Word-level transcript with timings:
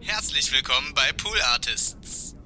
Herzlich 0.00 0.52
willkommen 0.52 0.94
bei 0.94 1.12
Pool 1.16 1.36
Artists. 1.52 2.36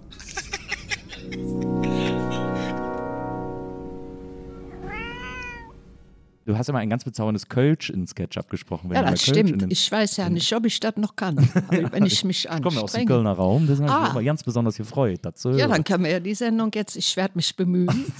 Du 6.45 6.59
hast 6.59 6.69
immer 6.69 6.79
ein 6.79 6.91
ganz 6.91 7.05
bezauberndes 7.05 7.49
Kölsch 7.49 7.91
in 7.91 8.07
SketchUp 8.07 8.49
gesprochen. 8.49 8.91
ja, 8.93 9.03
das 9.03 9.23
stimmt. 9.23 9.71
Ich 9.71 9.93
weiß 9.93 10.17
ja 10.17 10.29
nicht, 10.29 10.53
ob 10.55 10.67
ich 10.67 10.81
das 10.81 10.97
noch 10.97 11.15
kann, 11.15 11.37
wenn 11.71 12.05
ich 12.05 12.25
mich 12.25 12.51
anstrenge. 12.51 12.69
Ich 12.69 12.75
komme 12.75 12.83
aus 12.83 12.93
dem 12.93 13.07
Kölner 13.07 13.33
Raum, 13.33 13.67
deswegen 13.67 13.89
ah. 13.89 13.93
habe 13.93 14.09
ich 14.09 14.15
mich 14.15 14.27
ganz 14.27 14.43
besonders 14.43 14.77
gefreut. 14.77 15.21
Dazu. 15.23 15.51
Ja, 15.51 15.69
dann 15.69 15.85
können 15.85 16.05
wir 16.05 16.11
ja 16.11 16.21
die 16.21 16.35
Sendung 16.35 16.71
jetzt, 16.75 16.97
ich 16.97 17.17
werde 17.17 17.35
mich 17.37 17.55
bemühen. 17.55 18.13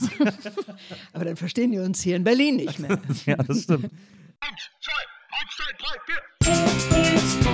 Aber 1.13 1.25
dann 1.25 1.37
verstehen 1.37 1.73
wir 1.73 1.83
uns 1.83 2.01
hier 2.01 2.17
in 2.17 2.25
Berlin 2.25 2.57
nicht 2.57 2.79
mehr. 2.79 2.99
ja, 3.27 3.37
das 3.37 3.63
stimmt. 3.63 3.91
Eins, 4.41 4.71
zwei, 4.81 4.93
eins, 5.41 5.57
zwei, 5.57 5.73
drei, 5.79 5.97
vier. 7.43 7.52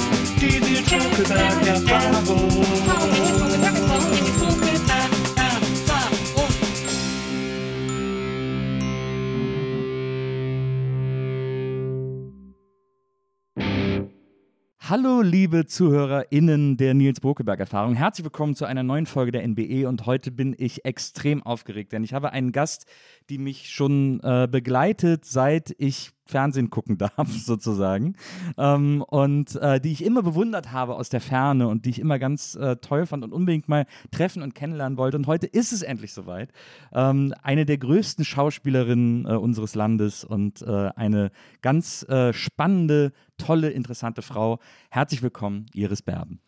Hallo, 14.81 15.23
liebe 15.23 15.67
ZuhörerInnen 15.67 16.77
der 16.77 16.95
Nils 16.95 17.19
Bokeberg-Erfahrung. 17.19 17.97
Herzlich 17.97 18.25
willkommen 18.25 18.55
zu 18.55 18.65
einer 18.65 18.85
neuen 18.85 19.07
Folge 19.07 19.33
der 19.33 19.43
NBE 19.43 19.89
und 19.89 20.07
heute 20.07 20.31
bin 20.31 20.55
ich 20.57 20.85
extrem 20.85 21.43
aufgeregt, 21.43 21.93
denn 21.93 22.05
ich 22.05 22.15
habe 22.15 22.31
einen 22.31 22.53
Gast, 22.53 22.87
die 23.29 23.39
mich 23.39 23.71
schon 23.71 24.21
äh, 24.21 24.47
begleitet, 24.49 25.25
seit 25.25 25.75
ich 25.79 26.13
Fernsehen 26.29 26.71
gucken 26.71 26.99
darf, 26.99 27.29
sozusagen. 27.29 28.15
Ähm, 28.57 29.03
und 29.03 29.57
äh, 29.57 29.81
die 29.81 29.93
ich 29.93 30.05
immer 30.05 30.23
bewundert 30.23 30.73
habe 30.73 30.95
aus 30.95 31.09
der 31.09 31.21
Ferne 31.21 31.69
und 31.69 31.85
die 31.85 31.91
ich 31.91 31.99
immer 31.99 32.19
ganz 32.19 32.55
äh, 32.55 32.77
toll 32.77 33.07
fand 33.07 33.25
und 33.25 33.33
unbedingt 33.33 33.69
mal 33.69 33.87
treffen 34.11 34.43
und 34.43 34.55
kennenlernen 34.55 34.99
wollte. 34.99 35.17
Und 35.17 35.27
heute 35.27 35.47
ist 35.47 35.73
es 35.73 35.83
endlich 35.83 36.13
soweit. 36.13 36.51
Ähm, 36.93 37.35
eine 37.43 37.65
der 37.65 37.79
größten 37.79 38.25
Schauspielerinnen 38.25 39.27
äh, 39.27 39.31
unseres 39.31 39.75
Landes 39.75 40.25
und 40.25 40.63
äh, 40.63 40.91
eine 40.95 41.31
ganz 41.63 42.03
äh, 42.09 42.33
spannende, 42.33 43.13
tolle, 43.39 43.71
interessante 43.71 44.23
Frau. 44.23 44.59
Herzlich 44.91 45.23
willkommen, 45.23 45.67
Iris 45.73 46.03
Berben. 46.03 46.41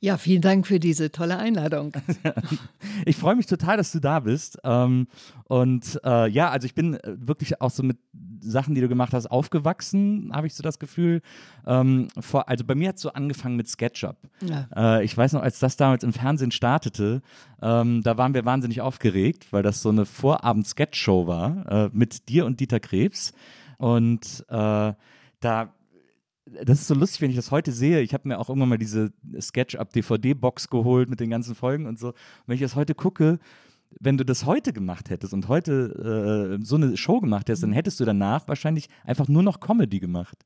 Ja, 0.00 0.16
vielen 0.16 0.42
Dank 0.42 0.66
für 0.66 0.78
diese 0.78 1.10
tolle 1.10 1.38
Einladung. 1.38 1.92
ich 3.04 3.16
freue 3.16 3.34
mich 3.34 3.46
total, 3.46 3.76
dass 3.76 3.90
du 3.90 3.98
da 3.98 4.20
bist. 4.20 4.58
Ähm, 4.62 5.08
und 5.44 6.00
äh, 6.04 6.28
ja, 6.28 6.50
also 6.50 6.66
ich 6.66 6.74
bin 6.74 6.94
äh, 6.94 7.16
wirklich 7.18 7.60
auch 7.60 7.70
so 7.70 7.82
mit 7.82 7.98
Sachen, 8.40 8.76
die 8.76 8.80
du 8.80 8.88
gemacht 8.88 9.12
hast, 9.12 9.26
aufgewachsen, 9.26 10.30
habe 10.32 10.46
ich 10.46 10.54
so 10.54 10.62
das 10.62 10.78
Gefühl. 10.78 11.20
Ähm, 11.66 12.06
also 12.46 12.64
bei 12.64 12.76
mir 12.76 12.90
hat 12.90 12.96
es 12.96 13.02
so 13.02 13.12
angefangen 13.12 13.56
mit 13.56 13.68
SketchUp. 13.68 14.16
Ja. 14.46 14.98
Äh, 14.98 15.04
ich 15.04 15.16
weiß 15.16 15.32
noch, 15.32 15.42
als 15.42 15.58
das 15.58 15.76
damals 15.76 16.04
im 16.04 16.12
Fernsehen 16.12 16.52
startete, 16.52 17.20
ähm, 17.60 18.02
da 18.04 18.16
waren 18.16 18.34
wir 18.34 18.44
wahnsinnig 18.44 18.80
aufgeregt, 18.80 19.48
weil 19.50 19.64
das 19.64 19.82
so 19.82 19.88
eine 19.88 20.06
Vorabend-Sketch-Show 20.06 21.26
war 21.26 21.90
mit 21.92 22.28
dir 22.28 22.46
und 22.46 22.60
Dieter 22.60 22.78
Krebs. 22.78 23.32
Und 23.78 24.44
da 24.48 25.72
das 26.64 26.80
ist 26.80 26.88
so 26.88 26.94
lustig, 26.94 27.20
wenn 27.20 27.30
ich 27.30 27.36
das 27.36 27.50
heute 27.50 27.72
sehe. 27.72 28.00
Ich 28.00 28.14
habe 28.14 28.28
mir 28.28 28.38
auch 28.38 28.48
irgendwann 28.48 28.70
mal 28.70 28.78
diese 28.78 29.12
SketchUp-DVD-Box 29.38 30.68
geholt 30.68 31.08
mit 31.08 31.20
den 31.20 31.30
ganzen 31.30 31.54
Folgen 31.54 31.86
und 31.86 31.98
so. 31.98 32.08
Und 32.08 32.14
wenn 32.46 32.54
ich 32.54 32.60
das 32.62 32.76
heute 32.76 32.94
gucke, 32.94 33.38
wenn 34.00 34.16
du 34.16 34.24
das 34.24 34.44
heute 34.44 34.72
gemacht 34.72 35.10
hättest 35.10 35.32
und 35.32 35.48
heute 35.48 36.58
äh, 36.60 36.64
so 36.64 36.76
eine 36.76 36.96
Show 36.96 37.20
gemacht 37.20 37.48
hättest, 37.48 37.62
dann 37.62 37.72
hättest 37.72 38.00
du 38.00 38.04
danach 38.04 38.46
wahrscheinlich 38.48 38.88
einfach 39.04 39.28
nur 39.28 39.42
noch 39.42 39.60
Comedy 39.60 39.98
gemacht. 40.00 40.44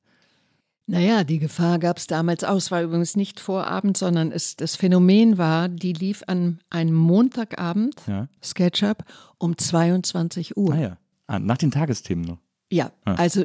Naja, 0.87 1.23
die 1.25 1.39
Gefahr 1.39 1.79
gab 1.79 1.99
es 1.99 2.07
damals 2.07 2.43
auch. 2.45 2.57
Es 2.57 2.71
war 2.71 2.83
übrigens 2.83 3.17
nicht 3.17 3.39
Vorabend, 3.41 3.97
sondern 3.97 4.33
es, 4.33 4.57
das 4.57 4.75
Phänomen 4.77 5.39
war, 5.39 5.69
die 5.69 5.93
lief 5.93 6.23
an 6.27 6.61
einem 6.71 6.95
Montagabend, 6.95 7.95
ja. 8.07 8.29
SketchUp, 8.43 9.05
um 9.39 9.57
22 9.57 10.57
Uhr. 10.57 10.75
Ah 10.75 10.81
ja, 10.81 10.99
ah, 11.29 11.39
nach 11.39 11.59
den 11.59 11.71
Tagesthemen 11.71 12.25
noch. 12.25 12.39
Ja, 12.73 12.91
also 13.05 13.45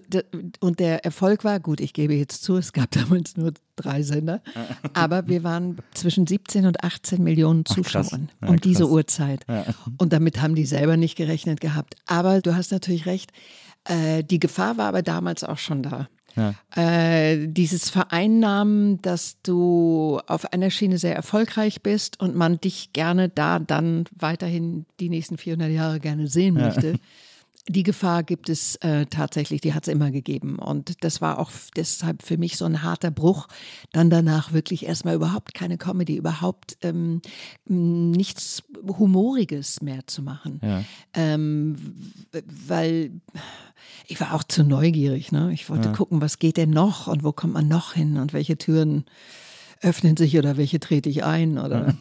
und 0.61 0.79
der 0.79 1.03
Erfolg 1.03 1.43
war, 1.43 1.59
gut, 1.59 1.81
ich 1.81 1.91
gebe 1.91 2.13
jetzt 2.13 2.43
zu, 2.43 2.55
es 2.55 2.71
gab 2.71 2.91
damals 2.91 3.35
nur 3.35 3.51
drei 3.75 4.01
Sender, 4.01 4.41
aber 4.93 5.27
wir 5.27 5.43
waren 5.43 5.79
zwischen 5.93 6.25
17 6.25 6.65
und 6.65 6.81
18 6.81 7.21
Millionen 7.21 7.65
Zuschauern 7.65 8.29
ja, 8.41 8.47
um 8.47 8.61
diese 8.61 8.87
Uhrzeit. 8.89 9.45
Ja. 9.49 9.65
Und 9.97 10.13
damit 10.13 10.41
haben 10.41 10.55
die 10.55 10.65
selber 10.65 10.95
nicht 10.95 11.17
gerechnet 11.17 11.59
gehabt. 11.59 11.95
Aber 12.05 12.39
du 12.39 12.55
hast 12.55 12.71
natürlich 12.71 13.05
recht, 13.05 13.31
äh, 13.83 14.23
die 14.23 14.39
Gefahr 14.39 14.77
war 14.77 14.87
aber 14.87 15.01
damals 15.01 15.43
auch 15.43 15.57
schon 15.57 15.83
da. 15.83 16.07
Ja. 16.37 16.53
Äh, 16.81 17.47
dieses 17.47 17.89
Vereinnahmen, 17.89 19.01
dass 19.01 19.41
du 19.41 20.21
auf 20.27 20.53
einer 20.53 20.69
Schiene 20.69 20.99
sehr 20.99 21.17
erfolgreich 21.17 21.81
bist 21.81 22.17
und 22.21 22.33
man 22.33 22.61
dich 22.61 22.93
gerne 22.93 23.27
da 23.27 23.59
dann 23.59 24.05
weiterhin 24.15 24.85
die 25.01 25.09
nächsten 25.09 25.37
400 25.37 25.69
Jahre 25.69 25.99
gerne 25.99 26.27
sehen 26.27 26.53
möchte. 26.53 26.97
Die 27.69 27.83
Gefahr 27.83 28.23
gibt 28.23 28.49
es 28.49 28.77
äh, 28.77 29.05
tatsächlich, 29.07 29.61
die 29.61 29.73
hat 29.73 29.87
es 29.87 29.93
immer 29.93 30.11
gegeben. 30.11 30.57
Und 30.57 31.03
das 31.03 31.21
war 31.21 31.39
auch 31.39 31.51
deshalb 31.75 32.23
für 32.23 32.37
mich 32.37 32.57
so 32.57 32.65
ein 32.65 32.81
harter 32.81 33.11
Bruch, 33.11 33.47
dann 33.91 34.09
danach 34.09 34.53
wirklich 34.53 34.85
erstmal 34.85 35.15
überhaupt 35.15 35.53
keine 35.53 35.77
Comedy, 35.77 36.15
überhaupt 36.15 36.77
ähm, 36.81 37.21
nichts 37.65 38.63
Humoriges 38.87 39.81
mehr 39.81 40.07
zu 40.07 40.21
machen. 40.21 40.61
Ja. 40.63 40.83
Ähm, 41.13 41.75
weil 42.67 43.11
ich 44.07 44.19
war 44.21 44.33
auch 44.33 44.43
zu 44.43 44.63
neugierig. 44.63 45.31
Ne? 45.31 45.51
Ich 45.53 45.69
wollte 45.69 45.89
ja. 45.89 45.95
gucken, 45.95 46.21
was 46.21 46.39
geht 46.39 46.57
denn 46.57 46.69
noch 46.69 47.07
und 47.07 47.23
wo 47.23 47.31
kommt 47.31 47.53
man 47.53 47.67
noch 47.67 47.93
hin 47.93 48.17
und 48.17 48.33
welche 48.33 48.57
Türen 48.57 49.05
öffnen 49.81 50.17
sich 50.17 50.37
oder 50.37 50.57
welche 50.57 50.79
trete 50.79 51.09
ich 51.09 51.23
ein 51.23 51.57
oder. 51.57 51.93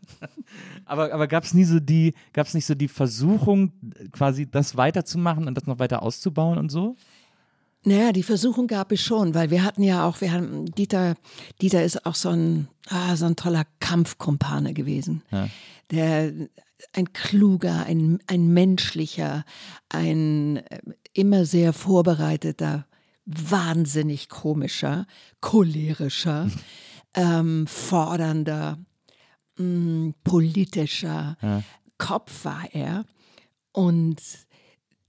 aber 0.84 1.12
aber 1.12 1.26
gab 1.26 1.44
es 1.44 1.54
nie 1.54 1.64
so 1.64 1.80
die, 1.80 2.14
gab 2.32 2.46
es 2.46 2.54
nicht 2.54 2.66
so 2.66 2.74
die 2.74 2.88
Versuchung, 2.88 3.72
quasi 4.12 4.50
das 4.50 4.76
weiterzumachen 4.76 5.46
und 5.46 5.54
das 5.54 5.66
noch 5.66 5.78
weiter 5.78 6.02
auszubauen 6.02 6.58
und 6.58 6.70
so? 6.70 6.96
Naja, 7.82 8.12
die 8.12 8.22
Versuchung 8.22 8.66
gab 8.66 8.92
es 8.92 9.00
schon, 9.00 9.34
weil 9.34 9.50
wir 9.50 9.64
hatten 9.64 9.82
ja 9.82 10.06
auch, 10.06 10.20
wir 10.20 10.32
haben, 10.32 10.66
Dieter, 10.66 11.14
Dieter 11.62 11.82
ist 11.82 12.04
auch 12.04 12.14
so 12.14 12.28
ein, 12.28 12.68
ah, 12.88 13.16
so 13.16 13.24
ein 13.24 13.36
toller 13.36 13.64
Kampfkumpane 13.80 14.74
gewesen. 14.74 15.22
Ja. 15.30 15.48
Der, 15.90 16.32
ein 16.92 17.12
kluger, 17.12 17.84
ein, 17.86 18.18
ein 18.26 18.48
menschlicher, 18.52 19.44
ein 19.88 20.58
äh, 20.58 20.80
immer 21.12 21.46
sehr 21.46 21.72
vorbereiteter 21.72 22.86
wahnsinnig 23.26 24.28
komischer, 24.28 25.06
cholerischer, 25.40 26.50
ähm, 27.14 27.66
fordernder, 27.66 28.78
mh, 29.56 29.64
mm, 29.64 30.14
politischer 30.24 31.36
ja. 31.40 31.62
Kopf 31.98 32.44
war 32.44 32.68
er. 32.72 33.04
Und 33.72 34.20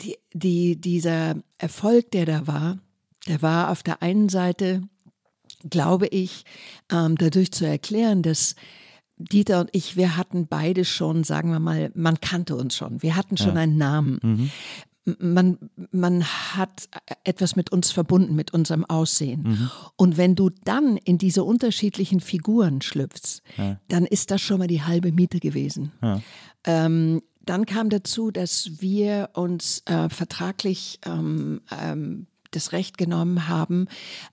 die, 0.01 0.17
die, 0.33 0.79
dieser 0.79 1.35
Erfolg, 1.57 2.11
der 2.11 2.25
da 2.25 2.47
war, 2.47 2.79
der 3.27 3.41
war 3.41 3.69
auf 3.69 3.83
der 3.83 4.01
einen 4.01 4.29
Seite, 4.29 4.81
glaube 5.69 6.07
ich, 6.07 6.43
ähm, 6.91 7.15
dadurch 7.17 7.51
zu 7.51 7.65
erklären, 7.65 8.23
dass 8.23 8.55
Dieter 9.17 9.59
und 9.59 9.69
ich, 9.71 9.95
wir 9.95 10.17
hatten 10.17 10.47
beide 10.47 10.83
schon, 10.83 11.23
sagen 11.23 11.51
wir 11.51 11.59
mal, 11.59 11.91
man 11.93 12.19
kannte 12.19 12.55
uns 12.55 12.75
schon. 12.75 13.03
Wir 13.03 13.15
hatten 13.15 13.37
schon 13.37 13.55
ja. 13.55 13.61
einen 13.61 13.77
Namen. 13.77 14.19
Mhm 14.23 14.51
man, 15.05 15.57
man 15.91 16.23
hat 16.23 16.87
etwas 17.23 17.55
mit 17.55 17.71
uns 17.71 17.91
verbunden, 17.91 18.35
mit 18.35 18.53
unserem 18.53 18.85
Aussehen. 18.85 19.43
Mhm. 19.43 19.71
Und 19.95 20.17
wenn 20.17 20.35
du 20.35 20.49
dann 20.63 20.97
in 20.97 21.17
diese 21.17 21.43
unterschiedlichen 21.43 22.19
Figuren 22.19 22.81
schlüpfst, 22.81 23.41
ja. 23.57 23.79
dann 23.87 24.05
ist 24.05 24.31
das 24.31 24.41
schon 24.41 24.59
mal 24.59 24.67
die 24.67 24.83
halbe 24.83 25.11
Miete 25.11 25.39
gewesen. 25.39 25.91
Ja. 26.01 26.21
Ähm, 26.65 27.21
dann 27.43 27.65
kam 27.65 27.89
dazu, 27.89 28.29
dass 28.29 28.81
wir 28.81 29.29
uns 29.33 29.81
äh, 29.85 30.09
vertraglich 30.09 30.99
ähm, 31.05 31.61
ähm, 31.71 32.27
das 32.51 32.71
Recht 32.71 32.97
genommen 32.97 33.47
haben, 33.47 33.87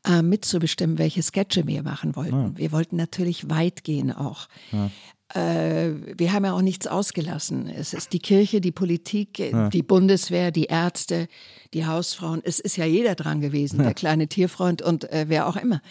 äh, 0.05 0.23
mitzubestimmen, 0.23 0.99
welche 0.99 1.23
Sketche 1.23 1.67
wir 1.67 1.83
machen 1.83 2.17
wollten. 2.17 2.43
Ja. 2.43 2.53
Wir 2.56 2.73
wollten 2.73 2.97
natürlich 2.97 3.49
weit 3.49 3.85
gehen 3.85 4.12
auch. 4.12 4.49
Ja 4.73 4.91
äh, 5.35 5.91
wir 6.17 6.33
haben 6.33 6.45
ja 6.45 6.53
auch 6.53 6.63
nichts 6.63 6.87
ausgelassen. 6.87 7.69
Es 7.69 7.93
ist 7.93 8.13
die 8.13 8.19
Kirche, 8.19 8.61
die 8.61 8.73
Politik, 8.73 9.39
ja. 9.39 9.69
die 9.69 9.83
Bundeswehr, 9.83 10.51
die 10.51 10.65
Ärzte, 10.65 11.29
die 11.75 11.87
Hausfrauen. 11.87 12.41
Es 12.45 12.61
ist 12.61 12.77
ja 12.77 12.87
jeder 12.87 13.15
dran 13.15 13.41
gewesen, 13.41 13.79
ja. 13.79 13.85
der 13.85 13.95
kleine 13.95 14.29
Tierfreund 14.29 14.81
und 14.81 15.11
äh, 15.13 15.27
wer 15.29 15.47
auch 15.47 15.57
immer. 15.57 15.83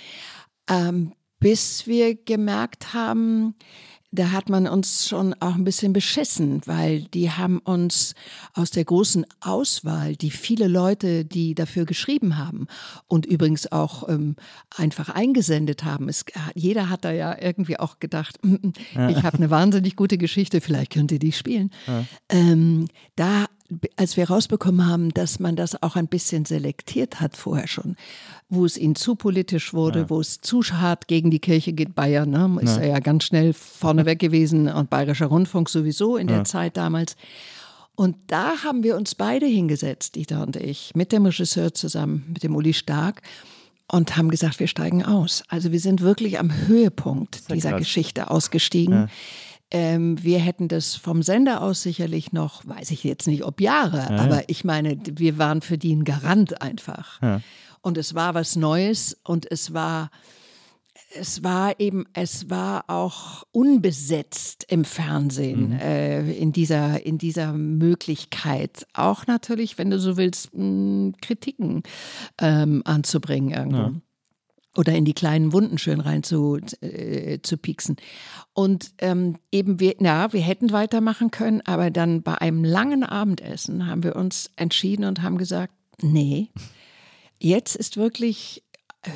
Ähm, 0.69 1.13
bis 1.39 1.85
wir 1.85 2.15
gemerkt 2.15 2.93
haben, 2.93 3.55
da 4.17 4.31
hat 4.31 4.49
man 4.49 4.67
uns 4.67 5.07
schon 5.07 5.35
auch 5.39 5.53
ein 5.53 5.63
bisschen 5.63 5.93
beschissen, 5.93 6.61
weil 6.65 7.01
die 7.01 7.29
haben 7.29 7.59
uns 7.59 8.15
aus 8.53 8.71
der 8.71 8.83
großen 8.83 9.25
Auswahl, 9.41 10.15
die 10.15 10.31
viele 10.31 10.67
Leute, 10.67 11.23
die 11.23 11.53
dafür 11.53 11.85
geschrieben 11.85 12.37
haben 12.37 12.67
und 13.07 13.27
übrigens 13.27 13.71
auch 13.71 14.09
ähm, 14.09 14.35
einfach 14.75 15.09
eingesendet 15.09 15.83
haben. 15.83 16.09
Es, 16.09 16.25
jeder 16.55 16.89
hat 16.89 17.05
da 17.05 17.11
ja 17.11 17.39
irgendwie 17.39 17.77
auch 17.77 17.99
gedacht, 17.99 18.43
mm, 18.43 18.55
mm, 18.95 19.09
ich 19.09 19.23
habe 19.23 19.37
eine 19.37 19.51
wahnsinnig 19.51 19.95
gute 19.95 20.17
Geschichte, 20.17 20.61
vielleicht 20.61 20.93
könnt 20.93 21.11
ihr 21.11 21.19
die 21.19 21.31
spielen. 21.31 21.69
Ja. 21.85 22.03
Ähm, 22.29 22.87
da 23.15 23.45
als 23.97 24.15
wir 24.17 24.29
rausbekommen 24.29 24.87
haben, 24.87 25.13
dass 25.13 25.39
man 25.39 25.55
das 25.55 25.81
auch 25.81 25.95
ein 25.95 26.07
bisschen 26.07 26.45
selektiert 26.45 27.19
hat 27.19 27.35
vorher 27.35 27.67
schon, 27.67 27.95
wo 28.49 28.65
es 28.65 28.77
ihnen 28.77 28.95
zu 28.95 29.15
politisch 29.15 29.73
wurde, 29.73 29.99
ja. 29.99 30.09
wo 30.09 30.21
es 30.21 30.39
zu 30.39 30.63
hart 30.63 31.07
gegen 31.07 31.31
die 31.31 31.39
Kirche 31.39 31.73
geht, 31.73 31.93
Bayern, 31.93 32.29
ne, 32.29 32.57
ist 32.61 32.77
ja. 32.77 32.83
er 32.83 32.87
ja 32.89 32.99
ganz 32.99 33.25
schnell 33.25 33.53
vorneweg 33.53 34.19
gewesen 34.19 34.69
und 34.69 34.89
Bayerischer 34.89 35.27
Rundfunk 35.27 35.69
sowieso 35.69 36.17
in 36.17 36.27
der 36.27 36.37
ja. 36.37 36.43
Zeit 36.43 36.77
damals. 36.77 37.15
Und 37.95 38.15
da 38.27 38.63
haben 38.63 38.83
wir 38.83 38.95
uns 38.95 39.15
beide 39.15 39.47
hingesetzt, 39.47 40.15
Dieter 40.15 40.43
und 40.43 40.55
ich, 40.55 40.91
mit 40.95 41.11
dem 41.11 41.25
Regisseur 41.25 41.73
zusammen, 41.73 42.25
mit 42.27 42.43
dem 42.43 42.55
Uli 42.55 42.73
Stark 42.73 43.21
und 43.91 44.15
haben 44.17 44.29
gesagt, 44.29 44.59
wir 44.59 44.67
steigen 44.67 45.03
aus. 45.03 45.43
Also 45.47 45.71
wir 45.71 45.79
sind 45.79 46.01
wirklich 46.01 46.39
am 46.39 46.51
Höhepunkt 46.67 47.51
dieser 47.51 47.71
krass. 47.71 47.79
Geschichte 47.79 48.29
ausgestiegen. 48.29 49.09
Ähm, 49.69 50.21
wir 50.23 50.39
hätten 50.39 50.67
das 50.67 50.95
vom 50.95 51.21
Sender 51.21 51.61
aus 51.61 51.81
sicherlich 51.81 52.31
noch, 52.31 52.65
weiß 52.65 52.91
ich 52.91 53.03
jetzt 53.03 53.27
nicht, 53.27 53.43
ob 53.43 53.59
Jahre, 53.59 53.97
ja. 53.97 54.17
aber 54.17 54.49
ich 54.49 54.63
meine, 54.63 54.97
wir 55.11 55.37
waren 55.37 55.61
für 55.61 55.77
die 55.77 55.93
ein 55.93 56.05
Garant 56.05 56.61
einfach. 56.61 57.21
Ja. 57.21 57.41
Und 57.81 57.97
es 57.97 58.15
war 58.15 58.33
was 58.33 58.55
Neues 58.55 59.17
und 59.23 59.49
es 59.49 59.73
war 59.73 60.09
es 61.15 61.43
war 61.43 61.79
eben, 61.79 62.05
es 62.13 62.49
war 62.49 62.85
auch 62.87 63.43
unbesetzt 63.51 64.65
im 64.69 64.83
Fernsehen 64.83 65.69
mhm. 65.69 65.79
äh, 65.79 66.31
in 66.33 66.51
dieser 66.51 67.05
in 67.05 67.17
dieser 67.17 67.53
Möglichkeit. 67.53 68.85
Auch 68.93 69.27
natürlich, 69.27 69.77
wenn 69.77 69.89
du 69.89 69.99
so 69.99 70.17
willst, 70.17 70.53
mh, 70.53 71.13
Kritiken 71.21 71.83
ähm, 72.39 72.81
anzubringen 72.85 73.51
irgendwo. 73.51 74.01
Oder 74.77 74.93
in 74.93 75.05
die 75.05 75.13
kleinen 75.13 75.51
Wunden 75.53 75.77
schön 75.77 75.99
rein 75.99 76.23
zu, 76.23 76.59
äh, 76.81 77.39
zu 77.41 77.57
pieksen. 77.57 77.97
Und 78.53 78.91
ähm, 78.99 79.35
eben 79.51 79.79
wir, 79.79 79.95
ja, 79.99 80.31
wir 80.31 80.41
hätten 80.41 80.71
weitermachen 80.71 81.31
können, 81.31 81.61
aber 81.65 81.91
dann 81.91 82.21
bei 82.21 82.35
einem 82.35 82.63
langen 82.63 83.03
Abendessen 83.03 83.87
haben 83.87 84.03
wir 84.03 84.15
uns 84.15 84.51
entschieden 84.55 85.03
und 85.05 85.23
haben 85.23 85.37
gesagt, 85.37 85.73
nee, 86.01 86.49
jetzt 87.39 87.75
ist 87.75 87.97
wirklich 87.97 88.63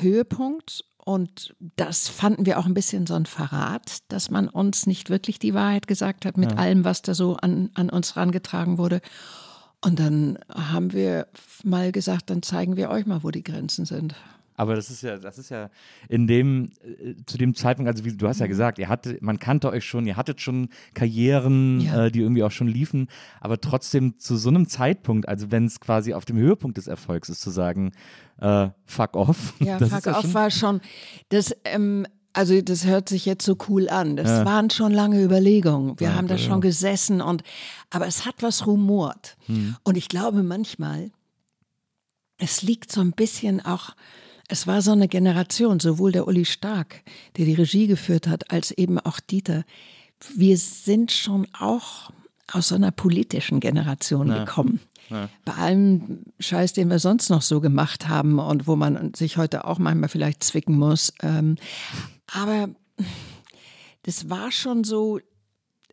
Höhepunkt 0.00 0.84
und 1.04 1.54
das 1.76 2.08
fanden 2.08 2.46
wir 2.46 2.58
auch 2.58 2.66
ein 2.66 2.74
bisschen 2.74 3.06
so 3.06 3.14
ein 3.14 3.26
Verrat, 3.26 3.98
dass 4.08 4.30
man 4.30 4.48
uns 4.48 4.86
nicht 4.86 5.10
wirklich 5.10 5.38
die 5.40 5.54
Wahrheit 5.54 5.88
gesagt 5.88 6.24
hat 6.24 6.36
mit 6.36 6.52
ja. 6.52 6.58
allem, 6.58 6.84
was 6.84 7.02
da 7.02 7.14
so 7.14 7.36
an, 7.36 7.70
an 7.74 7.90
uns 7.90 8.16
rangetragen 8.16 8.78
wurde. 8.78 9.00
Und 9.84 9.98
dann 9.98 10.38
haben 10.48 10.92
wir 10.92 11.26
mal 11.64 11.90
gesagt, 11.90 12.30
dann 12.30 12.42
zeigen 12.42 12.76
wir 12.76 12.88
euch 12.88 13.04
mal, 13.04 13.24
wo 13.24 13.32
die 13.32 13.42
Grenzen 13.42 13.84
sind. 13.84 14.14
Aber 14.54 14.74
das 14.74 14.90
ist 14.90 15.02
ja, 15.02 15.16
das 15.16 15.38
ist 15.38 15.50
ja 15.50 15.70
in 16.08 16.26
dem, 16.26 16.70
äh, 16.82 17.14
zu 17.26 17.38
dem 17.38 17.54
Zeitpunkt, 17.54 17.90
also 17.90 18.04
wie 18.04 18.16
du 18.16 18.28
hast 18.28 18.40
ja 18.40 18.46
mhm. 18.46 18.50
gesagt, 18.50 18.78
ihr 18.78 18.88
hattet, 18.88 19.22
man 19.22 19.38
kannte 19.38 19.70
euch 19.70 19.84
schon, 19.84 20.06
ihr 20.06 20.16
hattet 20.16 20.40
schon 20.40 20.68
Karrieren, 20.94 21.80
ja. 21.80 22.06
äh, 22.06 22.10
die 22.10 22.20
irgendwie 22.20 22.42
auch 22.42 22.50
schon 22.50 22.68
liefen, 22.68 23.08
aber 23.40 23.60
trotzdem 23.60 24.18
zu 24.18 24.36
so 24.36 24.50
einem 24.50 24.68
Zeitpunkt, 24.68 25.28
also 25.28 25.50
wenn 25.50 25.66
es 25.66 25.80
quasi 25.80 26.14
auf 26.14 26.24
dem 26.24 26.36
Höhepunkt 26.36 26.76
des 26.76 26.86
Erfolgs 26.86 27.28
ist, 27.28 27.40
zu 27.40 27.50
sagen, 27.50 27.92
äh, 28.38 28.68
fuck 28.84 29.16
off. 29.16 29.54
Ja, 29.60 29.78
fuck 29.86 30.06
off 30.06 30.22
schon 30.22 30.34
war 30.34 30.50
schon, 30.50 30.80
das, 31.30 31.54
ähm, 31.64 32.06
also 32.32 32.60
das 32.60 32.86
hört 32.86 33.08
sich 33.08 33.26
jetzt 33.26 33.44
so 33.44 33.56
cool 33.68 33.88
an. 33.88 34.16
Das 34.16 34.28
ja. 34.28 34.44
waren 34.44 34.70
schon 34.70 34.92
lange 34.92 35.22
Überlegungen. 35.22 36.00
Wir 36.00 36.08
ja, 36.08 36.14
haben 36.14 36.28
da 36.28 36.38
schon 36.38 36.60
gesessen 36.60 37.20
und, 37.20 37.42
aber 37.90 38.06
es 38.06 38.24
hat 38.24 38.36
was 38.40 38.66
rumort. 38.66 39.36
Hm. 39.46 39.76
Und 39.82 39.98
ich 39.98 40.08
glaube 40.08 40.42
manchmal, 40.42 41.10
es 42.38 42.62
liegt 42.62 42.90
so 42.90 43.00
ein 43.00 43.12
bisschen 43.12 43.64
auch 43.64 43.90
es 44.52 44.66
war 44.66 44.82
so 44.82 44.92
eine 44.92 45.08
Generation, 45.08 45.80
sowohl 45.80 46.12
der 46.12 46.28
Uli 46.28 46.44
Stark, 46.44 47.02
der 47.38 47.46
die 47.46 47.54
Regie 47.54 47.86
geführt 47.86 48.28
hat, 48.28 48.50
als 48.50 48.70
eben 48.70 48.98
auch 48.98 49.18
Dieter. 49.18 49.64
Wir 50.34 50.58
sind 50.58 51.10
schon 51.10 51.48
auch 51.58 52.10
aus 52.52 52.68
so 52.68 52.74
einer 52.74 52.90
politischen 52.90 53.60
Generation 53.60 54.28
ja. 54.28 54.44
gekommen. 54.44 54.80
Ja. 55.08 55.30
Bei 55.46 55.54
allem 55.54 56.24
Scheiß, 56.38 56.74
den 56.74 56.90
wir 56.90 56.98
sonst 56.98 57.30
noch 57.30 57.40
so 57.40 57.62
gemacht 57.62 58.08
haben 58.08 58.38
und 58.38 58.66
wo 58.66 58.76
man 58.76 59.14
sich 59.14 59.38
heute 59.38 59.64
auch 59.64 59.78
manchmal 59.78 60.10
vielleicht 60.10 60.44
zwicken 60.44 60.78
muss. 60.78 61.14
Ähm, 61.22 61.56
aber 62.30 62.68
das 64.02 64.28
war 64.28 64.52
schon 64.52 64.84
so 64.84 65.18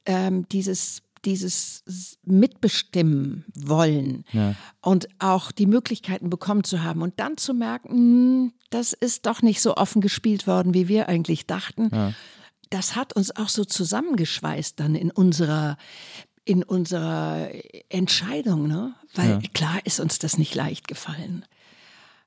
ähm, 0.06 0.50
dieses 0.50 1.02
dieses 1.26 1.84
Mitbestimmen 2.24 3.46
wollen 3.56 4.26
ja. 4.32 4.56
und 4.82 5.08
auch 5.20 5.52
die 5.52 5.66
Möglichkeiten 5.66 6.30
bekommen 6.30 6.64
zu 6.64 6.84
haben 6.84 7.02
und 7.02 7.20
dann 7.20 7.38
zu 7.38 7.54
merken, 7.54 7.90
hm, 7.90 8.54
das 8.70 8.94
ist 8.94 9.26
doch 9.26 9.42
nicht 9.42 9.62
so 9.62 9.76
offen 9.76 10.02
gespielt 10.02 10.48
worden, 10.48 10.74
wie 10.74 10.88
wir 10.88 11.10
eigentlich 11.10 11.48
dachten. 11.48 11.90
Ja. 11.92 12.14
Das 12.70 12.96
hat 12.96 13.14
uns 13.14 13.36
auch 13.36 13.50
so 13.50 13.66
zusammengeschweißt 13.66 14.80
dann 14.80 14.96
in 14.96 15.12
unserer 15.12 15.78
in 16.46 16.64
unserer 16.64 17.50
Entscheidung, 17.90 18.68
ne? 18.68 18.96
Weil 19.14 19.30
ja. 19.30 19.50
klar 19.54 19.80
ist 19.84 20.00
uns 20.00 20.18
das 20.18 20.40
nicht 20.40 20.56
leicht 20.56 20.88
gefallen. 20.88 21.46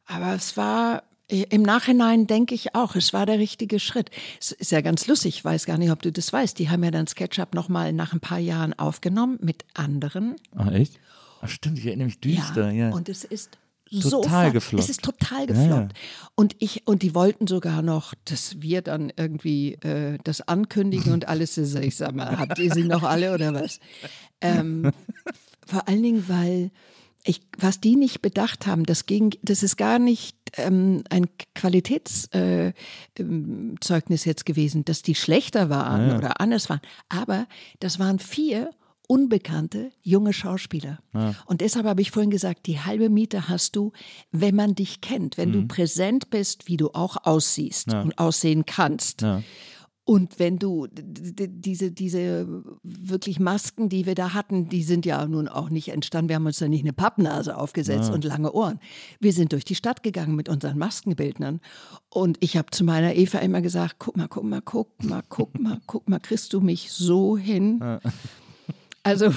Aber 0.07 0.35
es 0.35 0.57
war 0.57 1.03
im 1.33 1.63
Nachhinein 1.63 2.27
denke 2.27 2.55
ich 2.55 2.75
auch, 2.75 2.95
es 2.95 3.13
war 3.13 3.27
der 3.27 3.39
richtige 3.39 3.81
Schritt. 3.81 4.11
Es 4.41 4.53
ist 4.53 4.71
ja 4.71 4.81
ganz 4.83 5.07
lustig, 5.07 5.37
ich 5.37 5.45
weiß 5.45 5.65
gar 5.67 5.79
nicht, 5.79 5.91
ob 5.91 6.03
du 6.03 6.13
das 6.13 6.33
weißt. 6.33 6.59
Die 6.59 6.69
haben 6.69 6.85
ja 6.85 6.91
dann 6.91 7.07
SketchUp 7.07 7.55
nochmal 7.55 7.93
nach 7.93 8.13
ein 8.13 8.21
paar 8.21 8.39
Jahren 8.39 8.75
aufgenommen 8.79 9.39
mit 9.41 9.65
anderen. 9.75 10.37
Ach, 10.55 10.71
echt? 10.71 11.01
Ach, 11.41 11.49
stimmt, 11.49 11.79
ich 11.79 11.87
erinnere 11.87 12.07
mich 12.07 12.21
düster. 12.21 12.71
Ja, 12.71 12.89
ja. 12.89 12.91
Und 12.91 13.09
es 13.09 13.25
ist 13.25 13.59
total 14.01 14.47
so 14.49 14.53
gefloppt. 14.53 14.85
Es 14.85 14.91
ist 14.91 15.03
total 15.03 15.47
gefloppt. 15.47 15.93
Ja. 15.93 16.29
Und 16.35 16.57
ich 16.59 16.87
und 16.87 17.03
die 17.03 17.15
wollten 17.15 17.47
sogar 17.47 17.83
noch, 17.83 18.15
dass 18.25 18.61
wir 18.61 18.83
dann 18.83 19.13
irgendwie 19.17 19.75
äh, 19.75 20.19
das 20.25 20.47
ankündigen 20.47 21.13
und 21.13 21.29
alles. 21.29 21.57
Ich 21.59 21.97
sag 21.97 22.15
mal, 22.15 22.39
habt 22.39 22.59
ihr 22.59 22.73
sie 22.73 22.85
noch 22.85 23.03
alle 23.03 23.35
oder 23.35 23.55
was? 23.55 23.81
Ähm, 24.45 24.91
vor 25.65 25.87
allen 25.87 26.03
Dingen, 26.03 26.25
weil 26.27 26.73
ich, 27.25 27.41
was 27.57 27.81
die 27.81 27.97
nicht 27.97 28.21
bedacht 28.23 28.67
haben, 28.67 28.85
das 28.85 29.07
ging, 29.07 29.35
das 29.43 29.63
ist 29.63 29.77
gar 29.77 29.99
nicht 29.99 30.37
ähm, 30.57 31.05
ein 31.09 31.29
Qualitätszeugnis 31.55 32.33
äh, 32.35 32.73
ähm, 33.19 33.77
jetzt 34.25 34.45
gewesen, 34.45 34.85
dass 34.85 35.03
die 35.03 35.15
schlechter 35.15 35.71
waren 35.71 36.09
ja. 36.09 36.19
oder 36.19 36.41
anders 36.41 36.69
waren. 36.69 36.81
Aber 37.09 37.47
das 37.81 37.99
waren 37.99 38.19
vier 38.19 38.71
unbekannte 39.07 39.93
junge 40.03 40.33
Schauspieler. 40.33 40.99
Ja. 41.13 41.35
Und 41.47 41.61
deshalb 41.61 41.87
habe 41.87 42.01
ich 42.01 42.11
vorhin 42.11 42.31
gesagt, 42.31 42.67
die 42.67 42.81
halbe 42.81 43.11
Miete 43.11 43.49
hast 43.49 43.77
du, 43.77 43.93
wenn 44.31 44.55
man 44.55 44.75
dich 44.75 45.01
kennt, 45.01 45.37
wenn 45.37 45.51
mhm. 45.51 45.53
du 45.53 45.67
präsent 45.69 46.31
bist, 46.31 46.67
wie 46.67 46.77
du 46.77 46.91
auch 46.93 47.19
aussiehst 47.25 47.93
ja. 47.93 48.03
und 48.03 48.19
aussehen 48.19 48.65
kannst. 48.67 49.23
Und 50.05 50.41
wenn 50.41 50.59
du 50.59 50.89
diese, 50.91 51.93
diese 51.93 52.65
wirklich 52.83 53.39
Masken, 53.39 53.89
die 53.89 54.05
wir 54.05 54.17
da 54.17 54.35
hatten, 54.35 54.69
die 54.69 54.83
sind 54.83 55.07
ja 55.07 55.25
nun 55.27 55.47
auch 55.47 55.71
nicht 55.71 55.91
entstanden. 55.91 56.29
Wir 56.29 56.37
haben 56.37 56.47
uns 56.47 56.59
da 56.59 56.67
nicht 56.67 56.83
eine 56.83 56.93
Pappnase 56.93 57.57
aufgesetzt 57.57 58.09
ja. 58.09 58.15
und 58.15 58.25
lange 58.25 58.53
Ohren. 58.53 58.81
Wir 59.21 59.33
sind 59.33 59.53
durch 59.53 59.65
die 59.65 59.77
Stadt 59.77 60.03
gegangen 60.03 60.35
mit 60.35 60.49
unseren 60.49 60.77
Maskenbildnern. 60.77 61.61
Und 62.09 62.37
ich 62.41 62.57
habe 62.57 62.71
zu 62.73 62.83
meiner 62.83 63.15
Eva 63.15 63.39
immer 63.39 63.63
gesagt: 63.63 63.97
guck 64.01 64.17
mal, 64.17 64.27
guck 64.27 64.45
mal, 64.45 64.61
guck 64.61 65.05
mal, 65.05 65.23
guck 65.29 65.61
mal, 65.61 65.81
guck 65.87 66.09
mal, 66.09 66.19
kriegst 66.19 66.53
du 66.53 66.61
mich 66.61 66.91
so 66.91 67.39
hin? 67.39 67.79
Ja. 67.81 68.01
Also 69.05 69.35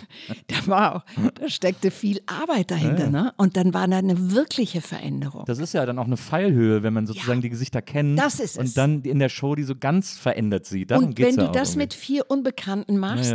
da 0.46 0.66
war 0.66 0.96
auch, 0.96 1.02
da 1.34 1.48
steckte 1.48 1.90
viel 1.90 2.20
Arbeit 2.26 2.70
dahinter, 2.70 3.04
ja. 3.04 3.10
ne? 3.10 3.34
Und 3.36 3.56
dann 3.56 3.74
war 3.74 3.88
da 3.88 3.98
eine 3.98 4.32
wirkliche 4.32 4.80
Veränderung. 4.80 5.44
Das 5.46 5.58
ist 5.58 5.74
ja 5.74 5.84
dann 5.86 5.98
auch 5.98 6.06
eine 6.06 6.16
Fallhöhe, 6.16 6.84
wenn 6.84 6.92
man 6.92 7.06
sozusagen 7.06 7.38
ja, 7.38 7.42
die 7.42 7.50
Gesichter 7.50 7.82
kennt 7.82 8.18
das 8.18 8.38
ist 8.38 8.58
und 8.58 8.76
dann 8.76 9.02
in 9.02 9.18
der 9.18 9.28
Show 9.28 9.56
die 9.56 9.64
so 9.64 9.74
ganz 9.74 10.16
verändert 10.16 10.66
sieht. 10.66 10.92
Darum 10.92 11.06
und 11.06 11.18
wenn 11.18 11.34
du 11.34 11.42
ja 11.42 11.48
das 11.48 11.70
irgendwie. 11.70 11.78
mit 11.78 11.94
vier 11.94 12.30
Unbekannten 12.30 12.96
machst, 12.96 13.34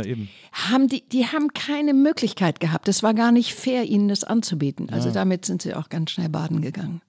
haben 0.52 0.88
die, 0.88 1.06
die 1.06 1.26
haben 1.26 1.52
keine 1.52 1.92
Möglichkeit 1.92 2.60
gehabt. 2.60 2.88
Es 2.88 3.02
war 3.02 3.12
gar 3.12 3.32
nicht 3.32 3.54
fair, 3.54 3.84
ihnen 3.84 4.08
das 4.08 4.24
anzubieten. 4.24 4.88
Also 4.90 5.10
damit 5.10 5.44
sind 5.44 5.60
sie 5.60 5.74
auch 5.74 5.90
ganz 5.90 6.12
schnell 6.12 6.30
baden 6.30 6.62
gegangen. 6.62 7.02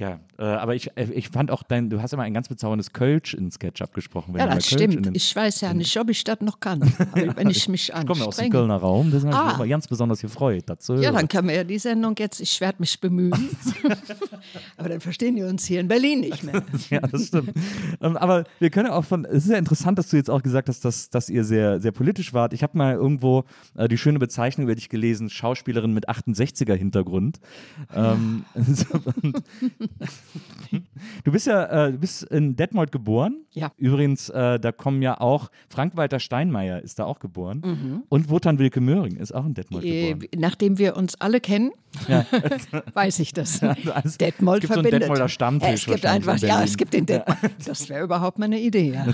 Ja, 0.00 0.18
äh, 0.38 0.44
aber 0.44 0.74
ich, 0.74 0.96
äh, 0.96 1.12
ich 1.12 1.28
fand 1.28 1.50
auch 1.50 1.62
dein, 1.62 1.90
du 1.90 2.00
hast 2.00 2.14
immer 2.14 2.22
ein 2.22 2.32
ganz 2.32 2.48
bezauberndes 2.48 2.94
Kölsch 2.94 3.34
in 3.34 3.50
SketchUp 3.50 3.92
gesprochen. 3.92 4.34
ja, 4.34 4.46
das 4.46 4.66
stimmt. 4.66 5.14
Ich 5.14 5.36
weiß 5.36 5.60
ja 5.60 5.74
nicht, 5.74 5.94
ob 5.98 6.08
ich 6.08 6.24
das 6.24 6.40
noch 6.40 6.58
kann, 6.58 6.80
wenn 7.12 7.50
ich 7.50 7.68
mich 7.68 7.94
anstrenge. 7.94 8.12
Ich 8.12 8.18
komme 8.18 8.26
aus 8.26 8.36
dem 8.38 8.50
Kölner 8.50 8.76
Raum, 8.76 9.10
das 9.10 9.24
ist 9.24 9.30
ah. 9.30 9.52
immer 9.56 9.68
ganz 9.68 9.86
besonders 9.88 10.22
gefreut 10.22 10.64
dazu. 10.64 10.94
Ja, 10.94 11.12
dann 11.12 11.28
kann 11.28 11.44
man 11.44 11.54
ja 11.54 11.64
die 11.64 11.78
Sendung 11.78 12.14
jetzt, 12.18 12.40
ich 12.40 12.62
werde 12.62 12.76
mich 12.80 12.98
bemühen. 12.98 13.50
aber 14.78 14.88
dann 14.88 15.00
verstehen 15.00 15.36
die 15.36 15.42
uns 15.42 15.66
hier 15.66 15.80
in 15.80 15.88
Berlin 15.88 16.20
nicht 16.20 16.44
mehr. 16.44 16.62
ja, 16.88 17.00
das 17.00 17.26
stimmt. 17.26 17.52
Ähm, 18.00 18.16
aber 18.16 18.44
wir 18.58 18.70
können 18.70 18.88
auch 18.88 19.04
von, 19.04 19.26
es 19.26 19.44
ist 19.44 19.50
ja 19.50 19.58
interessant, 19.58 19.98
dass 19.98 20.08
du 20.08 20.16
jetzt 20.16 20.30
auch 20.30 20.42
gesagt 20.42 20.70
hast, 20.70 20.82
dass, 20.82 21.10
dass 21.10 21.28
ihr 21.28 21.44
sehr, 21.44 21.78
sehr 21.78 21.92
politisch 21.92 22.32
wart. 22.32 22.54
Ich 22.54 22.62
habe 22.62 22.78
mal 22.78 22.94
irgendwo 22.94 23.44
äh, 23.76 23.86
die 23.86 23.98
schöne 23.98 24.18
Bezeichnung 24.18 24.64
über 24.64 24.74
dich 24.74 24.88
gelesen, 24.88 25.28
Schauspielerin 25.28 25.92
mit 25.92 26.08
68er 26.08 26.74
Hintergrund. 26.74 27.38
Ähm, 27.94 28.46
Du 31.24 31.32
bist 31.32 31.46
ja, 31.46 31.86
äh, 31.86 31.92
du 31.92 31.98
bist 31.98 32.22
in 32.24 32.54
Detmold 32.56 32.92
geboren. 32.92 33.38
Ja. 33.52 33.72
Übrigens, 33.76 34.28
äh, 34.28 34.60
da 34.60 34.70
kommen 34.70 35.02
ja 35.02 35.20
auch 35.20 35.50
Frank-Walter 35.68 36.20
Steinmeier 36.20 36.80
ist 36.82 36.98
da 36.98 37.04
auch 37.06 37.18
geboren. 37.18 38.04
Und 38.08 38.28
Wotan 38.30 38.58
Wilke 38.58 38.80
Möhring 38.80 39.16
ist 39.16 39.34
auch 39.34 39.44
in 39.46 39.54
Detmold 39.54 39.84
Mhm. 39.84 39.90
Äh, 39.90 40.12
geboren. 40.14 40.28
nachdem 40.40 40.78
wir 40.78 40.96
uns 40.96 41.16
alle 41.20 41.40
kennen, 41.40 41.72
Ja. 42.06 42.24
weiß 42.94 43.18
ich 43.18 43.32
das. 43.32 43.62
also 43.62 43.92
alles- 43.92 44.18
Detmold 44.18 44.62
es 44.62 44.68
gibt 44.68 44.74
so 44.74 44.78
einen 44.80 44.84
verbindet. 44.84 45.02
Detmolder 45.02 45.28
Stammtisch 45.28 45.68
Ja, 45.68 45.74
es 45.74 45.84
gibt 45.86 46.06
einfach, 46.06 46.40
in 46.40 46.48
ja, 46.48 46.62
es 46.62 46.76
gibt 46.76 46.92
den 46.92 47.06
Detmold. 47.06 47.38
Das 47.66 47.88
wäre 47.88 48.04
überhaupt 48.04 48.38
mal 48.38 48.44
eine 48.44 48.60
Idee. 48.60 48.92
Ja. 48.94 49.06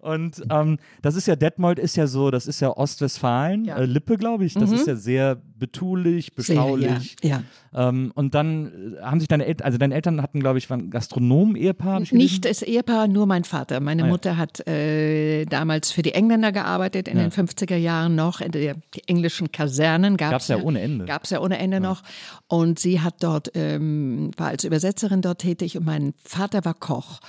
Und 0.00 0.42
ähm, 0.50 0.78
das 1.00 1.14
ist 1.16 1.26
ja, 1.26 1.36
Detmold 1.36 1.78
ist 1.78 1.96
ja 1.96 2.06
so, 2.06 2.30
das 2.30 2.46
ist 2.46 2.60
ja 2.60 2.70
Ostwestfalen, 2.76 3.64
Ja. 3.64 3.76
Mhm. 3.76 3.82
äh, 3.82 3.86
Lippe, 3.86 4.16
glaube 4.16 4.44
ich. 4.44 4.54
Das 4.54 4.70
ist 4.70 4.86
ja 4.86 4.94
sehr 4.96 5.36
betulich, 5.58 6.26
Sehr, 6.36 6.54
beschaulich. 6.56 7.16
ja, 7.22 7.30
ja. 7.30 7.42
Ähm, 7.74 8.12
und 8.14 8.34
dann 8.34 8.96
äh, 8.98 9.02
haben 9.02 9.18
sich 9.20 9.28
deine 9.28 9.46
Eltern, 9.46 9.64
also 9.64 9.78
deine 9.78 9.94
Eltern 9.94 10.20
hatten, 10.22 10.40
glaube 10.40 10.58
ich, 10.58 10.68
waren 10.70 10.90
Gastronomen-Ehepaar. 10.90 12.00
Nicht 12.10 12.44
das 12.44 12.62
Ehepaar, 12.62 13.08
nur 13.08 13.26
mein 13.26 13.44
Vater. 13.44 13.80
Meine 13.80 14.02
Ah, 14.02 14.06
ja. 14.06 14.10
Mutter 14.12 14.36
hat 14.36 14.66
äh, 14.68 15.44
damals 15.46 15.90
für 15.90 16.02
die 16.02 16.12
Engländer 16.12 16.52
gearbeitet, 16.52 17.08
in 17.08 17.16
Ja. 17.16 17.22
den 17.26 17.32
50er 17.32 17.76
Jahren 17.76 18.14
noch. 18.14 18.40
In 18.40 18.52
der, 18.52 18.74
die 18.94 19.06
englischen 19.08 19.52
Kasernen 19.52 20.16
gab 20.16 20.40
es 20.40 20.48
ja 20.48 20.58
ohne 20.60 20.80
Ende. 20.80 21.06
Gab 21.06 21.24
es 21.24 21.30
ja 21.30 21.40
ohne 21.40 21.58
Ende 21.58 21.80
noch. 21.80 22.02
Und 22.46 22.78
sie 22.78 23.00
hat 23.00 23.14
dort, 23.22 23.50
ähm, 23.54 24.30
war 24.36 24.48
als 24.48 24.64
Übersetzerin 24.64 25.22
dort 25.22 25.38
tätig 25.40 25.78
und 25.78 25.86
mein 25.86 26.12
Vater 26.22 26.64
war 26.66 26.74
Koch. 26.74 27.20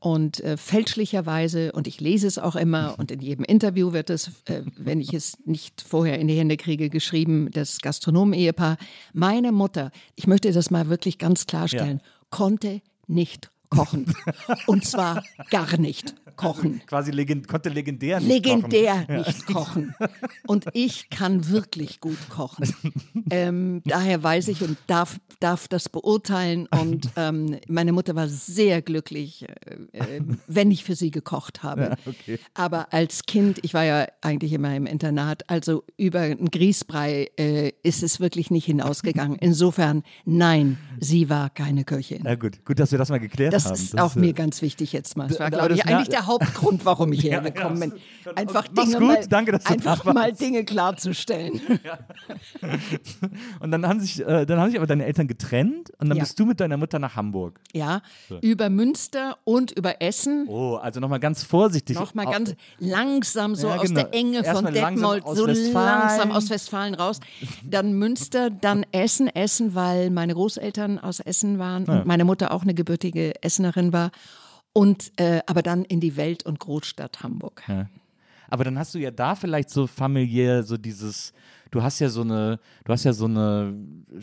Und 0.00 0.40
äh, 0.40 0.56
fälschlicherweise, 0.56 1.70
und 1.72 1.86
ich 1.86 2.00
lese 2.00 2.26
es 2.26 2.38
auch 2.38 2.56
immer 2.56 2.94
und 2.98 3.10
in 3.12 3.20
jedem 3.20 3.44
Interview 3.44 3.92
wird 3.92 4.10
es, 4.10 4.28
äh, 4.46 4.62
wenn 4.76 5.00
ich 5.00 5.14
es 5.14 5.38
nicht 5.46 5.80
vorher 5.80 6.18
in 6.18 6.26
die 6.28 6.34
Hände 6.34 6.56
kriege, 6.56 6.90
geschrieben, 6.90 7.50
das 7.52 7.80
Gastronomen-Ehepaar. 7.80 8.78
Meine 9.12 9.52
Mutter, 9.52 9.91
ich 10.16 10.26
möchte 10.26 10.50
das 10.52 10.70
mal 10.70 10.88
wirklich 10.88 11.18
ganz 11.18 11.46
klarstellen, 11.46 12.00
konnte 12.30 12.80
nicht 13.06 13.51
kochen. 13.72 14.06
Und 14.66 14.84
zwar 14.84 15.22
gar 15.50 15.78
nicht 15.78 16.14
kochen. 16.36 16.82
Quasi 16.86 17.10
legend, 17.10 17.48
konnte 17.48 17.68
legendär 17.68 18.20
nicht 18.20 18.28
Legendär 18.28 19.06
kochen. 19.06 19.16
nicht 19.16 19.46
kochen. 19.46 19.94
Und 20.46 20.66
ich 20.72 21.10
kann 21.10 21.48
wirklich 21.48 22.00
gut 22.00 22.18
kochen. 22.28 22.72
Ähm, 23.30 23.82
daher 23.84 24.22
weiß 24.22 24.48
ich 24.48 24.62
und 24.62 24.76
darf, 24.86 25.18
darf 25.40 25.68
das 25.68 25.88
beurteilen. 25.88 26.66
Und 26.66 27.08
ähm, 27.16 27.58
meine 27.68 27.92
Mutter 27.92 28.14
war 28.14 28.28
sehr 28.28 28.82
glücklich, 28.82 29.46
äh, 29.92 29.98
äh, 29.98 30.20
wenn 30.46 30.70
ich 30.70 30.84
für 30.84 30.96
sie 30.96 31.10
gekocht 31.10 31.62
habe. 31.62 31.96
okay. 32.06 32.38
Aber 32.54 32.92
als 32.92 33.24
Kind, 33.24 33.60
ich 33.62 33.74
war 33.74 33.84
ja 33.84 34.06
eigentlich 34.20 34.52
immer 34.52 34.74
im 34.74 34.86
Internat, 34.86 35.48
also 35.48 35.84
über 35.96 36.20
einen 36.20 36.50
Grießbrei 36.50 37.30
äh, 37.38 37.72
ist 37.82 38.02
es 38.02 38.20
wirklich 38.20 38.50
nicht 38.50 38.66
hinausgegangen. 38.66 39.38
Insofern, 39.38 40.02
nein, 40.24 40.78
sie 41.00 41.30
war 41.30 41.48
keine 41.50 41.84
Köchin. 41.84 42.20
Na 42.24 42.34
gut, 42.34 42.64
gut, 42.64 42.78
dass 42.78 42.90
wir 42.92 42.98
das 42.98 43.08
mal 43.08 43.20
geklärt 43.20 43.52
Das 43.64 43.72
haben. 43.78 43.84
ist 43.84 44.00
auch 44.00 44.16
äh, 44.16 44.18
mir 44.20 44.32
ganz 44.32 44.62
wichtig 44.62 44.92
jetzt 44.92 45.16
mal. 45.16 45.28
Das 45.28 45.38
war, 45.40 45.50
glaube 45.50 45.74
ich, 45.74 45.82
das- 45.82 45.92
eigentlich 45.92 46.08
der 46.08 46.26
Hauptgrund, 46.26 46.84
warum 46.84 47.12
ich 47.12 47.22
hergekommen 47.24 47.80
bin. 47.80 47.92
Einfach 48.36 48.68
Dinge, 48.68 48.98
gut, 48.98 49.08
mal, 49.08 49.26
danke, 49.28 49.52
dass 49.52 49.64
du 49.64 49.72
einfach 49.72 50.04
mal. 50.04 50.32
Dinge 50.32 50.64
klarzustellen. 50.64 51.60
Und 53.60 53.70
dann 53.70 53.86
haben 53.86 54.00
sich, 54.00 54.20
äh, 54.20 54.46
dann 54.46 54.58
haben 54.60 54.70
sich 54.70 54.78
aber 54.78 54.86
deine 54.86 55.04
Eltern 55.04 55.26
getrennt 55.28 55.90
und 55.98 56.08
dann 56.08 56.18
bist 56.18 56.38
du 56.38 56.44
mit 56.46 56.60
deiner 56.60 56.76
Mutter 56.76 56.98
nach 56.98 57.16
Hamburg. 57.16 57.60
Ja, 57.72 58.02
über 58.40 58.70
Münster 58.70 59.36
und 59.44 59.72
über 59.72 60.00
Essen. 60.00 60.46
Oh, 60.48 60.74
also 60.76 61.00
nochmal 61.00 61.20
ganz 61.20 61.42
vorsichtig. 61.42 61.96
Nochmal 61.96 62.26
ganz 62.26 62.54
langsam 62.78 63.54
so 63.54 63.68
Ja, 63.68 63.76
aus 63.76 63.88
genau. 63.88 64.02
der 64.02 64.14
Enge 64.14 64.38
von 64.38 64.44
Erstmal 64.44 64.74
langsam 64.74 65.12
Detmold, 65.14 65.36
so 65.36 65.46
langsam 65.72 66.32
aus 66.32 66.50
Westfalen 66.50 66.94
raus. 66.94 67.20
Dann 67.68 67.94
Münster, 67.94 68.50
dann 68.50 68.84
Essen, 68.92 69.28
Essen, 69.28 69.74
weil 69.74 70.10
meine 70.10 70.34
Großeltern 70.34 70.98
aus 70.98 71.20
Essen 71.20 71.58
waren 71.58 71.84
und 71.84 72.06
meine 72.06 72.24
Mutter 72.24 72.52
auch 72.52 72.62
eine 72.62 72.74
gebürtige 72.74 73.42
Essenerin 73.52 73.92
war. 73.92 74.10
Und 74.72 75.12
äh, 75.20 75.40
aber 75.46 75.62
dann 75.62 75.84
in 75.84 76.00
die 76.00 76.16
Welt- 76.16 76.46
und 76.46 76.58
Großstadt 76.58 77.22
Hamburg. 77.22 77.62
Aber 78.48 78.64
dann 78.64 78.78
hast 78.78 78.94
du 78.94 78.98
ja 78.98 79.10
da 79.10 79.34
vielleicht 79.34 79.70
so 79.70 79.86
familiär 79.86 80.62
so 80.62 80.76
dieses, 80.76 81.32
du 81.70 81.82
hast 81.82 82.00
ja 82.00 82.08
so 82.08 82.22
eine, 82.22 82.58
du 82.84 82.92
hast 82.92 83.04
ja 83.04 83.12
so 83.12 83.24
eine, 83.24 83.74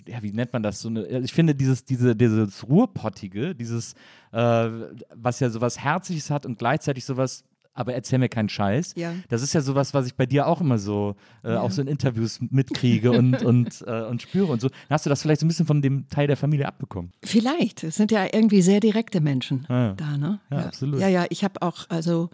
ja, 0.07 0.21
wie 0.21 0.31
nennt 0.31 0.53
man 0.53 0.63
das? 0.63 0.81
So 0.81 0.89
eine, 0.89 1.07
ich 1.19 1.33
finde 1.33 1.55
dieses, 1.55 1.83
diese, 1.83 2.15
dieses 2.15 2.67
Ruhrpottige, 2.67 3.55
dieses, 3.55 3.93
äh, 4.31 4.69
was 5.15 5.39
ja 5.39 5.50
sowas 5.50 5.79
Herzliches 5.79 6.29
hat 6.29 6.45
und 6.45 6.57
gleichzeitig 6.57 7.05
sowas, 7.05 7.43
aber 7.79 7.93
erzähl 7.93 8.19
mir 8.19 8.27
keinen 8.29 8.50
Scheiß. 8.50 8.93
Ja. 8.98 9.13
Das 9.29 9.41
ist 9.41 9.53
ja 9.53 9.62
sowas, 9.62 9.93
was 9.93 10.05
ich 10.05 10.15
bei 10.15 10.25
dir 10.25 10.48
auch 10.48 10.59
immer 10.59 10.77
so, 10.77 11.15
äh, 11.43 11.55
auch 11.55 11.71
so 11.71 11.81
in 11.81 11.88
Interviews 11.88 12.39
mitkriege 12.50 13.12
und, 13.12 13.41
und, 13.43 13.83
äh, 13.88 14.01
und 14.03 14.21
spüre 14.21 14.51
und 14.51 14.59
so. 14.59 14.67
Dann 14.67 14.77
hast 14.89 15.05
du 15.05 15.09
das 15.09 15.21
vielleicht 15.21 15.39
so 15.39 15.45
ein 15.45 15.48
bisschen 15.50 15.65
von 15.65 15.81
dem 15.81 16.07
Teil 16.09 16.27
der 16.27 16.36
Familie 16.38 16.67
abbekommen. 16.67 17.12
Vielleicht. 17.24 17.83
Es 17.83 17.95
sind 17.95 18.12
ja 18.12 18.25
irgendwie 18.31 18.62
sehr 18.62 18.81
direkte 18.81 19.21
Menschen 19.21 19.65
Ja. 19.69 19.93
da, 19.93 20.17
ne? 20.17 20.39
Ja, 20.51 20.57
absolut. 20.65 21.00
Ja, 21.00 21.07
ja, 21.07 21.25
ich 21.29 21.43
habe 21.45 21.62
auch, 21.62 21.89
also 21.89 22.29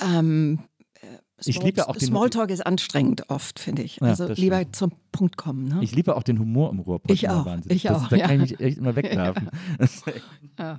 ähm, 0.00 0.58
äh, 1.36 1.42
Ich 1.48 1.56
Small- 1.56 1.66
liebe 1.66 1.78
ja 1.78 1.88
auch 1.88 1.96
den- 1.96 2.06
Smalltalk 2.08 2.50
ist 2.50 2.64
anstrengend 2.66 3.28
oft, 3.30 3.58
finde 3.58 3.82
ich. 3.82 3.96
Ja, 3.96 4.08
Also 4.08 4.28
das 4.28 4.38
lieber 4.38 4.58
stimmt. 4.60 4.76
zum 4.76 4.92
Punkt 5.12 5.36
kommen. 5.36 5.66
Ne? 5.68 5.78
Ich 5.82 5.94
liebe 5.94 6.16
auch 6.16 6.22
den 6.22 6.38
Humor 6.38 6.70
im 6.70 6.78
Ruhrpott. 6.80 7.10
Ich 7.10 7.28
auch, 7.28 7.44
Wahnsinn. 7.46 7.72
ich 7.74 7.82
das, 7.82 8.04
auch, 8.04 8.08
Da 8.08 8.16
ja. 8.16 8.26
kann 8.28 8.40
ich 8.42 8.50
mich 8.52 8.60
echt 8.60 8.78
immer 8.78 8.94
wegwerfen. 8.96 9.50
Ja. 10.58 10.78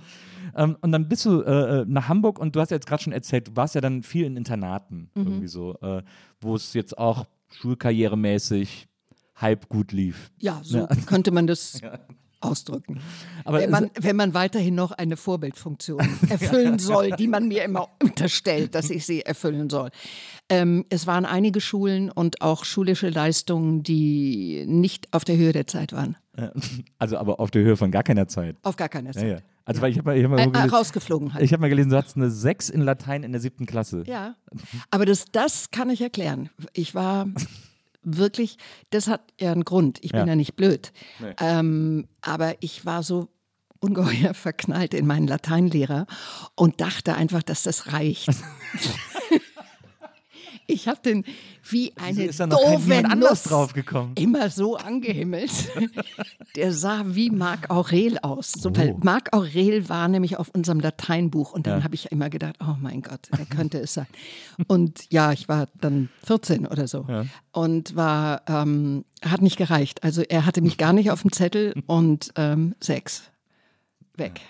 Ähm, 0.55 0.77
und 0.81 0.91
dann 0.91 1.07
bist 1.09 1.25
du 1.25 1.41
äh, 1.41 1.83
nach 1.87 2.07
Hamburg 2.09 2.37
und 2.37 2.55
du 2.55 2.59
hast 2.59 2.69
ja 2.69 2.75
jetzt 2.77 2.85
gerade 2.85 3.01
schon 3.01 3.13
erzählt, 3.13 3.47
du 3.47 3.55
warst 3.55 3.73
ja 3.75 3.81
dann 3.81 4.03
viel 4.03 4.25
in 4.25 4.37
Internaten 4.37 5.09
Mhm. 5.15 5.23
irgendwie 5.27 5.47
so, 5.47 5.75
äh, 5.81 6.03
wo 6.41 6.55
es 6.55 6.73
jetzt 6.73 6.97
auch 6.97 7.25
schulkarrieremäßig 7.51 8.87
halb 9.35 9.67
gut 9.69 9.91
lief. 9.91 10.31
Ja, 10.39 10.59
so 10.63 10.87
könnte 11.05 11.31
man 11.31 11.47
das 11.47 11.81
ausdrücken. 12.43 12.99
Aber 13.45 13.59
wenn, 13.59 13.69
man, 13.69 13.89
wenn 13.99 14.15
man 14.15 14.33
weiterhin 14.33 14.75
noch 14.75 14.91
eine 14.91 15.17
Vorbildfunktion 15.17 15.99
erfüllen 16.29 16.79
soll, 16.79 17.11
die 17.11 17.27
man 17.27 17.47
mir 17.47 17.63
immer 17.63 17.89
unterstellt, 18.01 18.75
dass 18.75 18.89
ich 18.89 19.05
sie 19.05 19.21
erfüllen 19.21 19.69
soll. 19.69 19.89
Ähm, 20.49 20.85
es 20.89 21.07
waren 21.07 21.25
einige 21.25 21.61
Schulen 21.61 22.09
und 22.11 22.41
auch 22.41 22.65
schulische 22.65 23.09
Leistungen, 23.09 23.83
die 23.83 24.65
nicht 24.67 25.07
auf 25.13 25.23
der 25.23 25.37
Höhe 25.37 25.53
der 25.53 25.67
Zeit 25.67 25.93
waren. 25.93 26.17
Also 26.97 27.17
aber 27.17 27.39
auf 27.39 27.51
der 27.51 27.61
Höhe 27.63 27.77
von 27.77 27.91
gar 27.91 28.01
keiner 28.03 28.27
Zeit. 28.27 28.57
Auf 28.63 28.75
gar 28.75 28.89
keiner 28.89 29.09
Ja, 29.09 29.13
Zeit. 29.13 29.29
ja. 29.29 29.37
Also 29.65 29.81
weil 29.81 29.91
ich 29.91 29.97
habe 29.99 30.09
mal, 30.09 30.17
ich 30.17 30.23
hab 30.23 30.31
mal, 30.31 30.39
Äh, 30.39 30.47
gelesen, 30.47 30.69
rausgeflogen 30.71 31.33
halt. 31.33 31.43
ich 31.43 31.53
hab 31.53 31.59
mal 31.61 31.69
gelesen, 31.69 31.89
du 31.91 31.95
hattest 31.97 32.17
eine 32.17 32.29
6 32.31 32.69
in 32.69 32.81
Latein 32.81 33.23
in 33.23 33.31
der 33.31 33.39
siebten 33.39 33.65
Klasse. 33.65 34.03
Ja, 34.07 34.35
aber 34.91 35.05
das, 35.05 35.25
das 35.31 35.71
kann 35.71 35.89
ich 35.89 36.01
erklären. 36.01 36.49
Ich 36.73 36.95
war 36.95 37.27
wirklich, 38.03 38.57
das 38.89 39.07
hat 39.07 39.21
ja 39.39 39.51
einen 39.51 39.63
Grund. 39.63 39.99
Ich 40.01 40.11
bin 40.11 40.21
Ja. 40.21 40.27
ja, 40.27 40.35
nicht 40.35 40.55
blöd. 40.55 40.91
Nee. 41.19 41.33
Ähm, 41.39 42.07
aber 42.21 42.55
ich 42.61 42.85
war 42.85 43.03
so 43.03 43.29
ungeheuer 43.79 44.33
verknallt 44.33 44.93
in 44.93 45.05
meinen 45.05 45.27
Lateinlehrer 45.27 46.05
und 46.55 46.79
dachte 46.81 47.15
einfach, 47.15 47.43
dass 47.43 47.63
das 47.63 47.91
reicht. 47.93 48.29
ich 50.67 50.87
habe 50.87 50.99
den 51.03 51.23
wie 51.69 51.93
eine 51.97 52.25
ist 52.25 52.39
da 52.39 52.47
noch 52.47 52.59
doofe 52.59 53.03
Nuss 53.15 53.43
drauf 53.43 53.73
gekommen? 53.73 54.13
immer 54.15 54.49
so 54.49 54.75
angehimmelt. 54.77 55.51
Der 56.55 56.71
sah 56.73 57.03
wie 57.07 57.29
Marc 57.29 57.69
Aurel 57.69 58.17
aus. 58.19 58.51
So, 58.51 58.75
weil 58.75 58.91
Oh. 58.91 58.99
Marc 59.03 59.33
Aurel 59.33 59.87
war 59.89 60.07
nämlich 60.07 60.37
auf 60.37 60.49
unserem 60.49 60.79
Lateinbuch 60.79 61.53
und 61.53 61.67
dann 61.67 61.79
Ja. 61.79 61.83
habe 61.83 61.95
ich 61.95 62.11
immer 62.11 62.29
gedacht, 62.29 62.55
oh 62.61 62.75
mein 62.79 63.01
Gott, 63.01 63.29
er 63.31 63.45
könnte 63.45 63.79
es 63.79 63.93
sein. 63.93 64.07
Und 64.67 65.11
ja, 65.11 65.31
ich 65.31 65.47
war 65.47 65.67
dann 65.79 66.09
14 66.25 66.67
oder 66.67 66.87
so 66.87 67.05
Ja. 67.07 67.25
und 67.51 67.95
war, 67.95 68.41
ähm, 68.47 69.05
hat 69.23 69.41
nicht 69.41 69.57
gereicht. 69.57 70.03
Also 70.03 70.21
er 70.21 70.45
hatte 70.45 70.61
mich 70.61 70.77
gar 70.77 70.93
nicht 70.93 71.11
auf 71.11 71.21
dem 71.21 71.31
Zettel 71.31 71.73
und 71.87 72.31
ähm, 72.35 72.75
sechs. 72.79 73.23
Weg. 74.15 74.41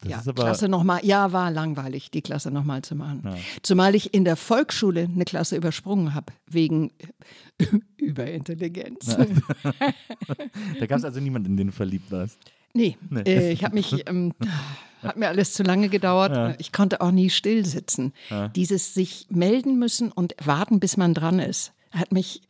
Das 0.00 0.10
ja, 0.10 0.18
ist 0.18 0.28
aber- 0.28 0.42
Klasse 0.44 0.68
nochmal, 0.68 1.00
ja, 1.04 1.32
war 1.32 1.50
langweilig, 1.50 2.10
die 2.10 2.20
Klasse 2.22 2.50
nochmal 2.50 2.82
zu 2.82 2.94
machen. 2.94 3.22
Zumal 3.62 3.94
ich 3.94 4.12
in 4.14 4.24
der 4.24 4.36
Volksschule 4.36 5.08
eine 5.12 5.24
Klasse 5.24 5.56
übersprungen 5.56 6.12
habe, 6.14 6.32
wegen 6.46 6.92
Überintelligenz. 7.96 9.16
Da 10.78 10.86
gab 10.86 10.98
es 10.98 11.04
also 11.04 11.20
niemanden, 11.20 11.52
in 11.52 11.56
den 11.56 11.66
du 11.68 11.72
verliebt 11.72 12.10
warst. 12.10 12.38
Nee, 12.74 12.96
Äh, 13.24 13.52
ich 13.52 13.64
habe 13.64 13.74
mich, 13.74 14.06
ähm, 14.08 14.34
hat 15.02 15.16
mir 15.16 15.28
alles 15.28 15.54
zu 15.54 15.62
lange 15.62 15.88
gedauert. 15.88 16.56
Ich 16.60 16.72
konnte 16.72 17.00
auch 17.00 17.10
nie 17.10 17.30
still 17.30 17.64
sitzen. 17.64 18.12
Dieses 18.54 18.92
sich 18.94 19.26
melden 19.30 19.78
müssen 19.78 20.12
und 20.12 20.34
warten, 20.44 20.78
bis 20.80 20.96
man 20.96 21.14
dran 21.14 21.38
ist, 21.38 21.72
hat 21.90 22.12
mich. 22.12 22.42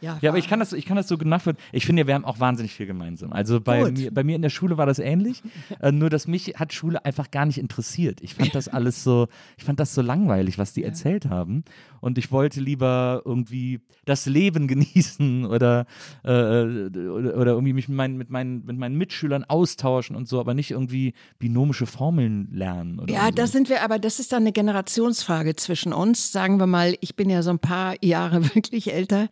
Ja, 0.00 0.18
Ja, 0.20 0.30
aber 0.30 0.38
ich 0.38 0.48
kann 0.48 0.60
das, 0.60 0.72
ich 0.72 0.86
kann 0.86 0.96
das 0.96 1.08
so 1.08 1.16
nachvollziehen. 1.16 1.62
Ich 1.72 1.86
finde, 1.86 2.06
wir 2.06 2.14
haben 2.14 2.24
auch 2.24 2.40
wahnsinnig 2.40 2.72
viel 2.72 2.86
gemeinsam. 2.86 3.32
Also 3.32 3.60
bei 3.60 3.90
mir, 3.90 4.12
bei 4.12 4.24
mir 4.24 4.36
in 4.36 4.42
der 4.42 4.50
Schule 4.50 4.78
war 4.78 4.86
das 4.86 4.98
ähnlich. 4.98 5.42
äh, 5.80 5.92
nur, 5.92 6.10
dass 6.10 6.26
mich 6.26 6.54
hat 6.56 6.72
Schule 6.72 7.04
einfach 7.04 7.30
gar 7.30 7.46
nicht 7.46 7.58
interessiert. 7.58 8.20
Ich 8.22 8.34
fand 8.34 8.54
das 8.54 8.68
alles 8.68 9.02
so, 9.02 9.28
ich 9.56 9.64
fand 9.64 9.80
das 9.80 9.94
so 9.94 10.02
langweilig, 10.02 10.58
was 10.58 10.72
die 10.72 10.84
erzählt 10.84 11.26
haben. 11.26 11.64
Und 12.00 12.18
ich 12.18 12.32
wollte 12.32 12.60
lieber 12.60 13.22
irgendwie 13.24 13.80
das 14.04 14.26
Leben 14.26 14.66
genießen 14.68 15.44
oder, 15.46 15.86
äh, 16.24 16.28
oder, 16.28 17.36
oder 17.36 17.52
irgendwie 17.52 17.72
mich 17.72 17.88
mit 17.88 17.96
meinen, 17.96 18.16
mit, 18.16 18.30
meinen, 18.30 18.64
mit 18.64 18.76
meinen 18.76 18.96
Mitschülern 18.96 19.44
austauschen 19.44 20.16
und 20.16 20.28
so, 20.28 20.40
aber 20.40 20.54
nicht 20.54 20.70
irgendwie 20.70 21.14
binomische 21.38 21.86
Formeln 21.86 22.48
lernen. 22.52 23.00
Ja, 23.08 23.26
so. 23.26 23.30
da 23.32 23.46
sind 23.46 23.68
wir, 23.68 23.82
aber 23.82 23.98
das 23.98 24.20
ist 24.20 24.32
dann 24.32 24.42
eine 24.42 24.52
Generationsfrage 24.52 25.56
zwischen 25.56 25.92
uns. 25.92 26.32
Sagen 26.32 26.58
wir 26.58 26.66
mal, 26.66 26.96
ich 27.00 27.16
bin 27.16 27.30
ja 27.30 27.42
so 27.42 27.50
ein 27.50 27.58
paar 27.58 27.94
Jahre 28.02 28.44
wirklich 28.54 28.92
älter 28.92 29.28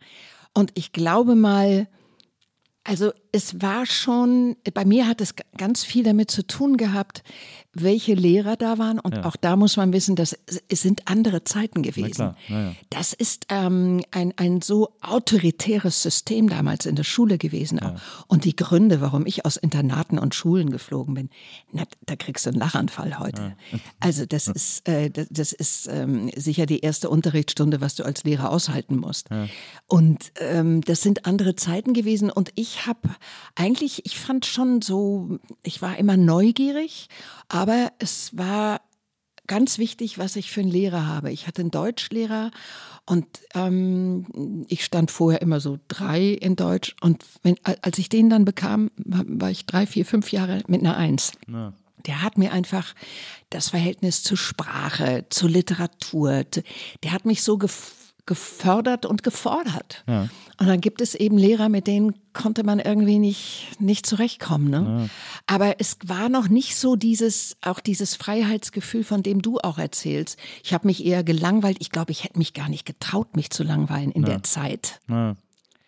und 0.53 0.71
ich 0.75 0.91
glaube 0.91 1.35
mal, 1.35 1.87
Also 2.83 3.11
es 3.31 3.61
war 3.61 3.85
schon, 3.85 4.55
bei 4.73 4.83
mir 4.83 5.05
hat 5.07 5.21
es 5.21 5.35
ganz 5.57 5.83
viel 5.83 6.03
damit 6.03 6.31
zu 6.31 6.47
tun 6.47 6.75
gehabt, 6.75 7.23
welche 7.73 8.15
Lehrer 8.15 8.55
da 8.55 8.77
waren. 8.79 8.99
Und 8.99 9.15
Ja. 9.15 9.25
auch 9.25 9.35
da 9.35 9.55
muss 9.55 9.77
man 9.77 9.93
wissen, 9.93 10.15
dass 10.15 10.35
es 10.69 10.81
sind 10.81 11.07
andere 11.07 11.43
Zeiten 11.43 11.83
gewesen. 11.83 12.15
klar, 12.15 12.35
ja, 12.47 12.61
ja. 12.61 12.75
Das 12.89 13.13
ist 13.13 13.45
ähm, 13.49 14.01
ein, 14.11 14.33
ein 14.37 14.61
so 14.61 14.89
autoritäres 15.01 16.01
System 16.01 16.49
damals 16.49 16.85
in 16.87 16.95
der 16.95 17.03
Schule 17.03 17.37
gewesen. 17.37 17.79
Auch. 17.79 17.93
Und 18.27 18.45
die 18.45 18.55
Gründe, 18.55 19.01
warum 19.01 19.25
ich 19.27 19.45
aus 19.45 19.55
Internaten 19.55 20.17
und 20.17 20.33
Schulen 20.33 20.71
geflogen 20.71 21.13
bin, 21.13 21.29
na, 21.71 21.83
da 22.05 22.15
kriegst 22.15 22.45
du 22.45 22.49
einen 22.49 22.59
Lachanfall 22.59 23.19
heute. 23.19 23.55
Also 23.99 24.25
das 24.25 24.47
ist, 24.47 24.87
äh, 24.87 25.09
das, 25.11 25.27
das 25.29 25.53
ist 25.53 25.87
ähm, 25.91 26.31
sicher 26.35 26.65
die 26.65 26.79
erste 26.79 27.09
Unterrichtsstunde, 27.09 27.81
was 27.81 27.95
du 27.95 28.03
als 28.03 28.23
Lehrer 28.23 28.49
aushalten 28.49 28.97
musst. 28.97 29.29
Und 29.87 30.31
ähm, 30.39 30.81
das 30.81 31.01
sind 31.01 31.25
andere 31.27 31.55
Zeiten 31.55 31.93
gewesen. 31.93 32.31
Und 32.31 32.51
ich 32.55 32.87
habe 32.87 33.09
eigentlich, 33.55 34.05
ich 34.05 34.17
fand 34.17 34.45
schon 34.47 34.81
so, 34.81 35.37
ich 35.63 35.81
war 35.83 35.97
immer 35.97 36.17
neugierig, 36.17 37.07
aber 37.49 37.91
es 37.99 38.37
war 38.37 38.81
ganz 39.47 39.79
wichtig, 39.79 40.17
was 40.17 40.35
ich 40.35 40.51
für 40.51 40.61
einen 40.61 40.69
Lehrer 40.69 41.07
habe. 41.07 41.31
Ich 41.31 41.47
hatte 41.47 41.61
einen 41.61 41.71
Deutschlehrer 41.71 42.51
und 43.05 43.25
ähm, 43.55 44.65
ich 44.69 44.85
stand 44.85 45.09
vorher 45.09 45.41
immer 45.41 45.59
so 45.59 45.79
drei 45.87 46.27
in 46.27 46.55
Deutsch. 46.55 46.95
Und 47.01 47.25
wenn, 47.41 47.55
als 47.63 47.97
ich 47.97 48.07
den 48.07 48.29
dann 48.29 48.45
bekam, 48.45 48.91
war 48.95 49.49
ich 49.49 49.65
drei, 49.65 49.87
vier, 49.87 50.05
fünf 50.05 50.31
Jahre 50.31 50.61
mit 50.67 50.81
einer 50.81 50.95
Eins. 50.95 51.31
Ja. 51.51 51.73
Der 52.05 52.21
hat 52.21 52.37
mir 52.37 52.53
einfach 52.53 52.93
das 53.49 53.69
Verhältnis 53.69 54.21
zu 54.23 54.35
Sprache, 54.35 55.25
zu 55.29 55.47
Literatur, 55.47 56.45
der 57.03 57.11
hat 57.11 57.25
mich 57.25 57.43
so 57.43 57.57
gef 57.57 57.98
gefördert 58.29 59.07
und 59.07 59.23
gefordert. 59.23 60.03
Ja. 60.07 60.29
Und 60.59 60.67
dann 60.67 60.81
gibt 60.81 61.01
es 61.01 61.15
eben 61.15 61.37
Lehrer, 61.37 61.67
mit 61.67 61.87
denen 61.87 62.13
konnte 62.31 62.63
man 62.63 62.79
irgendwie 62.79 63.17
nicht, 63.17 63.69
nicht 63.79 64.05
zurechtkommen. 64.05 64.69
Ne? 64.69 65.09
Aber 65.47 65.79
es 65.79 65.97
war 66.05 66.29
noch 66.29 66.47
nicht 66.47 66.75
so 66.75 66.95
dieses, 66.95 67.57
auch 67.61 67.79
dieses 67.79 68.15
Freiheitsgefühl, 68.15 69.03
von 69.03 69.23
dem 69.23 69.41
du 69.41 69.57
auch 69.57 69.79
erzählst. 69.79 70.37
Ich 70.63 70.75
habe 70.75 70.85
mich 70.85 71.03
eher 71.03 71.23
gelangweilt. 71.23 71.77
Ich 71.79 71.89
glaube, 71.89 72.11
ich 72.11 72.23
hätte 72.23 72.37
mich 72.37 72.53
gar 72.53 72.69
nicht 72.69 72.85
getraut, 72.85 73.35
mich 73.35 73.49
zu 73.49 73.63
langweilen 73.63 74.11
in 74.11 74.23
der 74.23 74.43
Zeit. 74.43 74.99
Ja. 75.09 75.35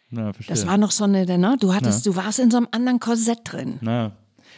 Ja, 0.09 0.33
verstehe. 0.33 0.55
Das 0.55 0.65
war 0.65 0.77
noch 0.77 0.91
so 0.91 1.03
eine, 1.05 1.25
ne? 1.37 1.57
Du 1.59 1.73
hattest, 1.73 2.05
du 2.05 2.15
warst 2.15 2.39
in 2.39 2.51
so 2.51 2.57
einem 2.57 2.67
anderen 2.71 2.99
Korsett 2.99 3.39
drin. 3.43 3.79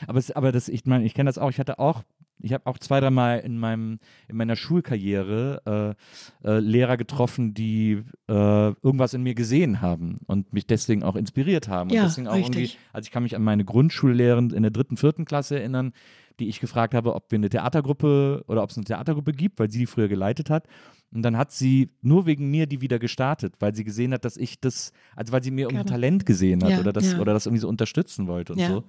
Aber, 0.07 0.17
es, 0.17 0.31
aber 0.31 0.51
das, 0.51 0.67
ich 0.69 0.85
meine, 0.85 1.05
ich 1.05 1.13
kenne 1.13 1.29
das 1.29 1.37
auch. 1.37 1.49
Ich 1.49 1.59
hatte 1.59 1.79
auch, 1.79 2.01
ich 2.39 2.53
habe 2.53 2.65
auch 2.65 2.77
zwei, 2.77 2.99
dreimal 2.99 3.39
in 3.39 3.57
meinem, 3.57 3.99
in 4.27 4.35
meiner 4.35 4.55
Schulkarriere 4.55 5.95
äh, 6.43 6.47
äh, 6.47 6.59
Lehrer 6.59 6.97
getroffen, 6.97 7.53
die 7.53 8.03
äh, 8.27 8.33
irgendwas 8.33 9.13
in 9.13 9.23
mir 9.23 9.35
gesehen 9.35 9.81
haben 9.81 10.19
und 10.27 10.53
mich 10.53 10.67
deswegen 10.67 11.03
auch 11.03 11.15
inspiriert 11.15 11.67
haben. 11.67 11.89
Ja, 11.89 12.01
und 12.01 12.09
deswegen 12.09 12.27
auch 12.27 12.35
irgendwie, 12.35 12.61
richtig. 12.63 12.79
also 12.91 13.07
ich 13.07 13.11
kann 13.11 13.23
mich 13.23 13.35
an 13.35 13.43
meine 13.43 13.65
Grundschullehrerin 13.65 14.49
in 14.51 14.63
der 14.63 14.71
dritten, 14.71 14.97
vierten 14.97 15.25
Klasse 15.25 15.57
erinnern, 15.59 15.93
die 16.39 16.47
ich 16.49 16.59
gefragt 16.59 16.93
habe, 16.93 17.13
ob 17.15 17.31
wir 17.31 17.37
eine 17.37 17.49
Theatergruppe 17.49 18.43
oder 18.47 18.63
ob 18.63 18.71
es 18.71 18.77
eine 18.77 18.85
Theatergruppe 18.85 19.33
gibt, 19.33 19.59
weil 19.59 19.69
sie 19.69 19.79
die 19.79 19.85
früher 19.85 20.07
geleitet 20.07 20.49
hat. 20.49 20.67
Und 21.13 21.21
dann 21.21 21.37
hat 21.37 21.51
sie 21.51 21.91
nur 22.01 22.25
wegen 22.25 22.49
mir 22.49 22.65
die 22.65 22.81
wieder 22.81 22.97
gestartet, 22.97 23.53
weil 23.59 23.75
sie 23.75 23.83
gesehen 23.83 24.13
hat, 24.13 24.25
dass 24.25 24.35
ich 24.35 24.59
das, 24.59 24.91
also 25.15 25.31
weil 25.31 25.43
sie 25.43 25.51
mir 25.51 25.67
irgendwie. 25.69 25.85
Talent 25.85 26.25
gesehen 26.25 26.63
hat 26.63 26.71
Ja, 26.71 26.79
oder 26.79 26.91
das 26.91 27.13
ja. 27.13 27.19
oder 27.19 27.33
das 27.33 27.45
irgendwie 27.45 27.61
so 27.61 27.69
unterstützen 27.69 28.27
wollte 28.27 28.53
und 28.53 28.59
Ja. 28.59 28.67
so. 28.69 28.83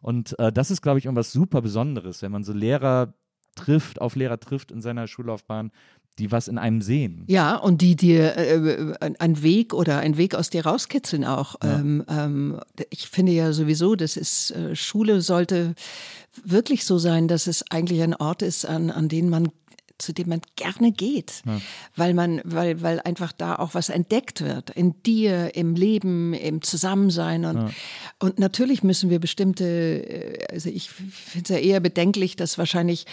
Und 0.00 0.38
äh, 0.38 0.52
das 0.52 0.70
ist, 0.70 0.82
glaube 0.82 0.98
ich, 0.98 1.04
irgendwas 1.06 1.32
super 1.32 1.60
Besonderes, 1.62 2.22
wenn 2.22 2.32
man 2.32 2.44
so 2.44 2.52
Lehrer 2.52 3.14
trifft, 3.56 4.00
auf 4.00 4.14
Lehrer 4.16 4.38
trifft 4.38 4.70
in 4.70 4.80
seiner 4.80 5.06
Schullaufbahn, 5.08 5.72
die 6.18 6.30
was 6.32 6.48
in 6.48 6.58
einem 6.58 6.80
sehen. 6.82 7.24
Ja, 7.28 7.56
und 7.56 7.80
die 7.80 7.94
dir 7.96 8.36
äh, 8.36 8.94
ein- 9.00 9.16
ein 9.20 9.42
Weg 9.42 9.72
oder 9.74 9.98
ein 9.98 10.16
Weg 10.16 10.34
aus 10.34 10.50
dir 10.50 10.64
rauskitzeln 10.66 11.24
auch. 11.24 11.56
Ähm, 11.62 12.04
ähm, 12.08 12.60
ich 12.90 13.08
finde 13.08 13.32
ja 13.32 13.52
sowieso, 13.52 13.94
das 13.96 14.16
ist 14.16 14.50
äh, 14.52 14.74
Schule 14.76 15.20
sollte 15.20 15.74
wirklich 16.44 16.84
so 16.84 16.98
sein, 16.98 17.28
dass 17.28 17.46
es 17.46 17.64
eigentlich 17.70 18.02
ein 18.02 18.14
Ort 18.14 18.42
ist, 18.42 18.64
an, 18.66 18.90
an 18.90 19.08
den 19.08 19.28
man 19.28 19.48
zu 19.98 20.12
dem 20.12 20.28
man 20.28 20.40
gerne 20.56 20.92
geht, 20.92 21.42
weil 21.96 22.14
man, 22.14 22.40
weil, 22.44 22.82
weil 22.82 23.00
einfach 23.00 23.32
da 23.32 23.56
auch 23.56 23.74
was 23.74 23.88
entdeckt 23.88 24.40
wird 24.40 24.70
in 24.70 24.94
dir, 25.02 25.54
im 25.54 25.74
Leben, 25.74 26.34
im 26.34 26.62
Zusammensein 26.62 27.44
und 27.44 27.72
und 28.20 28.38
natürlich 28.40 28.82
müssen 28.82 29.10
wir 29.10 29.20
bestimmte, 29.20 29.64
äh, 29.64 30.46
also 30.52 30.68
ich 30.68 30.90
finde 30.90 31.44
es 31.44 31.48
ja 31.48 31.56
eher 31.58 31.80
bedenklich, 31.80 32.34
dass 32.34 32.58
wahrscheinlich, 32.58 33.06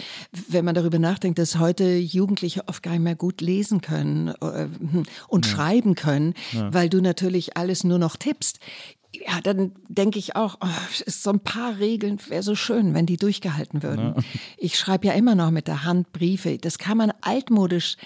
wenn 0.48 0.64
man 0.64 0.74
darüber 0.74 0.98
nachdenkt, 0.98 1.38
dass 1.38 1.58
heute 1.58 1.96
Jugendliche 1.96 2.66
oft 2.66 2.82
gar 2.82 2.92
nicht 2.92 3.02
mehr 3.02 3.14
gut 3.14 3.40
lesen 3.40 3.80
können 3.80 4.28
äh, 4.40 4.68
und 5.28 5.46
schreiben 5.46 5.94
können, 5.94 6.34
weil 6.70 6.88
du 6.88 7.00
natürlich 7.00 7.56
alles 7.56 7.84
nur 7.84 7.98
noch 7.98 8.16
tippst. 8.16 8.58
Ja, 9.24 9.40
dann 9.42 9.72
denke 9.88 10.18
ich 10.18 10.36
auch, 10.36 10.58
oh, 10.60 10.66
ist 11.04 11.22
so 11.22 11.30
ein 11.30 11.40
paar 11.40 11.78
Regeln 11.78 12.18
wäre 12.28 12.42
so 12.42 12.54
schön, 12.54 12.94
wenn 12.94 13.06
die 13.06 13.16
durchgehalten 13.16 13.82
würden. 13.82 14.14
Ich 14.58 14.78
schreibe 14.78 15.06
ja 15.06 15.12
immer 15.14 15.34
noch 15.34 15.50
mit 15.50 15.68
der 15.68 15.84
Hand 15.84 16.12
Briefe. 16.12 16.58
Das 16.58 16.78
kann 16.78 16.98
man 16.98 17.12
altmodisch 17.20 17.96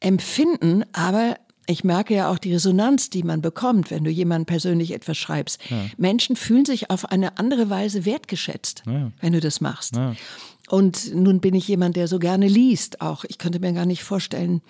empfinden, 0.00 0.84
aber 0.92 1.36
ich 1.66 1.82
merke 1.82 2.14
ja 2.14 2.30
auch 2.30 2.38
die 2.38 2.52
Resonanz, 2.52 3.08
die 3.08 3.22
man 3.22 3.40
bekommt, 3.40 3.90
wenn 3.90 4.04
du 4.04 4.10
jemandem 4.10 4.46
persönlich 4.46 4.92
etwas 4.92 5.16
schreibst. 5.16 5.60
Menschen 5.96 6.36
fühlen 6.36 6.66
sich 6.66 6.90
auf 6.90 7.06
eine 7.06 7.38
andere 7.38 7.70
Weise 7.70 8.04
wertgeschätzt, 8.04 8.82
wenn 9.20 9.32
du 9.32 9.40
das 9.40 9.60
machst. 9.60 9.94
Und 10.68 11.14
nun 11.14 11.40
bin 11.40 11.54
ich 11.54 11.68
jemand, 11.68 11.96
der 11.96 12.08
so 12.08 12.18
gerne 12.18 12.48
liest. 12.48 13.00
Auch 13.00 13.24
ich 13.24 13.38
könnte 13.38 13.60
mir 13.60 13.72
gar 13.72 13.86
nicht 13.86 14.02
vorstellen, 14.02 14.60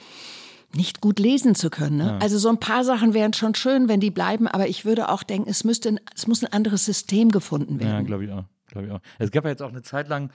nicht 0.77 1.01
gut 1.01 1.19
lesen 1.19 1.55
zu 1.55 1.71
können. 1.71 1.97
Ne? 1.99 2.19
Also 2.21 2.39
so 2.39 2.49
ein 2.49 2.59
paar 2.59 2.85
Sachen 2.85 3.15
wären 3.15 3.33
schon 3.33 3.55
schön, 3.55 3.89
wenn 3.89 4.01
die 4.01 4.11
bleiben, 4.11 4.47
aber 4.49 4.69
ich 4.69 4.85
würde 4.85 5.09
auch 5.09 5.23
denken, 5.23 5.49
es 5.49 5.65
müsste, 5.65 5.97
es 6.15 6.27
muss 6.27 6.43
ein 6.45 6.53
anderes 6.53 6.85
System 6.85 7.31
gefunden 7.31 7.79
Ja, 7.81 7.87
werden. 7.93 8.07
glaube 8.07 8.25
ich 8.25 8.31
auch. 8.33 8.45
Glaube 8.69 8.87
ich 8.89 8.93
auch. 8.93 9.01
Es 9.19 9.31
gab 9.31 9.45
ja 9.45 9.51
jetzt 9.51 9.63
auch 9.63 9.69
eine 9.71 9.83
Zeit 9.83 10.09
lang, 10.09 10.31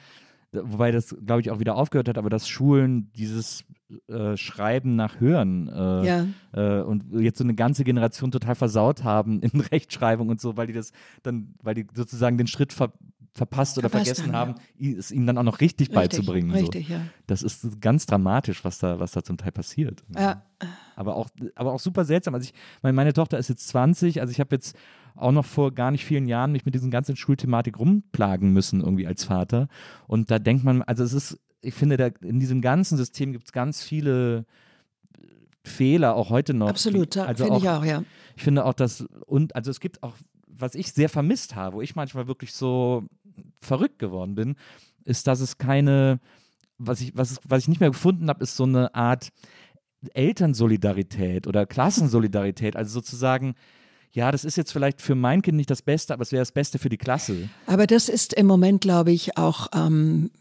wobei 0.52 0.91
das, 0.91 1.15
glaube 1.25 1.41
ich, 1.41 1.52
auch 1.52 1.60
wieder 1.60 1.75
aufgehört 1.75 2.08
hat, 2.10 2.17
aber 2.17 2.30
dass 2.30 2.47
Schulen 2.47 3.12
dieses 3.17 3.63
äh, 4.08 4.38
Schreiben 4.38 4.95
nach 4.95 5.19
Hören 5.19 5.67
äh, 5.67 6.06
Ja. 6.06 6.28
äh, 6.54 6.82
und 6.84 7.06
jetzt 7.19 7.38
so 7.39 7.43
eine 7.43 7.56
ganze 7.56 7.84
Generation 7.84 8.32
total 8.32 8.56
versaut 8.56 9.04
haben 9.04 9.41
in 9.41 9.60
Rechtschreibung 9.62 10.30
und 10.30 10.39
so, 10.39 10.58
weil 10.58 10.67
die 10.67 10.73
das 10.73 10.91
dann, 11.23 11.56
weil 11.62 11.75
die 11.75 11.88
sozusagen 11.93 12.38
den 12.38 12.47
Schritt 12.47 12.71
ver 12.71 12.93
verpasst 13.34 13.78
oder 13.78 13.89
Verpasst 13.89 14.15
vergessen 14.15 14.36
haben, 14.36 14.56
i- 14.80 14.94
es 14.96 15.12
ihnen 15.12 15.28
dann 15.28 15.38
auch 15.38 15.44
noch 15.44 15.62
richtig, 15.62 15.89
Richtig, 15.89 15.96
beizubringen. 15.96 16.52
richtig, 16.52 16.88
so. 16.88 16.94
ja. 16.94 17.02
Das 17.28 17.44
ist 17.44 17.80
ganz 17.82 18.06
dramatisch, 18.06 18.63
was 18.65 18.80
da, 18.80 19.00
was 19.00 19.12
da 19.12 19.24
zum 19.24 19.38
Teil 19.38 19.52
passiert. 19.52 20.04
Ja. 20.18 20.44
Aber 20.96 21.15
auch, 21.15 21.30
aber 21.56 21.72
auch 21.74 21.80
super 21.80 22.04
seltsam. 22.06 22.34
Also 22.36 22.46
ich, 22.46 22.54
meine, 22.82 22.94
meine 22.94 23.13
Tochter 23.13 23.38
ist 23.38 23.48
jetzt 23.50 23.68
20, 23.70 24.20
also 24.22 24.32
ich 24.32 24.39
habe 24.39 24.56
jetzt 24.56 24.76
auch 25.15 25.32
noch 25.32 25.46
vor 25.46 25.74
gar 25.74 25.92
nicht 25.92 26.06
vielen 26.06 26.28
Jahren 26.28 26.52
mich 26.52 26.65
mit 26.65 26.74
diesen 26.76 26.92
ganzen 26.92 27.15
Schulthematik 27.15 27.80
rumplagen 27.80 28.52
müssen, 28.52 28.82
irgendwie 28.82 29.08
als 29.08 29.24
Vater. 29.26 29.68
Und 30.08 30.32
da 30.32 30.39
denkt 30.39 30.63
man, 30.63 30.82
also 30.82 31.04
es 31.04 31.13
ist, 31.13 31.39
ich 31.62 31.74
finde, 31.74 31.98
da, 31.98 32.08
in 32.22 32.39
diesem 32.39 32.62
ganzen 32.62 32.98
System 32.98 33.32
gibt 33.32 33.46
es 33.46 33.52
ganz 33.52 33.84
viele 33.84 34.46
Fehler, 35.63 36.15
auch 36.15 36.30
heute 36.30 36.54
noch. 36.54 36.70
Absolut, 36.70 37.15
also 37.18 37.46
finde 37.46 37.60
ich 37.60 37.70
auch, 37.70 37.84
ja. 37.86 38.04
ich 38.36 38.44
finde 38.44 38.65
auch, 38.65 38.74
dass, 38.74 39.02
und 39.26 39.56
also 39.56 39.70
es 39.72 39.80
gibt 39.80 40.02
auch, 40.04 40.15
was 40.48 40.74
ich 40.76 40.92
sehr 40.94 41.10
vermisst 41.10 41.56
habe, 41.56 41.78
wo 41.78 41.82
ich 41.82 41.96
manchmal 41.96 42.28
wirklich 42.28 42.54
so 42.54 43.04
verrückt 43.62 43.99
geworden 43.99 44.36
bin, 44.36 44.56
ist, 45.04 45.28
dass 45.28 45.39
es 45.39 45.58
keine, 45.58 46.19
was 46.78 47.02
ich, 47.02 47.15
was, 47.15 47.39
was 47.47 47.63
ich 47.63 47.67
nicht 47.67 47.80
mehr 47.80 47.89
gefunden 47.89 48.30
habe, 48.30 48.43
ist 48.43 48.56
so 48.56 48.63
eine 48.63 48.93
Art 48.95 49.30
Elternsolidarität 50.13 51.47
oder 51.47 51.65
Klassensolidarität. 51.65 52.75
Also 52.75 52.91
sozusagen, 52.91 53.56
ja, 54.12 54.32
das 54.32 54.45
ist 54.45 54.58
jetzt 54.58 54.71
vielleicht 54.71 55.02
für 55.02 55.15
mein 55.15 55.41
Kind 55.41 55.58
nicht 55.58 55.69
das 55.69 55.82
Beste, 55.82 56.13
aber 56.13 56.23
es 56.23 56.32
wäre 56.32 56.41
das 56.41 56.52
Beste 56.52 56.80
für 56.80 56.89
die 56.89 56.97
Klasse. 56.97 57.49
Aber 57.65 57.88
das 57.88 58.10
ist 58.10 58.34
im 58.34 58.47
Moment, 58.47 58.82
glaube 58.82 59.12
ich, 59.12 59.38
auch, 59.38 59.67
ähm, 59.73 60.32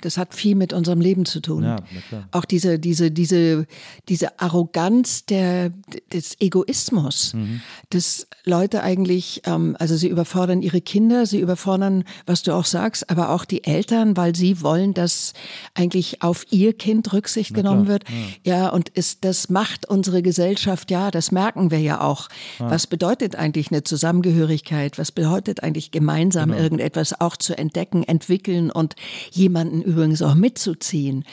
das 0.00 0.18
hat 0.18 0.34
viel 0.34 0.54
mit 0.54 0.72
unserem 0.72 1.00
Leben 1.00 1.24
zu 1.24 1.40
tun. 1.40 1.62
Ja, 1.64 1.76
na 1.76 2.00
klar. 2.08 2.28
Auch 2.32 2.44
diese, 2.44 2.78
diese, 2.78 3.10
diese, 3.10 3.66
diese 4.08 4.38
Arroganz 4.40 5.24
der, 5.26 5.70
des 6.12 6.36
Egoismus, 6.40 7.32
Mhm. 7.34 7.60
dass 7.90 8.26
Leute 8.44 8.82
eigentlich, 8.82 9.42
ähm, 9.46 9.76
also 9.78 9.96
sie 9.96 10.08
überfordern 10.08 10.62
ihre 10.62 10.80
Kinder, 10.80 11.26
sie 11.26 11.40
überfordern, 11.40 12.04
was 12.26 12.42
du 12.42 12.52
auch 12.52 12.64
sagst, 12.64 13.08
aber 13.10 13.30
auch 13.30 13.44
die 13.44 13.64
Eltern, 13.64 14.16
weil 14.16 14.34
sie 14.36 14.60
wollen, 14.62 14.94
dass 14.94 15.32
eigentlich 15.74 16.22
auf 16.22 16.44
ihr 16.50 16.72
Kind 16.76 17.12
Rücksicht 17.12 17.54
genommen 17.54 17.86
wird. 17.86 18.04
Ja, 18.44 18.68
und 18.68 18.88
ist, 18.90 19.24
das 19.24 19.48
macht 19.48 19.86
unsere 19.88 20.22
Gesellschaft, 20.22 20.90
ja, 20.90 21.10
das 21.10 21.30
merken 21.32 21.70
wir 21.70 21.80
ja 21.80 22.00
auch. 22.00 22.28
Was 22.58 22.86
bedeutet 22.86 23.36
eigentlich 23.36 23.70
eine 23.70 23.84
Zusammengehörigkeit? 23.84 24.98
Was 24.98 25.12
bedeutet 25.12 25.62
eigentlich 25.62 25.90
gemeinsam 25.90 26.50
Genau. 26.50 26.62
irgendetwas 26.62 27.20
auch 27.20 27.36
zu 27.36 27.56
entdecken, 27.56 28.02
entwickeln 28.02 28.70
und 28.70 28.96
jemanden 29.30 29.73
übrigens 29.82 30.22
auch 30.22 30.34
mitzuziehen, 30.34 31.24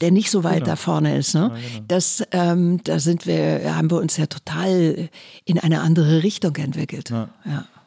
der 0.00 0.10
nicht 0.10 0.30
so 0.30 0.44
weit 0.44 0.66
da 0.66 0.76
vorne 0.76 1.16
ist. 1.16 1.34
Ne? 1.34 1.52
Das, 1.86 2.22
ähm, 2.32 2.80
da 2.84 2.98
sind 2.98 3.26
wir, 3.26 3.76
haben 3.76 3.90
wir 3.90 3.98
uns 3.98 4.16
ja 4.16 4.26
total 4.26 5.08
in 5.44 5.58
eine 5.58 5.80
andere 5.80 6.22
Richtung 6.22 6.54
entwickelt. 6.56 7.10
Ja. 7.10 7.28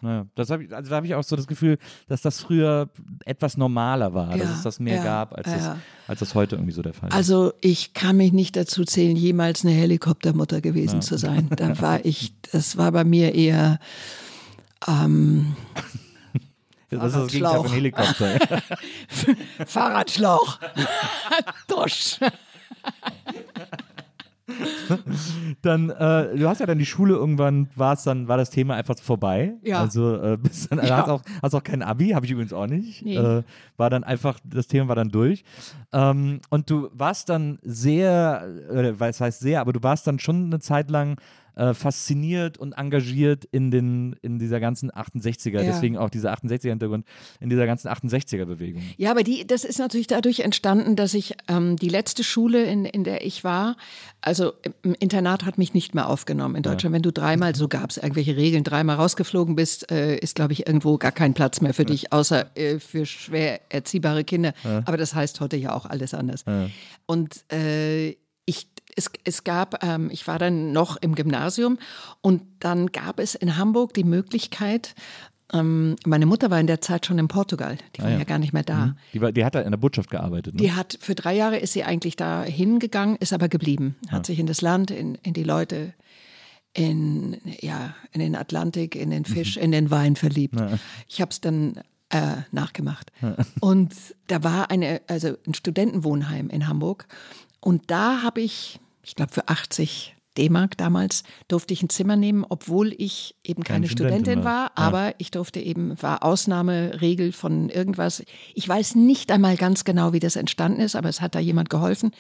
Naja, 0.04 0.26
das 0.34 0.50
hab 0.50 0.62
ich, 0.62 0.74
also 0.74 0.90
da 0.90 0.96
habe 0.96 1.06
ich 1.06 1.14
auch 1.14 1.24
so 1.24 1.36
das 1.36 1.46
Gefühl, 1.46 1.78
dass 2.08 2.24
das 2.24 2.40
früher 2.40 2.90
etwas 3.24 3.56
normaler 3.56 4.16
war, 4.16 4.30
dass 4.30 4.40
Ja, 4.50 4.56
es 4.56 4.64
das 4.64 4.80
mehr 4.80 4.96
ja, 4.96 5.04
gab, 5.04 5.38
als, 5.38 5.48
ja. 5.48 5.56
das, 5.58 5.78
als 6.08 6.20
das 6.22 6.34
heute 6.34 6.56
irgendwie 6.56 6.72
so 6.74 6.82
der 6.82 6.96
Fall 6.96 7.10
ist. 7.10 7.16
Also 7.16 7.54
ich 7.62 7.94
kann 7.94 8.18
mich 8.18 8.34
nicht 8.34 8.56
dazu 8.56 8.84
zählen, 8.84 9.16
jemals 9.16 9.64
eine 9.64 9.76
Helikoptermutter 9.76 10.60
gewesen 10.60 11.04
zu 11.04 11.20
sein. 11.20 11.50
Da 11.56 11.80
war 11.80 12.04
ich, 12.04 12.34
das 12.52 12.78
war 12.78 12.92
bei 12.92 13.04
mir 13.04 13.36
eher 13.36 13.80
Ähm, 14.88 15.56
Das 16.92 17.14
ist 17.14 17.16
das 17.16 17.32
Gegenteil 17.32 17.58
von 17.62 17.72
Helikopter. 17.72 18.40
Fahrradschlauch. 19.66 20.60
Dusch. 21.68 22.20
dann, 25.62 25.90
äh, 25.90 26.36
du 26.38 26.48
hast 26.48 26.60
ja 26.60 26.66
dann 26.66 26.78
die 26.78 26.86
Schule 26.86 27.14
irgendwann, 27.16 27.70
war 27.76 27.94
es 27.94 28.04
dann, 28.04 28.28
war 28.28 28.38
das 28.38 28.50
Thema 28.50 28.76
einfach 28.76 28.98
vorbei. 29.00 29.54
Ja. 29.64 29.80
Also 29.80 30.22
äh, 30.22 30.38
bist 30.42 30.72
dann, 30.72 30.86
Ja. 30.86 30.98
hast, 30.98 31.10
auch, 31.10 31.22
hast 31.42 31.56
auch 31.56 31.64
kein 31.64 31.82
Abi, 31.82 32.10
habe 32.10 32.26
ich 32.26 32.32
übrigens 32.32 32.54
auch 32.54 32.68
nicht. 32.68 33.04
Nee. 33.04 33.16
Äh, 33.16 33.44
war 33.78 33.90
dann 33.90 34.04
einfach, 34.04 34.40
das 34.44 34.68
Thema 34.68 34.88
war 34.90 34.96
dann 34.96 35.10
durch. 35.10 35.44
Ähm, 35.94 36.42
und 36.50 36.70
du 36.70 36.90
warst 36.94 37.30
dann 37.30 37.60
sehr, 37.64 38.46
äh, 38.70 39.00
was 39.00 39.22
heißt 39.22 39.40
sehr, 39.40 39.62
aber 39.62 39.74
du 39.74 39.82
warst 39.84 40.08
dann 40.08 40.20
schon 40.20 40.46
eine 40.46 40.60
Zeit 40.60 40.90
lang 40.90 41.20
äh, 41.56 41.74
fasziniert 41.74 42.58
und 42.58 42.74
engagiert 42.74 43.46
in 43.46 43.72
den 43.72 44.16
in 44.22 44.40
dieser 44.40 44.60
ganzen 44.60 44.92
68er, 44.92 45.62
Ja. 45.62 45.64
deswegen 45.64 45.98
auch 45.98 46.10
dieser 46.10 46.34
68er 46.34 46.70
Hintergrund, 46.70 47.06
in 47.40 47.50
dieser 47.50 47.66
ganzen 47.66 47.88
68er 47.90 48.46
Bewegung. 48.46 48.82
Ja, 48.98 49.12
aber 49.12 49.24
die, 49.24 49.46
das 49.46 49.64
ist 49.64 49.80
natürlich 49.80 50.08
dadurch 50.08 50.42
entstanden, 50.42 50.96
dass 50.96 51.14
ich 51.14 51.36
ähm, 51.48 51.76
die 51.76 51.90
letzte 51.90 52.24
Schule, 52.24 52.64
in, 52.64 52.86
in 52.86 53.04
der 53.04 53.26
ich 53.26 53.44
war, 53.44 53.76
also 54.22 54.54
im 54.84 54.94
Internat 55.00 55.46
hat 55.46 55.58
mich 55.58 55.74
nicht 55.74 55.96
mehr 55.96 56.08
aufgenommen. 56.08 56.56
In 56.56 56.64
Deutschland, 56.64 56.94
wenn 56.96 57.02
du 57.02 57.12
dreimal, 57.12 57.56
so 57.56 57.68
gab 57.68 57.90
es 57.90 57.98
irgendwelche 57.98 58.38
Regeln, 58.38 58.64
dreimal 58.64 58.96
rausgeflogen 58.98 59.56
bist, 59.56 59.92
äh, 59.92 60.18
ist, 60.18 60.36
glaube 60.36 60.54
ich, 60.54 60.68
irgendwo 60.68 60.98
gar 60.98 61.12
kein 61.12 61.34
Platz 61.34 61.62
mehr 61.62 61.74
für 61.74 61.86
dich, 61.86 62.14
außer 62.14 62.56
äh, 62.56 62.80
für 62.80 63.06
schwer 63.06 63.62
erziehbare 63.70 64.24
Kinder. 64.24 64.54
Aber 64.86 64.98
das 64.98 65.16
heißt 65.16 65.40
heute 65.42 65.58
ja 65.58 65.74
auch 65.74 65.86
alles 65.86 66.14
anders. 66.14 66.46
Und 67.06 67.44
äh, 67.52 68.16
ich, 68.46 68.68
es, 68.96 69.10
es 69.24 69.44
gab, 69.44 69.84
ähm, 69.84 70.10
ich 70.12 70.28
war 70.28 70.40
dann 70.40 70.72
noch 70.72 70.98
im 70.98 71.16
Gymnasium 71.16 71.78
und 72.22 72.42
dann 72.60 72.88
gab 72.88 73.20
es 73.20 73.36
in 73.36 73.58
Hamburg 73.58 73.94
die 73.94 74.04
Möglichkeit, 74.04 74.96
ähm, 75.54 75.98
meine 76.06 76.26
Mutter 76.26 76.50
war 76.50 76.60
in 76.60 76.68
der 76.68 76.80
Zeit 76.82 77.06
schon 77.06 77.20
in 77.20 77.28
Portugal, 77.28 77.78
die 77.96 78.00
war 78.02 78.08
Ah, 78.08 78.12
ja. 78.12 78.18
ja. 78.20 78.24
gar 78.24 78.40
nicht 78.40 78.54
mehr 78.54 78.64
da. 78.64 78.96
Die, 79.14 79.20
war, 79.22 79.32
die 79.34 79.44
hat 79.44 79.54
da 79.56 79.60
in 79.62 79.72
der 79.72 79.78
Botschaft 79.78 80.10
gearbeitet. 80.10 80.54
Ne? 80.54 80.62
Die 80.62 80.72
hat 80.72 80.98
für 81.02 81.14
drei 81.14 81.36
Jahre 81.36 81.58
ist 81.58 81.74
sie 81.74 81.84
eigentlich 81.84 82.16
da 82.16 82.44
hingegangen, 82.44 83.18
ist 83.18 83.34
aber 83.34 83.50
geblieben, 83.50 83.96
hat 84.10 84.26
sich 84.26 84.40
in 84.40 84.48
das 84.48 84.62
Land, 84.62 84.92
in, 84.92 85.16
in 85.16 85.34
die 85.34 85.44
Leute, 85.44 85.94
in, 86.74 87.38
ja, 87.60 87.96
in 88.14 88.22
den 88.22 88.36
Atlantik, 88.36 88.96
in 88.96 89.10
den 89.10 89.26
Fisch, 89.26 89.58
in 89.58 89.72
den 89.74 89.92
Wein 89.92 90.16
verliebt. 90.16 90.56
Ich 91.10 91.20
habe 91.20 91.32
es 91.32 91.42
dann 91.42 91.82
äh, 92.10 92.38
nachgemacht. 92.52 93.12
Und 93.60 93.94
da 94.28 94.44
war 94.44 94.72
eine, 94.72 95.02
also 95.08 95.36
ein 95.46 95.54
Studentenwohnheim 95.54 96.50
in 96.50 96.68
Hamburg. 96.70 97.08
Und 97.62 97.90
da 97.90 98.24
habe 98.24 98.42
ich, 98.42 98.80
ich 99.04 99.16
glaube 99.16 99.32
für 99.32 99.48
80 99.48 100.16
D-Mark 100.38 100.78
damals, 100.78 101.24
durfte 101.48 101.74
ich 101.74 101.84
ein 101.84 101.90
Zimmer 101.90 102.16
nehmen, 102.16 102.46
obwohl 102.48 102.94
ich 102.98 103.36
eben 103.44 103.64
Keine 103.64 103.82
keine, 103.82 103.90
Studentin 103.90 104.20
Studentin 104.22 104.44
war. 104.46 104.72
aber 104.76 105.14
ich 105.18 105.32
durfte 105.32 105.60
eben, 105.60 106.02
war 106.02 106.24
Ausnahmeregel 106.24 107.32
von 107.32 107.70
irgendwas. 107.70 108.24
Ich 108.54 108.68
weiß 108.68 108.96
nicht 108.96 109.32
einmal 109.32 109.58
ganz 109.58 109.84
genau, 109.84 110.14
wie 110.14 110.20
das 110.20 110.36
entstanden 110.36 110.80
ist, 110.80 110.96
aber 110.96 111.10
es 111.10 111.22
hat 111.22 111.36
da 111.36 111.40
jemand 111.40 111.70
geholfen. 111.70 112.12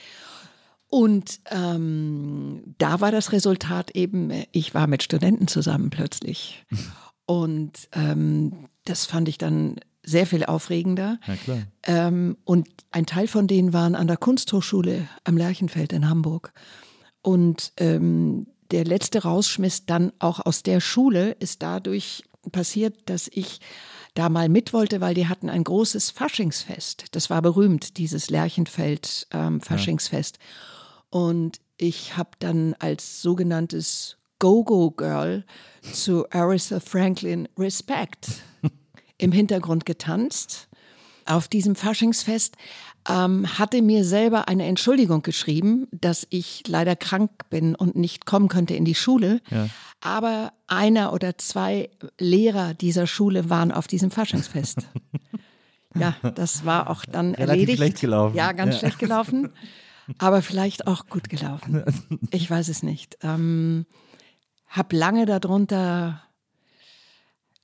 Und 0.87 1.39
ähm, 1.49 2.75
da 2.77 2.99
war 2.99 3.11
das 3.11 3.31
Resultat 3.31 3.91
eben, 3.91 4.31
ich 4.51 4.73
war 4.73 4.87
mit 4.87 5.03
Studenten 5.03 5.47
zusammen 5.47 5.89
plötzlich. 5.89 6.65
Und 7.25 7.87
ähm, 7.93 8.67
das 8.83 9.05
fand 9.05 9.29
ich 9.29 9.37
dann 9.37 9.77
sehr 10.03 10.25
viel 10.25 10.45
aufregender. 10.45 11.19
Ja. 11.47 11.57
Ähm, 11.83 12.37
und 12.43 12.67
ein 12.91 13.05
Teil 13.05 13.27
von 13.27 13.47
denen 13.47 13.73
waren 13.73 13.95
an 13.95 14.07
der 14.07 14.17
Kunsthochschule 14.17 15.07
am 15.23 15.37
Lerchenfeld 15.37 15.93
in 15.93 16.09
Hamburg. 16.09 16.53
Und 17.21 17.73
ähm, 17.77 18.47
der 18.71 18.85
letzte 18.85 19.23
Rausschmiss 19.23 19.85
dann 19.85 20.11
auch 20.19 20.39
aus 20.39 20.63
der 20.63 20.79
Schule 20.79 21.31
ist 21.39 21.61
dadurch 21.61 22.23
passiert, 22.51 22.97
dass 23.05 23.29
ich 23.31 23.59
da 24.13 24.29
mal 24.29 24.49
mit 24.49 24.73
wollte, 24.73 24.99
weil 25.01 25.13
die 25.13 25.27
hatten 25.27 25.49
ein 25.49 25.63
großes 25.63 26.09
Faschingsfest. 26.09 27.05
Das 27.11 27.29
war 27.29 27.41
berühmt, 27.41 27.97
dieses 27.97 28.29
Lerchenfeld 28.29 29.27
ähm, 29.31 29.61
Faschingsfest. 29.61 30.39
Und 31.09 31.59
ich 31.77 32.17
habe 32.17 32.31
dann 32.39 32.75
als 32.79 33.21
sogenanntes 33.21 34.17
Go-Go-Girl 34.39 35.45
zu 35.93 36.29
Aretha 36.31 36.79
Franklin 36.79 37.47
Respect 37.57 38.27
im 39.21 39.31
Hintergrund 39.31 39.85
getanzt 39.85 40.67
auf 41.25 41.47
diesem 41.47 41.75
Faschingsfest, 41.75 42.57
ähm, 43.07 43.57
hatte 43.57 43.81
mir 43.81 44.03
selber 44.03 44.47
eine 44.47 44.65
Entschuldigung 44.65 45.21
geschrieben, 45.21 45.87
dass 45.91 46.25
ich 46.29 46.63
leider 46.67 46.95
krank 46.95 47.31
bin 47.49 47.75
und 47.75 47.95
nicht 47.95 48.25
kommen 48.25 48.47
könnte 48.47 48.73
in 48.75 48.85
die 48.85 48.95
Schule. 48.95 49.39
Aber 50.01 50.51
einer 50.67 51.13
oder 51.13 51.37
zwei 51.37 51.89
Lehrer 52.19 52.73
dieser 52.73 53.07
Schule 53.07 53.49
waren 53.49 53.71
auf 53.71 53.87
diesem 53.87 54.11
Faschingsfest. 54.11 54.79
ja, 55.95 56.15
das 56.35 56.65
war 56.65 56.89
auch 56.89 57.05
dann 57.05 57.29
Relativ 57.35 57.49
erledigt. 57.49 57.77
schlecht 57.77 58.01
gelaufen. 58.01 58.35
Ja, 58.35 58.51
ganz 58.51 58.73
Ja. 58.75 58.79
schlecht 58.79 58.99
gelaufen. 58.99 59.49
Aber 60.17 60.41
vielleicht 60.41 60.87
auch 60.87 61.05
gut 61.07 61.29
gelaufen. 61.29 61.83
Ich 62.31 62.49
weiß 62.49 62.67
es 62.69 62.81
nicht. 62.83 63.17
Ähm, 63.21 63.85
hab 64.67 64.91
lange 64.93 65.25
darunter 65.25 66.21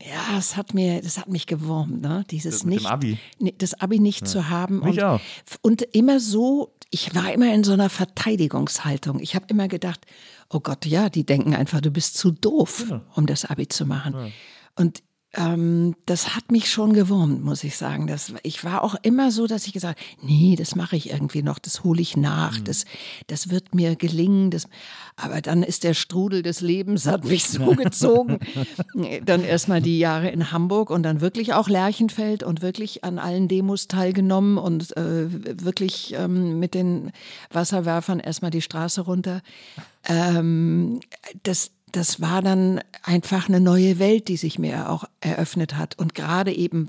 ja, 0.01 0.37
es 0.37 0.55
hat 0.55 0.73
mir, 0.73 1.01
das 1.01 1.17
hat 1.17 1.27
mich 1.27 1.47
gewurmt, 1.47 2.01
ne? 2.01 2.23
Dieses 2.29 2.59
Das 2.59 2.63
nicht, 2.65 2.85
Abi? 2.85 3.17
Nee, 3.39 3.55
das 3.57 3.73
Abi 3.73 3.99
nicht 3.99 4.27
zu 4.27 4.49
haben 4.49 4.79
Mich 4.79 4.97
und, 4.97 5.03
auch. 5.03 5.21
und 5.61 5.81
immer 5.81 6.19
so, 6.19 6.73
ich 6.91 7.15
war 7.15 7.31
immer 7.33 7.53
in 7.53 7.63
so 7.63 7.73
einer 7.73 7.89
Verteidigungshaltung. 7.89 9.19
Ich 9.19 9.35
habe 9.35 9.45
immer 9.49 9.67
gedacht, 9.67 10.05
oh 10.49 10.59
Gott, 10.59 10.85
ja, 10.85 11.09
die 11.09 11.25
denken 11.25 11.55
einfach, 11.55 11.81
du 11.81 11.91
bist 11.91 12.15
zu 12.17 12.31
doof, 12.31 12.93
um 13.15 13.25
das 13.25 13.45
Abi 13.45 13.67
zu 13.67 13.85
machen. 13.85 14.31
Und 14.75 15.01
ähm, 15.37 15.95
das 16.07 16.35
hat 16.35 16.51
mich 16.51 16.69
schon 16.69 16.93
gewurmt, 16.93 17.43
muss 17.43 17.63
ich 17.63 17.77
sagen. 17.77 18.07
Das, 18.07 18.33
ich 18.41 18.63
war 18.63 18.83
auch 18.83 18.95
immer 19.03 19.31
so, 19.31 19.45
dass 19.45 19.67
ich 19.67 19.73
gesagt 19.73 19.99
habe, 19.99 20.27
nee, 20.27 20.55
das 20.55 20.75
mache 20.75 20.95
ich 20.95 21.11
irgendwie 21.11 21.43
noch, 21.43 21.59
das 21.59 21.83
hole 21.83 22.01
ich 22.01 22.17
nach, 22.17 22.59
das, 22.59 22.85
das 23.27 23.51
wird 23.51 23.75
mir 23.75 23.95
gelingen. 23.95 24.49
Das, 24.49 24.67
aber 25.15 25.41
dann 25.41 25.61
ist 25.61 25.83
der 25.83 25.93
Strudel 25.93 26.41
des 26.41 26.61
Lebens, 26.61 27.05
hat 27.05 27.23
mich 27.23 27.47
so 27.47 27.67
gezogen. 27.75 28.39
dann 29.25 29.43
erstmal 29.43 29.81
die 29.81 29.99
Jahre 29.99 30.29
in 30.29 30.51
Hamburg 30.51 30.89
und 30.89 31.03
dann 31.03 31.21
wirklich 31.21 31.53
auch 31.53 31.69
Lerchenfeld 31.69 32.41
und 32.41 32.63
wirklich 32.63 33.03
an 33.03 33.19
allen 33.19 33.47
Demos 33.47 33.87
teilgenommen 33.87 34.57
und 34.57 34.97
äh, 34.97 35.63
wirklich 35.63 36.15
ähm, 36.17 36.57
mit 36.59 36.73
den 36.73 37.11
Wasserwerfern 37.51 38.19
erstmal 38.19 38.51
die 38.51 38.61
Straße 38.61 39.01
runter. 39.01 39.41
Ähm, 40.07 40.99
das, 41.43 41.71
das 41.97 42.21
war 42.21 42.43
dann 42.43 42.79
einfach 43.01 43.49
eine 43.49 43.59
neue 43.59 43.97
Welt, 43.97 44.27
die 44.27 44.37
sich 44.37 44.59
mir 44.59 44.89
auch 44.91 45.05
eröffnet 45.19 45.75
hat. 45.75 45.97
Und 45.97 46.13
gerade 46.13 46.53
eben, 46.53 46.85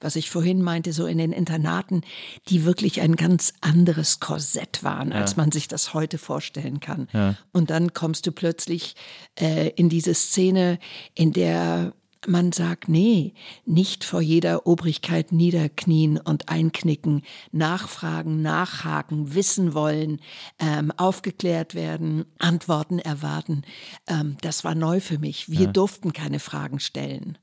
was 0.00 0.14
ich 0.14 0.30
vorhin 0.30 0.62
meinte, 0.62 0.92
so 0.92 1.06
in 1.06 1.18
den 1.18 1.32
Internaten, 1.32 2.02
die 2.48 2.64
wirklich 2.64 3.00
ein 3.00 3.16
ganz 3.16 3.54
anderes 3.60 4.20
Korsett 4.20 4.84
waren, 4.84 5.12
als 5.12 5.36
man 5.36 5.50
sich 5.50 5.66
das 5.66 5.94
heute 5.94 6.16
vorstellen 6.16 6.78
kann. 6.78 7.08
Und 7.52 7.70
dann 7.70 7.92
kommst 7.92 8.26
du 8.26 8.32
plötzlich 8.32 8.94
äh, 9.40 9.70
in 9.70 9.88
diese 9.88 10.14
Szene, 10.14 10.78
in 11.14 11.32
der 11.32 11.92
man 12.26 12.52
sagt, 12.52 12.88
nee, 12.88 13.34
nicht 13.64 14.04
vor 14.04 14.20
jeder 14.20 14.66
Obrigkeit 14.66 15.32
niederknien 15.32 16.18
und 16.18 16.48
einknicken, 16.48 17.22
nachfragen, 17.50 18.42
nachhaken, 18.42 19.34
wissen 19.34 19.74
wollen, 19.74 20.20
ähm, 20.58 20.92
aufgeklärt 20.96 21.74
werden, 21.74 22.24
Antworten 22.38 22.98
erwarten. 22.98 23.62
Ähm, 24.06 24.36
das 24.40 24.64
war 24.64 24.74
neu 24.74 25.00
für 25.00 25.18
mich. 25.18 25.50
Wir 25.50 25.66
durften 25.66 26.12
keine 26.12 26.38
Fragen 26.38 26.80
stellen. 26.80 27.38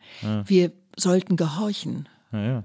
Wir 0.45 0.71
sollten 0.97 1.35
gehorchen. 1.35 2.07
Ja, 2.31 2.43
ja. 2.43 2.63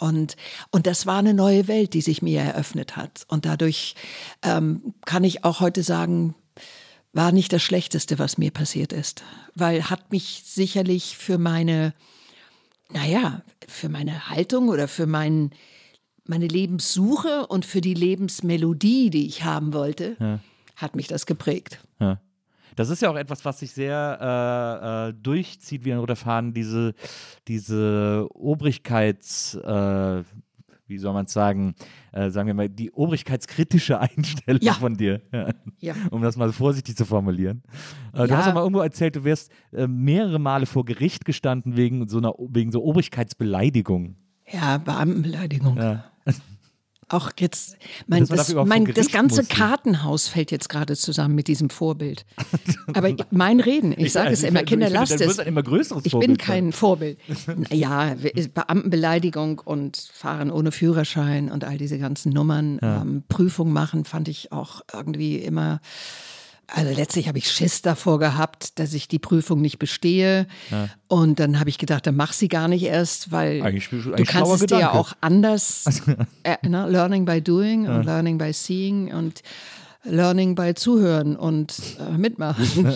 Und, 0.00 0.36
und 0.70 0.86
das 0.86 1.06
war 1.06 1.18
eine 1.18 1.34
neue 1.34 1.68
Welt, 1.68 1.94
die 1.94 2.00
sich 2.00 2.22
mir 2.22 2.40
eröffnet 2.40 2.96
hat. 2.96 3.24
Und 3.28 3.44
dadurch 3.44 3.94
ähm, 4.42 4.94
kann 5.04 5.22
ich 5.22 5.44
auch 5.44 5.60
heute 5.60 5.82
sagen, 5.82 6.34
war 7.12 7.32
nicht 7.32 7.52
das 7.52 7.62
Schlechteste, 7.62 8.18
was 8.18 8.38
mir 8.38 8.50
passiert 8.50 8.92
ist. 8.92 9.22
Weil 9.54 9.90
hat 9.90 10.12
mich 10.12 10.42
sicherlich 10.44 11.16
für 11.16 11.38
meine, 11.38 11.94
naja, 12.90 13.42
für 13.68 13.88
meine 13.88 14.30
Haltung 14.30 14.68
oder 14.68 14.88
für 14.88 15.06
mein, 15.06 15.50
meine 16.24 16.46
Lebenssuche 16.46 17.46
und 17.46 17.66
für 17.66 17.80
die 17.80 17.94
Lebensmelodie, 17.94 19.10
die 19.10 19.26
ich 19.26 19.44
haben 19.44 19.72
wollte, 19.72 20.40
hat 20.76 20.96
mich 20.96 21.06
das 21.06 21.26
geprägt. 21.26 21.80
Ja. 22.00 22.18
Das 22.76 22.88
ist 22.88 23.02
ja 23.02 23.10
auch 23.10 23.16
etwas, 23.16 23.44
was 23.44 23.58
sich 23.58 23.72
sehr 23.72 24.18
äh, 24.20 25.10
äh, 25.10 25.14
durchzieht 25.22 25.84
wie 25.84 25.92
ein 25.92 25.98
roter 25.98 26.16
Faden, 26.16 26.54
diese, 26.54 26.94
diese 27.48 28.26
Obrigkeits, 28.32 29.54
äh, 29.54 30.22
wie 30.92 30.98
soll 30.98 31.12
man 31.14 31.24
es 31.24 31.32
sagen, 31.32 31.74
äh, 32.12 32.30
sagen 32.30 32.46
wir 32.46 32.54
mal, 32.54 32.68
die 32.68 32.90
obrigkeitskritische 32.92 33.98
Einstellung 34.06 34.60
Ja. 34.62 34.74
von 34.74 34.94
dir. 34.96 35.20
Ja. 35.32 35.48
Ja. 35.78 35.94
Um 36.10 36.22
das 36.22 36.36
mal 36.36 36.52
vorsichtig 36.52 36.96
zu 36.96 37.04
formulieren. 37.04 37.62
Äh, 38.12 38.26
Du 38.26 38.30
Ja. 38.32 38.36
hast 38.38 38.48
auch 38.48 38.54
mal 38.54 38.60
irgendwo 38.60 38.80
erzählt, 38.80 39.16
du 39.16 39.24
wärst 39.24 39.50
äh, 39.72 39.86
mehrere 39.86 40.38
Male 40.38 40.66
vor 40.66 40.84
Gericht 40.84 41.24
gestanden 41.24 41.76
wegen 41.76 42.06
so 42.08 42.18
einer 42.18 42.34
wegen 42.38 42.70
so 42.70 42.82
Obrigkeitsbeleidigung. 42.84 44.16
Ja, 44.50 44.78
Beamtenbeleidigung. 44.78 45.76
Ja. 45.78 46.04
Auch 47.12 47.30
jetzt, 47.38 47.76
mein, 48.06 48.26
das, 48.26 48.54
mein, 48.54 48.84
das 48.86 49.10
ganze. 49.10 49.44
Kartenhaus 49.44 50.28
fällt 50.28 50.50
jetzt 50.50 50.68
gerade 50.68 50.96
zusammen 50.96 51.34
mit 51.34 51.48
diesem 51.48 51.70
Vorbild. 51.70 52.24
Aber 52.94 53.08
ich- 53.10 53.16
mein 53.30 53.60
Reden, 53.60 53.94
ich 53.96 54.12
sage 54.12 54.30
es 54.30 54.42
immer, 54.42 54.60
ich- 54.60 54.66
Kinder, 54.66 54.86
ich 54.88 54.92
lasst 54.92 55.20
es. 55.20 55.38
Ich 56.04 56.12
bin 56.18 56.36
kein 56.38 56.72
Vorbild. 56.72 57.18
Ja, 57.70 58.14
Beamtenbeleidigung 58.54 59.60
und 59.64 59.96
Fahren 60.12 60.50
ohne 60.50 60.72
Führerschein 60.72 61.50
und 61.50 61.64
all 61.64 61.78
diese 61.78 61.98
ganzen 61.98 62.32
Nummern. 62.32 62.78
Ähm, 62.82 63.22
Prüfung 63.28 63.72
machen 63.72 64.04
fand 64.04 64.28
ich 64.28 64.52
auch 64.52 64.82
irgendwie 64.92 65.36
immer. 65.36 65.80
Also 66.68 66.94
letztlich 66.94 67.28
habe 67.28 67.36
ich 67.38 67.50
Schiss 67.50 67.82
davor 67.82 68.18
gehabt, 68.18 68.78
dass 68.78 68.94
ich 68.94 69.06
die 69.08 69.18
Prüfung 69.18 69.60
nicht 69.60 69.78
bestehe. 69.78 70.46
Und 71.08 71.38
dann 71.40 71.58
habe 71.60 71.68
ich 71.68 71.76
gedacht, 71.78 72.06
dann 72.06 72.16
mach 72.16 72.32
sie 72.32 72.48
gar 72.48 72.68
nicht 72.68 72.84
erst, 72.84 73.30
weil 73.32 73.62
Eigentlich- 73.62 73.88
du 73.90 73.96
eigentlich 73.96 74.26
kannst 74.28 74.32
schlauer 74.32 74.54
es 74.54 74.60
dir 74.66 74.78
ja 74.78 74.86
Gedanke. 74.88 74.98
auch 74.98 75.12
anders, 75.20 75.84
äh, 76.44 76.56
ne? 76.66 76.88
learning 76.88 77.24
by 77.26 77.42
doing 77.42 77.86
und 77.86 78.04
learning 78.04 78.38
by 78.38 78.52
seeing 78.52 79.12
und 79.12 79.42
Learning 80.04 80.56
by 80.56 80.74
Zuhören 80.74 81.36
und 81.36 81.76
äh, 82.00 82.18
mitmachen. 82.18 82.66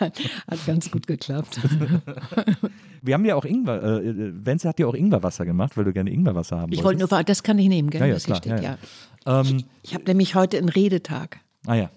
Hat 0.00 0.66
ganz 0.66 0.90
gut 0.90 1.06
geklappt. 1.06 1.60
Wir 3.02 3.14
haben 3.14 3.24
ja 3.24 3.34
auch 3.34 3.44
Ingwer, 3.44 3.82
äh, 3.82 4.08
äh, 4.08 4.32
Wenzel 4.44 4.68
hat 4.68 4.78
ja 4.78 4.86
auch 4.86 4.94
Ingwerwasser 4.94 5.44
gemacht, 5.46 5.76
weil 5.76 5.84
du 5.84 5.92
gerne 5.92 6.10
Ingwerwasser 6.10 6.58
haben 6.58 6.72
Ich 6.72 6.82
wollte 6.84 7.00
nur, 7.06 7.22
das 7.24 7.42
kann 7.42 7.58
ich 7.58 7.68
nehmen, 7.68 7.90
gell, 7.90 8.00
Ja, 8.00 8.06
ja, 8.06 8.14
was 8.14 8.24
hier 8.26 8.34
klar, 8.40 8.56
steht, 8.56 8.64
ja, 8.64 8.70
ja. 8.70 8.78
ja. 9.26 9.40
Ähm, 9.40 9.64
Ich 9.82 9.94
habe 9.94 10.04
nämlich 10.04 10.34
heute 10.34 10.58
einen 10.58 10.68
Redetag. 10.68 11.40
ah 11.66 11.74
ja, 11.74 11.90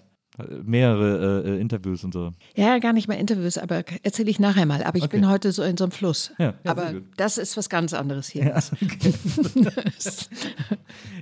mehrere 0.64 1.44
äh, 1.44 1.50
äh, 1.50 1.60
Interviews 1.60 2.02
und 2.02 2.12
so. 2.12 2.32
Ja, 2.56 2.78
gar 2.78 2.92
nicht 2.92 3.06
mal 3.06 3.14
Interviews, 3.14 3.56
aber 3.56 3.84
erzähle 4.02 4.30
ich 4.30 4.40
nachher 4.40 4.66
mal. 4.66 4.82
Aber 4.82 4.98
ich 4.98 5.08
bin 5.08 5.28
heute 5.28 5.52
so 5.52 5.62
in 5.62 5.76
so 5.76 5.84
einem 5.84 5.92
Fluss. 5.92 6.32
Ja, 6.38 6.54
ja, 6.64 6.70
aber 6.70 6.94
das 7.16 7.38
ist 7.38 7.56
was 7.56 7.68
ganz 7.68 7.92
anderes 7.94 8.28
hier. 8.28 8.54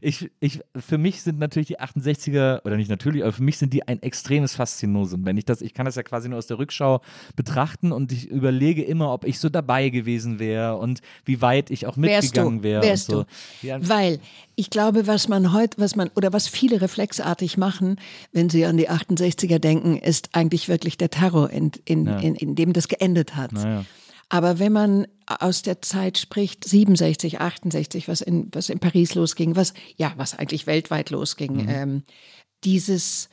Ich, 0.05 0.31
ich, 0.41 0.61
für 0.77 0.99
mich 0.99 1.23
sind 1.23 1.39
natürlich 1.39 1.69
die 1.69 1.81
68er, 1.81 2.67
oder 2.67 2.77
nicht 2.77 2.91
natürlich, 2.91 3.23
aber 3.23 3.33
für 3.33 3.43
mich 3.43 3.59
sind 3.59 3.73
die 3.73 3.87
ein 3.87 4.03
extremes 4.03 4.57
Faszinosum. 4.57 5.25
Wenn 5.25 5.37
ich 5.37 5.45
das, 5.45 5.63
ich 5.63 5.75
kann 5.75 5.87
das 5.87 5.95
ja 5.95 6.03
quasi 6.03 6.29
nur 6.29 6.39
aus 6.39 6.49
der 6.49 6.59
Rückschau 6.59 7.01
betrachten 7.37 7.93
und 7.93 8.11
ich 8.11 8.29
überlege 8.29 8.83
immer, 8.83 9.13
ob 9.13 9.25
ich 9.25 9.39
so 9.39 9.49
dabei 9.49 9.91
gewesen 9.91 10.41
wäre 10.41 10.77
und 10.77 11.03
wie 11.25 11.41
weit 11.41 11.71
ich 11.71 11.87
auch 11.87 11.97
Wärst 11.97 12.25
mitgegangen 12.25 12.59
du, 12.59 12.65
wäre. 12.65 12.83
wärst 12.83 13.11
und 13.11 13.15
so. 13.15 13.23
du. 13.63 13.67
Ja, 13.67 13.89
Weil 13.89 14.19
ich 14.57 14.71
glaube, 14.71 15.07
was 15.07 15.29
man 15.29 15.53
heute, 15.53 15.81
was 15.81 15.97
man, 15.97 16.11
oder 16.15 16.33
was 16.33 16.49
viele 16.49 16.81
reflexartig 16.81 17.57
machen, 17.57 17.97
wenn 18.33 18.51
sie 18.51 18.67
an 18.67 18.77
die 18.77 18.89
68er 19.11 19.59
denken, 19.59 19.97
ist 19.97 20.31
eigentlich 20.33 20.69
wirklich 20.69 20.99
der 20.99 21.11
Terror, 21.11 21.51
in, 21.51 21.73
in, 21.85 22.07
in, 22.07 22.35
in 22.35 22.55
dem 22.55 22.73
das 22.73 22.89
geendet 22.89 23.37
hat. 23.37 23.53
Naja. 23.53 23.85
Aber 24.29 24.59
wenn 24.59 24.73
man 24.73 25.07
aus 25.27 25.61
der 25.61 25.83
Zeit 25.83 26.17
spricht, 26.17 26.65
67, 26.65 27.41
68, 27.41 28.09
was 28.09 28.23
in, 28.23 28.49
was 28.53 28.71
in 28.71 28.79
Paris 28.79 29.15
losging, 29.15 29.57
was, 29.57 29.75
ja, 29.97 30.15
was 30.17 30.39
eigentlich 30.39 30.67
weltweit 30.67 31.11
losging, 31.11 31.69
ähm, 31.69 32.03
dieses, 32.65 33.29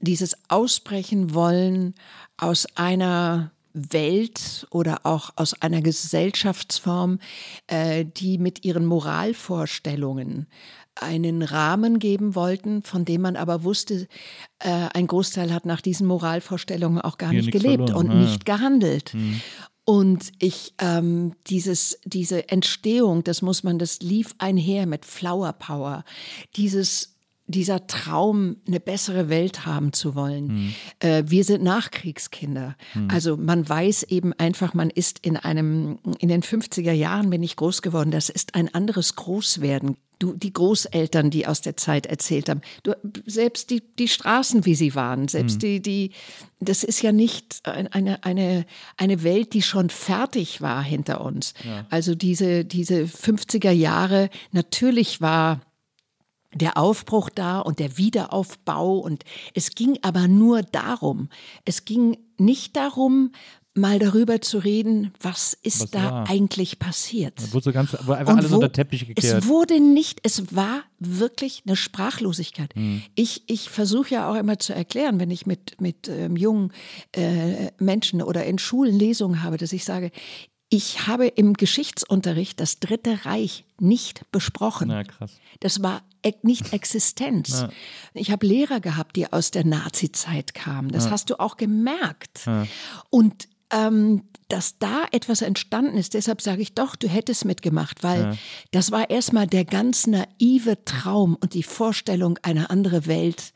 dieses 0.00 0.36
Ausbrechen 0.48 1.32
wollen 1.32 1.94
aus 2.38 2.66
einer 2.74 3.52
Welt 3.72 4.66
oder 4.70 5.00
auch 5.04 5.30
aus 5.36 5.60
einer 5.62 5.80
Gesellschaftsform, 5.80 7.20
äh, 7.68 8.04
die 8.04 8.38
mit 8.38 8.64
ihren 8.64 8.84
Moralvorstellungen 8.84 10.48
einen 10.94 11.42
Rahmen 11.42 11.98
geben 11.98 12.34
wollten, 12.34 12.82
von 12.82 13.04
dem 13.04 13.22
man 13.22 13.36
aber 13.36 13.64
wusste, 13.64 14.08
äh, 14.58 14.88
ein 14.92 15.06
Großteil 15.06 15.52
hat 15.52 15.66
nach 15.66 15.80
diesen 15.80 16.06
Moralvorstellungen 16.06 17.00
auch 17.00 17.18
gar 17.18 17.30
Hier 17.30 17.40
nicht 17.40 17.52
gelebt 17.52 17.88
verloren, 17.88 18.10
und 18.10 18.12
ja. 18.12 18.26
nicht 18.26 18.44
gehandelt. 18.44 19.14
Und 19.84 20.30
ich, 20.38 20.74
ähm, 20.78 21.34
dieses, 21.48 21.98
diese 22.04 22.48
Entstehung, 22.48 23.24
das 23.24 23.42
muss 23.42 23.64
man, 23.64 23.78
das 23.78 24.00
lief 24.00 24.34
einher 24.38 24.86
mit 24.86 25.04
Flower 25.04 25.52
Power. 25.54 26.04
Dieses, 26.56 27.16
dieser 27.46 27.86
Traum, 27.86 28.56
eine 28.66 28.80
bessere 28.80 29.28
Welt 29.28 29.66
haben 29.66 29.92
zu 29.92 30.14
wollen. 30.14 30.74
Äh, 31.00 31.24
wir 31.26 31.44
sind 31.44 31.62
Nachkriegskinder. 31.62 32.76
Also 33.08 33.36
man 33.36 33.68
weiß 33.68 34.04
eben 34.04 34.32
einfach, 34.34 34.74
man 34.74 34.90
ist 34.90 35.18
in 35.20 35.36
einem, 35.36 35.98
in 36.18 36.28
den 36.28 36.42
50er 36.42 36.92
Jahren 36.92 37.30
bin 37.30 37.42
ich 37.42 37.56
groß 37.56 37.82
geworden. 37.82 38.10
Das 38.10 38.28
ist 38.28 38.54
ein 38.54 38.72
anderes 38.74 39.16
Großwerden. 39.16 39.96
Du, 40.18 40.34
die 40.34 40.52
Großeltern, 40.52 41.30
die 41.30 41.48
aus 41.48 41.62
der 41.62 41.76
Zeit 41.76 42.06
erzählt 42.06 42.48
haben, 42.48 42.60
du, 42.84 42.92
selbst 43.26 43.70
die, 43.70 43.82
die 43.98 44.06
Straßen, 44.06 44.64
wie 44.64 44.76
sie 44.76 44.94
waren, 44.94 45.26
selbst 45.26 45.62
die, 45.62 45.82
die, 45.82 46.12
das 46.60 46.84
ist 46.84 47.02
ja 47.02 47.10
nicht 47.10 47.58
ein- 47.64 47.88
eine, 47.88 48.22
eine, 48.22 48.64
eine 48.96 49.24
Welt, 49.24 49.52
die 49.52 49.62
schon 49.62 49.90
fertig 49.90 50.60
war 50.60 50.80
hinter 50.84 51.22
uns. 51.24 51.54
Also 51.90 52.14
diese, 52.14 52.64
diese 52.64 53.02
50er 53.02 53.72
Jahre, 53.72 54.30
natürlich 54.52 55.20
war 55.20 55.60
der 56.54 56.76
Aufbruch 56.76 57.28
da 57.30 57.60
und 57.60 57.78
der 57.78 57.96
Wiederaufbau 57.98 58.98
und 58.98 59.24
es 59.54 59.70
ging 59.74 59.98
aber 60.02 60.28
nur 60.28 60.62
darum. 60.62 61.28
Es 61.64 61.84
ging 61.84 62.18
nicht 62.38 62.76
darum, 62.76 63.32
mal 63.74 63.98
darüber 63.98 64.42
zu 64.42 64.58
reden, 64.58 65.14
was 65.20 65.54
ist 65.62 65.80
Was 65.84 65.90
da 65.92 66.10
war? 66.10 66.28
eigentlich 66.30 66.78
passiert. 66.78 67.54
Wurde 67.54 67.64
so 67.64 67.72
ganz, 67.72 67.92
wurde 68.04 68.18
einfach 68.18 68.36
alles 68.36 68.50
wo- 68.50 68.56
unter 68.56 68.70
Teppich 68.70 69.06
gekehrt. 69.06 69.42
Es 69.42 69.48
wurde 69.48 69.80
nicht, 69.80 70.20
es 70.24 70.54
war 70.54 70.82
wirklich 70.98 71.62
eine 71.66 71.74
Sprachlosigkeit. 71.74 72.74
Hm. 72.74 73.00
Ich, 73.14 73.44
ich 73.46 73.70
versuche 73.70 74.10
ja 74.10 74.30
auch 74.30 74.34
immer 74.34 74.58
zu 74.58 74.74
erklären, 74.74 75.18
wenn 75.20 75.30
ich 75.30 75.46
mit, 75.46 75.80
mit 75.80 76.06
ähm, 76.08 76.36
jungen 76.36 76.70
äh, 77.12 77.70
Menschen 77.78 78.20
oder 78.20 78.44
in 78.44 78.58
Schulen 78.58 78.98
Lesungen 78.98 79.42
habe, 79.42 79.56
dass 79.56 79.72
ich 79.72 79.84
sage, 79.84 80.10
ich 80.72 81.06
habe 81.06 81.26
im 81.26 81.52
Geschichtsunterricht 81.52 82.58
das 82.58 82.80
Dritte 82.80 83.26
Reich 83.26 83.66
nicht 83.78 84.22
besprochen. 84.32 84.88
Na 84.88 85.04
krass. 85.04 85.32
Das 85.60 85.82
war 85.82 86.00
nicht 86.40 86.72
Existenz. 86.72 87.66
Ich 88.14 88.30
habe 88.30 88.46
Lehrer 88.46 88.80
gehabt, 88.80 89.16
die 89.16 89.30
aus 89.30 89.50
der 89.50 89.66
Nazi-Zeit 89.66 90.54
kamen. 90.54 90.90
Das 90.90 91.10
hast 91.10 91.28
du 91.28 91.38
auch 91.38 91.58
gemerkt. 91.58 92.48
Und 93.10 93.48
ähm, 93.70 94.22
dass 94.48 94.78
da 94.78 95.04
etwas 95.12 95.42
entstanden 95.42 95.98
ist, 95.98 96.14
deshalb 96.14 96.40
sage 96.40 96.62
ich 96.62 96.74
doch, 96.74 96.96
du 96.96 97.06
hättest 97.06 97.44
mitgemacht, 97.44 98.02
weil 98.02 98.38
das 98.70 98.90
war 98.92 99.10
erstmal 99.10 99.46
der 99.46 99.66
ganz 99.66 100.06
naive 100.06 100.82
Traum 100.86 101.36
und 101.38 101.52
die 101.52 101.62
Vorstellung, 101.62 102.38
eine 102.42 102.70
andere 102.70 103.06
Welt 103.06 103.52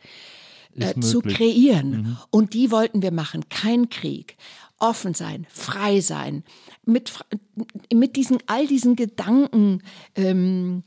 äh, 0.74 1.00
zu 1.00 1.18
möglich. 1.18 1.24
Mhm. 1.24 1.37
kreieren. 1.37 2.18
Und 2.31 2.52
die 2.52 2.70
wollten 2.70 3.00
wir 3.00 3.11
machen. 3.12 3.48
Kein 3.48 3.88
Krieg. 3.88 4.37
Offen 4.79 5.14
sein, 5.14 5.46
frei 5.48 6.00
sein. 6.00 6.44
Mit, 6.87 7.12
mit 7.92 8.16
diesen, 8.16 8.38
all 8.46 8.66
diesen 8.66 8.96
Gedanken, 8.96 9.83
ähm, 10.14 10.85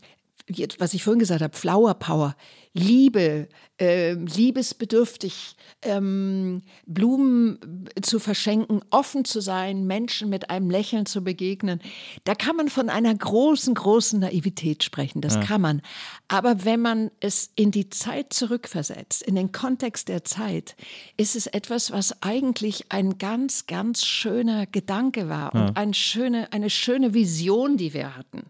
jetzt, 0.47 0.79
was 0.79 0.93
ich 0.93 1.03
vorhin 1.03 1.19
gesagt 1.19 1.41
habe, 1.41 1.55
Flower 1.55 1.93
Power, 1.93 2.35
Liebe, 2.73 3.47
ähm, 3.79 4.27
liebesbedürftig, 4.27 5.55
ähm, 5.81 6.61
Blumen 6.85 7.87
zu 8.01 8.19
verschenken, 8.19 8.81
offen 8.91 9.25
zu 9.25 9.41
sein, 9.41 9.87
Menschen 9.87 10.29
mit 10.29 10.51
einem 10.51 10.69
Lächeln 10.69 11.07
zu 11.07 11.23
begegnen. 11.23 11.81
Da 12.25 12.35
kann 12.35 12.55
man 12.55 12.69
von 12.69 12.89
einer 12.89 13.15
großen, 13.15 13.73
großen 13.73 14.19
Naivität 14.19 14.83
sprechen. 14.83 15.21
Das 15.21 15.39
kann 15.39 15.61
man. 15.61 15.81
Aber 16.27 16.63
wenn 16.63 16.79
man 16.79 17.09
es 17.19 17.49
in 17.55 17.71
die 17.71 17.89
Zeit 17.89 18.33
zurückversetzt, 18.33 19.23
in 19.23 19.33
den 19.33 19.51
Kontext 19.51 20.07
der 20.07 20.23
Zeit, 20.23 20.75
ist 21.17 21.35
es 21.35 21.47
etwas, 21.47 21.91
was 21.91 22.21
eigentlich 22.21 22.91
ein 22.91 23.17
ganz, 23.17 23.65
ganz 23.65 24.05
schöner 24.05 24.67
Gedanke 24.67 25.27
war 25.27 25.55
und 25.55 25.75
eine 25.75 25.95
schöne, 25.95 26.53
eine 26.53 26.69
schöne 26.69 27.15
Vision, 27.15 27.77
die 27.77 27.95
wir 27.95 28.15
hatten. 28.15 28.43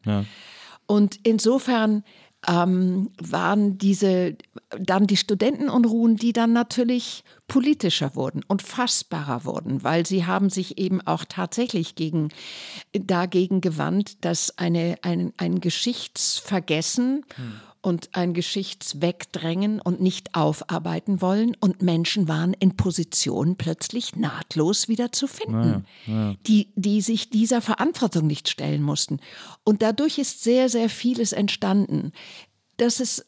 Und 0.88 1.20
insofern 1.24 2.04
ähm, 2.48 3.10
waren 3.20 3.78
diese 3.78 4.38
dann 4.80 5.08
die 5.08 5.18
Studentenunruhen, 5.18 6.16
die 6.16 6.32
dann 6.32 6.54
natürlich 6.54 7.24
politischer 7.48 8.16
wurden 8.16 8.44
und 8.48 8.62
fassbarer 8.62 9.44
wurden, 9.44 9.84
weil 9.84 10.06
sie 10.06 10.26
haben 10.26 10.50
sich 10.50 10.78
eben 10.78 11.02
auch 11.02 11.26
tatsächlich 11.28 11.96
gegen, 11.96 12.30
dagegen 12.94 13.62
gewandt, 13.62 14.24
dass 14.24 14.58
eine, 14.58 14.98
ein, 15.02 15.34
ein 15.38 15.60
Geschichtsvergessen 15.60 17.26
und 17.82 18.10
ein 18.14 18.34
Geschichtswegdrängen 18.34 19.80
und 19.80 20.02
nicht 20.02 20.36
aufarbeiten 20.36 21.22
wollen 21.22 21.56
und 21.60 21.82
Menschen 21.82 22.28
waren 22.28 22.54
in 22.54 22.76
Positionen 22.76 23.56
plötzlich 23.56 24.16
nahtlos 24.16 24.88
wieder 24.90 25.12
zu 25.12 25.28
finden, 25.28 25.86
Die, 26.46 26.72
die 26.76 27.02
sich 27.02 27.30
dieser 27.30 27.62
Verantwortung 27.62 28.28
nicht 28.28 28.50
stellen 28.50 28.82
mussten. 28.82 29.20
Und 29.64 29.82
dadurch 29.82 30.18
ist 30.18 30.44
sehr, 30.44 30.68
sehr 30.68 30.90
vieles 30.90 31.32
entstanden. 31.32 32.12
Dass 32.78 33.00
es 33.00 33.26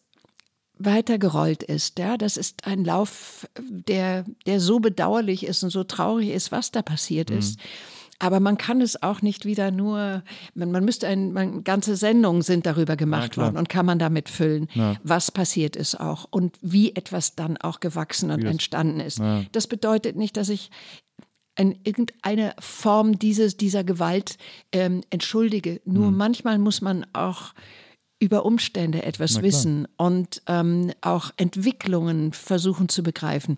weitergerollt 0.78 1.64
ist, 1.64 2.00
ja, 2.00 2.18
das 2.18 2.38
ist 2.38 2.66
ein 2.66 2.84
Lauf, 2.84 3.48
der, 3.60 4.26
der 4.46 4.60
so 4.60 4.80
bedauerlich 4.80 5.46
ist 5.46 5.64
und 5.64 5.70
so 5.70 5.84
traurig 5.84 6.30
ist, 6.30 6.52
was 6.52 6.72
da 6.72 6.82
passiert 6.82 7.30
ist. 7.30 7.60
Aber 8.22 8.40
man 8.40 8.58
kann 8.58 8.82
es 8.82 9.02
auch 9.02 9.24
nicht 9.24 9.46
wieder 9.46 9.72
nur, 9.72 10.22
man, 10.54 10.72
man 10.72 10.86
müsste 10.86 11.08
ein, 11.08 11.34
man, 11.34 11.64
ganze 11.64 11.96
Sendungen 11.96 12.44
sind 12.44 12.68
darüber 12.68 12.96
gemacht 12.96 13.32
klar. 13.32 13.48
worden 13.48 13.58
und 13.58 13.68
kann 13.68 13.86
man 13.86 13.98
damit 13.98 14.30
füllen, 14.30 14.68
was 15.04 15.32
passiert 15.32 15.76
ist 15.76 16.00
auch 16.00 16.28
und 16.30 16.56
wie 16.62 16.96
etwas 16.96 17.36
dann 17.36 17.58
auch 17.58 17.80
gewachsen 17.80 18.30
und 18.30 18.44
entstanden 18.44 19.00
ist. 19.00 19.20
Das 19.52 19.66
bedeutet 19.66 20.18
nicht, 20.18 20.38
dass 20.38 20.50
ich 20.50 20.70
in 21.58 21.80
irgendeine 21.84 22.54
Form 22.60 23.18
dieses, 23.18 23.58
dieser 23.58 23.84
Gewalt 23.84 24.38
ähm, 24.72 25.02
entschuldige. 25.10 25.82
Nur 25.86 26.12
manchmal 26.12 26.60
muss 26.60 26.82
man 26.82 27.06
auch 27.14 27.54
über 28.20 28.46
Umstände 28.46 29.02
etwas 29.04 29.42
wissen 29.42 29.88
und 29.98 30.44
ähm, 30.46 30.92
auch 31.02 31.32
Entwicklungen 31.38 32.34
versuchen 32.34 32.88
zu 32.88 33.02
begreifen. 33.02 33.58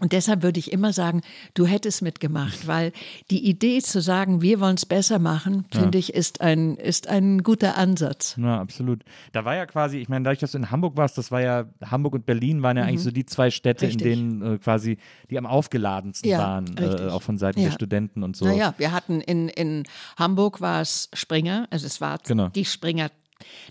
Und 0.00 0.12
deshalb 0.12 0.42
würde 0.42 0.58
ich 0.58 0.72
immer 0.72 0.92
sagen, 0.92 1.20
du 1.54 1.66
hättest 1.66 2.02
mitgemacht, 2.02 2.66
weil 2.66 2.92
die 3.30 3.46
Idee 3.48 3.80
zu 3.80 4.00
sagen, 4.00 4.42
wir 4.42 4.58
wollen 4.60 4.74
es 4.76 4.86
besser 4.86 5.18
machen, 5.18 5.66
finde 5.70 5.98
ich, 5.98 6.14
ist 6.14 6.40
ein, 6.40 6.76
ist 6.76 7.06
ein 7.08 7.42
guter 7.42 7.76
Ansatz. 7.76 8.36
Ja, 8.38 8.60
absolut. 8.60 9.02
Da 9.32 9.44
war 9.44 9.54
ja 9.56 9.66
quasi, 9.66 9.98
ich 9.98 10.08
meine, 10.08 10.24
dadurch, 10.24 10.40
dass 10.40 10.52
du 10.52 10.58
in 10.58 10.70
Hamburg 10.70 10.96
warst, 10.96 11.18
das 11.18 11.30
war 11.30 11.40
ja, 11.42 11.66
Hamburg 11.84 12.14
und 12.14 12.26
Berlin 12.26 12.62
waren 12.62 12.76
ja 12.76 12.84
eigentlich 12.84 13.02
so 13.02 13.10
die 13.10 13.26
zwei 13.26 13.50
Städte, 13.50 13.84
Mhm. 13.84 13.90
Richtig. 13.90 14.06
in 14.12 14.40
denen 14.40 14.54
äh, 14.54 14.58
quasi 14.58 14.96
die 15.30 15.38
am 15.38 15.46
aufgeladensten 15.46 16.28
Ja, 16.30 16.38
waren, 16.38 16.76
äh, 16.78 17.08
auch 17.10 17.22
von 17.22 17.36
Seiten 17.38 17.60
Ja. 17.60 17.66
der 17.66 17.72
Studenten 17.74 18.22
und 18.22 18.36
so. 18.36 18.44
Naja, 18.46 18.74
wir 18.78 18.92
hatten 18.92 19.20
in, 19.20 19.48
in 19.48 19.84
Hamburg 20.18 20.60
war 20.60 20.80
es 20.80 21.08
Springer, 21.12 21.66
also 21.70 21.86
es 21.86 22.00
war 22.00 22.18
Genau. 22.26 22.48
die 22.48 22.64
Springer. 22.64 23.10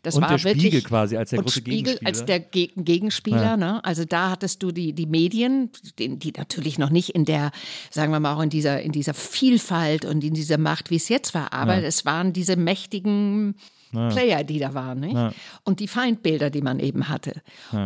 Das 0.03 0.15
Und 0.15 0.21
war 0.21 0.29
der 0.29 0.43
wirklich, 0.43 0.61
Spiegel 0.63 0.81
quasi 0.81 1.17
als 1.17 1.29
der 1.31 1.39
und 1.39 1.45
große 1.45 1.59
Spiegel 1.59 1.95
Gegenspieler. 1.97 2.07
als 2.07 2.25
der 2.25 2.39
Ge 2.39 2.69
Gegenspieler. 2.75 3.57
Ne? 3.57 3.83
Also 3.83 4.05
da 4.05 4.31
hattest 4.31 4.63
du 4.63 4.71
die, 4.71 4.93
die 4.93 5.05
Medien, 5.05 5.69
die, 5.97 6.17
die 6.17 6.33
natürlich 6.35 6.77
noch 6.77 6.89
nicht 6.89 7.09
in 7.09 7.25
der, 7.25 7.51
sagen 7.91 8.11
wir 8.11 8.19
mal 8.19 8.35
auch 8.35 8.41
in 8.41 8.49
dieser, 8.49 8.81
in 8.81 8.91
dieser 8.91 9.13
Vielfalt 9.13 10.05
und 10.05 10.23
in 10.23 10.33
dieser 10.33 10.57
Macht, 10.57 10.89
wie 10.89 10.95
es 10.95 11.09
jetzt 11.09 11.33
war, 11.33 11.53
aber 11.53 11.83
es 11.83 12.05
waren 12.05 12.33
diese 12.33 12.55
mächtigen 12.55 13.55
Player, 13.91 14.43
die 14.43 14.59
da 14.59 14.75
waren. 14.75 14.99
Nicht? 14.99 15.17
Und 15.63 15.79
die 15.79 15.87
Feindbilder, 15.87 16.51
die 16.51 16.61
man 16.61 16.79
eben 16.79 17.09
hatte. 17.09 17.41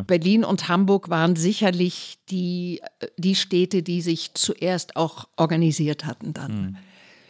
Berlin 0.06 0.44
und 0.44 0.68
Hamburg 0.68 1.10
waren 1.10 1.38
sicherlich 1.38 2.18
die, 2.30 2.82
die 3.18 3.36
Städte, 3.36 3.84
die 3.84 4.02
sich 4.02 4.34
zuerst 4.34 4.98
auch 4.98 5.30
organisiert 5.38 6.04
hatten 6.06 6.34
dann 6.34 6.52
Hm. 6.52 6.76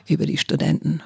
über 0.08 0.26
die 0.26 0.38
Studenten. 0.38 1.02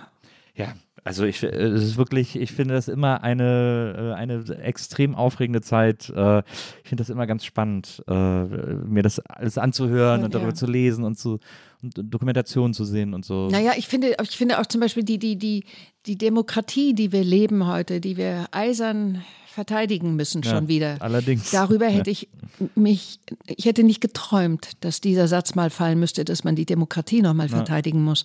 Ja, 0.56 0.76
also 1.08 1.24
ich, 1.24 1.42
äh, 1.42 1.48
es 1.48 1.84
ist 1.84 1.98
wirklich, 1.98 2.36
ich 2.36 2.52
finde 2.52 2.74
das 2.74 2.90
immer 2.90 3.24
eine, 3.24 4.14
äh, 4.14 4.14
eine 4.16 4.44
extrem 4.62 5.16
aufregende 5.16 5.62
Zeit. 5.62 6.10
Äh, 6.10 6.40
Ich 6.84 6.90
finde 6.90 7.02
das 7.02 7.10
immer 7.10 7.26
ganz 7.28 7.46
spannend, 7.46 8.04
mir 8.08 9.04
das 9.04 9.20
alles 9.20 9.58
anzuhören 9.58 10.20
Ja, 10.20 10.26
und 10.26 10.34
darüber 10.34 10.50
ja. 10.50 10.56
zu 10.56 10.66
lesen 10.68 11.04
und 11.04 11.18
zu 11.18 11.40
und 11.84 11.94
Dokumentationen 11.96 12.74
zu 12.74 12.86
sehen 12.86 13.14
und 13.14 13.24
so. 13.24 13.50
Naja, 13.50 13.74
ich 13.78 13.88
finde, 13.88 14.16
ich 14.22 14.32
finde 14.36 14.60
auch 14.60 14.66
zum 14.66 14.82
Beispiel 14.82 15.04
die, 15.04 15.20
die, 15.20 15.36
die, 15.38 15.64
die 16.08 16.18
Demokratie, 16.18 16.94
die 16.94 17.12
wir 17.12 17.24
leben 17.24 17.68
heute, 17.68 18.02
die 18.02 18.18
wir 18.18 18.46
eisern 18.52 19.24
verteidigen 19.48 20.16
müssen 20.16 20.44
schon 20.44 20.64
Ja, 20.64 20.68
wieder. 20.68 20.96
allerdings. 21.00 21.52
Darüber 21.52 21.88
hätte 21.88 22.10
ich 22.10 22.30
mich, 22.76 23.20
ich 23.48 23.66
hätte 23.66 23.84
nicht 23.84 24.02
geträumt, 24.02 24.72
dass 24.82 25.02
dieser 25.02 25.28
Satz 25.28 25.54
mal 25.56 25.70
fallen 25.70 26.00
müsste, 26.00 26.26
dass 26.26 26.44
man 26.44 26.56
die 26.56 26.66
Demokratie 26.66 27.22
nochmal 27.22 27.50
verteidigen 27.50 28.04
muss. 28.04 28.24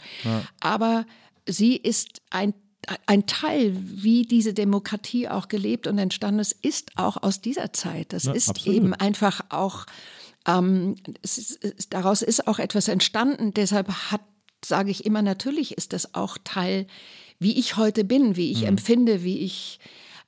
Aber 0.61 1.05
sie 1.47 1.77
ist 1.77 2.23
ein 2.31 2.55
ein 3.07 3.27
Teil, 3.27 3.77
wie 3.77 4.23
diese 4.23 4.55
Demokratie 4.55 5.29
auch 5.29 5.49
gelebt 5.49 5.87
und 5.87 5.99
entstanden 5.99 6.41
ist, 6.41 6.57
ist 6.63 6.93
auch 6.97 7.23
aus 7.23 7.41
dieser 7.41 7.73
Zeit. 7.73 8.13
Das 8.13 8.25
Ja, 8.25 8.33
ist 8.33 8.49
absolut. 8.49 8.77
eben 8.77 8.95
einfach 8.95 9.41
auch 9.51 9.87
ähm, 10.47 10.97
ist, 11.23 11.61
daraus 11.91 12.23
ist 12.23 12.49
auch 12.49 12.59
etwas 12.59 12.89
entstanden. 12.89 13.55
Deshalb 13.55 13.89
hat, 14.11 14.23
sage 14.65 14.91
ich 14.91 15.05
immer, 15.05 15.23
natürlich 15.23 15.77
ist 15.77 15.93
das 15.93 16.15
auch 16.15 16.39
Teil, 16.43 16.87
wie 17.39 17.59
ich 17.59 17.77
heute 17.77 18.05
bin, 18.05 18.37
wie 18.37 18.51
ich 18.51 18.65
empfinde, 18.65 19.23
wie 19.23 19.39
ich 19.39 19.79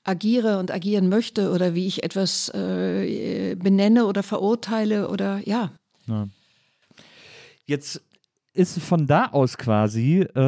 agiere 0.05 0.59
und 0.59 0.71
agieren 0.71 1.09
möchte 1.09 1.51
oder 1.51 1.75
wie 1.75 1.87
ich 1.87 2.03
etwas 2.03 2.49
äh, 2.51 3.57
benenne 3.57 4.07
oder 4.07 4.23
verurteile 4.23 5.09
oder 5.09 5.41
ja. 5.45 5.73
Jetzt 7.67 8.03
ist 8.55 8.79
von 8.81 9.07
da 9.07 9.27
aus 9.27 9.59
quasi 9.59 10.21
äh, 10.35 10.41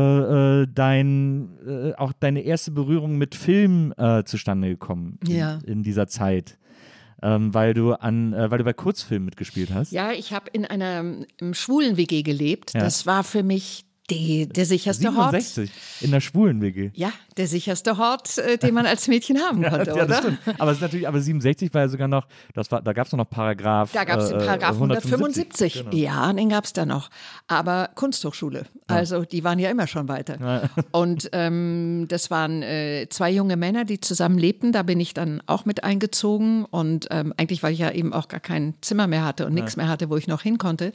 äh, 0.63 0.67
dein 0.73 1.49
äh, 1.67 1.93
auch 1.95 2.13
deine 2.13 2.41
erste 2.43 2.71
Berührung 2.71 3.19
mit 3.19 3.35
Film 3.35 3.93
äh, 3.97 4.23
zustande 4.25 4.69
gekommen 4.69 5.19
in, 5.27 5.35
Ja. 5.37 5.59
in 5.67 5.83
dieser 5.83 6.07
Zeit. 6.07 6.59
Ähm, 7.23 7.55
weil 7.55 7.73
du 7.73 7.95
an, 7.95 8.35
äh, 8.35 8.51
weil 8.51 8.59
du 8.59 8.65
bei 8.65 8.75
Kurzfilmen 8.75 9.25
mitgespielt 9.25 9.73
hast. 9.73 9.91
Ja, 9.91 10.13
ich 10.13 10.35
habe 10.35 10.51
in 10.53 10.67
einer 10.67 11.25
schwulen 11.53 11.97
WG 11.97 12.23
gelebt. 12.23 12.75
Ja. 12.75 12.81
Das 12.81 13.07
war 13.07 13.25
für 13.25 13.43
mich 13.43 13.86
die, 14.11 14.49
der 14.49 14.67
sicherste 14.67 15.15
Hort. 15.17 15.33
67 15.33 15.71
in 16.03 16.11
der 16.11 16.21
schwulen 16.21 16.61
WG. 16.61 16.91
Ja, 16.95 17.13
der 17.37 17.47
sicherste 17.47 17.99
Hort, 17.99 18.39
äh, 18.39 18.57
den 18.57 18.75
man 18.75 18.87
als 18.87 19.09
Mädchen 19.09 19.39
haben 19.41 19.63
konnte, 19.69 19.91
ja, 19.91 20.05
das 20.05 20.05
oder? 20.05 20.19
stimmt. 20.19 20.39
Aber 20.61 20.71
es 20.71 20.79
ist 20.79 20.83
natürlich, 20.83 21.09
aber 21.09 21.21
67 21.21 21.73
war 21.75 21.83
ja 21.83 21.89
sogar 21.89 22.09
noch, 22.09 22.27
das 22.55 22.71
war, 22.71 22.83
da 22.83 22.93
gab 22.93 23.07
es 23.07 23.13
noch 23.13 23.29
Paragraph. 23.29 23.93
Da 23.93 24.05
gab 24.05 24.21
es 24.21 24.29
den 24.29 24.41
äh, 24.41 24.45
Paragraph 24.45 24.75
175. 24.75 25.75
Genau. 25.75 25.91
Ja, 25.97 26.33
den 26.33 26.49
gab 26.49 26.65
es 26.65 26.73
da 26.73 26.87
noch. 26.87 27.11
Aber 27.49 27.91
Kunsthochschule. 27.95 28.67
Also 28.87 29.25
die 29.25 29.43
waren 29.43 29.59
ja 29.59 29.71
immer 29.71 29.87
schon 29.87 30.09
weiter. 30.09 30.71
Und 30.93 31.29
ähm, 31.33 32.07
das 32.09 32.31
waren 32.31 32.63
äh, 32.63 33.07
zwei 33.11 33.31
junge 33.31 33.57
Männer, 33.57 33.85
die 33.85 34.01
zusammen 34.01 34.39
lebten. 34.39 34.73
Da 34.73 34.83
bin 34.83 35.01
ich 35.01 35.15
dann 35.15 35.43
auch 35.47 35.65
mit 35.65 35.85
eingezogen. 35.85 36.65
Und 36.65 37.09
ähm, 37.11 37.35
eigentlich, 37.37 37.63
weil 37.63 37.73
ich 37.73 37.81
ja 37.81 37.91
eben 37.91 38.13
auch 38.13 38.29
gar 38.29 38.41
kein 38.41 38.75
Zimmer 38.81 39.07
mehr 39.07 39.25
hatte 39.25 39.47
und 39.47 39.55
nichts 39.55 39.77
mehr 39.77 39.89
hatte, 39.89 40.11
wo 40.11 40.17
ich 40.17 40.29
noch 40.29 40.43
hin 40.43 40.59
konnte. 40.59 40.93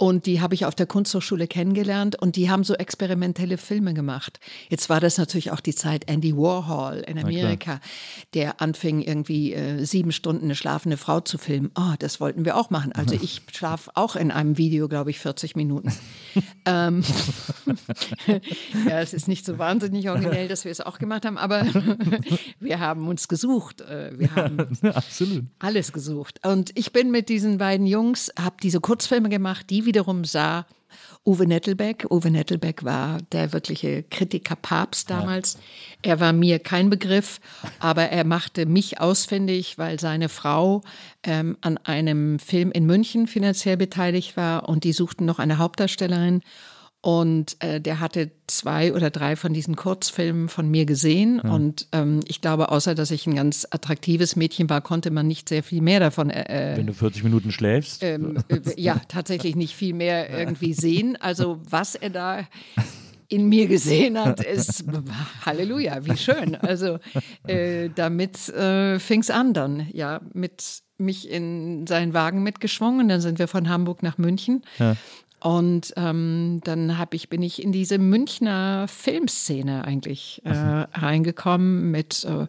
Und 0.00 0.24
die 0.24 0.40
habe 0.40 0.54
ich 0.54 0.64
auf 0.64 0.74
der 0.74 0.86
Kunsthochschule 0.86 1.46
kennengelernt 1.46 2.16
und 2.16 2.36
die 2.36 2.48
haben 2.48 2.64
so 2.64 2.72
experimentelle 2.72 3.58
Filme 3.58 3.92
gemacht. 3.92 4.40
Jetzt 4.70 4.88
war 4.88 4.98
das 4.98 5.18
natürlich 5.18 5.50
auch 5.50 5.60
die 5.60 5.74
Zeit 5.74 6.08
Andy 6.08 6.34
Warhol 6.34 7.04
in 7.06 7.18
Amerika, 7.18 7.80
der 8.32 8.62
anfing 8.62 9.02
irgendwie 9.02 9.52
äh, 9.52 9.84
sieben 9.84 10.10
Stunden 10.10 10.46
eine 10.46 10.54
schlafende 10.54 10.96
Frau 10.96 11.20
zu 11.20 11.36
filmen. 11.36 11.70
Oh, 11.78 11.96
das 11.98 12.18
wollten 12.18 12.46
wir 12.46 12.56
auch 12.56 12.70
machen. 12.70 12.92
Also 12.92 13.14
ich 13.20 13.42
schlaf 13.52 13.90
auch 13.92 14.16
in 14.16 14.30
einem 14.30 14.56
Video, 14.56 14.88
glaube 14.88 15.10
ich, 15.10 15.18
40 15.18 15.54
Minuten. 15.54 15.92
ähm, 16.64 17.04
ja, 18.88 19.00
es 19.00 19.12
ist 19.12 19.28
nicht 19.28 19.44
so 19.44 19.58
wahnsinnig 19.58 20.08
originell, 20.08 20.48
dass 20.48 20.64
wir 20.64 20.72
es 20.72 20.80
auch 20.80 20.98
gemacht 20.98 21.26
haben, 21.26 21.36
aber 21.36 21.66
wir 22.58 22.80
haben 22.80 23.06
uns 23.06 23.28
gesucht. 23.28 23.82
Äh, 23.82 24.18
Wir 24.18 24.34
haben 24.34 24.66
Absolut. 24.82 25.44
alles 25.58 25.92
gesucht. 25.92 26.40
Und 26.42 26.70
ich 26.74 26.94
bin 26.94 27.10
mit 27.10 27.28
diesen 27.28 27.58
beiden 27.58 27.86
Jungs, 27.86 28.32
habe 28.38 28.56
diese 28.62 28.80
Kurzfilme 28.80 29.28
gemacht, 29.28 29.68
die 29.68 29.89
wiederum 29.90 30.24
sah 30.24 30.66
Uwe 31.26 31.46
Nettelbeck. 31.46 32.06
Uwe 32.10 32.30
Nettelbeck 32.30 32.84
war 32.84 33.18
der 33.32 33.52
wirkliche 33.52 34.04
Kritiker 34.04 34.54
Papst 34.54 35.10
damals. 35.10 35.58
Er 36.02 36.20
war 36.20 36.32
mir 36.32 36.60
kein 36.60 36.90
Begriff, 36.90 37.40
aber 37.80 38.04
er 38.04 38.24
machte 38.24 38.66
mich 38.66 39.00
ausfindig, 39.00 39.78
weil 39.78 39.98
seine 39.98 40.28
Frau 40.28 40.82
ähm, 41.24 41.56
an 41.60 41.76
einem 41.78 42.38
Film 42.38 42.70
in 42.70 42.86
München 42.86 43.26
finanziell 43.26 43.76
beteiligt 43.76 44.36
war 44.36 44.68
und 44.68 44.84
die 44.84 44.92
suchten 44.92 45.24
noch 45.24 45.40
eine 45.40 45.58
Hauptdarstellerin. 45.58 46.42
Und 47.02 47.56
äh, 47.60 47.80
der 47.80 47.98
hatte 48.00 48.30
zwei 48.46 48.92
oder 48.92 49.08
drei 49.08 49.34
von 49.34 49.54
diesen 49.54 49.74
Kurzfilmen 49.74 50.50
von 50.50 50.70
mir 50.70 50.84
gesehen. 50.84 51.40
Und 51.40 51.88
ähm, 51.92 52.20
ich 52.28 52.42
glaube, 52.42 52.70
außer 52.70 52.94
dass 52.94 53.10
ich 53.10 53.26
ein 53.26 53.36
ganz 53.36 53.66
attraktives 53.70 54.36
Mädchen 54.36 54.68
war, 54.68 54.82
konnte 54.82 55.10
man 55.10 55.26
nicht 55.26 55.48
sehr 55.48 55.62
viel 55.62 55.80
mehr 55.80 55.98
davon. 55.98 56.28
Äh, 56.28 56.74
Wenn 56.76 56.86
du 56.86 56.92
40 56.92 57.24
Minuten 57.24 57.52
schläfst. 57.52 58.02
ähm, 58.02 58.36
äh, 58.48 58.60
ja, 58.76 59.00
tatsächlich 59.08 59.56
nicht 59.56 59.74
viel 59.74 59.94
mehr 59.94 60.28
irgendwie 60.28 60.74
sehen. 60.74 61.16
Also 61.18 61.60
was 61.68 61.94
er 61.94 62.10
da 62.10 62.46
in 63.28 63.48
mir 63.48 63.66
gesehen 63.66 64.18
hat, 64.22 64.44
ist 64.44 64.84
Halleluja, 65.46 66.04
wie 66.04 66.16
schön. 66.16 66.54
Also 66.56 66.98
äh, 67.46 67.88
damit 67.94 68.48
äh, 68.50 68.98
fing 68.98 69.20
es 69.20 69.30
an 69.30 69.54
dann, 69.54 69.88
ja, 69.92 70.20
mit 70.34 70.82
mich 70.98 71.30
in 71.30 71.86
seinen 71.86 72.12
Wagen 72.12 72.42
mitgeschwungen. 72.42 73.08
Dann 73.08 73.20
sind 73.22 73.38
wir 73.38 73.48
von 73.48 73.68
Hamburg 73.70 74.02
nach 74.02 74.18
München. 74.18 74.62
Und 75.40 75.94
ähm, 75.96 76.60
dann 76.64 76.98
hab 76.98 77.14
ich, 77.14 77.30
bin 77.30 77.42
ich 77.42 77.62
in 77.62 77.72
diese 77.72 77.98
Münchner 77.98 78.86
Filmszene 78.88 79.84
eigentlich 79.84 80.42
äh, 80.44 80.50
reingekommen 80.52 81.90
mit 81.90 82.24
äh, 82.24 82.46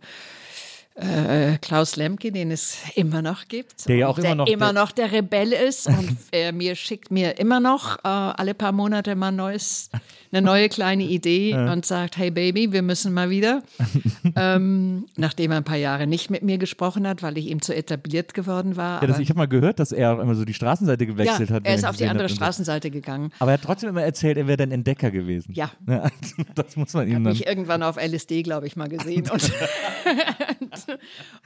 äh, 0.95 1.57
Klaus 1.61 1.95
Lemke, 1.95 2.31
den 2.31 2.51
es 2.51 2.77
immer 2.95 3.21
noch 3.21 3.47
gibt. 3.47 3.87
Der 3.87 3.95
ja 3.95 4.07
auch 4.07 4.17
immer 4.17 4.27
der 4.27 4.35
noch 4.35 4.47
immer 4.47 4.73
der- 4.73 4.81
noch 4.81 4.91
der 4.91 5.11
Rebell 5.11 5.53
ist 5.53 5.87
und 5.87 6.17
er 6.31 6.51
mir 6.51 6.75
schickt 6.75 7.11
mir 7.11 7.39
immer 7.39 7.59
noch 7.59 7.97
äh, 7.99 8.07
alle 8.07 8.53
paar 8.53 8.71
Monate 8.71 9.15
mal 9.15 9.31
neues, 9.31 9.89
eine 10.31 10.41
neue 10.41 10.69
kleine 10.69 11.03
Idee 11.03 11.53
und 11.53 11.85
sagt, 11.85 12.17
hey 12.17 12.29
Baby, 12.31 12.71
wir 12.71 12.81
müssen 12.81 13.13
mal 13.13 13.29
wieder. 13.29 13.63
ähm, 14.35 15.05
nachdem 15.15 15.51
er 15.51 15.57
ein 15.57 15.63
paar 15.63 15.77
Jahre 15.77 16.07
nicht 16.07 16.29
mit 16.29 16.43
mir 16.43 16.57
gesprochen 16.57 17.07
hat, 17.07 17.23
weil 17.23 17.37
ich 17.37 17.47
ihm 17.47 17.61
zu 17.61 17.73
etabliert 17.75 18.33
geworden 18.33 18.75
war. 18.75 19.01
Ja, 19.01 19.07
das, 19.07 19.19
ich 19.19 19.29
habe 19.29 19.39
mal 19.39 19.47
gehört, 19.47 19.79
dass 19.79 19.91
er 19.91 20.19
immer 20.19 20.35
so 20.35 20.45
die 20.45 20.53
Straßenseite 20.53 21.05
gewechselt 21.05 21.49
ja, 21.49 21.55
hat. 21.55 21.65
er 21.65 21.75
ist 21.75 21.81
ich 21.81 21.87
auf 21.87 21.95
die 21.97 22.07
andere 22.07 22.29
so. 22.29 22.35
Straßenseite 22.35 22.91
gegangen. 22.91 23.31
Aber 23.39 23.51
er 23.51 23.53
hat 23.55 23.63
trotzdem 23.63 23.89
immer 23.89 24.03
erzählt, 24.03 24.37
er 24.37 24.47
wäre 24.47 24.57
dann 24.57 24.71
Entdecker 24.71 25.11
gewesen. 25.11 25.53
Ja. 25.53 25.71
das 26.55 26.75
muss 26.75 26.93
man 26.93 27.07
ihm 27.07 27.23
dann. 27.23 27.33
mich 27.33 27.47
irgendwann 27.47 27.81
auf 27.83 27.97
LSD, 27.97 28.43
glaube 28.43 28.67
ich, 28.67 28.75
mal 28.75 28.89
gesehen. 28.89 29.29
Und, 29.29 29.51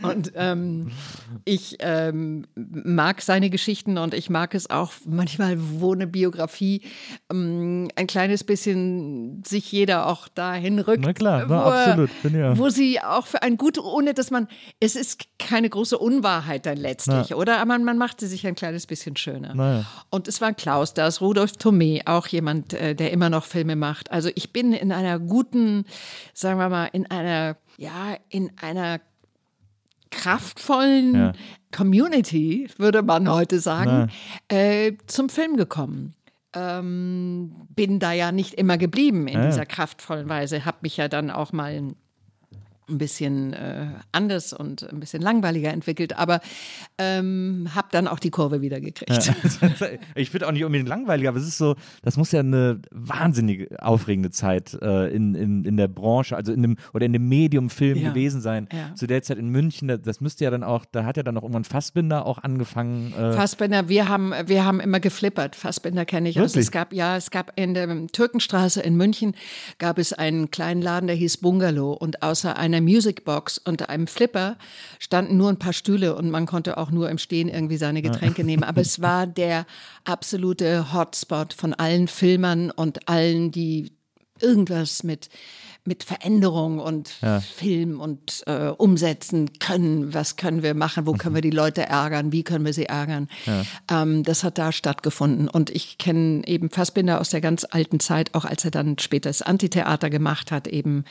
und 0.01 0.31
ähm, 0.35 0.91
ich 1.45 1.77
ähm, 1.79 2.45
mag 2.55 3.21
seine 3.21 3.49
Geschichten 3.49 3.97
und 3.97 4.13
ich 4.13 4.29
mag 4.29 4.53
es 4.55 4.69
auch 4.69 4.91
manchmal, 5.05 5.57
wo 5.59 5.93
eine 5.93 6.07
Biografie 6.07 6.81
ähm, 7.31 7.89
ein 7.95 8.07
kleines 8.07 8.43
bisschen 8.43 9.43
sich 9.45 9.71
jeder 9.71 10.07
auch 10.07 10.27
dahin 10.27 10.79
rückt. 10.79 11.03
Na 11.05 11.13
klar, 11.13 11.49
wo, 11.49 11.53
na, 11.53 11.63
er- 11.63 11.87
absolut, 11.87 12.09
bin 12.23 12.39
ja. 12.39 12.57
wo 12.57 12.69
sie 12.69 13.01
auch 13.01 13.27
für 13.27 13.41
ein 13.41 13.57
gut, 13.57 13.77
ohne 13.77 14.13
dass 14.13 14.31
man, 14.31 14.47
es 14.79 14.95
ist 14.95 15.25
keine 15.39 15.69
große 15.69 15.97
Unwahrheit 15.97 16.65
dann 16.65 16.77
letztlich, 16.77 17.35
oder? 17.35 17.59
Aber 17.59 17.77
man, 17.77 17.97
macht 17.97 18.19
sie 18.19 18.27
sich 18.27 18.45
ein 18.47 18.55
kleines 18.55 18.87
bisschen 18.87 19.15
schöner. 19.15 19.53
Na. 19.55 19.85
Und 20.09 20.27
es 20.27 20.41
war 20.41 20.53
Klaus, 20.53 20.93
da 20.93 21.07
ist 21.07 21.21
Rudolf 21.21 21.53
Thomé, 21.53 22.01
auch 22.05 22.27
jemand, 22.27 22.73
äh, 22.73 22.95
der 22.95 23.11
immer 23.11 23.29
noch 23.29 23.45
Filme 23.45 23.75
macht. 23.75 24.11
Also 24.11 24.29
ich 24.35 24.51
bin 24.51 24.73
in 24.73 24.91
einer 24.91 25.19
guten, 25.19 25.85
sagen 26.33 26.59
wir 26.59 26.69
mal, 26.69 26.89
in 26.91 27.09
einer, 27.09 27.57
ja, 27.77 28.17
in 28.29 28.51
einer 28.61 28.99
kraftvollen 30.11 31.15
Ja. 31.15 31.33
Community, 31.75 32.69
würde 32.77 33.01
man 33.01 33.29
heute 33.29 33.59
sagen, 33.59 34.09
äh, 34.47 34.93
zum 35.07 35.29
Film 35.29 35.57
gekommen. 35.57 36.13
Ähm, 36.53 37.51
bin 37.75 37.99
da 37.99 38.13
ja 38.13 38.31
nicht 38.31 38.53
immer 38.53 38.77
geblieben 38.77 39.27
in 39.27 39.33
Ja, 39.33 39.39
ja. 39.41 39.45
dieser 39.47 39.65
kraftvollen 39.65 40.29
Weise, 40.29 40.63
habe 40.63 40.77
mich 40.81 40.95
ja 40.97 41.09
dann 41.09 41.29
auch 41.29 41.51
mal 41.51 41.73
ein 42.89 42.97
bisschen 42.97 43.53
äh, 43.53 43.87
anders 44.11 44.53
und 44.53 44.87
ein 44.91 44.99
bisschen 44.99 45.21
langweiliger 45.21 45.71
entwickelt, 45.71 46.17
aber 46.17 46.39
ähm, 46.97 47.69
habe 47.73 47.87
dann 47.91 48.07
auch 48.07 48.19
die 48.19 48.29
Kurve 48.29 48.61
wieder 48.61 48.79
gekriegt. 48.79 49.31
ich 50.15 50.29
finde 50.29 50.47
auch 50.47 50.51
nicht 50.51 50.63
unbedingt 50.63 50.89
langweilig, 50.89 51.27
aber 51.27 51.37
es 51.37 51.47
ist 51.47 51.57
so, 51.57 51.75
das 52.03 52.17
muss 52.17 52.31
ja 52.31 52.41
eine 52.41 52.79
wahnsinnig 52.91 53.79
aufregende 53.81 54.31
Zeit 54.31 54.77
äh, 54.81 55.07
in, 55.07 55.35
in, 55.35 55.65
in 55.65 55.77
der 55.77 55.87
Branche, 55.87 56.35
also 56.35 56.53
in 56.53 56.61
dem 56.61 56.77
oder 56.93 57.05
in 57.05 57.13
dem 57.13 57.27
Medium-Film 57.27 57.97
Ja. 57.97 58.09
gewesen 58.09 58.41
sein. 58.41 58.67
Ja. 58.71 58.93
Zu 58.95 59.07
der 59.07 59.21
Zeit 59.23 59.37
in 59.37 59.49
München, 59.49 59.87
das, 59.87 60.01
das 60.01 60.21
müsste 60.21 60.43
ja 60.43 60.51
dann 60.51 60.63
auch, 60.63 60.85
da 60.85 61.05
hat 61.05 61.17
ja 61.17 61.23
dann 61.23 61.37
auch 61.37 61.43
irgendwann 61.43 61.63
Fassbinder 61.63 62.25
auch 62.25 62.37
angefangen. 62.39 63.13
Äh, 63.13 63.33
Fassbinder, 63.33 63.89
wir 63.89 64.07
haben, 64.09 64.33
wir 64.45 64.65
haben 64.65 64.79
immer 64.79 64.99
geflippert. 64.99 65.55
Fassbinder 65.55 66.05
kenne 66.05 66.29
ich. 66.29 66.39
Also 66.39 66.53
Wirklich? 66.55 66.67
es 66.67 66.71
gab, 66.71 66.93
ja, 66.93 67.17
es 67.17 67.31
gab 67.31 67.53
in 67.55 67.73
der 67.73 68.07
Türkenstraße 68.07 68.81
in 68.81 68.95
München 68.95 69.35
gab 69.79 69.97
es 69.97 70.13
einen 70.13 70.51
kleinen 70.51 70.81
Laden, 70.81 71.07
der 71.07 71.15
hieß 71.15 71.37
Bungalow 71.37 71.93
und 71.93 72.21
außer 72.21 72.57
einer 72.57 72.74
Musicbox 72.81 73.57
und 73.57 73.89
einem 73.89 74.07
Flipper 74.07 74.57
standen 74.99 75.37
nur 75.37 75.49
ein 75.49 75.59
paar 75.59 75.73
Stühle 75.73 76.15
und 76.15 76.29
man 76.29 76.45
konnte 76.45 76.77
auch 76.77 76.91
nur 76.91 77.09
im 77.09 77.17
Stehen 77.17 77.49
irgendwie 77.49 77.77
seine 77.77 78.01
Getränke 78.01 78.43
nehmen. 78.43 78.63
Aber 78.63 78.81
es 78.81 79.01
war 79.01 79.27
der 79.27 79.65
absolute 80.03 80.93
Hotspot 80.93 81.53
von 81.53 81.73
allen 81.73 82.07
Filmern 82.07 82.71
und 82.71 83.07
allen, 83.07 83.51
die 83.51 83.91
irgendwas 84.41 85.03
mit 85.03 85.29
mit 85.85 86.03
Veränderung 86.03 86.79
und 86.79 87.09
Film 87.55 87.99
und 87.99 88.43
äh, 88.47 88.67
umsetzen 88.69 89.51
können. 89.59 90.13
Was 90.13 90.35
können 90.35 90.63
wir 90.63 90.73
machen? 90.73 91.05
Wo 91.05 91.13
können 91.13 91.35
wir 91.35 91.41
die 91.41 91.51
Leute 91.51 91.83
ärgern? 91.83 92.31
Wie 92.31 92.43
können 92.43 92.65
wir 92.65 92.73
sie 92.73 92.85
ärgern? 92.85 93.29
Ähm, 93.89 94.23
das 94.23 94.43
hat 94.43 94.57
da 94.57 94.71
stattgefunden. 94.71 95.47
Und 95.47 95.69
ich 95.69 95.97
kenne 95.97 96.41
eben 96.47 96.69
Fassbinder 96.69 97.21
aus 97.21 97.29
der 97.29 97.41
ganz 97.41 97.65
alten 97.69 97.99
Zeit, 97.99 98.33
auch 98.33 98.45
als 98.45 98.65
er 98.65 98.71
dann 98.71 98.97
später 98.99 99.29
das 99.29 99.41
Antitheater 99.41 100.09
gemacht 100.09 100.51
hat, 100.51 100.67
eben 100.67 101.05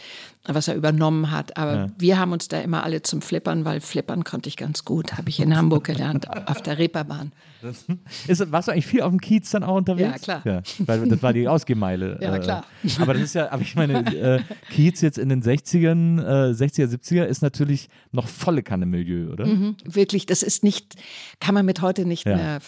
was 0.46 0.68
er 0.68 0.74
übernommen 0.74 1.30
hat. 1.30 1.56
Aber 1.56 1.90
wir 1.98 2.18
haben 2.18 2.32
uns 2.32 2.48
da 2.48 2.60
immer 2.60 2.84
alle 2.84 3.02
zum 3.02 3.22
Flippern, 3.22 3.64
weil 3.64 3.80
Flippern 3.80 4.24
konnte 4.24 4.48
ich 4.48 4.56
ganz 4.56 4.84
gut. 4.84 5.14
Habe 5.16 5.30
ich 5.30 5.40
in 5.40 5.56
Hamburg 5.56 5.84
gelernt, 5.84 6.28
auf 6.48 6.62
der 6.62 6.78
Reeperbahn. 6.78 7.32
Ist, 8.26 8.52
warst 8.52 8.68
du 8.68 8.72
eigentlich 8.72 8.86
viel 8.86 9.00
auf 9.02 9.10
dem 9.10 9.20
Kiez 9.20 9.50
dann 9.50 9.64
auch 9.64 9.76
unterwegs? 9.76 10.26
Ja, 10.26 10.40
klar. 10.40 10.42
Ja, 10.44 10.62
weil 10.86 11.08
das 11.08 11.22
war 11.22 11.32
die 11.32 11.48
Ausgehmeile. 11.48 12.18
Ja, 12.24 12.36
äh, 12.36 12.38
klar. 12.38 12.64
Aber 13.00 13.12
das 13.14 13.22
ist 13.22 13.34
ja, 13.34 13.50
aber 13.50 13.62
ich 13.62 13.74
meine, 13.74 13.98
äh, 14.14 14.40
Kiez 14.70 15.00
jetzt 15.00 15.18
in 15.18 15.28
den 15.28 15.42
60ern, 15.42 16.20
äh, 16.20 16.52
60er, 16.54 16.86
70er 16.86 17.24
ist 17.24 17.42
natürlich 17.42 17.88
noch 18.12 18.28
volle 18.28 18.62
Kanne 18.62 18.86
Milieu, 18.86 19.32
oder? 19.32 19.46
Mhm. 19.46 19.76
Wirklich, 19.84 20.26
das 20.26 20.42
ist 20.42 20.64
nicht, 20.64 20.94
kann 21.40 21.54
man 21.54 21.64
mit 21.66 21.80
heute 21.82 22.04
nicht 22.06 22.26
Ja. 22.26 22.36
mehr. 22.36 22.58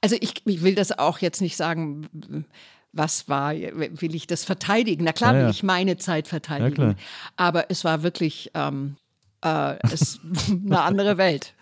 Also 0.00 0.16
ich, 0.20 0.34
ich 0.46 0.62
will 0.62 0.74
das 0.74 0.98
auch 0.98 1.18
jetzt 1.18 1.40
nicht 1.40 1.56
sagen, 1.56 2.44
was 2.92 3.28
war, 3.28 3.52
will 3.54 4.14
ich 4.14 4.26
das 4.26 4.44
verteidigen? 4.44 5.04
Na 5.04 5.12
klar, 5.12 5.32
Ja, 5.34 5.38
ja. 5.40 5.44
will 5.46 5.50
ich 5.52 5.62
meine 5.62 5.96
Zeit 5.98 6.28
verteidigen. 6.28 6.74
klar. 6.74 6.94
Aber 7.36 7.70
es 7.70 7.84
war 7.84 8.02
wirklich 8.02 8.50
ähm, 8.54 8.96
äh, 9.44 9.76
es, 9.92 10.18
eine 10.50 10.80
andere 10.80 11.18
Welt. 11.18 11.52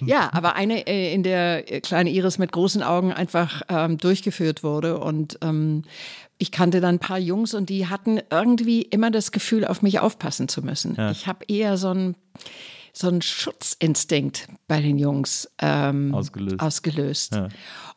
Ja. 0.00 0.32
aber 0.32 0.54
eine, 0.54 0.86
äh, 0.86 1.12
in 1.12 1.24
der 1.24 1.70
äh, 1.72 1.80
kleine 1.80 2.10
Iris 2.10 2.38
mit 2.38 2.52
großen 2.52 2.82
Augen 2.82 3.12
einfach 3.12 3.62
ähm, 3.68 3.98
durchgeführt 3.98 4.62
wurde 4.62 4.98
und 5.00 5.38
ähm, 5.42 5.82
ich 6.38 6.50
kannte 6.50 6.80
dann 6.80 6.96
ein 6.96 6.98
paar 6.98 7.18
Jungs 7.18 7.54
und 7.54 7.68
die 7.70 7.86
hatten 7.88 8.20
irgendwie 8.30 8.82
immer 8.82 9.10
das 9.10 9.32
Gefühl, 9.32 9.64
auf 9.64 9.82
mich 9.82 10.00
aufpassen 10.00 10.48
zu 10.48 10.62
müssen. 10.62 10.98
Ich 11.10 11.26
habe 11.26 11.44
eher 11.48 11.76
so 11.76 11.90
ein 11.90 12.16
so 12.96 13.08
ein 13.08 13.22
Schutzinstinkt 13.22 14.46
bei 14.68 14.80
den 14.80 14.98
Jungs 14.98 15.50
ähm, 15.58 16.14
Ausgelöst. 16.14 16.60
ausgelöst. 16.60 17.40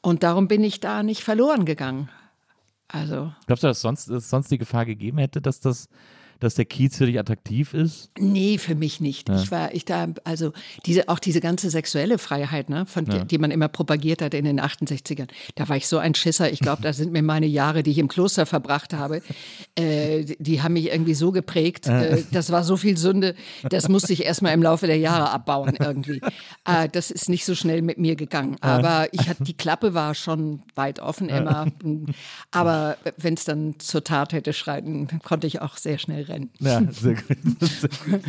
Und 0.02 0.24
darum 0.24 0.48
bin 0.48 0.64
ich 0.64 0.80
da 0.80 1.04
nicht 1.04 1.24
verloren 1.24 1.66
gegangen. 1.66 2.10
Also, 2.88 3.32
Glaubst 3.46 3.64
du, 3.64 3.68
dass 3.68 3.82
sonst, 3.82 4.10
dass 4.10 4.30
sonst 4.30 4.50
die 4.50 4.58
Gefahr 4.58 4.86
gegeben 4.86 5.20
hätte, 5.20 5.42
dass 5.42 5.60
das, 5.60 5.88
dass 6.40 6.56
der 6.56 6.66
Kiez 6.66 6.98
für 6.98 7.06
dich 7.06 7.20
attraktiv 7.20 7.74
ist? 7.74 8.12
nee, 8.38 8.58
für 8.58 8.76
mich 8.76 9.00
nicht. 9.00 9.30
Ich 9.30 9.52
war, 9.52 9.74
ich 9.74 9.86
da, 9.86 10.08
also 10.24 10.54
diese, 10.86 11.10
auch 11.10 11.20
diese 11.20 11.42
ganze 11.42 11.70
sexuelle 11.70 12.18
Freiheit, 12.18 12.70
ne, 12.70 12.86
von 12.86 13.06
der, 13.06 13.26
die 13.26 13.38
man 13.38 13.52
immer 13.52 13.68
propagiert 13.68 14.22
hat 14.22 14.34
in 14.34 14.46
den 14.46 14.60
68ern, 14.60 15.28
da 15.56 15.68
war 15.70 15.78
ich 15.78 15.88
so 15.88 15.98
ein 15.98 16.16
Schisser. 16.16 16.52
Ich 16.52 16.60
glaube, 16.60 16.82
da 16.82 16.94
sind 16.94 17.12
mir 17.12 17.24
meine 17.24 17.46
Jahre, 17.46 17.84
die 17.84 17.92
ich 17.92 17.98
im 17.98 18.08
Kloster 18.08 18.46
verbracht 18.46 18.94
habe, 18.94 19.22
äh, 19.76 20.24
die, 20.24 20.38
die 20.40 20.62
haben 20.62 20.74
mich 20.74 20.92
irgendwie 20.92 21.14
so 21.14 21.32
geprägt. 21.32 21.88
Äh, 21.88 22.24
das 22.32 22.52
war 22.52 22.64
so 22.64 22.78
viel 22.78 22.98
Sünde, 22.98 23.36
das 23.70 23.90
musste 23.90 24.14
ich 24.14 24.24
erstmal 24.24 24.54
im 24.54 24.62
Laufe 24.62 24.88
der 24.88 24.98
Jahre 24.98 25.32
abbauen 25.32 25.76
irgendwie. 25.80 26.22
Äh, 26.66 26.90
das 26.90 27.12
ist 27.12 27.30
nicht 27.30 27.46
so 27.46 27.56
schnell 27.56 27.82
mit 27.82 27.98
mir 27.98 28.16
gegangen. 28.16 28.58
Aber 28.62 29.08
ich 29.14 29.28
hatte, 29.30 29.44
die 29.44 29.56
Klappe 29.56 29.94
war 29.94 30.16
schon 30.16 30.62
weit 30.76 31.00
offen 31.00 31.30
immer. 31.30 31.68
Aber 32.52 32.98
wenn 33.18 33.34
es 33.36 33.46
dann 33.46 33.76
zur 33.80 34.04
Tat 34.04 34.34
hätte 34.34 34.54
schreiten, 34.54 35.08
konnte 35.24 35.48
ich 35.48 35.62
auch 35.62 35.78
sehr 35.78 35.98
schnell 35.98 36.27
rennen. 36.30 36.50
Ja, 36.60 36.82
sehr 36.92 37.16
gut. 37.16 37.38
Sehr 37.62 37.90
gut. 38.06 38.22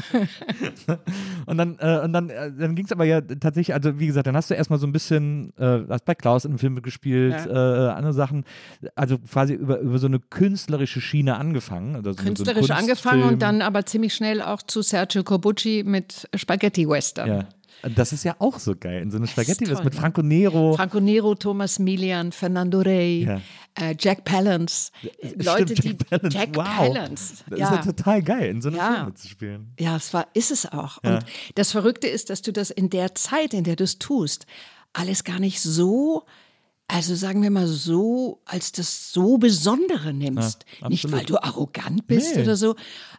und 1.46 1.58
dann, 1.58 1.76
äh, 1.80 2.00
und 2.04 2.12
dann, 2.12 2.30
äh, 2.30 2.50
dann 2.58 2.74
ging 2.74 2.84
es 2.84 2.92
aber 2.92 3.04
ja 3.04 3.20
tatsächlich, 3.20 3.74
also 3.74 3.98
wie 3.98 4.06
gesagt, 4.06 4.26
dann 4.26 4.36
hast 4.36 4.50
du 4.50 4.54
erstmal 4.54 4.78
so 4.78 4.86
ein 4.86 4.92
bisschen, 4.92 5.52
äh, 5.58 5.80
hast 5.88 6.04
bei 6.04 6.14
Klaus 6.14 6.44
in 6.44 6.52
einem 6.52 6.58
Film 6.58 6.74
mitgespielt, 6.74 7.34
äh, 7.46 7.50
andere 7.52 8.12
Sachen, 8.12 8.44
also 8.94 9.18
quasi 9.18 9.54
über, 9.54 9.78
über 9.80 9.98
so 9.98 10.06
eine 10.06 10.20
künstlerische 10.20 11.00
Schiene 11.00 11.36
angefangen. 11.36 11.96
Also 11.96 12.12
so- 12.12 12.18
so 12.18 12.24
künstlerisch 12.24 12.70
angefangen 12.70 13.22
und 13.24 13.42
dann 13.42 13.62
aber 13.62 13.86
ziemlich 13.86 14.14
schnell 14.14 14.42
auch 14.42 14.62
zu 14.62 14.82
Sergio 14.82 15.22
Corbucci 15.24 15.84
mit 15.86 16.28
Spaghetti 16.34 16.88
Western. 16.88 17.28
Ja. 17.28 17.44
Das 17.94 18.12
ist 18.12 18.24
ja 18.24 18.34
auch 18.40 18.58
so 18.58 18.74
geil, 18.74 19.02
in 19.02 19.10
so 19.12 19.18
eine 19.18 19.28
Spaghetti 19.28 19.64
toll, 19.64 19.84
mit 19.84 19.94
ne? 19.94 20.00
Franco 20.00 20.20
Nero. 20.20 20.72
Franco 20.74 20.98
Nero, 20.98 21.36
Thomas 21.36 21.78
Milian, 21.78 22.32
Fernando 22.32 22.80
Rey, 22.80 23.22
Ja. 23.24 23.40
Äh, 23.80 23.94
Jack 23.98 24.24
Palance. 24.24 24.90
Leute, 25.36 25.76
Stimmt, 25.76 25.84
die 25.84 25.88
Jack 25.88 26.08
Palance, 26.08 26.38
Jack 26.38 26.56
wow. 26.56 26.64
Palance. 26.64 27.34
Das 27.48 27.58
ja. 27.58 27.66
ist 27.66 27.86
ja 27.86 27.92
total 27.92 28.22
geil, 28.22 28.50
in 28.50 28.62
so 28.62 28.68
einem 28.68 28.78
Ja. 28.78 28.94
Film 28.94 29.06
mitzuspielen. 29.06 29.74
Ja, 29.78 29.96
es 29.96 30.12
war, 30.12 30.26
ist 30.34 30.50
es 30.50 30.66
auch. 30.66 30.98
Und 31.02 31.24
das 31.54 31.72
Verrückte 31.72 32.08
ist, 32.08 32.30
dass 32.30 32.42
du 32.42 32.52
das 32.52 32.70
in 32.70 32.90
der 32.90 33.14
Zeit, 33.14 33.54
in 33.54 33.64
der 33.64 33.76
du 33.76 33.84
es 33.84 33.98
tust, 33.98 34.46
alles 34.92 35.24
gar 35.24 35.38
nicht 35.38 35.60
so, 35.60 36.24
also 36.90 37.14
sagen 37.14 37.42
wir 37.42 37.50
mal 37.50 37.66
so, 37.66 38.40
als 38.46 38.72
das 38.72 39.12
so 39.12 39.36
Besondere 39.36 40.14
nimmst. 40.14 40.64
Ja, 40.80 40.88
nicht, 40.88 41.12
weil 41.12 41.24
du 41.26 41.36
arrogant 41.36 42.06
bist 42.06 42.34
Nee. 42.34 42.42
oder 42.42 42.56
so, 42.56 42.76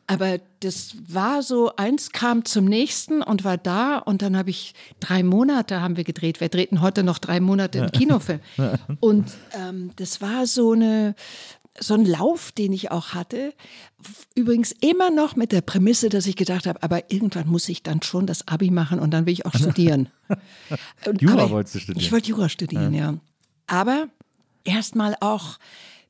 aber 0.08 0.40
das 0.62 0.96
war 1.08 1.44
so, 1.44 1.76
eins 1.76 2.12
kam 2.12 2.44
zum 2.46 2.66
nächsten 2.66 3.22
und 3.22 3.44
war 3.44 3.58
da 3.58 4.00
und 4.00 4.24
dann 4.24 4.36
habe 4.36 4.50
ich 4.50 4.74
drei 5.00 5.22
Monate 5.22 5.82
haben 5.82 5.98
wir 5.98 6.04
gedreht. 6.04 6.42
Wir 6.42 6.50
drehten 6.50 6.82
heute 6.82 7.04
noch 7.04 7.20
drei 7.20 7.40
Monate 7.40 7.78
im 7.78 7.92
Kinofilm. 7.92 8.40
Und 9.00 9.32
ähm, 9.54 9.92
das 9.98 10.20
war 10.20 10.48
so 10.48 10.72
eine, 10.72 11.14
so 11.80 11.94
ein 11.94 12.06
Lauf, 12.06 12.52
den 12.52 12.74
ich 12.74 12.90
auch 12.90 13.10
hatte. 13.14 13.54
Übrigens 14.34 14.72
immer 14.82 15.12
noch 15.12 15.36
mit 15.36 15.52
der 15.52 15.62
Prämisse, 15.62 16.10
dass 16.10 16.26
ich 16.26 16.36
gedacht 16.36 16.66
habe, 16.66 16.82
aber 16.82 17.12
irgendwann 17.12 17.48
muss 17.48 17.70
ich 17.70 17.84
dann 17.84 18.02
schon 18.02 18.26
das 18.26 18.48
Abi 18.48 18.72
machen 18.72 19.00
und 19.00 19.12
dann 19.12 19.28
will 19.28 19.34
ich 19.34 19.46
auch 19.46 19.54
studieren. 19.56 20.10
Jura 21.20 21.50
wolltest 21.52 21.76
du 21.76 21.80
studieren? 21.80 22.04
Ich 22.04 22.12
wollte 22.12 22.30
Jura 22.30 22.50
studieren, 22.50 22.94
ja. 22.96 23.14
Aber 23.70 24.08
erstmal 24.64 25.16
auch 25.22 25.58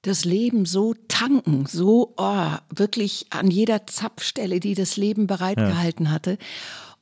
das 0.02 0.24
Leben 0.24 0.66
so 0.66 0.96
tanken, 1.08 1.66
so 1.68 2.14
oh, 2.18 2.48
wirklich 2.74 3.28
an 3.32 3.52
jeder 3.52 3.86
Zapfstelle, 3.86 4.60
die 4.60 4.74
das 4.74 4.96
Leben 4.98 5.28
bereitgehalten 5.28 6.10
hatte. 6.12 6.38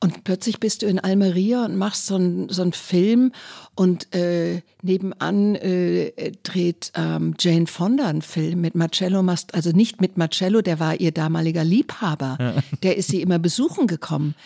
Und 0.00 0.22
plötzlich 0.22 0.60
bist 0.60 0.82
du 0.82 0.86
in 0.86 1.00
Almeria 1.00 1.64
und 1.64 1.76
machst 1.76 2.06
so 2.06 2.14
einen 2.14 2.48
so 2.50 2.68
Film 2.70 3.32
und 3.74 4.14
äh, 4.14 4.62
nebenan 4.82 5.56
äh, 5.56 6.32
dreht 6.44 6.92
ähm, 6.94 7.34
Jane 7.38 7.66
Fonda 7.66 8.06
einen 8.06 8.22
Film 8.22 8.60
mit 8.60 8.76
Marcello 8.76 9.24
Mast, 9.24 9.54
also 9.54 9.70
nicht 9.70 10.00
mit 10.00 10.16
Marcello, 10.16 10.62
der 10.62 10.78
war 10.78 11.00
ihr 11.00 11.10
damaliger 11.10 11.64
Liebhaber. 11.64 12.62
Der 12.84 12.96
ist 12.96 13.08
sie 13.08 13.22
immer 13.22 13.40
besuchen 13.40 13.88
gekommen. 13.88 14.36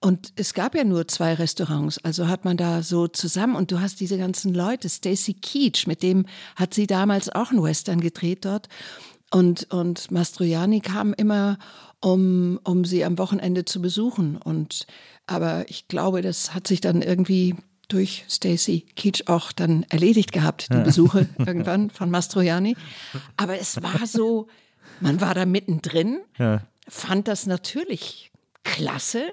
Und 0.00 0.32
es 0.36 0.54
gab 0.54 0.76
ja 0.76 0.84
nur 0.84 1.08
zwei 1.08 1.34
Restaurants, 1.34 1.98
also 2.04 2.28
hat 2.28 2.44
man 2.44 2.56
da 2.56 2.82
so 2.82 3.08
zusammen. 3.08 3.56
Und 3.56 3.72
du 3.72 3.80
hast 3.80 3.98
diese 4.00 4.16
ganzen 4.16 4.54
Leute, 4.54 4.88
Stacy 4.88 5.34
Keach, 5.34 5.86
mit 5.86 6.02
dem 6.02 6.26
hat 6.54 6.72
sie 6.72 6.86
damals 6.86 7.28
auch 7.30 7.50
einen 7.50 7.62
Western 7.62 8.00
gedreht 8.00 8.44
dort. 8.44 8.68
Und, 9.30 9.72
und 9.72 10.10
Mastroianni 10.10 10.80
kam 10.80 11.12
immer, 11.14 11.58
um, 12.00 12.60
um 12.64 12.84
sie 12.84 13.04
am 13.04 13.18
Wochenende 13.18 13.64
zu 13.64 13.82
besuchen. 13.82 14.36
Und 14.36 14.86
aber 15.26 15.68
ich 15.68 15.88
glaube, 15.88 16.22
das 16.22 16.54
hat 16.54 16.68
sich 16.68 16.80
dann 16.80 17.02
irgendwie 17.02 17.56
durch 17.88 18.24
Stacy 18.28 18.86
Keach 18.94 19.26
auch 19.26 19.50
dann 19.50 19.84
erledigt 19.88 20.32
gehabt, 20.32 20.68
die 20.72 20.82
Besuche 20.82 21.28
irgendwann 21.38 21.90
von 21.90 22.10
Mastroianni. 22.10 22.76
Aber 23.36 23.58
es 23.58 23.82
war 23.82 24.06
so, 24.06 24.46
man 25.00 25.20
war 25.20 25.34
da 25.34 25.44
mittendrin, 25.44 26.20
fand 26.86 27.28
das 27.28 27.46
natürlich 27.46 28.30
klasse, 28.74 29.32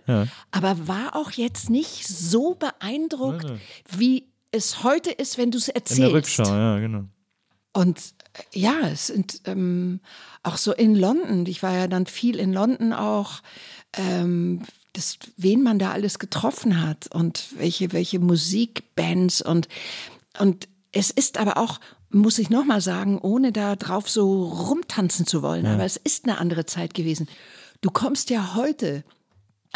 aber 0.51 0.87
war 0.87 1.15
auch 1.15 1.31
jetzt 1.31 1.69
nicht 1.69 2.07
so 2.07 2.55
beeindruckt, 2.55 3.45
wie 3.89 4.27
es 4.51 4.83
heute 4.83 5.11
ist, 5.11 5.37
wenn 5.37 5.51
du 5.51 5.57
es 5.57 5.67
In 5.67 5.73
der 5.73 5.81
erzählst. 5.81 6.13
Rückschau, 6.13 6.55
ja, 6.55 6.79
genau. 6.79 7.03
Und 7.73 7.99
äh, 8.33 8.59
ja, 8.59 8.87
es 8.87 9.07
sind 9.07 9.41
ähm, 9.45 9.99
auch 10.43 10.57
so 10.57 10.73
in 10.73 10.95
London, 10.95 11.45
ich 11.45 11.61
war 11.61 11.73
ja 11.75 11.87
dann 11.87 12.05
viel 12.05 12.37
in 12.37 12.53
London 12.53 12.93
auch, 12.93 13.41
ähm, 13.93 14.61
das, 14.93 15.19
wen 15.35 15.61
man 15.61 15.77
da 15.77 15.91
alles 15.91 16.19
getroffen 16.19 16.81
hat 16.81 17.07
und 17.13 17.47
welche, 17.57 17.91
welche 17.91 18.19
Musikbands 18.19 19.41
und, 19.41 19.67
und 20.39 20.69
es 20.93 21.11
ist 21.11 21.37
aber 21.37 21.57
auch, 21.57 21.81
muss 22.09 22.39
ich 22.39 22.49
nochmal 22.49 22.79
sagen, 22.79 23.19
ohne 23.19 23.51
da 23.51 23.75
drauf 23.75 24.09
so 24.09 24.45
rumtanzen 24.45 25.27
zu 25.27 25.41
wollen, 25.41 25.65
aber 25.65 25.83
es 25.83 25.97
ist 25.97 26.23
eine 26.23 26.37
andere 26.37 26.65
Zeit 26.65 26.93
gewesen. 26.93 27.27
Du 27.81 27.91
kommst 27.91 28.29
ja 28.29 28.55
heute 28.55 29.03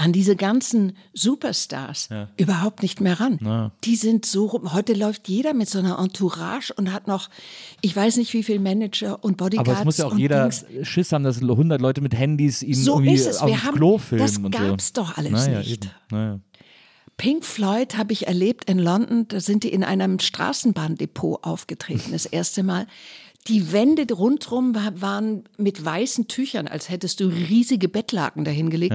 an 0.02 0.14
diese 0.14 0.36
ganzen 0.36 0.94
Superstars 1.14 2.10
überhaupt 2.38 2.82
nicht 2.84 3.02
mehr 3.02 3.20
ran. 3.20 3.72
Die 3.84 3.96
sind 3.96 4.26
so 4.26 4.46
rum. 4.46 4.74
Heute 4.74 4.94
läuft 4.94 5.28
jeder 5.28 5.54
mit 5.54 5.70
so 5.70 5.80
einer 5.80 6.00
Entourage 6.00 6.72
und 6.76 6.94
hat 6.94 7.08
noch, 7.08 7.30
ich 7.82 7.96
weiß 7.96 8.18
nicht 8.18 8.34
wie 8.34 8.44
viel 8.44 8.60
Manager 8.60 9.24
und 9.24 9.38
Bodyguards. 9.38 9.70
Aber 9.70 9.80
es 9.80 9.86
muss 9.86 9.98
ja 9.98 10.06
auch 10.06 10.18
jeder 10.18 10.44
Dings. 10.50 10.66
Schiss 10.84 11.12
haben, 11.12 11.24
dass 11.24 11.42
100 11.42 11.82
Leute 11.82 12.02
mit 12.02 12.16
Handys 12.16 12.64
ihn 12.64 12.76
So 12.76 12.94
irgendwie 12.96 13.14
ist 13.16 13.28
es. 13.28 13.38
auf 13.38 13.50
Wir 13.50 13.56
dem 13.58 13.64
haben, 13.66 13.76
Klo 13.76 13.98
filmen 13.98 14.26
das 14.26 14.38
und 14.38 14.52
gab's 14.52 14.88
so. 14.88 15.02
doch 15.02 15.18
alles 15.18 15.32
naja, 15.32 15.60
nicht. 15.60 15.90
Naja. 16.12 16.40
Pink 17.18 17.44
Floyd 17.44 17.98
habe 17.98 18.14
ich 18.14 18.28
erlebt 18.28 18.70
in 18.70 18.80
London. 18.80 19.28
Da 19.28 19.42
sind 19.42 19.64
die 19.66 19.70
in 19.74 19.84
einem 19.84 20.20
Straßenbahndepot 20.20 21.44
aufgetreten, 21.44 22.12
das 22.14 22.26
erste 22.26 22.64
Mal. 22.64 22.88
Die 23.48 23.72
Wände 23.74 24.06
rundherum 24.14 24.76
wa- 24.76 24.92
waren 24.96 25.44
mit 25.58 25.84
weißen 25.84 26.28
Tüchern, 26.28 26.68
als 26.68 26.90
hättest 26.90 27.20
du 27.20 27.28
riesige 27.28 27.90
Bettlaken 27.90 28.46
dahingelegt. 28.46 28.94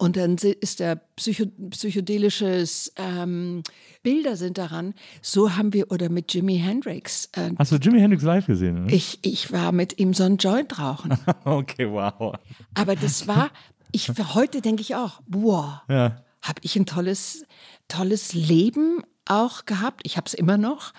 Und 0.00 0.16
dann 0.16 0.36
ist 0.36 0.80
der 0.80 0.96
Psycho 1.16 1.44
psychedelisches 1.68 2.90
ähm, 2.96 3.62
Bilder 4.02 4.36
sind 4.36 4.56
daran. 4.56 4.94
So 5.20 5.56
haben 5.56 5.74
wir 5.74 5.90
oder 5.92 6.08
mit 6.08 6.32
Jimi 6.32 6.56
Hendrix. 6.58 7.28
Äh, 7.32 7.50
Hast 7.58 7.72
du 7.72 7.76
Jimi 7.76 8.00
Hendrix 8.00 8.22
live 8.22 8.46
gesehen? 8.46 8.86
Ne? 8.86 8.92
ich, 8.94 9.18
ich 9.22 9.52
war 9.52 9.72
mit 9.72 9.98
ihm 9.98 10.14
so 10.14 10.24
ein 10.24 10.38
Joint 10.38 10.78
rauchen. 10.78 11.18
Okay, 11.44 11.86
wow. 11.90 12.34
Aber 12.74 12.96
das 12.96 13.28
war, 13.28 13.50
ich 13.92 14.06
für 14.06 14.34
heute 14.34 14.62
denke 14.62 14.80
ich 14.80 14.94
auch, 14.94 15.20
boah, 15.26 15.82
Ja. 15.88 16.22
habe 16.40 16.60
ich 16.62 16.76
ein 16.76 16.86
tolles, 16.86 17.44
tolles 17.88 18.32
Leben 18.32 19.02
auch 19.26 19.66
gehabt. 19.66 20.00
Ich 20.04 20.16
habe 20.16 20.26
es 20.26 20.32
immer 20.34 20.56
noch, 20.56 20.92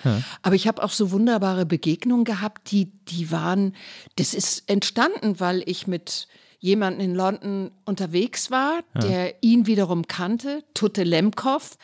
aber 0.44 0.56
ich 0.56 0.68
habe 0.68 0.84
auch 0.84 0.92
so 0.92 1.10
wunderbare 1.12 1.66
Begegnungen 1.66 2.24
gehabt, 2.24 2.70
die, 2.72 2.92
die 3.06 3.32
waren, 3.32 3.76
das 4.18 4.34
ist 4.36 4.70
entstanden, 4.70 5.40
weil 5.40 5.64
ich 5.66 5.88
mit 5.88 6.28
jemandem 6.62 7.10
in 7.10 7.16
London 7.16 7.72
unterwegs 7.86 8.52
war, 8.52 8.84
der 8.96 9.44
ihn 9.44 9.66
wiederum 9.68 10.08
kannte, 10.08 10.64
Tutte 10.74 11.04
Lemkov, 11.04 11.78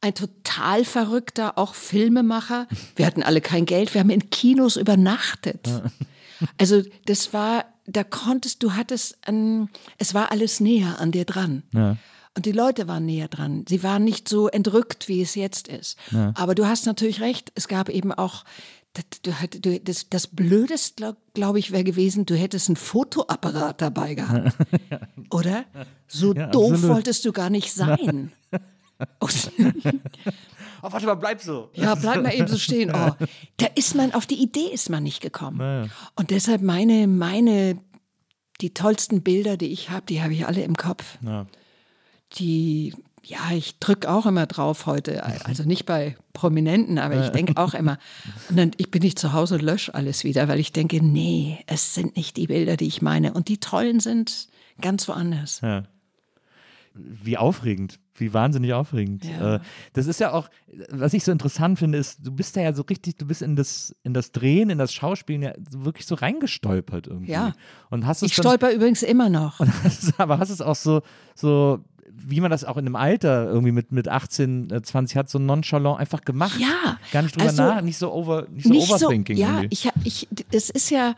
ein 0.00 0.14
total 0.14 0.84
verrückter, 0.84 1.56
auch 1.56 1.74
Filmemacher. 1.74 2.66
Wir 2.96 3.06
hatten 3.06 3.22
alle 3.22 3.40
kein 3.40 3.64
Geld, 3.64 3.94
wir 3.94 4.00
haben 4.00 4.10
in 4.10 4.28
Kinos 4.30 4.76
übernachtet. 4.76 5.60
Also 6.58 6.82
das 7.06 7.32
war, 7.32 7.64
da 7.86 8.02
konntest 8.02 8.62
du 8.64 8.72
hattest, 8.72 9.16
ein, 9.26 9.70
es 9.98 10.12
war 10.14 10.32
alles 10.32 10.58
näher 10.58 11.00
an 11.00 11.12
dir 11.12 11.24
dran. 11.24 11.62
Und 12.36 12.44
die 12.44 12.52
Leute 12.52 12.88
waren 12.88 13.06
näher 13.06 13.28
dran. 13.28 13.64
Sie 13.68 13.84
waren 13.84 14.02
nicht 14.02 14.28
so 14.28 14.48
entrückt, 14.48 15.06
wie 15.08 15.22
es 15.22 15.36
jetzt 15.36 15.68
ist. 15.68 15.96
Aber 16.34 16.56
du 16.56 16.66
hast 16.66 16.86
natürlich 16.86 17.20
recht, 17.20 17.52
es 17.54 17.68
gab 17.68 17.88
eben 17.88 18.12
auch, 18.12 18.44
das, 18.94 19.48
das, 19.82 20.08
das 20.08 20.26
Blödeste, 20.28 20.94
glaube 20.96 21.18
glaub 21.34 21.56
ich, 21.56 21.72
wäre 21.72 21.84
gewesen, 21.84 22.26
du 22.26 22.36
hättest 22.36 22.68
einen 22.68 22.76
Fotoapparat 22.76 23.80
dabei 23.82 24.14
gehabt. 24.14 24.56
Oder? 25.30 25.64
So 26.06 26.32
Ja, 26.34 26.46
doof 26.46 26.72
absolut. 26.72 26.94
wolltest 26.96 27.24
du 27.24 27.32
gar 27.32 27.50
nicht 27.50 27.72
sein. 27.72 28.32
Und- 29.18 29.52
Oh, 30.86 30.92
warte 30.92 31.06
mal, 31.06 31.14
bleib 31.14 31.40
so. 31.40 31.70
ja, 31.72 31.94
bleib 31.94 32.22
mal 32.22 32.34
eben 32.34 32.46
so 32.46 32.58
stehen. 32.58 32.90
Oh, 32.94 33.12
da 33.56 33.66
ist 33.74 33.94
man, 33.94 34.12
auf 34.12 34.26
die 34.26 34.34
Idee 34.42 34.66
ist 34.70 34.90
man 34.90 35.02
nicht 35.02 35.22
gekommen. 35.22 35.90
Und 36.14 36.30
deshalb 36.30 36.60
meine, 36.60 37.06
meine, 37.06 37.78
die 38.60 38.74
tollsten 38.74 39.22
Bilder, 39.22 39.56
die 39.56 39.68
ich 39.72 39.88
habe, 39.88 40.04
die 40.04 40.22
habe 40.22 40.34
ich 40.34 40.46
alle 40.46 40.62
im 40.62 40.76
Kopf. 40.76 41.16
Ja. 41.24 41.46
Die, 42.34 42.94
ja, 43.26 43.52
ich 43.52 43.78
drücke 43.78 44.10
auch 44.10 44.26
immer 44.26 44.46
drauf 44.46 44.86
heute. 44.86 45.24
Also 45.46 45.64
nicht 45.64 45.86
bei 45.86 46.16
Prominenten, 46.32 46.98
aber 46.98 47.24
ich 47.24 47.30
denke 47.30 47.56
auch 47.56 47.74
immer. 47.74 47.98
Und 48.48 48.56
dann 48.56 48.72
ich 48.76 48.90
bin 48.90 49.02
ich 49.02 49.16
zu 49.16 49.32
Hause 49.32 49.54
und 49.54 49.62
lösche 49.62 49.94
alles 49.94 50.24
wieder, 50.24 50.48
weil 50.48 50.60
ich 50.60 50.72
denke, 50.72 51.02
nee, 51.02 51.58
es 51.66 51.94
sind 51.94 52.16
nicht 52.16 52.36
die 52.36 52.48
Bilder, 52.48 52.76
die 52.76 52.86
ich 52.86 53.02
meine. 53.02 53.32
Und 53.32 53.48
die 53.48 53.58
tollen 53.58 54.00
sind 54.00 54.48
ganz 54.80 55.08
woanders. 55.08 55.60
Ja. 55.62 55.84
Wie 56.94 57.36
aufregend, 57.36 57.98
wie 58.14 58.32
wahnsinnig 58.32 58.72
aufregend. 58.72 59.24
Ja. 59.24 59.56
Äh, 59.56 59.60
das 59.94 60.06
ist 60.06 60.20
ja 60.20 60.32
auch, 60.32 60.48
was 60.90 61.12
ich 61.12 61.24
so 61.24 61.32
interessant 61.32 61.78
finde, 61.78 61.98
ist, 61.98 62.24
du 62.24 62.30
bist 62.30 62.56
da 62.56 62.60
ja 62.60 62.72
so 62.72 62.82
richtig, 62.82 63.16
du 63.16 63.26
bist 63.26 63.42
in 63.42 63.56
das, 63.56 63.96
in 64.04 64.14
das 64.14 64.30
Drehen, 64.30 64.70
in 64.70 64.78
das 64.78 64.92
Schauspielen 64.92 65.42
ja 65.42 65.52
wirklich 65.70 66.06
so 66.06 66.14
reingestolpert 66.14 67.08
irgendwie. 67.08 67.32
Ja. 67.32 67.52
Und 67.90 68.06
hast 68.06 68.22
es 68.22 68.30
Ich 68.30 68.36
stolper 68.36 68.72
übrigens 68.72 69.02
immer 69.02 69.28
noch. 69.28 69.60
aber 70.18 70.38
hast 70.38 70.50
es 70.50 70.60
auch 70.60 70.76
so, 70.76 71.02
so, 71.34 71.80
wie 72.26 72.40
man 72.40 72.50
das 72.50 72.64
auch 72.64 72.76
in 72.76 72.86
einem 72.86 72.96
Alter 72.96 73.46
irgendwie 73.46 73.72
mit, 73.72 73.92
mit 73.92 74.08
18, 74.08 74.70
äh, 74.70 74.82
20 74.82 75.16
hat, 75.16 75.30
so 75.30 75.38
nonchalant 75.38 76.00
einfach 76.00 76.22
gemacht. 76.22 76.58
Ja, 76.58 76.98
Gar 77.12 77.22
nicht 77.22 77.36
drüber 77.36 77.46
also 77.46 77.62
nach, 77.62 77.80
nicht 77.82 77.98
so 77.98 78.12
over, 78.12 78.46
nicht 78.50 78.64
so 78.64 78.70
nicht 78.70 78.90
overthinking 78.90 79.36
so, 79.36 79.42
ja, 79.42 79.60
irgendwie. 79.60 79.68
ich, 79.70 79.88
ich, 80.04 80.28
es 80.50 80.70
ist 80.70 80.90
ja, 80.90 81.14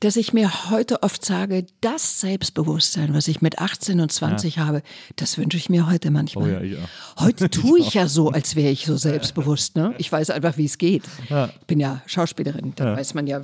dass 0.00 0.16
ich 0.16 0.32
mir 0.32 0.70
heute 0.70 1.02
oft 1.02 1.24
sage, 1.24 1.66
das 1.80 2.20
Selbstbewusstsein, 2.20 3.14
was 3.14 3.28
ich 3.28 3.40
mit 3.40 3.58
18 3.58 4.00
und 4.00 4.12
20 4.12 4.58
habe, 4.58 4.82
das 5.16 5.38
wünsche 5.38 5.56
ich 5.56 5.70
mir 5.70 5.88
heute 5.88 6.10
manchmal. 6.10 6.48
Oh 6.48 6.52
ja, 6.52 6.60
ich 6.60 6.78
auch. 6.78 7.20
Heute 7.20 7.50
tue 7.50 7.80
ich 7.80 7.94
ja 7.94 8.08
so, 8.08 8.30
als 8.30 8.56
wäre 8.56 8.70
ich 8.70 8.86
so 8.86 8.96
selbstbewusst. 8.96 9.76
Ne? 9.76 9.94
Ich 9.98 10.10
weiß 10.10 10.30
einfach, 10.30 10.58
wie 10.58 10.66
es 10.66 10.78
geht. 10.78 11.04
Ich 11.28 11.66
bin 11.66 11.80
ja 11.80 12.02
Schauspielerin, 12.06 12.72
da 12.76 12.96
weiß 12.96 13.14
man 13.14 13.26
ja, 13.26 13.40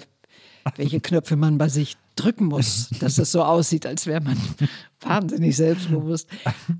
welche 0.77 1.01
Knöpfe 1.01 1.37
man 1.37 1.59
bei 1.59 1.69
sich 1.69 1.97
drücken 2.17 2.47
muss, 2.47 2.91
dass 3.01 3.19
es 3.19 3.33
so 3.33 3.43
aussieht, 3.43 3.87
als 3.87 4.07
wäre 4.07 4.21
man 4.21 4.37
wahnsinnig 5.01 5.57
selbstbewusst. 5.57 6.29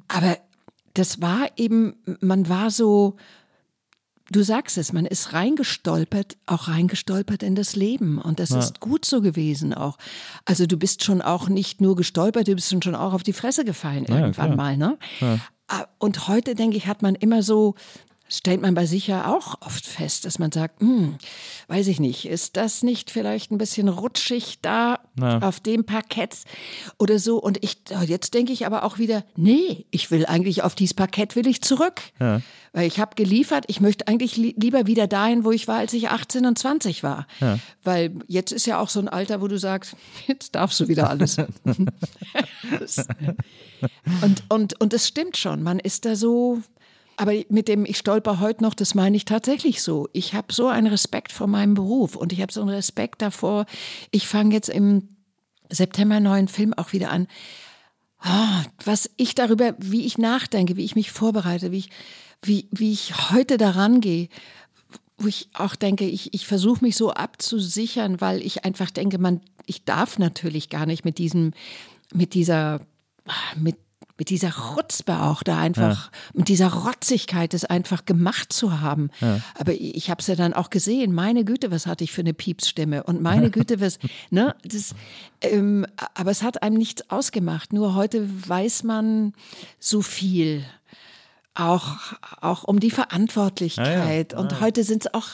Aber 0.09 0.39
das 0.95 1.21
war 1.21 1.49
eben, 1.57 1.95
man 2.21 2.49
war 2.49 2.71
so, 2.71 3.17
du 4.31 4.43
sagst 4.43 4.79
es, 4.79 4.93
man 4.93 5.07
ist 5.07 5.33
reingestolpert, 5.33 6.37
auch 6.47 6.69
reingestolpert 6.69 7.43
in 7.43 7.55
das 7.55 7.77
Leben. 7.77 8.19
Und 8.19 8.41
das 8.41 8.51
ist 8.51 8.81
gut 8.81 9.05
so 9.05 9.21
gewesen 9.21 9.75
auch. 9.75 9.97
Also 10.45 10.67
du 10.67 10.77
bist 10.77 11.05
schon 11.05 11.23
auch 11.23 11.49
nicht 11.49 11.81
nur 11.81 11.97
gestolpert, 11.97 12.49
du 12.49 12.55
bist 12.55 12.71
schon 12.83 12.95
auch 12.95 13.13
auf 13.13 13.23
die 13.23 13.33
Fresse 13.33 13.65
gefallen 13.65 14.05
irgendwann 14.05 14.33
klar. 14.33 14.57
mal. 14.57 14.77
Ne? 14.77 14.99
Ah, 15.69 15.87
Und 15.99 16.29
heute, 16.29 16.55
denke 16.55 16.77
ich, 16.77 16.87
hat 16.87 17.03
man 17.03 17.15
immer 17.15 17.43
so, 17.43 17.75
stellt 18.39 18.63
man 18.63 18.75
bei 18.75 18.87
sich 18.87 19.07
ja 19.07 19.33
auch 19.35 19.57
oft 19.61 19.87
fest, 19.87 20.25
dass 20.25 20.39
man 20.39 20.51
sagt, 20.51 20.81
hm, 20.81 21.17
weiß 21.69 21.87
ich 21.89 22.01
nicht, 22.01 22.27
ist 22.27 22.57
das 22.57 22.83
nicht 22.83 23.11
vielleicht 23.11 23.51
ein 23.53 23.59
bisschen 23.59 23.89
rutschig 23.89 24.59
da 24.63 25.01
Ja. 25.21 25.39
auf 25.41 25.61
dem 25.61 25.85
Parkett 25.85 26.37
oder 26.99 27.19
so? 27.19 27.39
Und 27.39 27.63
ich, 27.63 27.77
jetzt 28.07 28.35
denke 28.35 28.53
ich 28.53 28.67
aber 28.67 28.85
auch 28.85 28.99
wieder, 28.99 29.25
nee, 29.37 29.87
ich 29.91 30.11
will 30.11 30.25
eigentlich 30.27 30.63
auf 30.63 30.75
dieses 30.75 30.95
Parkett 30.95 31.37
will 31.37 31.47
ich 31.47 31.61
zurück. 31.63 32.01
Weil 32.75 32.87
ich 32.87 32.99
habe 32.99 33.15
geliefert, 33.17 33.65
ich 33.69 33.83
möchte 33.83 34.09
eigentlich 34.09 34.39
li 34.39 34.55
lieber 34.59 34.87
wieder 34.87 35.07
dahin, 35.07 35.45
wo 35.45 35.51
ich 35.51 35.69
war, 35.69 35.77
als 35.77 35.93
ich 35.93 36.09
18 36.09 36.47
und 36.47 36.59
20 36.59 37.03
war. 37.03 37.27
Weil 37.85 38.13
jetzt 38.29 38.51
ist 38.53 38.65
ja 38.67 38.81
auch 38.81 38.89
so 38.89 38.99
ein 39.01 39.09
Alter, 39.09 39.43
wo 39.43 39.49
du 39.49 39.59
sagst, 39.59 39.95
jetzt 40.27 40.55
darfst 40.55 40.81
du 40.81 40.89
wieder 40.89 41.11
alles. 41.11 41.37
Und, 44.23 44.45
und, 44.49 44.81
und 44.81 44.95
es 44.95 45.09
stimmt 45.09 45.37
schon, 45.37 45.63
man 45.63 45.79
ist 45.81 46.05
da 46.05 46.15
so, 46.15 46.61
aber 47.23 47.35
mit 47.51 47.69
dem 47.69 47.85
ich 47.85 47.99
stolper 47.99 48.41
heute 48.41 48.65
noch, 48.65 48.75
das 48.75 48.97
meine 48.97 49.17
ich 49.17 49.25
tatsächlich 49.25 49.81
so. 49.81 50.09
Ich 50.13 50.35
habe 50.35 50.53
so 50.53 50.67
einen 50.67 50.89
Respekt 50.89 51.31
vor 51.31 51.47
meinem 51.47 51.75
Beruf 51.75 52.17
und 52.17 52.33
ich 52.33 52.43
habe 52.43 52.53
so 52.53 52.63
einen 52.63 52.71
Respekt 52.71 53.23
davor. 53.23 53.67
Ich 54.11 54.27
fange 54.27 54.53
jetzt 54.53 54.69
im 54.69 55.09
September 55.71 56.19
neuen 56.19 56.49
Film 56.49 56.75
auch 56.75 56.93
wieder 56.93 57.13
an. 57.13 57.29
Ah, 58.19 58.65
was 58.85 59.09
ich 59.19 59.37
darüber, 59.37 59.77
wie 59.79 60.05
ich 60.05 60.19
nachdenke, 60.19 60.77
wie 60.77 60.85
ich 60.85 60.97
mich 60.97 61.13
vorbereite, 61.13 61.71
wie 61.71 61.79
ich, 61.79 61.91
wie, 62.43 62.67
wie 62.73 62.91
ich 62.91 63.31
heute 63.31 63.57
daran 63.57 64.01
gehe, 64.01 64.29
wo 65.17 65.29
ich 65.29 65.49
auch 65.53 65.77
denke, 65.77 66.05
ich, 66.05 66.35
ich 66.35 66.49
versuche 66.49 66.85
mich 66.85 66.97
so 66.97 67.13
abzusichern, 67.13 68.21
weil 68.21 68.43
ich 68.43 68.65
einfach 68.65 68.91
denke, 68.91 69.19
man, 69.19 69.41
ich 69.67 69.85
darf 69.85 70.19
natürlich 70.19 70.71
gar 70.71 70.87
nicht 70.87 71.05
mit 71.05 71.19
diesem, 71.19 71.53
mit 72.13 72.35
dieser, 72.35 72.81
mit, 73.55 73.77
mit 74.23 74.31
dieser 74.31 74.57
Rutzpe 74.77 75.21
auch 75.21 75.43
da 75.43 75.59
einfach, 75.59 76.13
mit 76.33 76.47
dieser 76.47 76.73
Rotzigkeit 76.73 77.55
es 77.55 77.65
einfach 77.65 78.05
gemacht 78.05 78.53
zu 78.53 78.81
haben. 78.81 79.11
Aber 79.59 79.73
ich, 79.73 80.11
habe 80.11 80.21
es 80.21 80.29
ja 80.29 80.37
dann 80.37 80.53
auch 80.53 80.71
gesehen, 80.71 81.13
meine 81.13 81.45
Güte, 81.45 81.73
was 81.73 81.89
hatte 81.89 82.05
ich 82.05 82.13
für 82.13 82.21
eine 82.21 82.33
Piepsstimme? 82.33 83.03
Und 83.03 83.21
meine 83.21 83.51
Güte, 83.51 83.81
was, 83.81 83.99
ne, 84.31 84.55
das, 84.63 84.95
ähm, 85.41 85.85
aber 86.15 86.31
es 86.31 86.45
hat 86.45 86.63
einem 86.63 86.77
nichts 86.77 87.11
ausgemacht. 87.11 87.73
Nur 87.73 87.97
heute 87.97 88.29
weiß 88.49 88.85
man 88.85 89.33
so 89.81 90.03
viel. 90.03 90.65
Auch, 91.55 91.97
auch 92.41 92.63
um 92.63 92.79
die 92.79 92.93
Verantwortlichkeit. 92.93 94.35
Und 94.35 94.61
heute 94.61 94.85
sind 94.85 95.07
es 95.07 95.15
auch, 95.15 95.31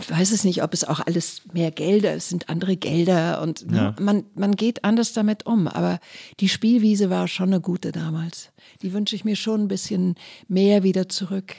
ich 0.00 0.10
weiß 0.10 0.32
es 0.32 0.44
nicht, 0.44 0.62
ob 0.62 0.74
es 0.74 0.84
auch 0.84 1.00
alles 1.00 1.42
mehr 1.52 1.70
Gelder, 1.70 2.12
es 2.14 2.28
sind 2.28 2.48
andere 2.48 2.76
Gelder 2.76 3.40
und 3.42 3.70
ne, 3.70 3.94
man, 4.00 4.24
man 4.34 4.56
geht 4.56 4.84
anders 4.84 5.12
damit 5.12 5.46
um. 5.46 5.68
Aber 5.68 5.98
die 6.40 6.48
Spielwiese 6.48 7.10
war 7.10 7.28
schon 7.28 7.48
eine 7.50 7.60
gute 7.60 7.92
damals. 7.92 8.50
Die 8.82 8.92
wünsche 8.92 9.16
ich 9.16 9.24
mir 9.24 9.36
schon 9.36 9.62
ein 9.62 9.68
bisschen 9.68 10.14
mehr 10.48 10.82
wieder 10.82 11.08
zurück. 11.08 11.54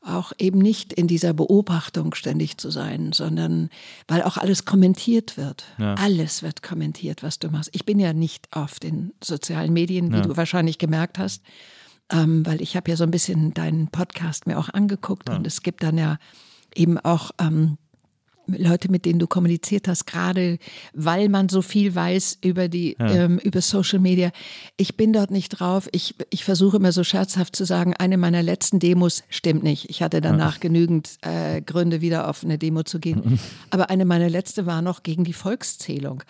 Auch 0.00 0.32
eben 0.38 0.58
nicht 0.60 0.92
in 0.92 1.06
dieser 1.08 1.32
Beobachtung 1.34 2.14
ständig 2.14 2.56
zu 2.58 2.70
sein, 2.70 3.12
sondern 3.12 3.68
weil 4.06 4.22
auch 4.22 4.36
alles 4.36 4.64
kommentiert 4.64 5.36
wird. 5.36 5.64
Alles 5.96 6.42
wird 6.42 6.62
kommentiert, 6.62 7.22
was 7.22 7.38
du 7.38 7.48
machst. 7.50 7.70
Ich 7.74 7.84
bin 7.84 7.98
ja 7.98 8.12
nicht 8.12 8.46
auf 8.52 8.78
den 8.78 9.12
sozialen 9.22 9.72
Medien, 9.72 10.12
wie 10.12 10.22
du 10.22 10.36
wahrscheinlich 10.36 10.78
gemerkt 10.78 11.18
hast. 11.18 11.42
ähm, 12.10 12.46
weil 12.46 12.62
ich 12.62 12.74
habe 12.74 12.90
ja 12.90 12.96
so 12.96 13.04
ein 13.04 13.10
bisschen 13.10 13.52
deinen 13.52 13.88
Podcast 13.88 14.46
mir 14.46 14.58
auch 14.58 14.70
angeguckt 14.70 15.28
und 15.28 15.46
es 15.46 15.62
gibt 15.62 15.82
dann 15.82 15.98
ja 15.98 16.16
eben 16.74 16.98
auch 16.98 17.30
ähm, 17.40 17.78
Leute, 18.56 18.90
mit 18.90 19.04
denen 19.04 19.18
du 19.18 19.26
kommuniziert 19.26 19.88
hast, 19.88 20.06
gerade 20.06 20.58
weil 20.94 21.28
man 21.28 21.48
so 21.48 21.62
viel 21.62 21.94
weiß 21.94 22.38
über 22.42 22.68
die 22.68 22.96
ähm, 22.98 23.38
über 23.38 23.60
Social 23.60 23.98
Media. 23.98 24.30
Ich 24.76 24.96
bin 24.96 25.12
dort 25.12 25.30
nicht 25.30 25.50
drauf. 25.50 25.88
Ich, 25.92 26.14
ich 26.30 26.44
versuche 26.44 26.78
immer 26.78 26.92
so 26.92 27.04
scherzhaft 27.04 27.54
zu 27.54 27.64
sagen, 27.64 27.94
eine 27.94 28.16
meiner 28.16 28.42
letzten 28.42 28.78
Demos 28.78 29.22
stimmt 29.28 29.62
nicht. 29.62 29.90
Ich 29.90 30.02
hatte 30.02 30.20
danach 30.20 30.60
genügend 30.60 31.18
äh, 31.22 31.60
Gründe, 31.60 32.00
wieder 32.00 32.28
auf 32.28 32.44
eine 32.44 32.58
Demo 32.58 32.82
zu 32.82 32.98
gehen. 32.98 33.38
Aber 33.70 33.90
eine 33.90 34.04
meiner 34.04 34.30
letzte 34.30 34.66
war 34.66 34.82
noch 34.82 35.02
gegen 35.02 35.24
die 35.24 35.32
Volkszählung. 35.32 36.22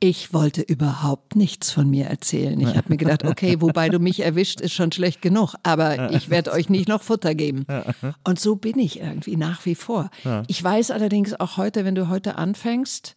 Ich 0.00 0.32
wollte 0.32 0.62
überhaupt 0.62 1.36
nichts 1.36 1.70
von 1.70 1.88
mir 1.90 2.06
erzählen. 2.06 2.58
Ich 2.60 2.76
habe 2.76 2.88
mir 2.88 2.96
gedacht, 2.96 3.24
okay, 3.24 3.56
wobei 3.60 3.88
du 3.88 3.98
mich 3.98 4.20
erwischt, 4.20 4.60
ist 4.60 4.72
schon 4.72 4.92
schlecht 4.92 5.22
genug, 5.22 5.54
aber 5.62 6.12
ich 6.12 6.30
werde 6.30 6.52
euch 6.52 6.68
nicht 6.68 6.88
noch 6.88 7.02
Futter 7.02 7.34
geben. 7.34 7.66
Und 8.24 8.40
so 8.40 8.56
bin 8.56 8.78
ich 8.78 9.00
irgendwie 9.00 9.36
nach 9.36 9.66
wie 9.66 9.74
vor. 9.74 10.10
Ich 10.46 10.62
weiß 10.62 10.90
allerdings 10.90 11.38
auch 11.38 11.56
heute, 11.56 11.65
wenn 11.74 11.94
du 11.94 12.08
heute 12.08 12.36
anfängst, 12.36 13.16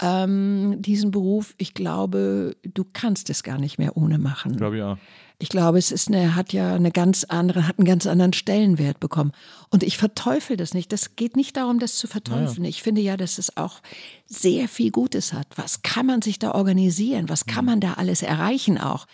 ähm, 0.00 0.76
diesen 0.82 1.10
Beruf, 1.10 1.54
ich 1.56 1.74
glaube, 1.74 2.56
du 2.64 2.84
kannst 2.92 3.30
es 3.30 3.42
gar 3.42 3.58
nicht 3.58 3.78
mehr 3.78 3.96
ohne 3.96 4.18
machen. 4.18 4.56
Glaube 4.56 4.76
ich 4.76 4.82
auch. 4.82 4.98
Ich 5.40 5.48
glaube, 5.48 5.78
es 5.78 5.90
ist 5.90 6.08
eine, 6.08 6.36
hat 6.36 6.52
ja 6.52 6.74
eine 6.74 6.92
ganz 6.92 7.24
andere, 7.24 7.66
hat 7.66 7.78
einen 7.78 7.86
ganz 7.86 8.06
anderen 8.06 8.32
Stellenwert 8.32 9.00
bekommen. 9.00 9.32
Und 9.68 9.82
ich 9.82 9.98
verteufel 9.98 10.56
das 10.56 10.74
nicht. 10.74 10.92
Das 10.92 11.16
geht 11.16 11.36
nicht 11.36 11.56
darum, 11.56 11.80
das 11.80 11.96
zu 11.96 12.06
verteufeln. 12.06 12.64
Ich 12.64 12.82
finde 12.82 13.00
ja, 13.00 13.16
dass 13.16 13.38
es 13.38 13.56
auch 13.56 13.82
sehr 14.26 14.68
viel 14.68 14.92
Gutes 14.92 15.32
hat. 15.32 15.48
Was 15.56 15.82
kann 15.82 16.06
man 16.06 16.22
sich 16.22 16.38
da 16.38 16.52
organisieren? 16.52 17.28
Was 17.28 17.46
kann 17.46 17.64
man 17.64 17.80
da 17.80 17.94
alles 17.94 18.22
erreichen 18.22 18.78
auch? 18.78 19.06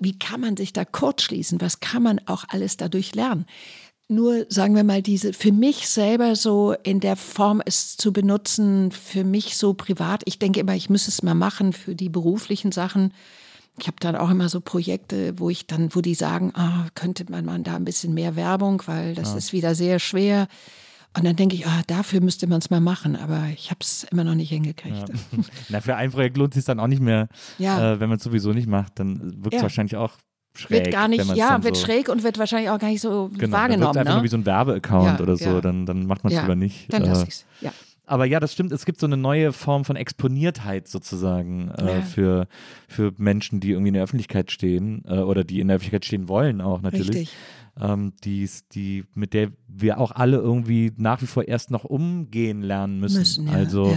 Wie 0.00 0.18
kann 0.18 0.40
man 0.40 0.56
sich 0.56 0.72
da 0.72 0.86
kurzschließen? 0.86 1.60
Was 1.60 1.80
kann 1.80 2.02
man 2.02 2.18
auch 2.26 2.44
alles 2.48 2.78
dadurch 2.78 3.14
lernen? 3.14 3.44
Nur, 4.10 4.46
sagen 4.48 4.74
wir 4.74 4.84
mal, 4.84 5.02
diese, 5.02 5.34
für 5.34 5.52
mich 5.52 5.86
selber 5.88 6.34
so 6.34 6.74
in 6.82 6.98
der 7.00 7.14
Form 7.16 7.60
es 7.64 7.98
zu 7.98 8.10
benutzen, 8.12 8.90
für 8.90 9.22
mich 9.22 9.56
so 9.58 9.74
privat. 9.74 10.22
Ich 10.24 10.38
denke 10.38 10.60
immer, 10.60 10.74
ich 10.74 10.88
müsse 10.88 11.10
es 11.10 11.22
mal 11.22 11.34
machen 11.34 11.74
für 11.74 11.94
die 11.94 12.08
beruflichen 12.08 12.72
Sachen. 12.72 13.12
Ich 13.78 13.86
habe 13.86 13.98
dann 14.00 14.16
auch 14.16 14.30
immer 14.30 14.48
so 14.48 14.60
Projekte, 14.62 15.38
wo 15.38 15.50
ich 15.50 15.66
dann, 15.66 15.94
wo 15.94 16.00
die 16.00 16.14
sagen, 16.14 16.52
ah, 16.54 16.86
könnte 16.94 17.26
man 17.30 17.44
mal 17.44 17.58
da 17.60 17.76
ein 17.76 17.84
bisschen 17.84 18.14
mehr 18.14 18.34
Werbung, 18.34 18.82
weil 18.86 19.14
das 19.14 19.34
ist 19.34 19.52
wieder 19.52 19.74
sehr 19.74 19.98
schwer. 19.98 20.48
Und 21.16 21.24
dann 21.24 21.36
denke 21.36 21.54
ich, 21.56 21.66
ah, 21.66 21.82
dafür 21.86 22.20
müsste 22.20 22.46
man 22.46 22.58
es 22.60 22.70
mal 22.70 22.80
machen, 22.80 23.14
aber 23.14 23.48
ich 23.54 23.70
habe 23.70 23.78
es 23.82 24.04
immer 24.04 24.24
noch 24.24 24.34
nicht 24.34 24.50
hingekriegt. 24.50 25.04
Na, 25.68 25.80
für 25.80 25.96
ein 25.96 26.10
Projekt 26.10 26.36
lohnt 26.36 26.52
es 26.52 26.56
sich 26.56 26.64
dann 26.64 26.80
auch 26.80 26.86
nicht 26.86 27.02
mehr, 27.02 27.28
Ja. 27.58 27.92
äh, 27.94 28.00
wenn 28.00 28.08
man 28.08 28.18
es 28.18 28.24
sowieso 28.24 28.52
nicht 28.52 28.68
macht. 28.68 28.98
Dann 28.98 29.34
wirkt 29.42 29.54
es 29.54 29.58
Ja. 29.58 29.62
wahrscheinlich 29.62 29.96
auch 29.96 30.12
schräg. 30.54 30.84
Wird 30.86 30.92
gar 30.92 31.08
nicht, 31.08 31.34
ja, 31.36 31.50
dann 31.50 31.64
wird 31.64 31.76
so, 31.76 31.84
schräg 31.84 32.08
und 32.08 32.22
wird 32.22 32.38
wahrscheinlich 32.38 32.70
auch 32.70 32.78
gar 32.78 32.88
nicht 32.88 33.00
so 33.00 33.28
Genau, 33.28 33.40
dann 33.40 33.52
wahrgenommen. 33.52 33.96
einfach 33.98 34.12
nur 34.14 34.22
wie 34.22 34.26
Ne? 34.26 34.30
so 34.30 34.36
ein 34.38 34.46
Werbeaccount 34.46 35.18
Ja, 35.18 35.20
oder 35.20 35.36
so, 35.36 35.44
ja. 35.50 35.60
dann, 35.60 35.86
dann 35.86 36.06
macht 36.06 36.24
man 36.24 36.32
es 36.32 36.36
Ja, 36.36 36.42
lieber 36.42 36.56
nicht. 36.56 36.92
Dann 36.92 37.02
Äh, 37.04 37.06
lasse 37.06 37.26
ich's. 37.26 37.44
Ja. 37.60 37.72
Aber 38.06 38.24
ja, 38.24 38.40
das 38.40 38.54
stimmt. 38.54 38.72
Es 38.72 38.86
gibt 38.86 39.00
so 39.00 39.06
eine 39.06 39.18
neue 39.18 39.52
Form 39.52 39.84
von 39.84 39.94
Exponiertheit 39.94 40.88
sozusagen 40.88 41.68
äh, 41.72 42.00
für, 42.00 42.48
für 42.88 43.12
Menschen, 43.18 43.60
die 43.60 43.72
irgendwie 43.72 43.88
in 43.88 43.94
der 43.94 44.02
Öffentlichkeit 44.02 44.50
stehen 44.50 45.04
äh, 45.06 45.18
oder 45.18 45.44
die 45.44 45.60
in 45.60 45.68
der 45.68 45.76
Öffentlichkeit 45.76 46.06
stehen 46.06 46.26
wollen 46.28 46.62
auch 46.62 46.80
natürlich. 46.80 47.08
Richtig. 47.10 47.36
Ähm, 47.80 48.12
die's- 48.24 48.66
die, 48.68 49.04
mit 49.14 49.34
der 49.34 49.52
wir 49.68 49.98
auch 50.00 50.10
alle 50.10 50.38
irgendwie 50.38 50.92
nach 50.96 51.22
wie 51.22 51.26
vor 51.26 51.46
erst 51.46 51.70
noch 51.70 51.84
umgehen 51.84 52.60
lernen 52.62 52.98
müssen. 52.98 53.18
Müssen, 53.18 53.46
ja, 53.46 53.52
also 53.52 53.96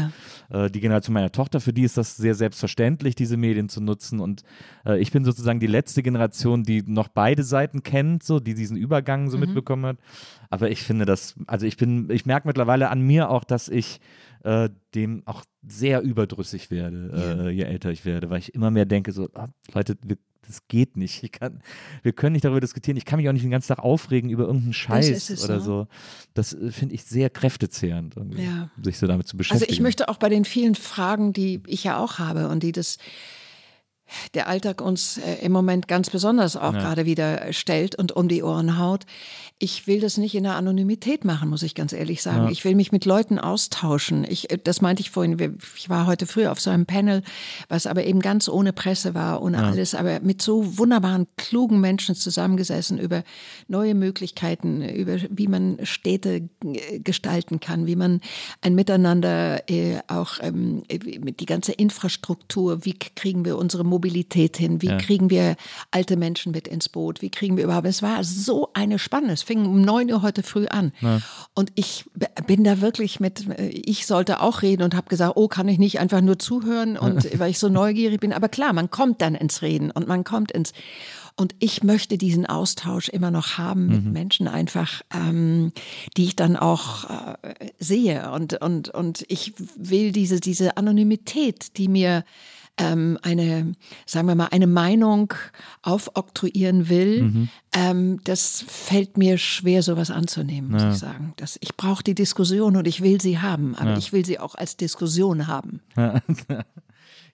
ja. 0.49 0.65
äh, 0.65 0.69
die 0.69 0.79
Generation 0.81 1.13
meiner 1.13 1.31
Tochter, 1.31 1.59
für 1.59 1.73
die 1.73 1.83
ist 1.83 1.97
das 1.97 2.15
sehr 2.15 2.35
selbstverständlich, 2.35 3.15
diese 3.15 3.37
Medien 3.37 3.69
zu 3.69 3.81
nutzen. 3.81 4.19
Und 4.19 4.43
äh, 4.85 4.99
ich 4.99 5.11
bin 5.11 5.25
sozusagen 5.25 5.59
die 5.59 5.67
letzte 5.67 6.03
Generation, 6.03 6.63
die 6.63 6.83
noch 6.85 7.07
beide 7.07 7.43
Seiten 7.43 7.81
kennt, 7.81 8.21
so, 8.23 8.39
die 8.39 8.53
diesen 8.53 8.77
Übergang 8.77 9.23
Mhm. 9.23 9.29
so 9.29 9.37
mitbekommen 9.39 9.85
hat. 9.85 9.97
Aber 10.49 10.69
ich 10.69 10.83
finde 10.83 11.05
das, 11.05 11.35
also 11.47 11.65
ich 11.65 11.77
bin, 11.77 12.09
ich 12.11 12.25
merke 12.25 12.47
mittlerweile 12.47 12.89
an 12.89 13.01
mir 13.01 13.29
auch, 13.29 13.43
dass 13.43 13.67
ich 13.67 13.99
äh, 14.43 14.69
dem 14.95 15.21
auch 15.25 15.43
sehr 15.67 16.01
überdrüssig 16.01 16.71
werde, 16.71 17.45
äh, 17.47 17.49
je 17.51 17.63
älter 17.63 17.91
ich 17.91 18.05
werde, 18.05 18.29
weil 18.29 18.39
ich 18.39 18.53
immer 18.55 18.71
mehr 18.71 18.85
denke, 18.85 19.11
so, 19.11 19.29
ah, 19.35 19.47
Leute, 19.73 19.95
wir, 20.03 20.17
das 20.51 20.67
geht 20.67 20.97
nicht. 20.97 21.23
Ich 21.23 21.31
kann, 21.31 21.61
wir 22.03 22.11
können 22.13 22.33
nicht 22.33 22.45
darüber 22.45 22.59
diskutieren. 22.59 22.97
Ich 22.97 23.05
kann 23.05 23.17
mich 23.19 23.27
auch 23.29 23.33
nicht 23.33 23.43
den 23.43 23.51
ganzen 23.51 23.69
Tag 23.69 23.79
aufregen 23.79 24.29
über 24.29 24.43
irgendeinen 24.45 24.73
Scheiß 24.73 25.29
es, 25.29 25.43
oder 25.45 25.55
ne? 25.55 25.61
so. 25.61 25.87
Das 26.33 26.53
äh, 26.53 26.71
finde 26.71 26.95
ich 26.95 27.03
sehr 27.03 27.29
kräftezehrend, 27.29 28.15
Ja. 28.37 28.69
sich 28.81 28.97
so 28.97 29.07
damit 29.07 29.27
zu 29.27 29.33
Also 29.33 29.37
beschäftigen. 29.37 29.71
ich 29.73 29.79
möchte 29.79 30.09
auch 30.09 30.17
bei 30.17 30.29
den 30.29 30.45
vielen 30.45 30.75
Fragen, 30.75 31.33
die 31.33 31.61
ich 31.67 31.83
ja 31.83 31.97
auch 31.97 32.19
habe 32.19 32.49
und 32.49 32.63
die 32.63 32.71
das 32.71 32.97
der 34.33 34.47
Alltag 34.47 34.81
uns 34.81 35.17
äh, 35.17 35.45
im 35.45 35.51
Moment 35.51 35.87
ganz 35.87 36.09
besonders 36.09 36.55
auch 36.55 36.73
gerade 36.73 37.05
wieder 37.05 37.53
stellt 37.53 37.95
und 37.95 38.11
um 38.11 38.27
die 38.27 38.43
Ohren 38.43 38.77
haut. 38.77 39.05
Ich 39.59 39.85
will 39.85 39.99
das 39.99 40.17
nicht 40.17 40.33
in 40.33 40.43
der 40.43 40.55
Anonymität 40.55 41.23
machen, 41.23 41.49
muss 41.49 41.61
ich 41.61 41.75
ganz 41.75 41.93
ehrlich 41.93 42.23
sagen. 42.23 42.49
Ich 42.49 42.65
will 42.65 42.73
mich 42.73 42.91
mit 42.91 43.05
Leuten 43.05 43.37
austauschen. 43.37 44.25
Ich, 44.27 44.49
äh, 44.51 44.57
das 44.61 44.81
meinte 44.81 45.01
ich 45.01 45.11
vorhin. 45.11 45.57
Ich 45.75 45.89
war 45.89 46.07
heute 46.07 46.25
früh 46.25 46.47
auf 46.47 46.59
so 46.59 46.69
einem 46.69 46.85
Panel, 46.85 47.21
was 47.69 47.87
aber 47.87 48.05
eben 48.05 48.21
ganz 48.21 48.49
ohne 48.49 48.73
Presse 48.73 49.13
war, 49.13 49.41
ohne 49.41 49.63
alles, 49.63 49.95
aber 49.95 50.19
mit 50.21 50.41
so 50.41 50.77
wunderbaren, 50.77 51.27
klugen 51.37 51.79
Menschen 51.79 52.15
zusammengesessen 52.15 52.97
über 52.97 53.23
neue 53.67 53.95
Möglichkeiten, 53.95 54.81
über 54.81 55.17
wie 55.29 55.47
man 55.47 55.77
Städte 55.83 56.49
äh, 56.63 56.99
gestalten 56.99 57.59
kann, 57.59 57.85
wie 57.85 57.95
man 57.95 58.21
ein 58.61 58.75
Miteinander 58.75 59.69
äh, 59.69 59.99
auch 60.07 60.39
ähm, 60.41 60.83
äh, 60.89 61.19
mit 61.19 61.39
die 61.39 61.45
ganze 61.45 61.71
Infrastruktur, 61.71 62.85
wie 62.85 62.97
kriegen 62.97 63.45
wir 63.45 63.57
unsere 63.57 63.83
Mobilität 63.83 64.00
hin, 64.57 64.81
wie 64.81 64.97
kriegen 64.97 65.29
wir 65.29 65.55
alte 65.91 66.17
Menschen 66.17 66.51
mit 66.51 66.67
ins 66.67 66.89
Boot, 66.89 67.21
wie 67.21 67.29
kriegen 67.29 67.57
wir 67.57 67.63
überhaupt, 67.63 67.87
es 67.87 68.01
war 68.01 68.23
so 68.23 68.69
eine 68.73 68.99
Spannung, 68.99 69.29
es 69.29 69.43
fing 69.43 69.65
um 69.65 69.81
neun 69.81 70.11
Uhr 70.11 70.21
heute 70.21 70.43
früh 70.43 70.67
an. 70.67 70.91
Und 71.53 71.71
ich 71.75 72.05
bin 72.47 72.63
da 72.63 72.81
wirklich 72.81 73.19
mit, 73.19 73.47
äh, 73.47 73.67
ich 73.67 74.05
sollte 74.05 74.41
auch 74.41 74.61
reden 74.61 74.83
und 74.83 74.95
habe 74.95 75.09
gesagt, 75.09 75.33
oh, 75.35 75.47
kann 75.47 75.67
ich 75.67 75.79
nicht 75.79 75.99
einfach 75.99 76.21
nur 76.21 76.39
zuhören 76.39 76.97
und 76.97 77.27
weil 77.39 77.51
ich 77.51 77.59
so 77.59 77.69
neugierig 77.69 78.19
bin, 78.19 78.33
aber 78.33 78.49
klar, 78.49 78.73
man 78.73 78.89
kommt 78.89 79.21
dann 79.21 79.35
ins 79.35 79.61
Reden 79.61 79.91
und 79.91 80.07
man 80.07 80.23
kommt 80.23 80.51
ins 80.51 80.73
und 81.37 81.55
ich 81.59 81.83
möchte 81.83 82.17
diesen 82.17 82.45
Austausch 82.45 83.09
immer 83.09 83.31
noch 83.31 83.57
haben 83.57 83.87
mit 83.87 84.05
Menschen 84.05 84.47
einfach, 84.47 85.01
ähm, 85.13 85.71
die 86.17 86.25
ich 86.25 86.35
dann 86.35 86.55
auch 86.57 87.09
äh, 87.09 87.35
sehe. 87.79 88.31
Und, 88.31 88.61
und, 88.61 88.89
und 88.89 89.25
ich 89.27 89.53
will 89.75 90.11
diese, 90.11 90.39
diese 90.39 90.77
Anonymität, 90.77 91.77
die 91.77 91.87
mir 91.87 92.23
ähm, 92.77 93.17
eine, 93.21 93.73
sagen 94.05 94.27
wir 94.27 94.35
mal, 94.35 94.47
eine 94.47 94.67
Meinung 94.67 95.33
aufoktroyieren 95.81 96.89
will, 96.89 97.47
ähm, 97.73 98.19
das 98.23 98.63
fällt 98.67 99.17
mir 99.17 99.37
schwer, 99.37 99.83
sowas 99.83 100.11
anzunehmen, 100.11 100.71
muss 100.71 100.83
ich 100.83 100.99
sagen. 100.99 101.33
Das, 101.37 101.57
ich 101.61 101.75
brauche 101.75 102.03
die 102.03 102.15
Diskussion 102.15 102.75
und 102.75 102.87
ich 102.87 103.01
will 103.01 103.21
sie 103.21 103.39
haben, 103.39 103.75
aber 103.75 103.97
ich 103.97 104.13
will 104.13 104.25
sie 104.25 104.39
auch 104.39 104.55
als 104.55 104.77
Diskussion 104.77 105.47
haben. 105.47 105.81
Ja, 105.95 106.21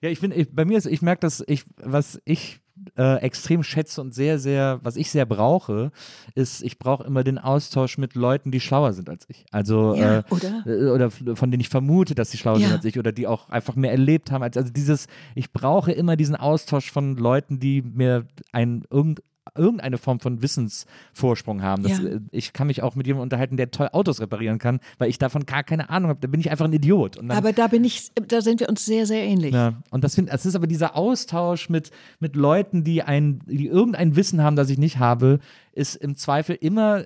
ich 0.10 0.20
bin, 0.20 0.32
ich, 0.32 0.48
bei 0.54 0.64
mir 0.64 0.78
ist, 0.78 0.86
ich 0.86 1.02
merke, 1.02 1.20
dass 1.20 1.42
ich, 1.46 1.64
was 1.76 2.20
ich 2.24 2.60
äh, 2.96 3.16
extrem 3.22 3.62
schätze 3.62 4.00
und 4.00 4.14
sehr, 4.14 4.38
sehr, 4.38 4.80
was 4.82 4.96
ich 4.96 5.10
sehr 5.10 5.26
brauche, 5.26 5.90
ist, 6.34 6.62
ich 6.62 6.78
brauche 6.78 7.04
immer 7.04 7.24
den 7.24 7.38
Austausch 7.38 7.98
mit 7.98 8.14
Leuten, 8.14 8.50
die 8.50 8.60
schlauer 8.60 8.92
sind 8.92 9.08
als 9.08 9.24
ich. 9.28 9.44
Also, 9.50 9.94
Ja, 9.94 10.18
äh, 10.18 10.22
oder? 10.30 10.62
äh, 10.66 10.90
oder 10.90 11.10
von 11.10 11.50
denen 11.50 11.60
ich 11.60 11.68
vermute, 11.68 12.14
dass 12.14 12.30
sie 12.30 12.38
schlauer 12.38 12.58
Ja. 12.58 12.68
sind 12.68 12.76
als 12.76 12.84
ich 12.84 12.98
oder 12.98 13.12
die 13.12 13.26
auch 13.26 13.48
einfach 13.50 13.76
mehr 13.76 13.90
erlebt 13.92 14.30
haben 14.30 14.42
als, 14.42 14.56
also 14.56 14.72
dieses, 14.72 15.06
ich 15.34 15.52
brauche 15.52 15.92
immer 15.92 16.16
diesen 16.16 16.36
Austausch 16.36 16.90
von 16.90 17.16
Leuten, 17.16 17.60
die 17.60 17.82
mir 17.82 18.26
ein, 18.52 18.84
irgend, 18.90 19.20
irgendeine 19.56 19.98
Form 19.98 20.20
von 20.20 20.42
Wissensvorsprung 20.42 21.62
haben. 21.62 21.82
Das, 21.82 21.98
Ja. 21.98 22.04
äh, 22.04 22.20
Ich 22.30 22.52
kann 22.52 22.66
mich 22.66 22.82
auch 22.82 22.94
mit 22.94 23.06
jemandem 23.06 23.24
unterhalten, 23.24 23.56
der 23.56 23.70
toll 23.70 23.88
Autos 23.92 24.20
reparieren 24.20 24.58
kann, 24.58 24.80
weil 24.98 25.08
ich 25.10 25.18
davon 25.18 25.46
gar 25.46 25.62
keine 25.64 25.90
Ahnung 25.90 26.10
habe. 26.10 26.20
Da 26.20 26.28
bin 26.28 26.40
ich 26.40 26.50
einfach 26.50 26.64
ein 26.66 26.72
Idiot. 26.72 27.16
Dann, 27.16 27.30
Aber 27.30 27.52
da 27.52 27.66
bin 27.68 27.84
ich, 27.84 28.10
da 28.28 28.40
sind 28.40 28.60
wir 28.60 28.68
uns 28.68 28.84
sehr, 28.84 29.06
sehr 29.06 29.22
ähnlich. 29.22 29.54
ja, 29.54 29.74
und 29.90 30.04
das 30.04 30.14
finde, 30.14 30.32
es 30.32 30.46
ist 30.46 30.54
aber 30.54 30.66
dieser 30.66 30.96
Austausch 30.96 31.68
mit, 31.68 31.90
mit 32.20 32.36
Leuten, 32.36 32.84
die 32.84 33.02
ein, 33.02 33.40
die 33.46 33.66
irgendein 33.66 34.16
Wissen 34.16 34.42
haben, 34.42 34.56
das 34.56 34.70
ich 34.70 34.78
nicht 34.78 34.98
habe, 34.98 35.38
ist 35.72 35.94
im 35.96 36.16
Zweifel 36.16 36.56
immer 36.60 37.04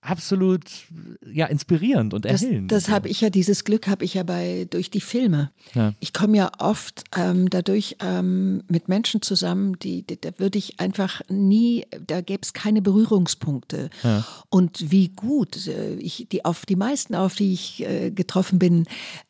absolut 0.00 0.62
ja 1.26 1.46
inspirierend 1.46 2.14
und 2.14 2.24
Das, 2.24 2.42
erhellend. 2.42 2.70
das 2.70 2.88
habe 2.88 3.08
ich 3.08 3.20
ja, 3.20 3.30
dieses 3.30 3.64
Glück 3.64 3.88
habe 3.88 4.04
ich 4.04 4.14
ja 4.14 4.22
bei 4.22 4.66
durch 4.70 4.90
die 4.90 5.00
Filme. 5.00 5.50
Ja. 5.74 5.92
Ich 5.98 6.12
komme 6.12 6.36
ja 6.36 6.52
oft 6.58 7.04
ähm, 7.16 7.50
dadurch 7.50 7.96
ähm, 8.00 8.62
mit 8.68 8.88
Menschen 8.88 9.22
zusammen, 9.22 9.78
die, 9.80 10.02
die 10.02 10.20
da 10.20 10.30
würde 10.38 10.56
ich 10.58 10.78
einfach 10.78 11.20
nie, 11.28 11.84
da 12.06 12.20
gäbe 12.20 12.42
es 12.42 12.52
keine 12.52 12.80
Berührungspunkte. 12.80 13.90
Und 14.50 14.90
wie 14.90 15.08
gut, 15.08 15.66
äh, 15.66 15.94
ich, 15.94 16.28
die 16.30 16.44
auf 16.44 16.64
die 16.64 16.76
meisten, 16.76 17.14
auf 17.14 17.34
die 17.34 17.52
ich 17.52 17.84
äh, 17.84 18.10
getroffen 18.10 18.58
bin, 18.58 18.84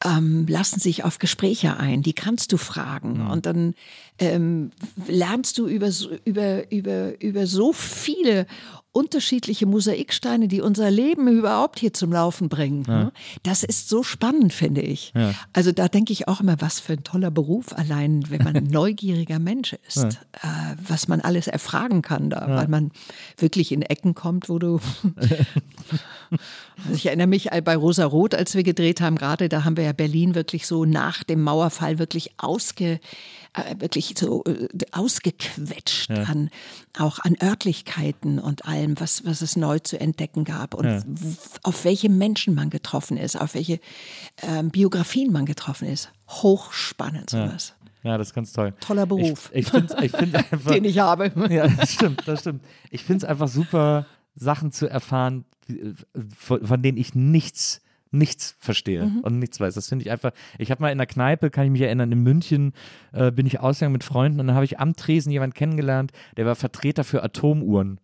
ähm, 0.04 0.46
lassen 0.48 0.80
sich 0.80 1.02
auf 1.02 1.18
Gespräche 1.18 1.78
ein. 1.78 2.02
Die 2.02 2.12
kannst 2.12 2.52
du 2.52 2.58
fragen 2.58 3.26
und 3.26 3.46
dann 3.46 3.74
ähm, 4.18 4.70
lernst 5.06 5.58
du 5.58 5.66
über 5.66 5.90
über 6.24 6.70
über 6.70 7.20
über 7.22 7.46
so 7.46 7.72
viele 7.72 8.46
unterschiedliche 8.98 9.64
Mosaiksteine, 9.64 10.48
die 10.48 10.60
unser 10.60 10.90
Leben 10.90 11.28
überhaupt 11.28 11.78
hier 11.78 11.92
zum 11.94 12.10
Laufen 12.12 12.48
bringen. 12.48 12.82
ne? 12.88 13.12
Das 13.44 13.62
ist 13.62 13.88
so 13.88 14.02
spannend, 14.02 14.52
finde 14.52 14.80
ich. 14.80 15.12
Also 15.52 15.70
da 15.70 15.86
denke 15.86 16.12
ich 16.12 16.26
auch 16.26 16.40
immer, 16.40 16.60
was 16.60 16.80
für 16.80 16.94
ein 16.94 17.04
toller 17.04 17.30
Beruf, 17.30 17.66
allein 17.74 18.28
wenn 18.28 18.42
man 18.42 18.56
ein 18.56 18.64
neugieriger 18.64 19.38
Mensch 19.38 19.76
ist, 19.86 20.04
äh, 20.04 20.48
was 20.84 21.06
man 21.06 21.20
alles 21.20 21.46
erfragen 21.46 22.02
kann 22.02 22.28
da, 22.28 22.48
weil 22.48 22.66
man 22.66 22.90
wirklich 23.36 23.70
in 23.70 23.82
Ecken 23.82 24.16
kommt, 24.16 24.48
wo 24.48 24.58
du 24.58 24.80
also 26.30 26.94
ich 26.94 27.06
erinnere 27.06 27.28
mich 27.28 27.50
bei 27.64 27.76
Rosa 27.76 28.04
Rot, 28.04 28.34
als 28.34 28.56
wir 28.56 28.64
gedreht 28.64 29.00
haben, 29.00 29.14
gerade 29.14 29.48
da 29.48 29.64
haben 29.64 29.76
wir 29.76 29.84
ja 29.84 29.92
Berlin 29.92 30.34
wirklich 30.34 30.66
so 30.66 30.84
nach 30.84 31.22
dem 31.22 31.42
Mauerfall 31.42 32.00
wirklich 32.00 32.32
ausge, 32.38 32.98
äh, 33.54 33.74
wirklich 33.78 34.14
so 34.16 34.44
äh, 34.44 34.68
ausgequetscht 34.92 36.10
an, 36.10 36.50
auch 36.98 37.18
an 37.20 37.36
Örtlichkeiten 37.42 38.38
und 38.38 38.66
allem, 38.66 38.98
was, 39.00 39.24
was 39.24 39.42
es 39.42 39.56
neu 39.56 39.78
zu 39.78 40.00
entdecken 40.00 40.44
gab 40.44 40.74
und 40.74 40.86
w- 41.06 41.36
auf 41.62 41.84
welche 41.84 42.08
Menschen 42.08 42.54
man 42.54 42.70
getroffen 42.70 43.16
ist, 43.16 43.36
auf 43.40 43.54
welche 43.54 43.80
ähm, 44.42 44.70
Biografien 44.70 45.32
man 45.32 45.46
getroffen 45.46 45.88
ist. 45.88 46.10
Hochspannend 46.28 47.30
sowas. 47.30 47.74
Ja, 48.02 48.16
das 48.16 48.28
ist 48.28 48.34
ganz 48.34 48.52
toll. 48.52 48.74
Toller 48.80 49.06
Beruf. 49.06 49.50
Ich, 49.52 49.66
ich 49.66 49.70
finde 49.70 49.96
ich 50.04 50.12
find's 50.12 50.34
einfach. 50.52 50.70
Den 50.72 50.84
ich 50.84 50.98
habe. 50.98 51.32
Ja, 51.50 51.66
das 51.68 51.92
stimmt, 51.92 52.22
das 52.26 52.40
stimmt. 52.40 52.62
Ich 52.90 53.04
finde 53.04 53.18
es 53.18 53.24
einfach 53.24 53.48
super, 53.48 54.06
Sachen 54.34 54.70
zu 54.72 54.86
erfahren, 54.88 55.44
die- 55.68 55.94
von, 56.36 56.64
von 56.64 56.80
denen 56.82 56.96
ich 56.96 57.14
nichts, 57.14 57.80
nichts 58.10 58.56
verstehe 58.58 59.06
Mhm. 59.06 59.20
und 59.20 59.38
nichts 59.38 59.60
weiß. 59.60 59.74
Das 59.74 59.88
finde 59.88 60.04
ich 60.04 60.10
einfach. 60.10 60.32
Ich 60.58 60.70
habe 60.70 60.82
mal 60.82 60.90
in 60.90 60.98
der 60.98 61.06
Kneipe, 61.06 61.50
kann 61.50 61.64
ich 61.64 61.70
mich 61.70 61.82
erinnern, 61.82 62.10
in 62.12 62.22
München 62.22 62.72
äh, 63.12 63.30
bin 63.30 63.46
ich 63.46 63.60
ausgegangen 63.60 63.92
mit 63.92 64.04
Freunden 64.04 64.40
und 64.40 64.46
dann 64.46 64.56
habe 64.56 64.64
ich 64.64 64.78
am 64.80 64.94
Tresen 64.96 65.30
jemanden 65.32 65.54
kennengelernt, 65.54 66.12
der 66.36 66.46
war 66.46 66.54
Vertreter 66.54 67.04
für 67.04 67.22
Atomuhren. 67.22 67.98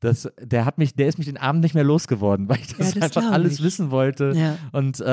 Das, 0.00 0.30
der 0.40 0.64
hat 0.64 0.78
mich, 0.78 0.94
der 0.94 1.08
ist 1.08 1.18
mich 1.18 1.26
den 1.26 1.36
Abend 1.36 1.62
nicht 1.62 1.74
mehr 1.74 1.84
losgeworden, 1.84 2.48
weil 2.48 2.58
ich 2.58 2.74
das, 2.74 2.94
das 2.94 3.02
einfach 3.02 3.30
alles 3.30 3.54
ich. 3.58 3.62
wissen 3.62 3.90
wollte. 3.90 4.32
Ja. 4.34 4.56
Und 4.72 4.98
äh, 5.00 5.04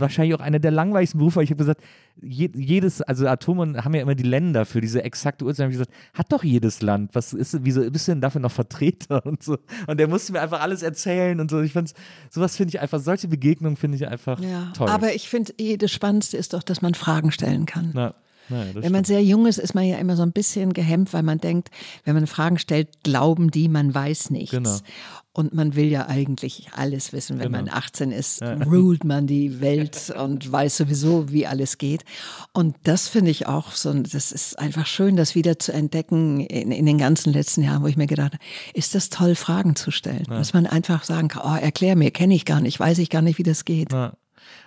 wahrscheinlich 0.00 0.34
auch 0.36 0.40
einer 0.40 0.60
der 0.60 0.70
langweiligsten 0.70 1.18
Berufe. 1.18 1.42
Ich 1.42 1.50
habe 1.50 1.58
gesagt, 1.58 1.80
je, 2.22 2.48
jedes, 2.54 3.02
also 3.02 3.26
Atome 3.26 3.84
haben 3.84 3.94
ja 3.94 4.02
immer 4.02 4.14
die 4.14 4.22
Länder 4.22 4.64
für 4.64 4.80
diese 4.80 5.02
exakte 5.02 5.44
Uhrzeit. 5.44 5.64
Hab 5.64 5.70
ich 5.72 5.78
gesagt, 5.78 5.92
hat 6.14 6.30
doch 6.32 6.44
jedes 6.44 6.80
Land. 6.80 7.14
Was 7.14 7.32
ist, 7.32 7.58
wieso 7.64 7.90
bist 7.90 8.06
du 8.06 8.12
denn 8.12 8.20
dafür 8.20 8.40
noch 8.40 8.52
Vertreter 8.52 9.26
und 9.26 9.42
so? 9.42 9.58
Und 9.88 9.98
der 9.98 10.06
musste 10.06 10.32
mir 10.32 10.40
einfach 10.40 10.60
alles 10.60 10.82
erzählen 10.82 11.40
und 11.40 11.50
so. 11.50 11.60
Ich 11.60 11.72
fand's, 11.72 11.94
sowas 12.30 12.56
finde 12.56 12.68
ich 12.70 12.80
einfach, 12.80 13.00
solche 13.00 13.26
Begegnungen 13.26 13.76
finde 13.76 13.96
ich 13.96 14.06
einfach 14.06 14.38
Ja, 14.40 14.70
toll. 14.76 14.88
aber 14.88 15.12
ich 15.14 15.28
finde, 15.28 15.54
eh, 15.58 15.76
das 15.76 15.90
Spannendste 15.90 16.36
ist 16.36 16.52
doch, 16.54 16.62
dass 16.62 16.82
man 16.82 16.94
Fragen 16.94 17.32
stellen 17.32 17.66
kann. 17.66 17.90
Na, 17.94 18.14
ja, 18.48 18.64
Wenn 18.74 18.74
man 18.74 19.04
stimmt. 19.04 19.06
sehr 19.08 19.22
jung 19.24 19.46
ist, 19.46 19.58
ist 19.58 19.74
man 19.74 19.84
ja 19.84 19.96
immer 19.98 20.16
so 20.16 20.22
ein 20.22 20.32
bisschen 20.32 20.72
gehemmt, 20.72 21.12
weil 21.12 21.22
man 21.22 21.38
denkt, 21.38 21.70
wenn 22.04 22.14
man 22.14 22.26
Fragen 22.26 22.58
stellt, 22.58 22.88
glauben 23.02 23.50
die, 23.50 23.68
man 23.68 23.94
weiß 23.94 24.30
nichts. 24.30 24.50
Genau. 24.52 24.76
Und 25.32 25.52
man 25.52 25.74
will 25.76 25.88
ja 25.88 26.06
eigentlich 26.06 26.68
alles 26.74 27.12
wissen. 27.12 27.38
Wenn 27.38 27.52
Genau. 27.52 27.64
man 27.64 27.68
18 27.68 28.10
ist, 28.10 28.40
ruht 28.42 29.04
man 29.04 29.26
die 29.26 29.60
Welt 29.60 30.14
und 30.18 30.50
weiß 30.50 30.78
sowieso, 30.78 31.30
wie 31.30 31.46
alles 31.46 31.76
geht. 31.76 32.04
Und 32.54 32.74
das 32.84 33.08
finde 33.08 33.30
ich 33.30 33.46
auch 33.46 33.72
so, 33.72 33.92
das 33.92 34.32
ist 34.32 34.58
einfach 34.58 34.86
schön, 34.86 35.14
das 35.16 35.34
wieder 35.34 35.58
zu 35.58 35.74
entdecken 35.74 36.40
in, 36.40 36.70
in 36.70 36.86
den 36.86 36.96
ganzen 36.96 37.34
letzten 37.34 37.62
Jahren, 37.62 37.82
wo 37.82 37.86
ich 37.86 37.98
mir 37.98 38.06
gedacht 38.06 38.32
habe, 38.32 38.42
ist 38.72 38.94
das 38.94 39.10
toll, 39.10 39.34
Fragen 39.34 39.76
zu 39.76 39.90
stellen. 39.90 40.24
Dass 40.26 40.54
man 40.54 40.66
einfach 40.66 41.04
sagen 41.04 41.28
kann, 41.28 41.42
oh, 41.44 41.62
erklär 41.62 41.96
mir, 41.96 42.10
kenne 42.12 42.34
ich 42.34 42.46
gar 42.46 42.62
nicht, 42.62 42.80
weiß 42.80 42.96
ich 42.96 43.10
gar 43.10 43.20
nicht, 43.20 43.36
wie 43.36 43.42
das 43.42 43.66
geht. 43.66 43.92
Ja. 43.92 44.14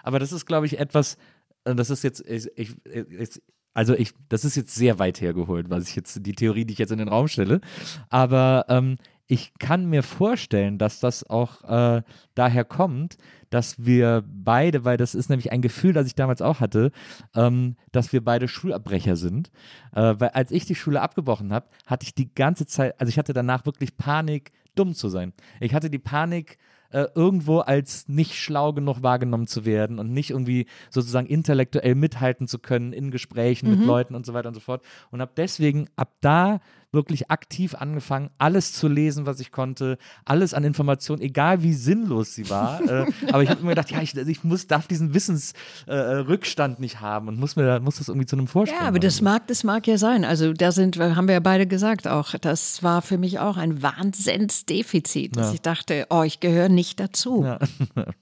Aber 0.03 0.19
das 0.19 0.31
ist, 0.31 0.45
glaube 0.45 0.67
ich, 0.67 0.77
etwas, 0.77 1.17
äh, 1.63 1.73
das 1.73 1.89
ist 1.89 2.03
jetzt, 2.03 2.23
ich, 2.27 2.47
ich, 2.55 2.75
ich, 2.85 3.41
also 3.79 3.93
ich, 3.93 4.11
das 4.27 4.43
ist 4.43 4.57
jetzt 4.57 4.75
sehr 4.75 4.99
weit 4.99 5.21
hergeholt, 5.21 5.69
was 5.69 5.87
ich 5.87 5.95
jetzt, 5.95 6.25
die 6.25 6.33
Theorie, 6.33 6.65
die 6.65 6.73
ich 6.73 6.79
jetzt 6.79 6.91
in 6.91 6.97
den 6.97 7.07
Raum 7.07 7.29
stelle. 7.29 7.61
Aber 8.09 8.65
ähm, 8.67 8.97
ich 9.25 9.53
kann 9.57 9.85
mir 9.85 10.03
vorstellen, 10.03 10.77
dass 10.77 10.99
das 10.99 11.23
auch 11.29 11.63
äh, 11.63 12.01
daher 12.35 12.65
kommt, 12.65 13.17
dass 13.49 13.85
wir 13.85 14.25
beide, 14.27 14.83
weil 14.83 14.97
das 14.97 15.15
ist 15.15 15.29
nämlich 15.29 15.53
ein 15.53 15.61
Gefühl, 15.61 15.93
das 15.93 16.07
ich 16.07 16.15
damals 16.15 16.41
auch 16.41 16.59
hatte, 16.59 16.91
ähm, 17.33 17.77
dass 17.93 18.11
wir 18.11 18.21
beide 18.21 18.49
Schulabbrecher 18.49 19.15
sind. 19.15 19.49
Äh, 19.95 20.15
weil 20.17 20.29
als 20.29 20.51
ich 20.51 20.65
die 20.65 20.75
Schule 20.75 20.99
abgebrochen 20.99 21.53
habe, 21.53 21.69
hatte 21.85 22.03
ich 22.03 22.13
die 22.13 22.35
ganze 22.35 22.65
Zeit, 22.65 22.99
also 22.99 23.09
ich 23.09 23.17
hatte 23.17 23.31
danach 23.31 23.65
wirklich 23.65 23.95
Panik, 23.95 24.51
dumm 24.75 24.93
zu 24.93 25.07
sein. 25.07 25.31
Ich 25.61 25.73
hatte 25.73 25.89
die 25.89 25.99
Panik, 25.99 26.57
äh, 26.91 27.07
irgendwo 27.15 27.59
als 27.59 28.07
nicht 28.07 28.35
schlau 28.35 28.73
genug 28.73 29.03
wahrgenommen 29.03 29.47
zu 29.47 29.65
werden 29.65 29.99
und 29.99 30.11
nicht 30.11 30.31
irgendwie 30.31 30.65
sozusagen 30.89 31.27
intellektuell 31.27 31.95
mithalten 31.95 32.47
zu 32.47 32.59
können 32.59 32.93
in 32.93 33.11
Gesprächen 33.11 33.69
mit 33.69 33.85
Leuten 33.85 34.15
und 34.15 34.25
so 34.25 34.33
weiter 34.33 34.49
und 34.49 34.55
so 34.55 34.59
fort. 34.59 34.83
Und 35.11 35.21
habe 35.21 35.31
deswegen 35.35 35.87
ab 35.95 36.13
da 36.21 36.59
wirklich 36.91 37.29
aktiv 37.29 37.75
angefangen, 37.75 38.29
alles 38.37 38.73
zu 38.73 38.87
lesen, 38.87 39.25
was 39.25 39.39
ich 39.39 39.51
konnte, 39.51 39.97
alles 40.25 40.53
an 40.53 40.63
Informationen, 40.63 41.21
egal 41.21 41.61
wie 41.61 41.73
sinnlos 41.73 42.33
sie 42.33 42.49
war. 42.49 42.81
äh, 42.89 43.05
aber 43.31 43.43
ich 43.43 43.49
habe 43.49 43.61
mir 43.61 43.69
gedacht, 43.69 43.91
ja, 43.91 44.01
ich, 44.01 44.15
ich 44.15 44.43
muss, 44.43 44.67
darf 44.67 44.87
diesen 44.87 45.13
Wissensrückstand 45.13 46.77
äh, 46.77 46.81
nicht 46.81 46.99
haben 47.01 47.27
und 47.27 47.39
muss 47.39 47.55
mir 47.55 47.79
muss 47.79 47.97
das 47.97 48.07
irgendwie 48.07 48.25
zu 48.25 48.35
einem 48.35 48.47
Vorsprung 48.47 48.79
Ja, 48.79 48.87
aber 48.87 48.99
das 48.99 49.21
mag, 49.21 49.47
das 49.47 49.63
mag 49.63 49.85
ja 49.87 49.97
sein. 49.97 50.25
Also 50.25 50.53
da 50.53 50.71
sind, 50.71 50.97
haben 50.97 51.27
wir 51.27 51.33
ja 51.33 51.39
beide 51.39 51.67
gesagt 51.67 52.07
auch, 52.07 52.33
das 52.39 52.81
war 52.83 53.01
für 53.01 53.17
mich 53.17 53.39
auch 53.39 53.57
ein 53.57 53.81
Wahnsinnsdefizit, 53.81 55.37
dass 55.37 55.47
Ja. 55.47 55.53
ich 55.53 55.61
dachte, 55.61 56.07
oh, 56.09 56.23
ich 56.23 56.39
gehöre 56.39 56.69
nicht 56.69 56.99
dazu. 56.99 57.43
Ja. 57.43 57.59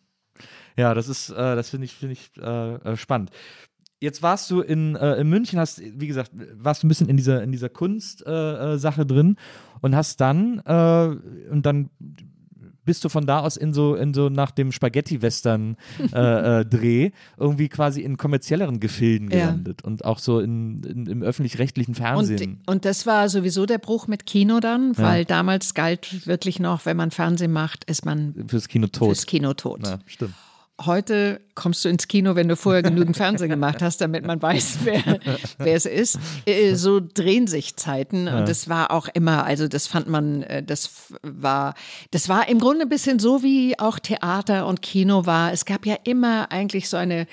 Ja, 0.78 0.94
das 0.94 1.08
ist, 1.08 1.32
äh, 1.32 1.56
das 1.56 1.72
finde 1.72 1.86
ich, 1.86 1.94
finde 1.96 2.14
ich 2.14 2.32
äh, 2.40 2.76
äh, 2.76 2.98
spannend. 2.98 3.32
Jetzt 4.00 4.22
warst 4.22 4.50
du 4.52 4.62
in, 4.62 4.96
äh, 4.96 5.16
in 5.16 5.28
München, 5.30 5.58
hast, 5.60 5.82
wie 5.82 6.06
gesagt, 6.08 6.32
warst 6.54 6.84
du 6.84 6.88
ein 6.88 6.90
bisschen 6.90 7.10
in 7.10 7.18
dieser, 7.18 7.42
in 7.44 7.52
dieser 7.52 7.68
Kunstsache 7.70 8.74
äh, 8.76 8.78
Sache 8.78 9.06
drin 9.08 9.36
und 9.82 9.96
hast 9.96 10.22
dann, 10.22 10.60
äh, 10.66 11.16
und 11.52 11.66
dann 11.66 11.90
bist 12.86 13.04
du 13.04 13.10
von 13.10 13.26
da 13.26 13.40
aus 13.42 13.58
in 13.58 13.74
so, 13.74 13.96
in 13.96 14.14
so 14.14 14.30
nach 14.30 14.52
dem 14.52 14.72
Spaghetti-Western-Dreh 14.72 17.12
irgendwie 17.38 17.70
quasi 17.70 18.02
in 18.02 18.18
kommerzielleren 18.18 18.80
Gefilden 18.80 19.30
Ja. 19.32 19.48
gelandet 19.48 19.84
und 19.84 20.06
auch 20.06 20.20
so 20.20 20.40
in, 20.40 20.84
in, 20.84 21.06
im 21.08 21.24
öffentlich-rechtlichen 21.24 21.96
Fernsehen. 21.96 22.62
Und, 22.66 22.76
und 22.76 22.86
das 22.86 23.06
war 23.06 23.30
sowieso 23.30 23.66
der 23.66 23.78
Bruch 23.78 24.08
mit 24.08 24.26
Kino 24.26 24.60
dann, 24.60 24.98
weil 24.98 25.26
damals 25.26 25.74
galt 25.74 26.26
wirklich 26.28 26.60
noch, 26.60 26.86
wenn 26.86 26.98
man 26.98 27.12
Fernsehen 27.12 27.52
macht, 27.52 27.84
ist 27.86 28.06
man 28.06 28.34
Fürs 28.48 28.68
Kino 28.68 28.88
tot. 28.88 29.08
fürs 29.10 29.26
Kino 29.26 29.54
tot. 29.54 29.82
Ja, 29.84 30.00
stimmt. 30.06 30.34
Heute 30.86 31.42
kommst 31.56 31.84
du 31.84 31.90
ins 31.90 32.08
Kino, 32.08 32.36
wenn 32.36 32.48
du 32.48 32.56
vorher 32.56 32.84
genügend 32.84 33.18
Fernsehen 33.18 33.50
gemacht 33.50 33.82
hast, 33.82 34.00
damit 34.00 34.26
man 34.26 34.40
weiß, 34.40 34.80
wer, 34.84 35.20
wer 35.58 35.74
es 35.76 35.86
ist. 35.86 36.20
Äh, 36.46 36.76
So 36.76 37.00
drehen 37.02 37.48
sich 37.48 37.76
Zeiten 37.78 38.28
und 38.28 38.48
das 38.48 38.70
war 38.70 38.92
auch 38.92 39.08
immer, 39.08 39.44
also 39.44 39.68
das 39.68 39.88
fand 39.88 40.08
man, 40.08 40.44
äh, 40.44 40.62
das 40.62 41.12
war, 41.24 41.74
das 42.12 42.30
war 42.30 42.48
im 42.48 42.60
Grunde 42.60 42.84
ein 42.84 42.90
bisschen 42.90 43.18
so 43.18 43.42
wie 43.42 43.80
auch 43.80 43.98
Theater 43.98 44.68
und 44.68 44.84
Kino 44.84 45.26
war. 45.26 45.52
Es 45.52 45.66
gab 45.66 45.86
ja 45.88 45.96
immer 46.04 46.52
eigentlich 46.52 46.90
so 46.90 46.98
eine 46.98 47.26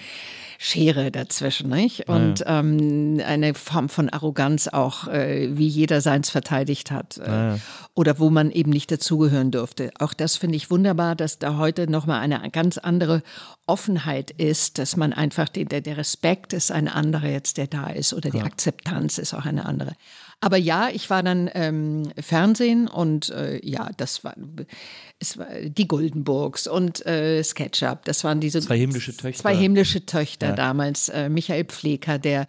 Schere 0.67 1.11
dazwischen, 1.11 1.69
nicht? 1.69 2.09
Und 2.09 2.43
ähm, 2.47 3.21
eine 3.23 3.53
Form 3.53 3.91
von 3.91 4.09
Arroganz 4.09 4.67
auch, 4.67 5.09
äh, 5.09 5.51
wie 5.59 5.67
jeder 5.67 6.01
seins 6.01 6.31
verteidigt 6.31 6.91
hat. 6.91 7.19
Äh, 7.19 7.59
Oder 7.93 8.19
wo 8.19 8.31
man 8.31 8.51
eben 8.51 8.71
nicht 8.71 8.91
dazugehören 8.91 9.51
durfte. 9.51 9.91
Auch 9.99 10.15
das 10.15 10.39
finde 10.39 10.57
ich 10.57 10.71
wunderbar, 10.71 11.17
dass 11.17 11.39
da 11.39 11.59
heute 11.59 11.87
nochmal 11.87 12.21
eine 12.21 12.51
ganz 12.51 12.79
andere 12.79 13.23
Offenheit 13.67 14.31
ist, 14.31 14.79
dass 14.79 14.97
man 14.97 15.13
einfach, 15.13 15.51
den, 15.51 15.69
der, 15.69 15.83
der 15.83 15.99
Respekt 15.99 16.55
ist 16.55 16.73
ein 16.73 16.89
anderer 16.89 17.29
jetzt, 17.29 17.59
der 17.59 17.67
da 17.67 17.89
ist, 17.89 18.15
oder 18.15 18.31
die 18.31 18.41
Akzeptanz 18.41 19.19
ist 19.19 19.35
auch 19.35 19.45
eine 19.45 19.67
andere. 19.67 19.93
Aber 20.45 20.59
ja, 20.59 20.91
ich 20.91 21.09
war 21.09 21.23
dann 21.23 21.51
ähm, 21.55 22.13
Fernsehen 22.21 22.87
und 22.87 23.31
äh, 23.31 23.67
ja, 23.67 23.89
das 23.97 24.25
war, 24.25 24.35
es 25.19 25.39
war 25.39 25.47
die 25.65 25.89
Goldenburgs 25.89 26.67
und 26.67 27.05
äh, 27.07 27.43
SketchUp. 27.43 28.05
Das 28.05 28.25
waren 28.25 28.41
diese 28.41 28.61
Zwei 28.61 28.77
himmlische 28.77 29.17
Töchter. 29.17 29.41
Zwei 29.41 29.57
himmlische 29.57 30.05
Töchter 30.05 30.53
damals. 30.53 31.09
Äh, 31.09 31.31
Michael 31.31 31.65
Pfleger, 31.65 32.19
der 32.19 32.47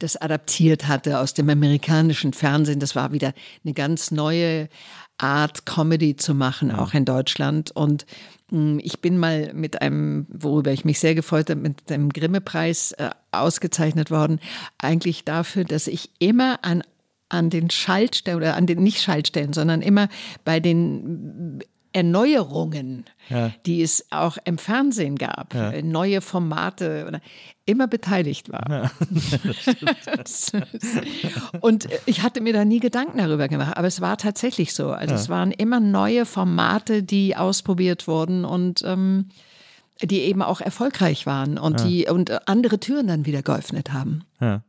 das 0.00 0.16
adaptiert 0.16 0.88
hatte 0.88 1.20
aus 1.20 1.34
dem 1.34 1.48
amerikanischen 1.48 2.32
Fernsehen. 2.32 2.80
Das 2.80 2.96
war 2.96 3.12
wieder 3.12 3.32
eine 3.64 3.74
ganz 3.74 4.10
neue 4.10 4.68
Art, 5.16 5.66
Comedy 5.66 6.16
zu 6.16 6.34
machen, 6.34 6.72
auch 6.72 6.94
in 6.94 7.04
Deutschland. 7.04 7.70
Und 7.70 8.06
mh, 8.50 8.80
ich 8.82 9.00
bin 9.00 9.18
mal 9.18 9.54
mit 9.54 9.82
einem, 9.82 10.26
worüber 10.30 10.72
ich 10.72 10.84
mich 10.84 10.98
sehr 10.98 11.14
gefreut 11.14 11.48
habe, 11.48 11.60
mit 11.60 11.90
dem 11.90 12.08
Grimme-Preis 12.08 12.90
äh, 12.98 13.10
ausgezeichnet 13.30 14.10
worden, 14.10 14.40
eigentlich 14.78 15.24
dafür, 15.24 15.62
dass 15.62 15.86
ich 15.86 16.10
immer 16.18 16.64
an 16.64 16.82
an 17.28 17.50
den 17.50 17.70
Schaltstellen 17.70 18.38
oder 18.38 18.56
an 18.56 18.66
den 18.66 18.82
nicht 18.82 19.00
Schaltstellen, 19.00 19.52
sondern 19.52 19.82
immer 19.82 20.08
bei 20.44 20.60
den 20.60 21.62
Erneuerungen, 21.96 23.06
die 23.64 23.80
es 23.80 24.04
auch 24.10 24.36
im 24.44 24.58
Fernsehen 24.58 25.16
gab, 25.16 25.54
äh, 25.54 25.80
neue 25.80 26.20
Formate, 26.20 27.06
oder, 27.08 27.22
immer 27.64 27.88
beteiligt 27.88 28.52
war. 28.52 28.90
Und 31.62 31.88
ich 32.04 32.22
hatte 32.22 32.42
mir 32.42 32.52
da 32.52 32.66
nie 32.66 32.80
Gedanken 32.80 33.16
darüber 33.16 33.48
gemacht, 33.48 33.78
aber 33.78 33.86
es 33.86 34.02
war 34.02 34.18
tatsächlich 34.18 34.74
so. 34.74 34.90
Also 34.90 35.14
es 35.14 35.30
waren 35.30 35.52
immer 35.52 35.80
neue 35.80 36.26
Formate, 36.26 37.02
die 37.02 37.34
ausprobiert 37.34 38.06
wurden 38.06 38.44
und 38.44 38.82
ähm, 38.84 39.30
die 40.02 40.20
eben 40.20 40.42
auch 40.42 40.60
erfolgreich 40.60 41.24
waren 41.24 41.56
und 41.56 41.82
die 41.82 42.08
und 42.08 42.46
andere 42.46 42.78
Türen 42.78 43.06
dann 43.06 43.24
wieder 43.24 43.40
geöffnet 43.40 43.94
haben. 43.94 44.24
Ja. 44.38 44.60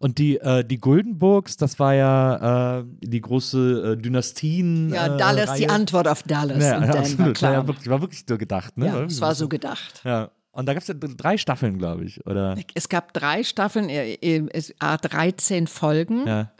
Und 0.00 0.18
die, 0.18 0.38
äh, 0.38 0.64
die 0.64 0.78
Guldenburgs, 0.80 1.56
das 1.56 1.78
war 1.78 1.94
ja 1.94 2.78
äh, 2.80 2.84
die 3.00 3.20
große 3.20 3.92
äh, 3.98 4.02
Dynastien. 4.02 4.90
Ja, 4.92 5.14
äh, 5.14 5.16
Dallas, 5.18 5.54
die 5.54 5.68
Antwort 5.68 6.08
auf 6.08 6.22
Dallas 6.22 6.62
Ja, 6.62 6.80
Denver, 6.80 6.98
absolut. 6.98 7.26
War, 7.26 7.32
klar. 7.34 7.52
ja 7.52 7.66
wirklich, 7.66 7.88
war 7.88 8.00
wirklich 8.00 8.24
so 8.28 8.38
gedacht, 8.38 8.76
ne? 8.78 8.86
Ja, 8.86 8.94
War 8.94 9.02
es 9.04 9.20
war 9.20 9.34
so 9.34 9.48
gedacht. 9.48 10.00
Ja. 10.04 10.30
Und 10.52 10.66
da 10.66 10.74
gab 10.74 10.82
es 10.82 10.88
ja 10.88 10.94
drei 10.94 11.36
Staffeln, 11.38 11.78
glaube 11.78 12.04
ich, 12.04 12.26
oder? 12.26 12.56
Es 12.74 12.88
gab 12.88 13.12
drei 13.12 13.44
Staffeln, 13.44 13.88
äh, 13.88 14.14
äh, 14.14 14.46
es- 14.52 14.74
a 14.80 14.96
13 14.96 15.66
Folgen. 15.68 16.26
Ja. 16.26 16.50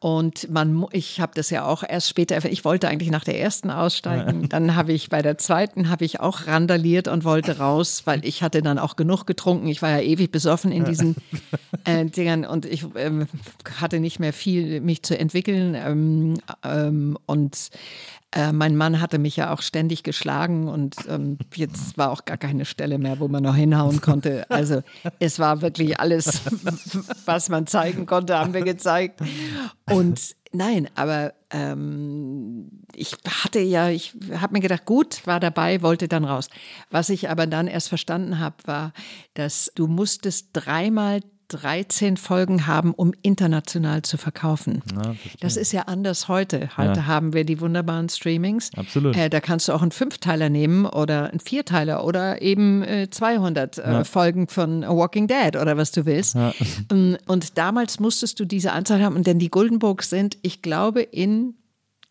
Und 0.00 0.48
man, 0.48 0.86
ich 0.92 1.20
habe 1.20 1.32
das 1.34 1.50
ja 1.50 1.64
auch 1.66 1.82
erst 1.82 2.08
später, 2.08 2.44
ich 2.48 2.64
wollte 2.64 2.86
eigentlich 2.86 3.10
nach 3.10 3.24
der 3.24 3.40
ersten 3.40 3.68
aussteigen. 3.68 4.48
Dann 4.48 4.76
habe 4.76 4.92
ich 4.92 5.08
bei 5.08 5.22
der 5.22 5.38
zweiten 5.38 5.88
habe 5.88 6.04
ich 6.04 6.20
auch 6.20 6.46
randaliert 6.46 7.08
und 7.08 7.24
wollte 7.24 7.58
raus, 7.58 8.02
weil 8.04 8.24
ich 8.24 8.44
hatte 8.44 8.62
dann 8.62 8.78
auch 8.78 8.94
genug 8.94 9.26
getrunken. 9.26 9.66
Ich 9.66 9.82
war 9.82 9.90
ja 9.90 10.00
ewig 10.00 10.30
besoffen 10.30 10.70
in 10.70 10.84
diesen 10.84 11.16
äh, 11.84 12.04
Dingern 12.04 12.44
und 12.44 12.64
ich 12.64 12.86
ähm, 12.94 13.26
hatte 13.80 13.98
nicht 13.98 14.20
mehr 14.20 14.32
viel 14.32 14.80
mich 14.80 15.02
zu 15.02 15.18
entwickeln. 15.18 15.74
Ähm, 15.74 16.34
ähm, 16.62 17.18
und 17.26 17.70
äh, 18.32 18.52
mein 18.52 18.76
Mann 18.76 19.00
hatte 19.00 19.18
mich 19.18 19.36
ja 19.36 19.52
auch 19.52 19.62
ständig 19.62 20.02
geschlagen 20.02 20.68
und 20.68 20.96
ähm, 21.08 21.38
jetzt 21.54 21.96
war 21.96 22.10
auch 22.10 22.26
gar 22.26 22.36
keine 22.36 22.66
Stelle 22.66 22.98
mehr, 22.98 23.20
wo 23.20 23.28
man 23.28 23.42
noch 23.42 23.56
hinhauen 23.56 24.02
konnte. 24.02 24.48
Also 24.50 24.82
es 25.18 25.38
war 25.38 25.62
wirklich 25.62 25.98
alles, 25.98 26.42
was 27.24 27.48
man 27.48 27.66
zeigen 27.66 28.04
konnte, 28.04 28.38
haben 28.38 28.52
wir 28.52 28.62
gezeigt. 28.62 29.20
Und 29.90 30.36
nein, 30.52 30.88
aber 30.94 31.32
ähm, 31.50 32.68
ich 32.94 33.16
hatte 33.26 33.60
ja, 33.60 33.88
ich 33.88 34.14
habe 34.38 34.52
mir 34.52 34.60
gedacht, 34.60 34.84
gut, 34.84 35.26
war 35.26 35.40
dabei, 35.40 35.80
wollte 35.80 36.06
dann 36.06 36.24
raus. 36.24 36.50
Was 36.90 37.08
ich 37.08 37.30
aber 37.30 37.46
dann 37.46 37.66
erst 37.66 37.88
verstanden 37.88 38.38
habe, 38.38 38.56
war, 38.64 38.92
dass 39.32 39.72
du 39.74 39.86
musstest 39.86 40.50
dreimal 40.52 41.20
13 41.48 42.16
Folgen 42.16 42.66
haben, 42.66 42.92
um 42.94 43.12
international 43.22 44.02
zu 44.02 44.16
verkaufen. 44.18 44.82
das 45.40 45.56
ist 45.56 45.72
ja 45.72 45.82
anders 45.82 46.28
heute. 46.28 46.70
Heute 46.76 47.00
Ja. 47.00 47.06
haben 47.06 47.32
wir 47.32 47.44
die 47.44 47.60
wunderbaren 47.60 48.08
Streamings. 48.08 48.70
Absolut. 48.76 49.16
Äh, 49.16 49.30
da 49.30 49.40
kannst 49.40 49.68
du 49.68 49.72
auch 49.72 49.82
einen 49.82 49.90
Fünfteiler 49.90 50.48
nehmen 50.50 50.84
oder 50.86 51.30
einen 51.30 51.40
Vierteiler 51.40 52.04
oder 52.04 52.42
eben 52.42 52.82
äh, 52.82 53.08
200 53.10 53.78
äh, 53.78 54.04
Folgen 54.04 54.46
von 54.48 54.84
A 54.84 54.90
Walking 54.94 55.26
Dead 55.26 55.56
oder 55.56 55.76
was 55.76 55.90
du 55.92 56.06
willst. 56.06 56.36
Ähm, 56.90 57.16
Und 57.26 57.58
damals 57.58 57.98
musstest 58.00 58.38
du 58.40 58.44
diese 58.44 58.72
Anzahl 58.72 59.02
haben, 59.02 59.16
und 59.16 59.26
denn 59.26 59.38
die 59.38 59.50
Goldenbooks 59.50 60.10
sind, 60.10 60.38
ich 60.42 60.62
glaube, 60.62 61.02
in 61.02 61.54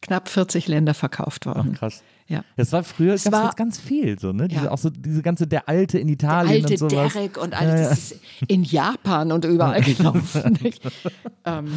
knapp 0.01 0.29
40 0.29 0.67
Länder 0.67 0.93
verkauft 0.93 1.45
worden. 1.45 1.73
Krass. 1.73 2.03
Ja. 2.29 2.43
Das 2.57 2.71
war 2.73 2.83
früher 2.83 3.13
Es 3.13 3.31
war- 3.31 3.53
ganz 3.55 3.79
viel, 3.79 4.19
so, 4.19 4.33
ne? 4.33 4.47
Diese, 4.49 4.65
Ja. 4.65 4.71
auch 4.71 4.77
so 4.77 4.89
diese 4.89 5.21
ganze, 5.21 5.47
der 5.47 5.69
Alte 5.69 5.97
in 5.97 6.09
Italien 6.09 6.65
alte 6.65 6.83
und 6.83 6.91
sowas. 6.91 7.13
Derek 7.13 7.37
und 7.41 7.53
alles 7.53 7.89
das 7.89 7.97
ist 8.11 8.19
in 8.47 8.63
Japan 8.63 9.31
und 9.31 9.45
überall 9.45 9.81
gelaufen. 9.81 10.59
ähm, 11.45 11.71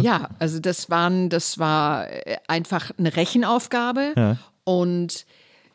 ja, 0.00 0.28
also 0.38 0.58
das 0.58 0.90
waren, 0.90 1.28
das 1.28 1.58
war 1.58 2.10
äh, 2.10 2.36
einfach 2.48 2.90
eine 2.98 3.14
Rechenaufgabe 3.14 4.12
Ja. 4.16 4.36
und 4.64 5.24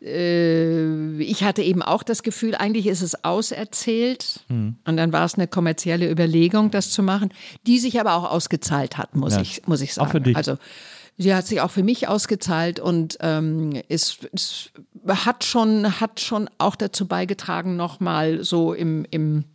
äh, 0.02 1.18
ich 1.22 1.44
hatte 1.44 1.62
eben 1.64 1.82
auch 1.82 2.04
das 2.04 2.24
Gefühl, 2.24 2.56
eigentlich 2.56 2.88
ist 2.88 3.02
es 3.02 3.24
auserzählt 3.24 4.42
Hm. 4.48 4.76
und 4.86 4.98
dann 4.98 5.12
war 5.14 5.26
es 5.26 5.36
eine 5.36 5.48
kommerzielle 5.48 6.10
Überlegung, 6.10 6.70
das 6.72 6.92
zu 6.92 7.02
machen, 7.04 7.30
die 7.66 7.80
sich 7.80 8.00
aber 8.00 8.14
auch 8.16 8.30
ausgezahlt 8.30 8.98
hat, 8.98 9.16
muss 9.16 9.36
Ja. 9.36 9.42
ich 9.42 9.62
muss 9.68 9.82
ich 9.82 9.92
Auch 9.92 9.96
sagen. 9.96 10.12
für 10.12 10.22
dich. 10.22 10.36
Also 10.38 10.58
Sie 11.18 11.34
hat 11.34 11.48
sich 11.48 11.62
auch 11.62 11.72
für 11.72 11.84
mich 11.84 12.08
ausgezahlt 12.08 12.80
und 12.80 13.18
ähm, 13.22 13.82
es, 13.90 14.20
es 14.34 14.70
hat 15.08 15.44
schon 15.44 16.00
hat 16.00 16.20
schon 16.20 16.50
auch 16.60 16.76
dazu 16.76 17.08
beigetragen, 17.08 17.76
nochmal 17.76 18.44
so 18.44 18.74
im, 18.74 19.06
im, 19.10 19.46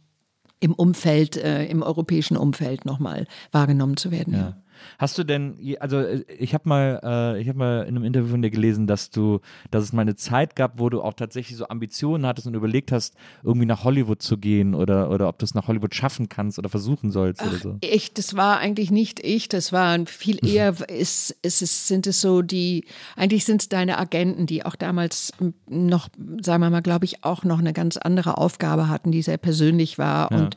im 0.58 0.72
Umfeld, 0.74 1.36
äh, 1.36 1.66
im 1.66 1.82
europäischen 1.82 2.36
Umfeld 2.36 2.84
nochmal 2.84 3.26
wahrgenommen 3.52 3.96
zu 3.96 4.10
werden. 4.10 4.34
Ja. 4.34 4.61
Hast 4.98 5.16
du 5.18 5.24
denn, 5.24 5.56
also 5.80 5.98
äh, 5.98 6.24
ich 6.38 6.54
habe 6.54 6.68
mal, 6.68 7.00
äh, 7.02 7.40
ich 7.40 7.48
habe 7.48 7.58
mal 7.58 7.82
in 7.82 7.96
einem 7.96 8.04
Interview 8.04 8.30
von 8.30 8.42
dir 8.42 8.50
gelesen, 8.50 8.86
dass 8.86 9.10
du, 9.10 9.40
dass 9.70 9.84
es 9.84 9.92
mal 9.92 10.02
eine 10.02 10.16
Zeit 10.16 10.56
gab, 10.56 10.78
wo 10.78 10.88
du 10.90 11.02
auch 11.02 11.14
tatsächlich 11.14 11.56
so 11.56 11.68
Ambitionen 11.68 12.26
hattest 12.26 12.46
und 12.46 12.54
überlegt 12.54 12.92
hast, 12.92 13.14
irgendwie 13.42 13.66
nach 13.66 13.84
Hollywood 13.84 14.22
zu 14.22 14.38
gehen 14.38 14.74
oder 14.74 15.10
oder 15.10 15.28
ob 15.28 15.38
du 15.38 15.44
es 15.44 15.54
nach 15.54 15.68
Hollywood 15.68 15.94
schaffen 15.94 16.28
kannst 16.28 16.58
oder 16.58 16.68
versuchen 16.68 17.10
sollst 17.10 17.42
oder 17.42 17.58
so. 17.58 17.78
Ich, 17.80 18.14
das 18.14 18.36
war 18.36 18.58
eigentlich 18.58 18.90
nicht 18.90 19.22
ich, 19.22 19.48
das 19.48 19.72
war 19.72 19.98
viel 20.06 20.44
eher, 20.44 20.74
ist, 20.88 21.36
ist, 21.42 21.62
es, 21.62 21.88
sind 21.88 22.06
es 22.06 22.20
so 22.20 22.42
die, 22.42 22.84
eigentlich 23.16 23.44
sind 23.44 23.62
es 23.62 23.68
deine 23.68 23.98
Agenten, 23.98 24.46
die 24.46 24.64
auch 24.64 24.76
damals 24.76 25.32
noch, 25.68 26.08
sagen 26.40 26.62
wir 26.62 26.70
mal, 26.70 26.82
glaube 26.82 27.04
ich, 27.04 27.24
auch 27.24 27.44
noch 27.44 27.58
eine 27.58 27.72
ganz 27.72 27.96
andere 27.96 28.38
Aufgabe 28.38 28.88
hatten, 28.88 29.12
die 29.12 29.22
sehr 29.22 29.38
persönlich 29.38 29.98
war 29.98 30.32
und 30.32 30.56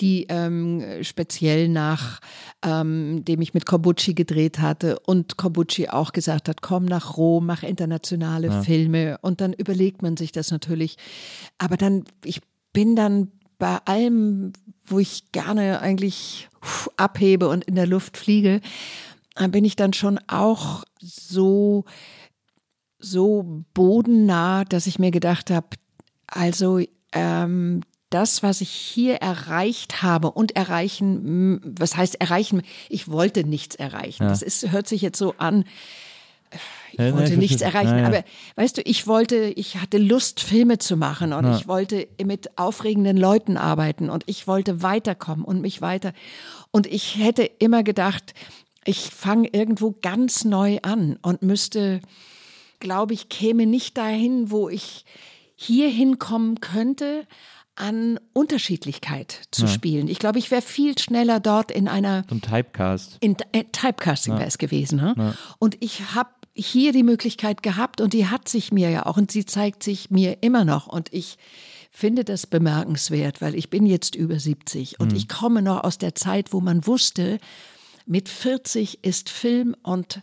die 0.00 0.26
ähm, 0.28 0.82
speziell 1.02 1.68
nach 1.68 2.20
ähm, 2.64 3.24
dem 3.24 3.40
ich 3.42 3.54
mit 3.54 3.65
Corbucci 3.66 4.14
gedreht 4.14 4.60
hatte 4.60 4.98
und 5.00 5.36
Corbucci 5.36 5.88
auch 5.88 6.12
gesagt 6.12 6.48
hat, 6.48 6.62
komm 6.62 6.86
nach 6.86 7.16
Rom, 7.18 7.46
mach 7.46 7.62
internationale 7.62 8.62
Filme 8.62 9.18
und 9.20 9.40
dann 9.40 9.52
überlegt 9.52 10.00
man 10.00 10.16
sich 10.16 10.32
das 10.32 10.50
natürlich. 10.50 10.96
Aber 11.58 11.76
dann, 11.76 12.04
ich 12.24 12.40
bin 12.72 12.96
dann 12.96 13.30
bei 13.58 13.78
allem, 13.84 14.52
wo 14.86 14.98
ich 14.98 15.32
gerne 15.32 15.80
eigentlich 15.80 16.48
abhebe 16.96 17.48
und 17.48 17.64
in 17.64 17.74
der 17.74 17.86
Luft 17.86 18.16
fliege, 18.16 18.60
bin 19.50 19.64
ich 19.64 19.76
dann 19.76 19.92
schon 19.92 20.18
auch 20.28 20.84
so, 20.98 21.84
so 22.98 23.64
bodennah, 23.74 24.64
dass 24.64 24.86
ich 24.86 24.98
mir 24.98 25.10
gedacht 25.10 25.50
habe, 25.50 25.68
also 26.26 26.80
ähm, 27.12 27.82
das, 28.10 28.42
was 28.42 28.60
ich 28.60 28.70
hier 28.70 29.16
erreicht 29.16 30.02
habe 30.02 30.30
und 30.30 30.54
erreichen, 30.54 31.60
was 31.78 31.96
heißt 31.96 32.20
erreichen? 32.20 32.62
Ich 32.88 33.08
wollte 33.08 33.44
nichts 33.44 33.74
erreichen. 33.74 34.28
Das 34.28 34.42
ist, 34.42 34.70
hört 34.70 34.86
sich 34.88 35.02
jetzt 35.02 35.18
so 35.18 35.34
an. 35.38 35.64
Ich 36.92 36.98
Ja, 37.00 37.12
wollte 37.12 37.32
nee, 37.32 37.38
nichts 37.38 37.60
erreichen, 37.62 37.90
Ja, 37.96 38.02
ja. 38.02 38.06
aber 38.06 38.24
weißt 38.54 38.78
du, 38.78 38.82
ich 38.82 39.06
wollte, 39.06 39.36
ich 39.56 39.78
hatte 39.78 39.98
Lust, 39.98 40.40
Filme 40.40 40.78
zu 40.78 40.96
machen 40.96 41.32
und 41.32 41.52
ich 41.52 41.66
wollte 41.66 42.06
mit 42.24 42.56
aufregenden 42.56 43.16
Leuten 43.16 43.56
arbeiten 43.56 44.08
und 44.08 44.22
ich 44.26 44.46
wollte 44.46 44.82
weiterkommen 44.82 45.44
und 45.44 45.60
mich 45.60 45.80
weiter. 45.80 46.12
Und 46.70 46.86
ich 46.86 47.16
hätte 47.16 47.42
immer 47.42 47.82
gedacht, 47.82 48.34
ich 48.84 49.10
fange 49.10 49.48
irgendwo 49.52 49.96
ganz 50.00 50.44
neu 50.44 50.78
an 50.82 51.18
und 51.22 51.42
müsste, 51.42 52.00
glaube 52.78 53.14
ich, 53.14 53.28
käme 53.28 53.66
nicht 53.66 53.98
dahin, 53.98 54.50
wo 54.52 54.68
ich 54.68 55.04
hier 55.56 55.88
hinkommen 55.88 56.60
könnte, 56.60 57.26
an 57.76 58.18
Unterschiedlichkeit 58.32 59.42
zu 59.50 59.68
spielen. 59.68 60.08
Ich 60.08 60.18
glaube, 60.18 60.38
ich 60.38 60.50
wäre 60.50 60.62
viel 60.62 60.98
schneller 60.98 61.40
dort 61.40 61.70
in 61.70 61.88
einer 61.88 62.24
ein 62.30 62.40
Typecast. 62.40 63.18
in 63.20 63.36
äh, 63.52 63.64
Typecasting 63.64 64.34
wäre 64.34 64.46
es 64.46 64.58
gewesen. 64.58 64.98
Ne? 64.98 65.36
Und 65.58 65.76
ich 65.80 66.14
habe 66.14 66.30
hier 66.54 66.92
die 66.92 67.02
Möglichkeit 67.02 67.62
gehabt 67.62 68.00
und 68.00 68.14
die 68.14 68.26
hat 68.26 68.48
sich 68.48 68.72
mir 68.72 68.90
ja 68.90 69.06
auch 69.06 69.18
und 69.18 69.30
sie 69.30 69.44
zeigt 69.44 69.82
sich 69.82 70.10
mir 70.10 70.42
immer 70.42 70.64
noch 70.64 70.86
und 70.86 71.12
ich 71.12 71.36
finde 71.90 72.24
das 72.24 72.46
bemerkenswert, 72.46 73.40
weil 73.40 73.54
ich 73.54 73.70
bin 73.70 73.86
jetzt 73.86 74.14
über 74.14 74.38
70 74.38 74.98
und 74.98 75.12
ich 75.12 75.28
komme 75.28 75.62
noch 75.62 75.84
aus 75.84 75.98
der 75.98 76.14
Zeit, 76.14 76.52
wo 76.52 76.60
man 76.60 76.86
wusste, 76.86 77.38
mit 78.06 78.28
40 78.28 79.04
ist 79.04 79.28
Film 79.28 79.74
und 79.82 80.22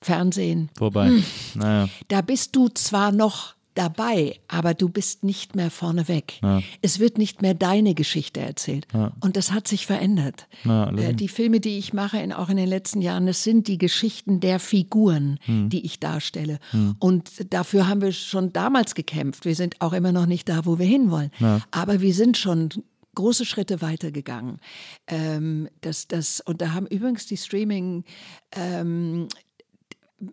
Fernsehen. 0.00 0.70
Vorbei. 0.76 1.08
Hm. 1.08 1.24
Naja. 1.54 1.88
Da 2.08 2.20
bist 2.20 2.56
du 2.56 2.68
zwar 2.68 3.10
noch 3.10 3.54
dabei, 3.74 4.38
aber 4.48 4.74
du 4.74 4.88
bist 4.88 5.24
nicht 5.24 5.56
mehr 5.56 5.70
vorneweg. 5.70 6.40
Es 6.82 6.98
wird 6.98 7.18
nicht 7.18 7.42
mehr 7.42 7.54
deine 7.54 7.94
Geschichte 7.94 8.40
erzählt. 8.40 8.86
Und 9.20 9.36
das 9.36 9.52
hat 9.52 9.68
sich 9.68 9.86
verändert. 9.86 10.46
Ja, 10.64 10.90
äh, 10.90 11.14
die 11.14 11.28
Filme, 11.28 11.60
die 11.60 11.78
ich 11.78 11.92
mache, 11.92 12.18
in, 12.18 12.32
auch 12.32 12.48
in 12.48 12.56
den 12.56 12.68
letzten 12.68 13.02
Jahren, 13.02 13.26
das 13.26 13.42
sind 13.42 13.68
die 13.68 13.78
Geschichten 13.78 14.40
der 14.40 14.58
Figuren, 14.60 15.38
Hm. 15.44 15.68
die 15.68 15.84
ich 15.84 16.00
darstelle. 16.00 16.58
Und 16.98 17.52
dafür 17.52 17.88
haben 17.88 18.00
wir 18.00 18.12
schon 18.12 18.52
damals 18.52 18.94
gekämpft. 18.94 19.44
Wir 19.44 19.54
sind 19.54 19.80
auch 19.80 19.92
immer 19.92 20.12
noch 20.12 20.26
nicht 20.26 20.48
da, 20.48 20.64
wo 20.66 20.78
wir 20.78 20.86
hinwollen. 20.86 21.30
Aber 21.70 22.00
wir 22.00 22.14
sind 22.14 22.36
schon 22.36 22.68
große 23.14 23.44
Schritte 23.44 23.80
weitergegangen. 23.80 24.58
Ähm, 25.06 25.68
das, 25.80 26.08
das, 26.08 26.40
und 26.40 26.60
da 26.60 26.72
haben 26.74 26.86
übrigens 26.86 27.26
die 27.26 27.36
Streaming 27.36 28.04
ähm, 28.52 29.28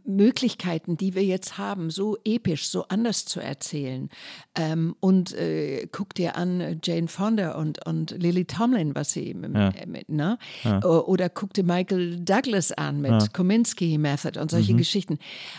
Möglichkeiten, 0.06 0.98
die 0.98 1.16
wir 1.16 1.24
jetzt 1.24 1.58
haben, 1.58 1.89
so 1.89 2.18
episch, 2.26 2.70
so 2.70 2.86
anders 2.88 3.26
zu 3.26 3.39
erzählen. 3.39 4.10
Ähm, 4.56 4.96
und 5.00 5.34
äh, 5.34 5.88
guck 5.92 6.14
dir 6.16 6.36
an 6.36 6.62
äh, 6.62 6.78
Jane 6.84 7.08
Fonda 7.08 7.54
und, 7.56 7.86
und 7.86 8.12
Lily 8.12 8.46
Tomlin, 8.46 8.96
was 8.96 9.12
sie 9.14 9.36
Ja. 9.54 9.70
äh, 9.70 9.86
mit, 9.86 10.10
ne? 10.10 10.38
O- 10.84 11.04
Oder 11.06 11.30
guck 11.30 11.54
dir 11.54 11.64
Michael 11.64 12.20
Douglas 12.20 12.72
an 12.72 13.02
mit 13.02 13.34
Kominsky 13.34 13.98
Method 13.98 14.39
und 14.39 14.52
solche 14.52 14.74
Geschichten. 14.76 15.18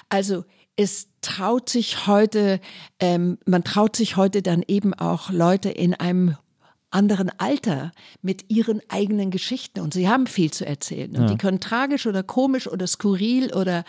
Also 0.08 0.44
es 0.76 1.08
traut 1.20 1.68
sich 1.68 2.06
heute, 2.06 2.58
ähm, 2.98 3.38
man 3.44 3.62
traut 3.62 3.94
sich 3.94 4.16
heute 4.16 4.40
dann 4.40 4.62
eben 4.66 4.94
auch 4.94 5.30
Leute 5.30 5.68
in 5.68 5.92
einem 5.94 6.36
anderen 6.92 7.30
Alter 7.38 7.92
mit 8.20 8.50
ihren 8.50 8.80
eigenen 8.88 9.30
Geschichten 9.30 9.80
und 9.80 9.94
sie 9.94 10.08
haben 10.08 10.26
viel 10.26 10.50
zu 10.50 10.66
erzählen 10.66 11.16
und 11.16 11.30
die 11.30 11.36
können 11.36 11.60
tragisch 11.60 12.06
oder 12.06 12.22
komisch 12.22 12.66
oder 12.66 12.86
skurril 12.86 13.52
oder 13.52 13.84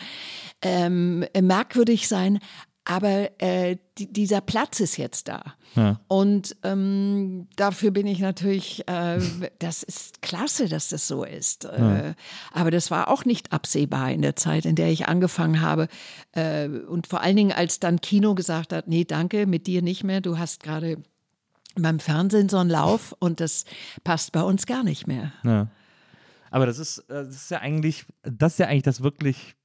ähm, 0.62 1.24
merkwürdig 1.40 2.08
sein, 2.08 2.40
aber 2.84 3.30
äh, 3.40 3.78
die, 3.96 4.12
dieser 4.12 4.42
Platz 4.42 4.80
ist 4.80 4.98
jetzt 4.98 5.28
da. 5.28 5.54
Ja. 5.74 6.00
Und 6.06 6.54
ähm, 6.62 7.48
dafür 7.56 7.90
bin 7.90 8.06
ich 8.06 8.20
natürlich, 8.20 8.86
äh, 8.86 9.18
das 9.58 9.82
ist 9.82 10.20
klasse, 10.20 10.68
dass 10.68 10.90
das 10.90 11.08
so 11.08 11.24
ist. 11.24 11.64
Äh, 11.64 12.14
aber 12.52 12.70
das 12.70 12.90
war 12.90 13.08
auch 13.08 13.24
nicht 13.24 13.52
absehbar 13.52 14.12
in 14.12 14.20
der 14.20 14.36
Zeit, 14.36 14.66
in 14.66 14.76
der 14.76 14.90
ich 14.90 15.08
angefangen 15.08 15.62
habe. 15.62 15.88
Äh, 16.32 16.68
und 16.68 17.06
vor 17.06 17.22
allen 17.22 17.36
Dingen, 17.36 17.52
als 17.52 17.80
dann 17.80 18.02
Kino 18.02 18.34
gesagt 18.34 18.74
hat, 18.74 18.86
nee, 18.86 19.04
danke, 19.04 19.46
mit 19.46 19.66
dir 19.66 19.80
nicht 19.80 20.04
mehr, 20.04 20.20
du 20.20 20.38
hast 20.38 20.62
gerade 20.62 21.02
beim 21.74 21.98
Fernsehen 21.98 22.48
so 22.48 22.58
einen 22.58 22.70
Lauf 22.70 23.14
und 23.18 23.40
das 23.40 23.64
passt 24.04 24.32
bei 24.32 24.42
uns 24.42 24.66
gar 24.66 24.84
nicht 24.84 25.06
mehr. 25.06 25.32
Ja. 25.42 25.68
Aber 26.50 26.66
das 26.66 26.78
ist, 26.78 26.98
äh, 27.10 27.24
das 27.24 27.34
ist 27.34 27.50
ja 27.50 27.58
eigentlich, 27.58 28.06
das 28.22 28.52
ist 28.52 28.58
ja 28.58 28.66
eigentlich 28.66 28.84
das 28.84 29.02
wirklich, 29.02 29.56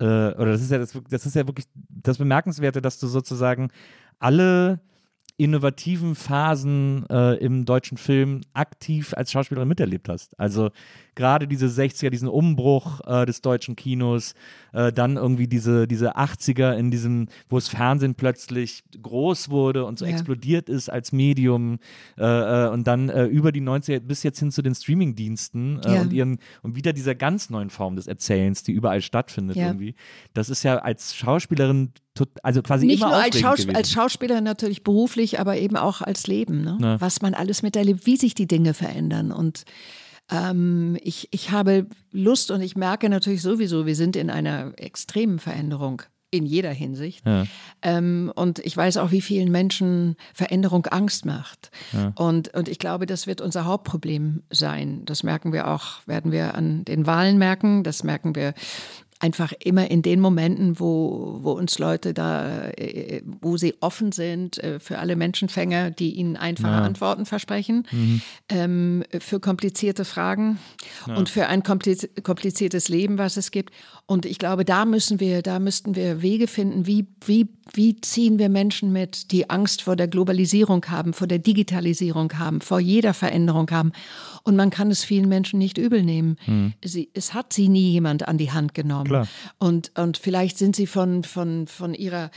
äh, 0.00 0.04
oder 0.04 0.52
das 0.52 0.62
ist 0.62 0.70
ja 0.70 0.78
das, 0.78 0.98
das 1.10 1.26
ist 1.26 1.34
ja 1.34 1.46
wirklich 1.46 1.66
das 1.74 2.18
Bemerkenswerte, 2.18 2.80
dass 2.80 2.98
du 2.98 3.06
sozusagen 3.06 3.70
alle 4.18 4.80
innovativen 5.36 6.14
Phasen 6.16 7.06
äh, 7.10 7.34
im 7.36 7.64
deutschen 7.64 7.96
Film 7.96 8.40
aktiv 8.54 9.14
als 9.14 9.30
Schauspielerin 9.30 9.68
miterlebt 9.68 10.08
hast. 10.08 10.38
Also 10.38 10.70
gerade 11.18 11.46
diese 11.46 11.66
60er, 11.66 12.08
diesen 12.08 12.28
Umbruch 12.28 13.00
äh, 13.06 13.26
des 13.26 13.42
deutschen 13.42 13.76
Kinos, 13.76 14.34
äh, 14.72 14.90
dann 14.92 15.16
irgendwie 15.16 15.48
diese, 15.48 15.86
diese 15.86 16.16
80er 16.16 16.72
in 16.78 16.90
diesem, 16.90 17.26
wo 17.50 17.56
das 17.56 17.68
Fernsehen 17.68 18.14
plötzlich 18.14 18.84
groß 19.02 19.50
wurde 19.50 19.84
und 19.84 19.98
so 19.98 20.06
Ja. 20.06 20.12
explodiert 20.12 20.68
ist 20.70 20.88
als 20.88 21.12
Medium 21.12 21.78
äh, 22.16 22.24
äh, 22.24 22.68
und 22.70 22.86
dann 22.86 23.10
äh, 23.10 23.24
über 23.26 23.52
die 23.52 23.60
90er 23.60 24.00
bis 24.00 24.22
jetzt 24.22 24.38
hin 24.38 24.50
zu 24.50 24.62
den 24.62 24.74
Streamingdiensten 24.74 25.80
äh, 25.84 25.94
Ja. 25.96 26.00
und 26.02 26.12
ihren 26.12 26.38
und 26.62 26.76
wieder 26.76 26.92
dieser 26.94 27.14
ganz 27.14 27.50
neuen 27.50 27.68
Form 27.70 27.96
des 27.96 28.06
Erzählens, 28.06 28.62
die 28.62 28.72
überall 28.72 29.02
stattfindet 29.02 29.56
Ja. 29.56 29.66
irgendwie. 29.66 29.94
Das 30.32 30.48
ist 30.48 30.62
ja 30.62 30.78
als 30.78 31.14
Schauspielerin 31.14 31.92
also 32.42 32.62
quasi 32.62 32.86
Nicht 32.86 33.00
immer 33.00 33.10
nur 33.10 33.22
als, 33.22 33.38
Schaus 33.38 33.58
gewesen. 33.60 33.76
als 33.76 33.92
Schauspieler 33.92 34.40
natürlich 34.40 34.82
beruflich, 34.82 35.38
aber 35.38 35.56
eben 35.56 35.76
auch 35.76 36.00
als 36.02 36.26
Leben. 36.26 36.62
Ne? 36.62 36.78
Ja. 36.80 37.00
Was 37.00 37.22
man 37.22 37.32
alles 37.34 37.62
miterlebt, 37.62 38.06
wie 38.06 38.16
sich 38.16 38.34
die 38.34 38.48
Dinge 38.48 38.74
verändern. 38.74 39.30
Und 39.30 39.64
ähm, 40.30 40.96
ich, 41.02 41.28
ich 41.30 41.50
habe 41.50 41.86
Lust 42.12 42.50
und 42.50 42.60
ich 42.60 42.76
merke 42.76 43.08
natürlich 43.08 43.42
sowieso, 43.42 43.86
wir 43.86 43.96
sind 43.96 44.16
in 44.16 44.30
einer 44.30 44.72
extremen 44.76 45.38
Veränderung 45.38 46.02
in 46.30 46.44
jeder 46.44 46.72
Hinsicht. 46.72 47.24
Ja. 47.26 47.46
Ähm, 47.80 48.30
und 48.34 48.58
ich 48.58 48.76
weiß 48.76 48.98
auch, 48.98 49.10
wie 49.12 49.22
vielen 49.22 49.50
Menschen 49.50 50.16
Veränderung 50.34 50.84
Angst 50.86 51.24
macht. 51.24 51.70
Und, 52.16 52.54
und 52.54 52.68
ich 52.68 52.78
glaube, 52.78 53.06
das 53.06 53.26
wird 53.26 53.40
unser 53.40 53.64
Hauptproblem 53.64 54.42
sein. 54.50 55.04
Das 55.06 55.22
merken 55.22 55.52
wir 55.52 55.68
auch, 55.68 56.06
werden 56.06 56.30
wir 56.30 56.54
an 56.54 56.84
den 56.84 57.06
Wahlen 57.06 57.38
merken. 57.38 57.82
Das 57.82 58.04
merken 58.04 58.34
wir 58.34 58.52
einfach 59.20 59.52
immer 59.64 59.90
in 59.90 60.02
den 60.02 60.20
Momenten, 60.20 60.78
wo, 60.78 61.38
wo 61.42 61.52
uns 61.52 61.78
Leute 61.78 62.14
da, 62.14 62.68
äh, 62.70 63.22
wo 63.40 63.56
sie 63.56 63.74
offen 63.80 64.12
sind 64.12 64.58
äh, 64.58 64.78
für 64.78 64.98
alle 64.98 65.16
Menschenfänger, 65.16 65.90
die 65.90 66.14
ihnen 66.14 66.36
einfache 66.36 66.82
Antworten 66.82 67.26
versprechen, 67.26 67.86
ähm, 68.48 69.02
für 69.18 69.40
komplizierte 69.40 70.04
Fragen 70.04 70.58
und 71.06 71.28
für 71.28 71.46
ein 71.46 71.62
kompliz 71.62 72.08
kompliziertes 72.22 72.88
Leben, 72.88 73.18
was 73.18 73.36
es 73.36 73.50
gibt. 73.50 73.74
Und 74.06 74.24
ich 74.24 74.38
glaube, 74.38 74.64
da 74.64 74.84
müssen 74.84 75.20
wir, 75.20 75.42
da 75.42 75.58
müssten 75.58 75.94
wir 75.94 76.22
Wege 76.22 76.46
finden, 76.46 76.86
wie, 76.86 77.06
wie, 77.24 77.48
wie 77.72 78.00
ziehen 78.00 78.38
wir 78.38 78.48
Menschen 78.48 78.92
mit, 78.92 79.32
die 79.32 79.50
Angst 79.50 79.82
vor 79.82 79.96
der 79.96 80.08
Globalisierung 80.08 80.84
haben, 80.86 81.12
vor 81.12 81.26
der 81.26 81.38
Digitalisierung 81.38 82.32
haben, 82.38 82.60
vor 82.60 82.80
jeder 82.80 83.14
Veränderung 83.14 83.70
haben. 83.70 83.92
Und 84.44 84.56
man 84.56 84.70
kann 84.70 84.90
es 84.90 85.04
vielen 85.04 85.28
Menschen 85.28 85.58
nicht 85.58 85.76
übel 85.76 86.02
nehmen. 86.02 86.36
Sie, 86.82 87.10
es 87.12 87.34
hat 87.34 87.52
sie 87.52 87.68
nie 87.68 87.90
jemand 87.90 88.26
an 88.26 88.38
die 88.38 88.50
Hand 88.50 88.72
genommen. 88.74 89.07
Klar. 89.08 89.28
Und, 89.58 89.92
und 89.98 90.18
vielleicht 90.18 90.58
sind 90.58 90.76
sie 90.76 90.86
von, 90.86 91.24
von, 91.24 91.66
von 91.66 91.94
ihrer 91.94 92.30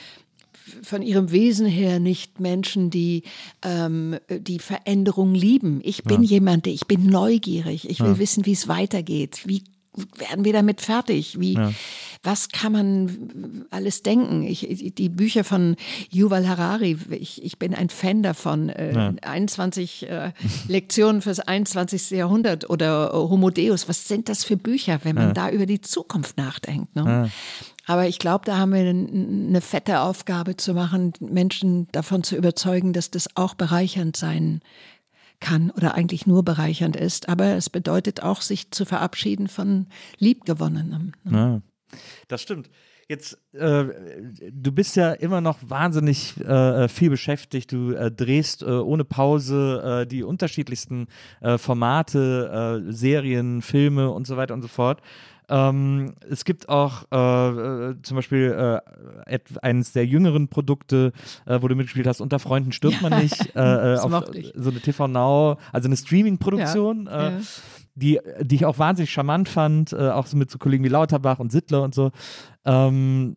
von 0.84 1.02
ihrem 1.02 1.32
Wesen 1.32 1.66
her 1.66 2.00
nicht 2.00 2.40
Menschen, 2.40 2.92
die 2.92 3.24
ähm, 3.64 4.18
die 4.30 4.60
Veränderung 4.60 5.34
lieben. 5.34 5.82
Ich 5.84 6.04
bin 6.04 6.24
jemand, 6.24 6.68
ich 6.68 6.88
bin 6.88 7.08
neugierig. 7.08 7.90
Ich 7.90 8.00
will 8.00 8.20
wissen, 8.20 8.46
wie 8.46 8.52
es 8.52 8.68
weitergeht. 8.68 9.42
Wie 9.46 9.64
werden 10.18 10.46
wir 10.46 10.54
damit 10.54 10.82
fertig? 10.82 11.40
Wie, 11.40 11.58
was 12.24 12.50
kann 12.50 12.72
man 12.72 13.66
alles 13.72 14.04
denken? 14.04 14.44
Ich, 14.44 14.94
die 14.96 15.10
Bücher 15.10 15.44
von 15.44 15.76
Yuval 16.10 16.48
Harari, 16.48 16.98
ich, 17.10 17.44
ich 17.44 17.58
bin 17.58 17.74
ein 17.74 17.90
Fan 17.90 18.24
davon. 18.24 18.70
Äh, 18.70 19.14
21 19.22 20.10
äh, 20.10 20.32
Lektionen 20.68 21.22
fürs 21.22 21.40
21. 21.40 22.12
Jahrhundert 22.12 22.70
oder 22.70 23.10
äh, 23.12 23.16
Homo 23.16 23.50
Deus. 23.50 23.90
Was 23.90 24.08
sind 24.08 24.30
das 24.30 24.44
für 24.44 24.58
Bücher, 24.58 25.00
wenn 25.04 25.16
man 25.16 25.34
da 25.34 25.50
über 25.50 25.66
die 25.66 25.82
Zukunft 25.82 26.38
nachdenkt? 26.38 26.96
Ne? 26.96 27.32
Aber 27.88 28.08
ich 28.08 28.20
glaube, 28.20 28.46
da 28.46 28.58
haben 28.58 28.74
wir 28.74 28.82
eine 28.82 29.62
fette 29.62 30.02
Aufgabe 30.02 30.56
zu 30.56 30.74
machen, 30.74 31.14
Menschen 31.20 31.88
davon 31.92 32.24
zu 32.24 32.36
überzeugen, 32.36 32.94
dass 32.94 33.10
das 33.10 33.36
auch 33.36 33.56
bereichernd 33.56 34.16
sein 34.16 34.62
kann 34.62 34.72
oder 35.76 35.96
eigentlich 35.96 36.28
nur 36.28 36.44
bereichernd 36.44 36.96
ist. 36.96 37.30
Aber 37.30 37.56
es 37.56 37.70
bedeutet 37.70 38.24
auch, 38.24 38.42
sich 38.42 38.72
zu 38.72 38.86
verabschieden 38.86 39.48
von 39.48 39.88
Liebgewonnenem. 40.18 41.14
ne? 41.24 41.32
Ja, 41.32 41.98
das 42.28 42.42
stimmt. 42.42 42.70
Jetzt, 43.08 43.38
äh, 43.52 43.86
du 44.54 44.72
bist 44.72 44.96
ja 44.96 45.12
immer 45.12 45.42
noch 45.42 45.58
wahnsinnig 45.62 46.40
äh, 46.40 46.88
viel 46.88 47.10
beschäftigt. 47.10 47.74
Du 47.74 47.92
äh, 47.92 48.10
drehst 48.10 48.62
äh, 48.62 48.68
ohne 48.68 49.04
Pause 49.04 50.04
äh, 50.04 50.08
die 50.08 50.24
unterschiedlichsten 50.24 51.08
äh, 51.42 51.58
Formate, 51.58 52.82
Serien, 52.88 53.62
Filme 53.62 54.10
und 54.12 54.28
so 54.28 54.38
weiter 54.38 54.54
und 54.54 54.62
so 54.62 54.70
fort. 54.70 55.02
Ähm, 55.52 56.14
es 56.30 56.46
gibt 56.46 56.70
auch 56.70 57.04
äh, 57.12 57.90
äh, 57.90 57.96
zum 58.04 58.16
Beispiel 58.16 58.82
äh, 59.28 59.40
eines 59.62 59.92
der 59.92 60.06
jüngeren 60.06 60.48
Produkte, 60.48 61.12
äh, 61.46 61.62
wo 61.62 61.68
du 61.68 61.76
mitgespielt 61.76 62.08
hast, 62.08 62.22
Unter 62.22 62.40
Freunden 62.40 62.72
stirbt 62.72 63.02
man 63.02 63.22
nicht. 63.22 63.32
Äh, 63.62 63.96
äh, 63.96 63.98
auf 63.98 64.12
so 64.56 64.70
eine 64.70 64.80
TV 64.80 65.08
Now, 65.08 65.58
also 65.74 65.88
eine 65.88 65.98
Streaming-Produktion. 65.98 67.08
Ja, 67.12 67.30
ja. 67.32 67.40
die, 67.96 68.20
die 68.42 68.56
ich 68.56 68.66
auch 68.66 68.80
wahnsinnig 68.80 69.12
charmant 69.12 69.50
fand, 69.50 69.92
äh, 69.92 70.10
auch 70.10 70.26
so 70.26 70.38
mit 70.38 70.50
so 70.50 70.58
Kollegen 70.58 70.84
wie 70.84 70.90
Lauterbach 70.90 71.40
und 71.40 71.52
Sittler 71.52 71.84
und 71.84 71.94
so. 71.94 72.12
Ähm, 72.66 73.36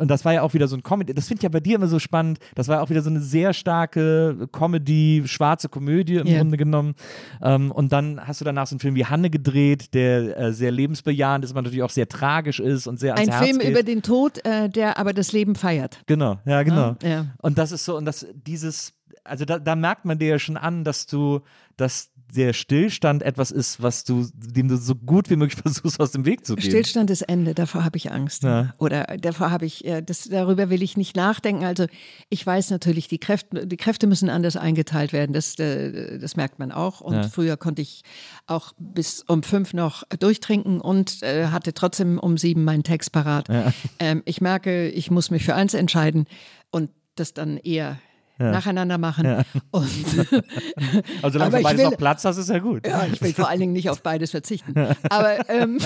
und 0.00 0.08
das 0.08 0.24
war 0.24 0.32
ja 0.32 0.42
auch 0.42 0.54
wieder 0.54 0.66
so 0.66 0.76
ein 0.76 0.82
Comedy. 0.82 1.14
Das 1.14 1.28
finde 1.28 1.38
ich 1.40 1.42
ja 1.44 1.48
bei 1.48 1.60
dir 1.60 1.76
immer 1.76 1.86
so 1.86 1.98
spannend. 1.98 2.38
Das 2.54 2.68
war 2.68 2.76
ja 2.76 2.82
auch 2.82 2.90
wieder 2.90 3.02
so 3.02 3.10
eine 3.10 3.20
sehr 3.20 3.52
starke 3.52 4.48
Comedy, 4.52 5.22
schwarze 5.26 5.68
Komödie 5.68 6.16
im 6.16 6.26
Ja. 6.26 6.38
Grunde 6.38 6.56
genommen. 6.56 6.94
Ähm, 7.42 7.70
und 7.70 7.92
dann 7.92 8.20
hast 8.26 8.40
du 8.40 8.44
danach 8.44 8.66
so 8.66 8.74
einen 8.74 8.80
Film 8.80 8.94
wie 8.94 9.04
Hanne 9.06 9.30
gedreht, 9.30 9.94
der 9.94 10.36
äh, 10.38 10.52
sehr 10.52 10.70
lebensbejahend 10.70 11.44
ist, 11.44 11.52
aber 11.52 11.62
natürlich 11.62 11.82
auch 11.82 11.90
sehr 11.90 12.08
tragisch 12.08 12.60
ist 12.60 12.86
und 12.86 12.98
sehr 12.98 13.14
ans 13.14 13.28
Ein 13.28 13.34
Herz 13.34 13.46
Film 13.46 13.58
geht. 13.60 13.70
über 13.70 13.82
den 13.82 14.02
Tod, 14.02 14.44
äh, 14.44 14.68
der 14.68 14.98
aber 14.98 15.12
das 15.12 15.32
Leben 15.32 15.54
feiert. 15.54 16.00
Genau, 16.06 16.38
ja, 16.44 16.62
genau. 16.62 16.96
Ja, 17.02 17.08
ja. 17.08 17.26
Und 17.42 17.58
das 17.58 17.72
ist 17.72 17.84
so, 17.84 17.96
und 17.96 18.04
das, 18.06 18.26
dieses, 18.46 18.94
also 19.24 19.44
da, 19.44 19.58
da 19.58 19.76
merkt 19.76 20.04
man 20.04 20.18
dir 20.18 20.28
ja 20.28 20.38
schon 20.38 20.56
an, 20.56 20.82
dass 20.84 21.06
du, 21.06 21.40
dass 21.76 22.09
der 22.34 22.52
Stillstand 22.52 23.22
etwas 23.22 23.50
ist, 23.50 23.82
was 23.82 24.04
du, 24.04 24.28
dem 24.34 24.68
du 24.68 24.76
so 24.76 24.94
gut 24.94 25.30
wie 25.30 25.36
möglich 25.36 25.60
versuchst, 25.62 26.00
aus 26.00 26.12
dem 26.12 26.24
Weg 26.24 26.46
zu 26.46 26.56
gehen. 26.56 26.64
Stillstand 26.70 27.10
ist 27.10 27.22
Ende, 27.22 27.54
davor 27.54 27.84
habe 27.84 27.96
ich 27.96 28.10
Angst. 28.12 28.42
Ja. 28.44 28.72
Oder 28.78 29.04
davor 29.20 29.50
habe 29.50 29.66
ich, 29.66 29.84
äh, 29.84 30.02
das, 30.02 30.24
darüber 30.28 30.70
will 30.70 30.82
ich 30.82 30.96
nicht 30.96 31.16
nachdenken. 31.16 31.64
Also 31.64 31.86
ich 32.28 32.44
weiß 32.46 32.70
natürlich, 32.70 33.08
die 33.08 33.18
Kräfte, 33.18 33.66
die 33.66 33.76
Kräfte 33.76 34.06
müssen 34.06 34.28
anders 34.30 34.56
eingeteilt 34.56 35.12
werden. 35.12 35.32
Das, 35.32 35.58
äh, 35.58 36.18
das 36.18 36.36
merkt 36.36 36.58
man 36.58 36.72
auch. 36.72 37.00
Und 37.00 37.14
Ja. 37.14 37.22
früher 37.28 37.56
konnte 37.56 37.82
ich 37.82 38.02
auch 38.46 38.72
bis 38.78 39.22
um 39.26 39.42
fünf 39.42 39.74
noch 39.74 40.04
durchtrinken 40.18 40.80
und 40.80 41.22
äh, 41.22 41.46
hatte 41.48 41.74
trotzdem 41.74 42.18
um 42.18 42.38
sieben 42.38 42.64
meinen 42.64 42.82
Text 42.82 43.12
parat. 43.12 43.48
Ähm, 43.98 44.22
ich 44.24 44.40
merke, 44.40 44.88
ich 44.88 45.10
muss 45.10 45.30
mich 45.30 45.44
für 45.44 45.54
eins 45.54 45.74
entscheiden 45.74 46.26
und 46.70 46.90
das 47.16 47.34
dann 47.34 47.56
eher 47.58 47.98
nacheinander 48.40 48.98
machen. 48.98 49.44
Und 49.70 49.88
Also 51.22 51.38
solange 51.38 51.50
für 51.52 51.58
ich 51.58 51.62
beides 51.64 51.78
will- 51.78 51.90
noch 51.90 51.96
Platz 51.98 52.24
hast, 52.24 52.36
ist 52.38 52.48
ja 52.50 52.58
gut. 52.58 52.86
ja, 52.86 53.06
ich 53.12 53.20
will 53.20 53.32
vor 53.34 53.48
allen 53.48 53.60
Dingen 53.60 53.72
nicht 53.72 53.90
auf 53.90 54.02
beides 54.02 54.30
verzichten. 54.30 54.74
Aber, 55.08 55.48
ähm, 55.48 55.78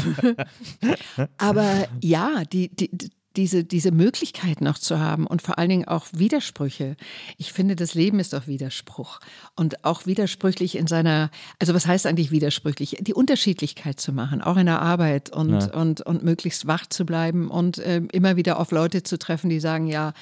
aber 1.39 1.87
ja, 2.03 2.43
die, 2.53 2.69
die, 2.75 2.91
diese, 3.37 3.65
diese 3.65 3.91
Möglichkeit 3.91 4.61
noch 4.61 4.79
zu 4.79 5.01
haben 5.01 5.27
und 5.27 5.43
vor 5.43 5.59
allen 5.59 5.69
Dingen 5.69 5.89
auch 5.89 6.07
Widersprüche. 6.13 6.97
Ich 7.37 7.53
finde, 7.53 7.77
das 7.77 7.95
Leben 7.95 8.21
ist 8.21 8.35
auch 8.35 8.47
Widerspruch 8.47 9.21
und 9.57 9.85
auch 9.85 10.07
widersprüchlich 10.07 10.77
in 10.77 10.87
seiner, 10.87 11.31
also 11.59 11.75
was 11.75 11.87
heißt 11.87 12.07
eigentlich 12.07 12.31
widersprüchlich? 12.31 12.97
Die 13.01 13.15
Unterschiedlichkeit 13.15 14.01
zu 14.01 14.13
machen, 14.13 14.41
auch 14.41 14.57
in 14.57 14.67
der 14.67 14.81
Arbeit 14.81 15.31
und, 15.31 15.75
und, 15.75 16.01
und 16.01 16.23
möglichst 16.23 16.67
wach 16.67 16.87
zu 16.87 17.05
bleiben 17.05 17.51
und 17.51 17.81
ähm, 17.85 18.09
immer 18.13 18.37
wieder 18.37 18.61
auf 18.61 18.71
Leute 18.71 19.03
zu 19.03 19.19
treffen, 19.19 19.51
die 19.51 19.61
sagen, 19.61 19.87
ja, 19.87 20.13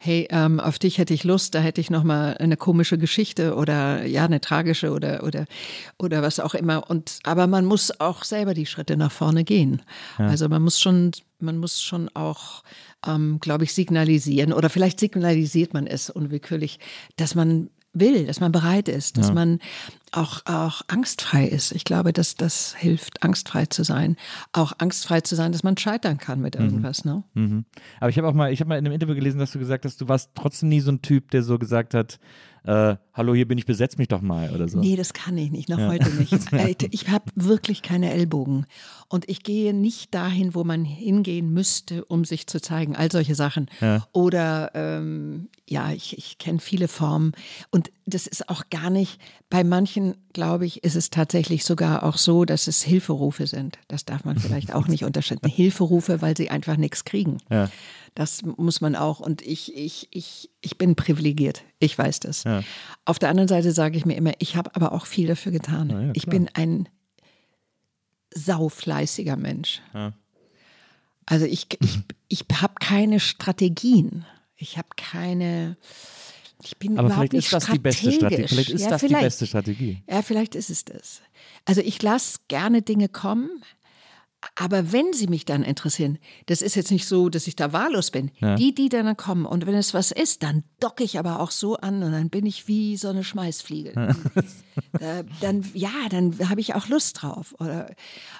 hey, 0.00 0.26
ähm, 0.30 0.58
auf 0.58 0.78
dich 0.78 0.98
hätte 0.98 1.12
ich 1.12 1.24
Lust, 1.24 1.54
da 1.54 1.60
hätte 1.60 1.80
ich 1.80 1.90
noch 1.90 2.04
mal 2.04 2.36
eine 2.38 2.56
komische 2.56 2.96
Geschichte 2.96 3.54
oder 3.54 4.06
ja, 4.06 4.24
eine 4.24 4.40
tragische 4.40 4.92
oder, 4.92 5.24
oder, 5.24 5.44
oder 5.98 6.22
was 6.22 6.40
auch 6.40 6.54
immer. 6.54 6.88
Und, 6.88 7.18
aber 7.24 7.46
man 7.46 7.66
muss 7.66 8.00
auch 8.00 8.24
selber 8.24 8.54
die 8.54 8.66
Schritte 8.66 8.96
nach 8.96 9.12
vorne 9.12 9.44
gehen. 9.44 9.82
Also 10.16 10.48
man 10.48 10.62
muss 10.62 10.80
schon 10.80 11.12
man 11.42 11.58
muss 11.58 11.82
schon 11.82 12.08
auch, 12.14 12.62
ähm, 13.06 13.38
glaube 13.40 13.64
ich, 13.64 13.74
signalisieren 13.74 14.52
oder 14.52 14.70
vielleicht 14.70 15.00
signalisiert 15.00 15.74
man 15.74 15.86
es 15.86 16.10
unwillkürlich, 16.10 16.78
dass 17.16 17.34
man 17.34 17.70
will, 17.94 18.26
dass 18.26 18.40
man 18.40 18.52
bereit 18.52 18.88
ist, 18.88 19.18
dass 19.18 19.32
man 19.32 19.58
auch, 20.12 20.40
auch 20.46 20.82
angstfrei 20.88 21.46
ist. 21.46 21.72
Ich 21.72 21.84
glaube, 21.84 22.12
dass 22.12 22.36
das 22.36 22.74
hilft, 22.74 23.22
angstfrei 23.22 23.66
zu 23.66 23.82
sein. 23.82 24.16
Auch 24.52 24.72
angstfrei 24.78 25.20
zu 25.20 25.34
sein, 25.34 25.52
dass 25.52 25.62
man 25.62 25.76
scheitern 25.76 26.18
kann 26.18 26.40
mit 26.40 26.56
irgendwas. 26.56 27.04
Ne? 27.04 27.22
Mhm. 27.34 27.64
Aber 28.00 28.10
ich 28.10 28.18
habe 28.18 28.28
auch 28.28 28.34
mal, 28.34 28.52
ich 28.52 28.60
habe 28.60 28.68
mal 28.68 28.78
in 28.78 28.86
einem 28.86 28.94
Interview 28.94 29.14
gelesen, 29.14 29.38
dass 29.38 29.52
du 29.52 29.58
gesagt 29.58 29.84
hast, 29.84 30.00
du 30.00 30.08
warst 30.08 30.30
trotzdem 30.34 30.68
nie 30.70 30.80
so 30.80 30.90
ein 30.90 31.02
Typ, 31.02 31.30
der 31.30 31.42
so 31.42 31.58
gesagt 31.58 31.94
hat, 31.94 32.18
äh, 32.64 32.96
hallo, 33.12 33.34
hier 33.34 33.48
bin 33.48 33.58
ich, 33.58 33.66
besetz 33.66 33.98
mich 33.98 34.08
doch 34.08 34.20
mal 34.20 34.50
oder 34.54 34.68
so. 34.68 34.78
Nee, 34.78 34.96
das 34.96 35.12
kann 35.12 35.36
ich 35.36 35.50
nicht, 35.50 35.68
noch 35.68 35.78
heute 35.78 36.10
nicht. 36.10 36.32
Äh, 36.52 36.74
Ich 36.90 37.08
habe 37.08 37.24
wirklich 37.34 37.82
keine 37.82 38.12
Ellbogen. 38.12 38.66
Und 39.08 39.28
ich 39.28 39.42
gehe 39.42 39.74
nicht 39.74 40.14
dahin, 40.14 40.54
wo 40.54 40.64
man 40.64 40.84
hingehen 40.84 41.52
müsste, 41.52 42.04
um 42.04 42.24
sich 42.24 42.46
zu 42.46 42.60
zeigen. 42.60 42.94
All 42.96 43.10
solche 43.10 43.34
Sachen. 43.34 43.68
Ja. 43.80 44.06
Oder 44.12 44.70
ähm, 44.74 45.48
ja, 45.68 45.90
ich, 45.92 46.16
ich 46.16 46.38
kenne 46.38 46.60
viele 46.60 46.88
Formen. 46.88 47.32
Und 47.70 47.90
das 48.06 48.26
ist 48.26 48.48
auch 48.48 48.64
gar 48.70 48.90
nicht, 48.90 49.20
bei 49.50 49.64
manchen, 49.64 50.14
glaube 50.32 50.66
ich, 50.66 50.84
ist 50.84 50.96
es 50.96 51.10
tatsächlich 51.10 51.64
sogar 51.64 52.02
auch 52.04 52.16
so, 52.16 52.44
dass 52.44 52.66
es 52.68 52.82
Hilferufe 52.82 53.46
sind. 53.46 53.78
Das 53.88 54.04
darf 54.04 54.24
man 54.24 54.38
vielleicht 54.38 54.74
auch 54.74 54.88
nicht 54.88 55.04
unterschätzen. 55.04 55.48
Hilferufe, 55.48 56.22
weil 56.22 56.36
sie 56.36 56.50
einfach 56.50 56.76
nichts 56.76 57.04
kriegen. 57.04 57.38
Ja. 57.50 57.70
Das 58.14 58.42
muss 58.42 58.80
man 58.80 58.94
auch. 58.94 59.20
Und 59.20 59.42
ich, 59.42 59.74
ich, 59.74 60.08
ich, 60.10 60.50
ich 60.60 60.76
bin 60.76 60.96
privilegiert. 60.96 61.64
Ich 61.78 61.96
weiß 61.96 62.20
das. 62.20 62.44
Ja. 62.44 62.62
Auf 63.04 63.18
der 63.18 63.30
anderen 63.30 63.48
Seite 63.48 63.72
sage 63.72 63.96
ich 63.96 64.04
mir 64.04 64.16
immer, 64.16 64.32
ich 64.38 64.56
habe 64.56 64.74
aber 64.74 64.92
auch 64.92 65.06
viel 65.06 65.26
dafür 65.26 65.52
getan. 65.52 65.90
ja, 65.90 66.10
ich 66.14 66.26
bin 66.26 66.48
ein 66.52 66.88
saufleißiger 68.34 69.36
Mensch. 69.36 69.80
Also 71.26 71.46
ich, 71.46 71.68
ich, 71.80 72.00
ich 72.28 72.44
habe 72.60 72.74
keine 72.80 73.20
Strategien. 73.20 74.24
Ich 74.56 74.78
habe 74.78 74.88
keine. 74.96 75.76
Ich 76.62 76.76
bin 76.76 76.98
Aber 76.98 77.08
überhaupt 77.08 77.30
vielleicht 77.30 77.32
nicht 77.32 77.44
ist 77.46 77.52
das 77.52 77.66
die 77.66 77.78
beste 77.78 78.12
Strategie. 78.12 78.46
Vielleicht 78.46 78.70
ist 78.70 78.82
ja, 78.82 78.90
das 78.90 79.00
vielleicht. 79.00 79.20
die 79.20 79.26
beste 79.26 79.46
Strategie. 79.46 80.02
Ja, 80.08 80.22
vielleicht 80.22 80.54
ist 80.54 80.70
es 80.70 80.84
das. 80.84 81.22
Also 81.64 81.80
ich 81.80 82.00
lasse 82.02 82.38
gerne 82.46 82.82
Dinge 82.82 83.08
kommen, 83.08 83.50
aber 84.56 84.92
wenn 84.92 85.12
sie 85.12 85.26
mich 85.26 85.44
dann 85.44 85.62
interessieren, 85.62 86.18
das 86.46 86.62
ist 86.62 86.74
jetzt 86.74 86.90
nicht 86.90 87.06
so, 87.06 87.28
dass 87.28 87.46
ich 87.46 87.56
da 87.56 87.72
wahllos 87.72 88.10
bin. 88.10 88.30
Ja. 88.40 88.56
Die, 88.56 88.74
die 88.74 88.88
dann 88.88 89.16
kommen 89.16 89.46
und 89.46 89.66
wenn 89.66 89.74
es 89.74 89.94
was 89.94 90.10
ist, 90.10 90.42
dann 90.42 90.64
docke 90.80 91.04
ich 91.04 91.18
aber 91.18 91.40
auch 91.40 91.50
so 91.50 91.76
an 91.76 92.02
und 92.02 92.12
dann 92.12 92.28
bin 92.28 92.46
ich 92.46 92.66
wie 92.68 92.96
so 92.96 93.08
eine 93.08 93.24
Schmeißfliege. 93.24 93.92
da, 94.98 95.22
dann, 95.40 95.64
ja, 95.74 95.90
dann 96.10 96.48
habe 96.48 96.60
ich 96.60 96.74
auch 96.74 96.88
Lust 96.88 97.22
drauf. 97.22 97.54
Oder, 97.60 97.94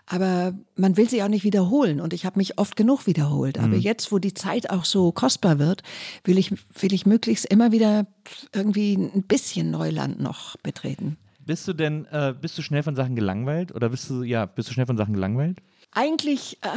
aber 0.07 0.55
man 0.76 0.96
will 0.96 1.09
sie 1.09 1.22
auch 1.22 1.28
nicht 1.28 1.44
wiederholen 1.44 2.00
und 2.00 2.12
ich 2.12 2.26
habe 2.26 2.38
mich 2.38 2.59
oft 2.59 2.76
genug 2.76 3.07
wiederholt. 3.07 3.59
Aber 3.59 3.76
jetzt, 3.76 4.12
wo 4.12 4.18
die 4.18 4.34
Zeit 4.34 4.70
auch 4.70 4.84
so 4.84 5.12
kostbar 5.12 5.59
wird, 5.59 5.82
will 6.24 6.38
ich, 6.38 6.50
will 6.50 6.92
ich 6.92 7.07
möglichst 7.07 7.46
immer 7.46 7.72
wieder 7.72 8.07
irgendwie 8.53 8.94
ein 8.94 9.22
bisschen 9.22 9.70
Neuland 9.70 10.20
noch 10.20 10.57
betreten. 10.59 11.16
Bist 11.44 11.66
du 11.66 11.72
denn, 11.72 12.07
äh, 12.07 12.34
bist 12.40 12.57
du 12.57 12.62
schnell 12.62 12.82
von 12.82 12.94
Sachen 12.94 13.16
gelangweilt? 13.16 13.74
Oder 13.74 13.88
bist 13.88 14.09
du, 14.11 14.22
ja, 14.22 14.46
bist 14.46 14.68
du 14.68 14.72
schnell 14.72 14.86
von 14.86 14.96
Sachen 14.96 15.14
gelangweilt? 15.14 15.59
Eigentlich 15.93 16.59
äh, 16.62 16.68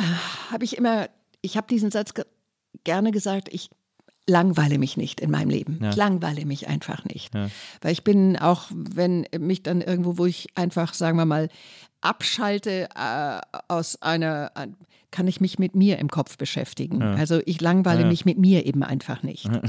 habe 0.51 0.63
ich 0.65 0.77
immer, 0.77 1.07
ich 1.41 1.57
habe 1.57 1.67
diesen 1.67 1.91
Satz 1.91 2.13
ge 2.13 2.25
gerne 2.83 3.11
gesagt, 3.11 3.47
ich 3.51 3.69
langweile 4.27 4.77
mich 4.77 4.97
nicht 4.97 5.21
in 5.21 5.31
meinem 5.31 5.49
Leben. 5.49 5.79
Ja. 5.81 5.91
Ich 5.91 5.95
langweile 5.95 6.45
mich 6.45 6.67
einfach 6.67 7.05
nicht. 7.05 7.33
Ja. 7.33 7.49
Weil 7.81 7.93
ich 7.93 8.03
bin 8.03 8.37
auch, 8.37 8.65
wenn 8.71 9.25
mich 9.39 9.63
dann 9.63 9.81
irgendwo, 9.81 10.17
wo 10.17 10.25
ich 10.25 10.47
einfach, 10.55 10.93
sagen 10.93 11.17
wir 11.17 11.25
mal, 11.25 11.49
abschalte 12.01 12.89
äh, 12.95 13.39
aus 13.67 14.01
einer, 14.01 14.51
äh, 14.55 14.67
kann 15.11 15.27
ich 15.27 15.39
mich 15.39 15.59
mit 15.59 15.75
mir 15.75 15.97
im 15.99 16.09
Kopf 16.09 16.37
beschäftigen. 16.37 17.01
Also 17.01 17.39
ich 17.45 17.61
langweile 17.61 18.01
Ja. 18.01 18.07
mich 18.07 18.25
mit 18.25 18.37
mir 18.37 18.65
eben 18.65 18.83
einfach 18.83 19.23
nicht. 19.23 19.49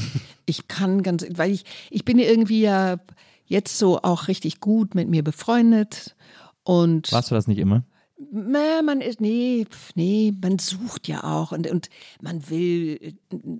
Ich 0.48 0.68
kann 0.68 1.02
ganz, 1.02 1.26
weil 1.34 1.50
ich, 1.50 1.64
ich 1.90 2.04
bin 2.04 2.18
irgendwie 2.20 2.60
ja 2.60 2.98
jetzt 3.46 3.78
so 3.78 4.00
auch 4.02 4.28
richtig 4.28 4.60
gut 4.60 4.94
mit 4.94 5.08
mir 5.08 5.24
befreundet 5.24 6.14
und 6.62 7.10
Warst 7.10 7.30
du 7.32 7.34
das 7.34 7.48
nicht 7.48 7.58
immer? 7.58 7.82
Man 8.18 9.00
ist, 9.00 9.20
nee, 9.20 9.66
nee, 9.94 10.32
man 10.40 10.58
sucht 10.58 11.08
ja 11.08 11.24
auch 11.24 11.52
und, 11.52 11.70
und 11.70 11.90
man 12.20 12.48
will 12.48 12.98
äh, 13.00 13.12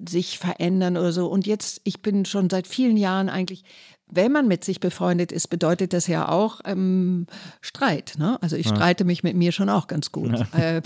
sich 0.08 0.38
verändern 0.38 0.96
oder 0.96 1.12
so. 1.12 1.26
Und 1.26 1.46
jetzt, 1.46 1.80
ich 1.84 2.00
bin 2.02 2.24
schon 2.24 2.48
seit 2.48 2.66
vielen 2.66 2.96
Jahren 2.96 3.28
eigentlich, 3.28 3.64
wenn 4.08 4.30
man 4.30 4.46
mit 4.46 4.62
sich 4.64 4.78
befreundet 4.78 5.32
ist, 5.32 5.48
bedeutet 5.48 5.92
das 5.92 6.06
ja 6.06 6.28
auch 6.28 6.60
ähm, 6.64 7.26
Streit. 7.60 8.14
Ne? 8.18 8.38
Also 8.40 8.54
ich 8.54 8.68
streite 8.68 9.04
mich 9.04 9.24
mit 9.24 9.34
mir 9.36 9.50
schon 9.50 9.68
auch 9.68 9.88
ganz 9.88 10.12
gut. 10.12 10.32
Äh, 10.56 10.80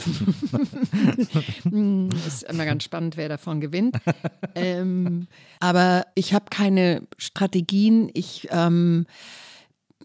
Hm, 1.63 2.09
ist 2.27 2.45
immer 2.45 2.65
ganz 2.65 2.83
spannend, 2.85 3.17
wer 3.17 3.29
davon 3.29 3.61
gewinnt. 3.61 3.97
ähm, 4.55 5.27
aber 5.61 6.07
ich 6.15 6.33
habe 6.35 6.47
keine 6.51 7.03
Strategien. 7.19 8.11
Ich 8.15 8.49
ähm, 8.51 9.07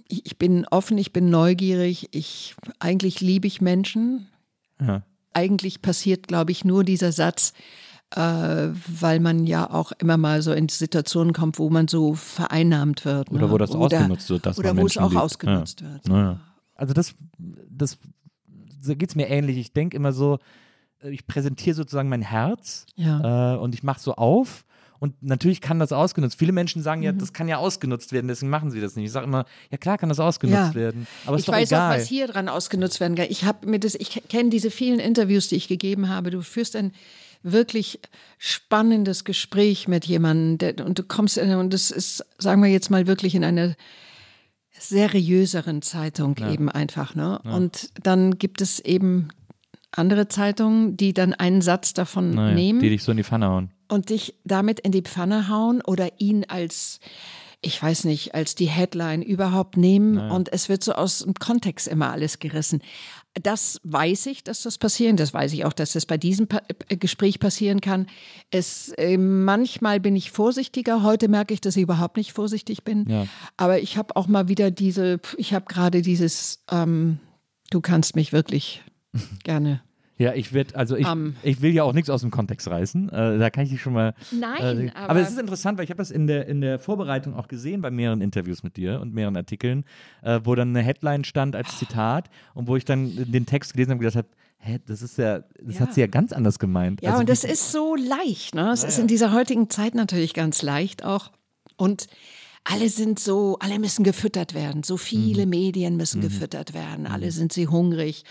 ich 0.07 0.37
bin 0.37 0.65
offen, 0.69 0.97
ich 0.97 1.13
bin 1.13 1.29
neugierig, 1.29 2.09
ich 2.11 2.55
eigentlich 2.79 3.21
liebe 3.21 3.47
ich 3.47 3.61
Menschen. 3.61 4.27
Ja. 4.79 5.03
Eigentlich 5.33 5.81
passiert, 5.81 6.27
glaube 6.27 6.51
ich, 6.51 6.63
nur 6.63 6.83
dieser 6.83 7.11
Satz, 7.11 7.53
äh, 8.11 8.19
weil 8.19 9.19
man 9.19 9.45
ja 9.45 9.69
auch 9.69 9.91
immer 9.93 10.17
mal 10.17 10.41
so 10.41 10.53
in 10.53 10.69
Situationen 10.69 11.33
kommt, 11.33 11.59
wo 11.59 11.69
man 11.69 11.87
so 11.87 12.13
vereinnahmt 12.13 13.03
wird. 13.03 13.31
Oder 13.31 13.47
ne? 13.47 13.51
wo 13.51 13.57
das 13.57 13.71
ausgenutzt 13.71 14.29
wird, 14.29 14.45
dass 14.45 14.57
oder 14.57 14.73
man 14.73 14.83
wo 14.83 14.87
es 14.87 14.95
Menschen 14.95 15.03
auch 15.03 15.09
liebt. 15.11 15.21
ausgenutzt 15.21 15.81
ja. 15.81 15.93
wird. 15.93 16.07
Naja. 16.07 16.39
Also 16.75 16.93
das, 16.93 17.15
das 17.69 17.97
so 18.81 18.95
geht 18.95 19.09
es 19.09 19.15
mir 19.15 19.27
ähnlich. 19.27 19.57
Ich 19.57 19.73
denke 19.73 19.97
immer 19.97 20.13
so, 20.13 20.39
äh, 21.01 21.09
ich 21.09 21.25
präsentiere 21.27 21.75
sozusagen 21.75 22.09
mein 22.09 22.21
Herz 22.21 22.85
Ja. 22.95 23.55
äh, 23.55 23.57
und 23.57 23.73
ich 23.73 23.83
mache 23.83 23.99
so 23.99 24.15
auf. 24.15 24.65
Und 25.05 25.21
natürlich 25.23 25.61
kann 25.61 25.79
das 25.79 25.91
ausgenutzt. 25.91 26.37
Viele 26.39 26.51
Menschen 26.51 26.81
sagen 26.81 27.01
Mhm. 27.01 27.05
ja, 27.05 27.11
das 27.11 27.31
kann 27.33 27.47
ja 27.47 27.57
ausgenutzt 27.57 28.11
werden, 28.11 28.27
deswegen 28.27 28.49
machen 28.49 28.71
sie 28.71 28.81
das 28.81 28.95
nicht. 28.95 29.05
Ich 29.05 29.11
sage 29.11 29.25
immer, 29.27 29.45
ja 29.71 29.77
klar 29.77 29.97
kann 29.97 30.09
das 30.09 30.19
ausgenutzt 30.19 30.73
Ja. 30.73 30.75
werden. 30.75 31.07
Aber 31.25 31.37
ist 31.37 31.43
ich 31.43 31.47
weiß 31.47 31.69
egal. 31.71 31.91
auch, 31.93 31.97
was 31.97 32.07
hier 32.07 32.27
dran 32.27 32.49
ausgenutzt 32.49 32.99
werden 32.99 33.15
kann. 33.15 33.27
Ich 33.29 33.43
habe 33.45 33.67
mir 33.67 33.79
das, 33.79 33.95
ich 33.95 34.23
kenne 34.29 34.49
diese 34.49 34.71
vielen 34.71 34.99
Interviews, 34.99 35.47
die 35.47 35.55
ich 35.55 35.67
gegeben 35.67 36.09
habe. 36.09 36.31
Du 36.31 36.41
führst 36.41 36.75
ein 36.75 36.91
wirklich 37.43 37.99
spannendes 38.39 39.23
Gespräch 39.23 39.87
mit 39.87 40.05
jemandem 40.05 40.83
und 40.85 40.97
du 40.97 41.03
kommst 41.03 41.37
in, 41.37 41.53
und 41.55 41.73
das 41.73 41.91
ist, 41.91 42.25
sagen 42.39 42.63
wir 42.63 42.69
jetzt 42.71 42.89
mal 42.89 43.05
wirklich 43.05 43.35
in 43.35 43.43
einer 43.43 43.75
seriöseren 44.77 45.81
Zeitung 45.81 46.35
eben 46.51 46.69
einfach, 46.69 47.15
ne? 47.15 47.39
Und 47.43 47.89
dann 48.03 48.37
gibt 48.37 48.61
es 48.61 48.79
eben 48.79 49.29
andere 49.91 50.27
Zeitungen, 50.27 50.97
die 50.97 51.13
dann 51.13 51.33
einen 51.33 51.61
Satz 51.61 51.93
davon 51.93 52.31
Naja, 52.31 52.53
nehmen 52.55 52.79
die 52.81 52.89
dich 52.89 53.03
so 53.03 53.11
in 53.11 53.17
die 53.17 53.23
Pfanne 53.23 53.47
hauen. 53.47 53.69
Und 53.87 54.09
dich 54.09 54.35
damit 54.43 54.79
in 54.79 54.91
die 54.91 55.01
Pfanne 55.01 55.49
hauen 55.49 55.81
oder 55.81 56.09
ihn 56.19 56.45
als, 56.47 56.99
ich 57.61 57.81
weiß 57.81 58.05
nicht, 58.05 58.35
als 58.35 58.55
die 58.55 58.67
Headline 58.67 59.21
überhaupt 59.21 59.77
nehmen 59.77 60.31
und 60.31 60.51
es 60.51 60.69
wird 60.69 60.83
so 60.83 60.93
aus 60.93 61.19
dem 61.19 61.33
Kontext 61.35 61.87
immer 61.87 62.11
alles 62.11 62.39
gerissen. 62.39 62.81
Das 63.41 63.81
weiß 63.83 64.27
ich, 64.27 64.45
dass 64.45 64.63
das 64.63 64.77
passieren. 64.77 65.17
Das 65.17 65.33
weiß 65.33 65.51
ich 65.51 65.65
auch, 65.65 65.73
dass 65.73 65.91
das 65.91 66.05
bei 66.05 66.17
diesem 66.17 66.47
pa 66.47 66.61
äh, 66.87 66.95
Gespräch 66.95 67.39
passieren 67.39 67.81
kann. 67.81 68.07
Es 68.49 68.93
äh, 68.93 69.17
manchmal 69.17 69.99
bin 69.99 70.15
ich 70.15 70.31
vorsichtiger. 70.31 71.03
Heute 71.03 71.27
merke 71.27 71.53
ich, 71.53 71.59
dass 71.59 71.75
ich 71.75 71.83
überhaupt 71.83 72.15
nicht 72.15 72.31
vorsichtig 72.31 72.85
bin. 72.85 73.05
Ja. 73.09 73.27
Aber 73.57 73.79
ich 73.79 73.97
habe 73.97 74.15
auch 74.15 74.27
mal 74.27 74.47
wieder 74.47 74.71
diese. 74.71 75.19
Ich 75.37 75.53
habe 75.53 75.65
gerade 75.65 76.01
dieses. 76.01 76.63
Ähm, 76.71 77.19
du 77.71 77.81
kannst 77.81 78.15
mich 78.15 78.31
wirklich 78.31 78.83
gerne. 79.43 79.81
Ja, 80.17 80.33
ich 80.33 80.53
werde, 80.53 80.75
also 80.75 80.95
ich, 80.95 81.05
Ähm. 81.07 81.35
ich 81.43 81.61
will 81.61 81.73
ja 81.73 81.83
auch 81.83 81.91
nichts 81.91 82.09
aus 82.09 82.21
dem 82.21 82.31
Kontext 82.31 82.67
reißen. 82.69 83.09
Äh, 83.09 83.37
da 83.37 83.49
kann 83.49 83.65
ich 83.65 83.71
dich 83.71 83.81
schon 83.81 83.91
mal. 83.93 84.13
Nein, 84.31 84.87
äh, 84.87 84.91
aber, 84.95 85.09
aber- 85.09 85.19
es 85.19 85.31
ist 85.31 85.39
interessant, 85.39 85.77
weil 85.77 85.83
ich 85.83 85.89
habe 85.89 85.97
das 85.97 86.09
in 86.09 86.25
der, 86.27 86.47
in 86.47 86.61
der 86.61 86.79
Vorbereitung 86.79 87.33
auch 87.35 87.47
gesehen 87.49 87.81
bei 87.81 87.91
mehreren 87.91 88.21
Interviews 88.21 88.63
mit 88.63 88.77
dir 88.77 89.01
und 89.01 89.13
mehreren 89.13 89.35
Artikeln, 89.35 89.83
äh, 90.21 90.39
wo 90.43 90.55
dann 90.55 90.69
eine 90.69 90.81
Headline 90.81 91.25
stand 91.25 91.55
als 91.55 91.77
Zitat 91.77 92.29
und 92.53 92.67
wo 92.67 92.77
ich 92.77 92.85
dann 92.85 93.11
den 93.31 93.45
Text 93.45 93.73
gelesen 93.73 93.91
habe 93.91 93.97
und 93.97 94.05
gedacht 94.09 94.15
habe, 94.15 94.27
hä, 94.59 94.79
das 94.87 95.01
ist 95.01 95.17
ja, 95.17 95.39
das 95.61 95.75
Ja. 95.75 95.81
hat 95.81 95.93
sie 95.93 95.99
ja 96.01 96.07
ganz 96.07 96.31
anders 96.31 96.59
gemeint. 96.59 97.01
Ja, 97.01 97.09
Also 97.09 97.19
und 97.19 97.29
das 97.29 97.43
ist 97.43 97.73
so 97.73 97.95
leicht. 97.95 98.55
Ne? 98.55 98.71
Es 98.71 98.85
ist 98.85 98.97
in 98.99 99.07
dieser 99.07 99.33
heutigen 99.33 99.69
Zeit 99.69 99.95
natürlich 99.95 100.33
ganz 100.33 100.61
leicht 100.61 101.03
auch. 101.03 101.31
Und 101.75 102.07
alle 102.63 102.87
sind 102.89 103.19
so, 103.19 103.57
alle 103.59 103.79
müssen 103.79 104.03
gefüttert 104.05 104.53
werden. 104.53 104.81
So 104.83 104.95
viele 104.97 105.45
Medien 105.45 105.97
müssen 105.97 106.21
gefüttert 106.21 106.73
werden. 106.73 107.05
Alle 107.05 107.31
sind 107.31 107.51
sie 107.53 107.67
hungrig. 107.67 108.23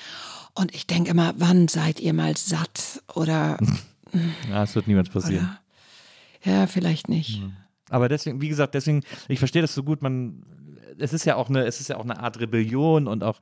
Und 0.54 0.74
ich 0.74 0.86
denke 0.86 1.10
immer, 1.10 1.34
wann 1.36 1.68
seid 1.68 2.00
ihr 2.00 2.12
mal 2.12 2.36
satt? 2.36 3.02
Oder, 3.14 3.58
ja, 4.50 4.62
es 4.62 4.74
wird 4.74 4.86
niemals 4.86 5.08
passieren. 5.08 5.58
ja, 6.44 6.66
vielleicht 6.66 7.08
nicht. 7.08 7.42
Aber 7.90 8.08
deswegen, 8.08 8.40
wie 8.40 8.48
gesagt, 8.48 8.74
deswegen, 8.74 9.02
ich 9.28 9.38
verstehe 9.38 9.62
das 9.62 9.74
so 9.74 9.82
gut, 9.82 10.00
man, 10.02 10.44
es 10.98 11.12
ist 11.12 11.24
ja 11.24 11.36
auch 11.36 11.48
eine, 11.48 11.64
es 11.64 11.80
ist 11.80 11.88
ja 11.88 11.96
auch 11.96 12.04
eine 12.04 12.18
Art 12.18 12.40
Rebellion 12.40 13.06
und 13.08 13.24
auch 13.24 13.40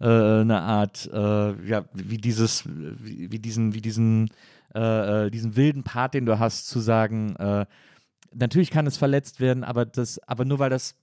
äh, 0.00 0.06
eine 0.06 0.60
Art, 0.60 1.08
äh, 1.12 1.66
ja, 1.66 1.84
wie 1.92 2.18
dieses, 2.18 2.64
wie, 2.66 3.32
wie 3.32 3.38
diesen, 3.38 3.74
wie 3.74 3.80
diesen, 3.80 4.30
äh, 4.74 5.26
äh, 5.26 5.30
diesen 5.30 5.56
wilden 5.56 5.82
Part, 5.82 6.14
den 6.14 6.26
du 6.26 6.38
hast, 6.38 6.68
zu 6.68 6.80
sagen, 6.80 7.36
äh, 7.36 7.66
natürlich 8.32 8.70
kann 8.70 8.86
es 8.86 8.96
verletzt 8.96 9.40
werden, 9.40 9.64
aber 9.64 9.84
das, 9.86 10.18
aber 10.28 10.44
nur 10.44 10.58
weil 10.58 10.70
das 10.70 10.94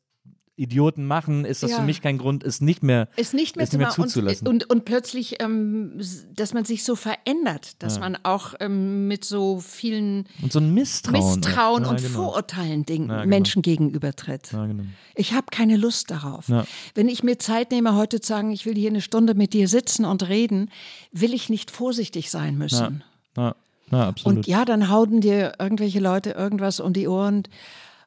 Idioten 0.58 1.06
machen, 1.06 1.46
ist 1.46 1.62
das 1.62 1.72
Ja. 1.72 1.78
für 1.78 1.84
mich 1.84 2.02
kein 2.02 2.18
Grund, 2.18 2.44
es 2.44 2.62
nicht 2.62 2.82
mehr, 2.82 3.08
ist 3.16 3.34
nicht 3.36 3.56
mehr, 3.56 3.64
ist 3.64 3.74
nicht 3.74 3.80
mehr 3.80 3.90
zuzulassen. 3.92 4.48
Und, 4.48 4.64
und, 4.64 4.70
und 4.72 4.86
plötzlich, 4.86 5.42
ähm, 5.42 5.94
dass 6.36 6.54
man 6.56 6.66
sich 6.66 6.84
so 6.84 6.96
verändert, 6.96 7.76
dass 7.84 8.00
man 8.00 8.18
auch 8.24 8.56
ähm, 8.60 9.08
mit 9.08 9.24
so 9.24 9.60
vielen 9.60 10.26
und 10.42 10.52
so 10.52 10.60
ein 10.60 10.74
Misstrauen. 10.74 11.36
Misstrauen 11.36 11.84
Ja, 11.84 11.90
und 11.92 11.98
genau. 11.98 12.10
Vorurteilen 12.10 12.86
Dingen 12.88 13.10
Ja, 13.10 13.18
genau. 13.18 13.28
Menschen 13.30 13.62
gegenübertritt. 13.62 14.52
Ja, 14.52 14.66
genau. 14.66 14.84
Ich 15.14 15.34
habe 15.34 15.46
keine 15.52 15.78
Lust 15.78 16.10
darauf. 16.10 16.50
Ja. 16.50 16.66
Wenn 16.96 17.08
ich 17.08 17.22
mir 17.24 17.38
Zeit 17.38 17.72
nehme, 17.72 17.96
heute 17.96 18.20
zu 18.20 18.28
sagen, 18.28 18.52
ich 18.52 18.66
will 18.66 18.76
hier 18.76 18.90
eine 18.90 19.02
Stunde 19.02 19.36
mit 19.36 19.54
dir 19.54 19.68
sitzen 19.68 20.06
und 20.06 20.28
reden, 20.28 20.72
will 21.12 21.34
ich 21.36 21.50
nicht 21.50 21.70
vorsichtig 21.70 22.32
sein 22.32 22.54
Ja, 22.54 22.58
müssen. 22.58 23.04
ja, 23.38 23.56
ja, 23.92 24.08
absolut. 24.10 24.38
Und 24.40 24.48
ja, 24.48 24.66
dann 24.66 24.90
hauen 24.90 25.22
dir 25.22 25.54
irgendwelche 25.60 26.00
Leute 26.00 26.32
irgendwas 26.32 26.80
um 26.80 26.94
die 26.94 27.08
Ohren. 27.08 27.44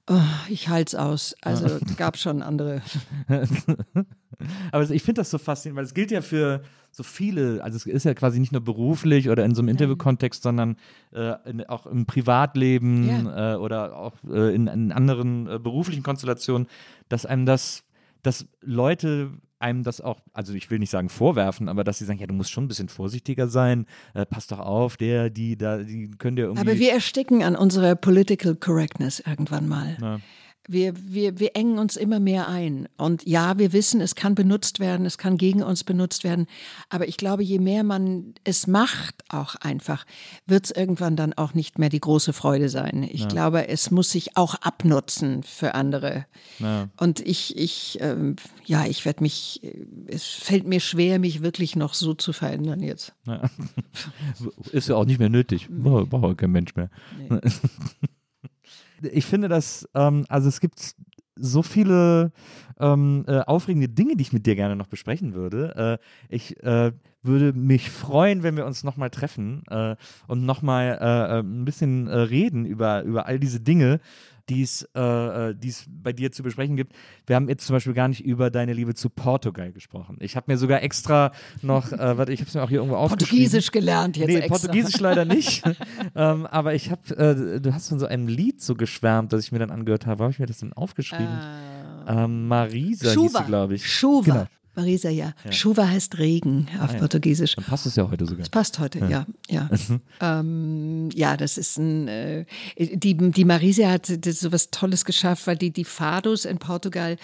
Oh, 0.08 0.20
ich 0.48 0.68
halt's 0.68 0.94
aus. 0.94 1.34
Also 1.42 1.78
gab 1.96 2.16
schon 2.16 2.42
andere. 2.42 2.82
Aber 4.72 4.90
ich 4.90 5.02
finde 5.02 5.20
das 5.20 5.30
so 5.30 5.38
faszinierend, 5.38 5.76
weil 5.76 5.84
es 5.84 5.94
gilt 5.94 6.10
ja 6.10 6.22
für 6.22 6.62
so 6.90 7.02
viele, 7.02 7.62
also 7.62 7.76
es 7.76 7.86
ist 7.86 8.04
ja 8.04 8.14
quasi 8.14 8.40
nicht 8.40 8.52
nur 8.52 8.62
beruflich 8.62 9.28
oder 9.28 9.44
in 9.44 9.54
so 9.54 9.62
einem 9.62 9.68
Interviewkontext, 9.68 10.42
sondern 10.42 10.76
äh, 11.12 11.34
in, 11.48 11.64
auch 11.66 11.86
im 11.86 12.06
Privatleben 12.06 13.26
äh, 13.26 13.54
oder 13.54 13.96
auch 13.96 14.14
äh, 14.28 14.54
in, 14.54 14.66
in 14.66 14.92
anderen 14.92 15.46
äh, 15.46 15.58
beruflichen 15.58 16.02
Konstellationen, 16.02 16.66
dass 17.08 17.26
einem 17.26 17.46
das, 17.46 17.84
dass 18.22 18.46
Leute 18.60 19.30
einem 19.60 19.82
das 19.82 20.00
auch, 20.00 20.20
also 20.32 20.54
ich 20.54 20.70
will 20.70 20.78
nicht 20.78 20.90
sagen 20.90 21.08
vorwerfen, 21.08 21.68
aber 21.68 21.84
dass 21.84 21.98
sie 21.98 22.04
sagen, 22.04 22.18
ja, 22.18 22.26
du 22.26 22.34
musst 22.34 22.50
schon 22.50 22.64
ein 22.64 22.68
bisschen 22.68 22.88
vorsichtiger 22.88 23.48
sein, 23.48 23.86
äh, 24.14 24.26
pass 24.26 24.46
doch 24.46 24.58
auf, 24.58 24.96
der, 24.96 25.30
die, 25.30 25.56
da, 25.56 25.78
die 25.78 26.10
können 26.18 26.36
dir 26.36 26.44
irgendwie. 26.44 26.60
Aber 26.60 26.78
wir 26.78 26.92
ersticken 26.92 27.42
an 27.42 27.56
unserer 27.56 27.94
Political 27.94 28.56
Correctness 28.56 29.20
irgendwann 29.20 29.68
mal. 29.68 29.96
Ja. 30.00 30.20
Wir, 30.72 30.94
wir, 30.96 31.38
wir 31.40 31.56
engen 31.56 31.78
uns 31.78 31.96
immer 31.96 32.20
mehr 32.20 32.48
ein. 32.48 32.88
Und 32.96 33.26
ja, 33.26 33.58
wir 33.58 33.72
wissen, 33.72 34.00
es 34.00 34.14
kann 34.14 34.34
benutzt 34.34 34.78
werden, 34.78 35.04
es 35.04 35.18
kann 35.18 35.36
gegen 35.36 35.62
uns 35.62 35.84
benutzt 35.84 36.22
werden. 36.22 36.46
Aber 36.88 37.08
ich 37.08 37.16
glaube, 37.16 37.42
je 37.42 37.58
mehr 37.58 37.82
man 37.82 38.34
es 38.44 38.66
macht, 38.66 39.16
auch 39.28 39.56
einfach, 39.56 40.04
wird 40.46 40.66
es 40.66 40.70
irgendwann 40.70 41.16
dann 41.16 41.32
auch 41.32 41.54
nicht 41.54 41.78
mehr 41.78 41.88
die 41.88 42.00
große 42.00 42.32
Freude 42.32 42.68
sein. 42.68 43.02
Ich 43.10 43.26
glaube, 43.28 43.68
es 43.68 43.90
muss 43.90 44.10
sich 44.10 44.36
auch 44.36 44.54
abnutzen 44.56 45.42
für 45.42 45.74
andere. 45.74 46.26
Ja. 46.58 46.88
Und 46.98 47.20
ich, 47.20 47.56
ich, 47.56 47.98
ähm, 48.00 48.36
ja, 48.64 48.86
ich 48.86 49.04
werde 49.04 49.22
mich, 49.22 49.60
es 50.06 50.24
fällt 50.24 50.66
mir 50.66 50.80
schwer, 50.80 51.18
mich 51.18 51.42
wirklich 51.42 51.76
noch 51.76 51.94
so 51.94 52.14
zu 52.14 52.32
verändern 52.32 52.80
jetzt. 52.80 53.12
Ja. 53.26 53.50
Ist 54.72 54.88
ja 54.88 54.96
auch 54.96 55.04
nicht 55.04 55.18
mehr 55.18 55.28
nötig. 55.28 55.68
Braucht 55.68 56.10
braucht 56.10 56.24
auch 56.24 56.36
kein 56.36 56.52
Mensch 56.52 56.74
mehr. 56.76 56.90
Ich 59.02 59.26
finde, 59.26 59.48
dass, 59.48 59.88
ähm, 59.94 60.24
also 60.28 60.48
es 60.48 60.60
gibt 60.60 60.94
so 61.36 61.62
viele 61.62 62.32
ähm, 62.78 63.24
äh, 63.26 63.40
aufregende 63.40 63.88
Dinge, 63.88 64.16
die 64.16 64.22
ich 64.22 64.32
mit 64.32 64.46
dir 64.46 64.56
gerne 64.56 64.76
noch 64.76 64.86
besprechen 64.86 65.34
würde. 65.34 65.98
Äh, 66.00 66.34
ich 66.34 66.62
äh, 66.62 66.92
würde 67.22 67.52
mich 67.52 67.90
freuen, 67.90 68.42
wenn 68.42 68.56
wir 68.56 68.66
uns 68.66 68.84
nochmal 68.84 69.10
treffen 69.10 69.62
äh, 69.68 69.96
und 70.26 70.44
nochmal 70.44 70.98
äh, 71.00 71.38
äh, 71.38 71.40
ein 71.40 71.64
bisschen 71.64 72.06
äh, 72.06 72.16
reden 72.16 72.64
über, 72.64 73.02
über 73.02 73.26
all 73.26 73.38
diese 73.38 73.60
Dinge, 73.60 74.00
die 74.50 74.62
es 74.62 74.82
äh, 74.94 75.00
äh, 75.00 75.54
die 75.54 75.68
es 75.68 75.86
bei 75.88 76.12
dir 76.12 76.32
zu 76.32 76.42
besprechen 76.42 76.76
gibt. 76.76 76.92
Wir 77.26 77.36
haben 77.36 77.48
jetzt 77.48 77.66
zum 77.66 77.74
Beispiel 77.74 77.94
gar 77.94 78.08
nicht 78.08 78.24
über 78.24 78.50
deine 78.50 78.72
Liebe 78.72 78.94
zu 78.94 79.08
Portugal 79.08 79.72
gesprochen. 79.72 80.16
Ich 80.20 80.36
habe 80.36 80.50
mir 80.50 80.58
sogar 80.58 80.82
extra 80.82 81.32
noch, 81.62 81.92
äh, 81.92 82.18
warte, 82.18 82.32
ich 82.32 82.40
habe 82.40 82.48
es 82.48 82.54
mir 82.54 82.62
auch 82.62 82.68
hier 82.68 82.78
irgendwo 82.78 82.96
aufgeschrieben. 82.96 83.28
Portugiesisch 83.28 83.70
gelernt 83.70 84.16
jetzt 84.16 84.28
nee, 84.28 84.36
extra. 84.36 84.58
Portugiesisch 84.58 85.00
leider 85.00 85.24
nicht. 85.24 85.62
ähm, 86.16 86.46
aber 86.46 86.74
ich 86.74 86.90
habe, 86.90 87.16
äh, 87.16 87.60
du 87.60 87.72
hast 87.72 87.88
von 87.88 87.98
so 87.98 88.06
einem 88.06 88.26
Lied 88.26 88.60
so 88.60 88.74
geschwärmt, 88.74 89.32
das 89.32 89.44
ich 89.44 89.52
mir 89.52 89.60
dann 89.60 89.70
angehört 89.70 90.06
habe. 90.06 90.18
Wo 90.18 90.24
habe 90.24 90.32
ich 90.32 90.40
mir 90.40 90.46
das 90.46 90.58
denn 90.58 90.72
aufgeschrieben? 90.72 91.38
Ähm, 92.08 92.48
Marisa 92.48 93.06
hieß 93.06 93.14
Schuva, 93.14 93.38
sie, 93.38 93.44
glaube 93.44 93.74
ich. 93.76 93.90
Schuva. 93.90 94.24
Genau. 94.24 94.46
Marisa, 94.74 95.10
ja. 95.10 95.32
Schuva 95.50 95.88
heißt 95.88 96.18
Regen 96.18 96.68
auf 96.80 96.90
Ah, 96.90 96.92
ja. 96.94 96.98
Portugiesisch. 97.00 97.56
Dann 97.56 97.64
passt 97.64 97.86
es 97.86 97.96
ja 97.96 98.08
heute 98.08 98.24
sogar. 98.24 98.38
Das 98.38 98.48
passt 98.48 98.78
heute, 98.78 99.00
ja, 99.00 99.26
ja. 99.48 99.68
ähm, 100.20 101.08
ja, 101.12 101.36
das 101.36 101.58
ist 101.58 101.78
ein, 101.78 102.08
äh, 102.08 102.44
die, 102.78 103.16
die 103.16 103.44
Marisa 103.44 103.90
hat 103.90 104.06
so 104.06 104.52
was 104.52 104.70
Tolles 104.70 105.04
geschafft, 105.04 105.46
weil 105.46 105.56
die, 105.56 105.70
die 105.70 105.84
Fados 105.84 106.44
in 106.44 106.58
Portugal, 106.58 107.16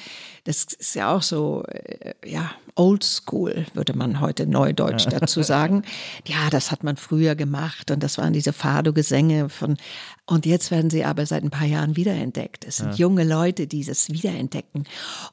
das 0.45 0.65
ist 0.65 0.95
ja 0.95 1.15
auch 1.15 1.23
so, 1.23 1.63
äh, 1.69 2.15
ja, 2.25 2.51
old 2.75 3.05
school, 3.05 3.67
würde 3.75 3.97
man 3.97 4.21
heute 4.21 4.47
neudeutsch 4.47 5.07
dazu 5.09 5.43
sagen. 5.43 5.83
Ja, 6.27 6.51
das 6.51 6.71
hat 6.71 6.83
man 6.83 6.97
früher 6.97 7.35
gemacht 7.35 7.91
und 7.91 8.03
das 8.03 8.19
waren 8.19 8.33
diese 8.33 8.53
Fado-Gesänge 8.53 9.49
von, 9.49 9.77
und 10.29 10.45
jetzt 10.45 10.73
werden 10.73 10.91
sie 10.91 11.05
aber 11.05 11.25
seit 11.25 11.45
ein 11.45 11.51
paar 11.51 11.67
Jahren 11.67 11.95
wiederentdeckt. 11.95 12.65
Es 12.65 12.79
sind 12.79 12.99
junge 12.99 13.23
Leute, 13.23 13.69
die 13.69 13.85
das 13.85 14.11
wiederentdecken 14.11 14.85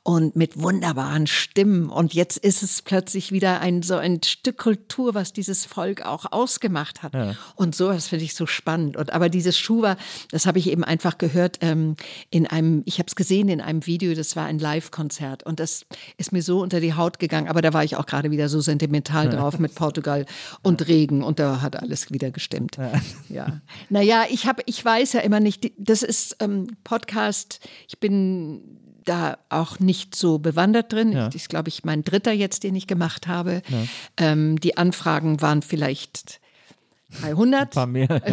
und 0.03 0.35
mit 0.35 0.61
wunderbaren 0.61 1.25
Stimmen. 1.25 1.89
Und 1.89 2.13
jetzt 2.13 2.37
ist 2.37 2.61
es 2.61 2.83
plötzlich 2.83 3.31
wieder 3.31 3.59
ein 3.59 3.81
so 3.81 3.95
ein 3.95 4.21
Stück 4.23 4.57
Kultur, 4.57 5.15
was 5.15 5.33
dieses 5.33 5.65
Volk 5.65 6.05
auch 6.05 6.31
ausgemacht 6.31 7.01
hat. 7.01 7.13
Und 7.55 7.75
sowas 7.75 8.07
finde 8.07 8.25
ich 8.25 8.35
so 8.35 8.45
spannend. 8.45 8.95
Und 8.95 9.11
aber 9.11 9.29
dieses 9.29 9.57
Schuwa, 9.57 9.97
das 10.29 10.45
habe 10.45 10.59
ich 10.59 10.69
eben 10.69 10.83
einfach 10.83 11.17
gehört 11.17 11.57
ähm, 11.61 11.95
in 12.29 12.45
einem, 12.45 12.83
ich 12.85 12.99
habe 12.99 13.07
es 13.07 13.15
gesehen 13.15 13.49
in 13.49 13.61
einem 13.61 13.85
Video, 13.87 14.13
das 14.13 14.35
war 14.35 14.45
ein 14.45 14.59
Live-Konzert. 14.59 15.43
Und 15.43 15.59
das 15.59 15.85
ist 16.17 16.31
mir 16.31 16.43
so 16.43 16.61
unter 16.61 16.79
die 16.79 16.93
Haut 16.93 17.17
gegangen. 17.17 17.47
Aber 17.47 17.63
da 17.63 17.73
war 17.73 17.83
ich 17.83 17.95
auch 17.95 18.05
gerade 18.05 18.29
wieder 18.29 18.47
so 18.47 18.61
sentimental 18.61 19.29
drauf 19.29 19.57
mit 19.57 19.73
Portugal 19.75 20.27
und 20.61 20.87
Regen. 20.87 21.23
Und 21.23 21.39
da 21.39 21.61
hat 21.61 21.81
alles 21.81 22.11
wieder 22.11 22.29
gestimmt. 22.29 22.77
Ja. 23.29 23.59
Naja, 23.89 24.25
ich 24.29 24.45
habe, 24.45 24.61
ich 24.67 24.82
weiß 24.84 25.14
ja 25.14 25.22
immer 25.22 25.39
nicht, 25.39 25.72
das 25.77 26.03
ist 26.03 26.38
ähm, 26.39 26.68
Podcast, 26.84 27.60
ich 27.88 27.99
bin 27.99 28.80
da 29.05 29.38
auch 29.49 29.80
nicht 29.80 30.15
so 30.15 30.39
bewandert 30.39 30.93
drin. 30.93 31.11
Ja. 31.11 31.27
Ich, 31.30 31.35
ich 31.35 31.47
glaube, 31.47 31.69
ich 31.69 31.84
mein 31.84 32.03
dritter 32.03 32.31
jetzt, 32.31 32.64
den 32.64 32.76
ich 32.76 32.88
gemacht 32.88 33.27
habe. 33.27 33.61
Ähm, 34.18 34.60
die 34.60 34.77
Anfragen 34.77 35.41
waren 35.41 35.61
vielleicht 35.61 36.39
300. 37.22 37.61
Ein 37.61 37.69
paar 37.69 37.88
mehr. 37.88 38.22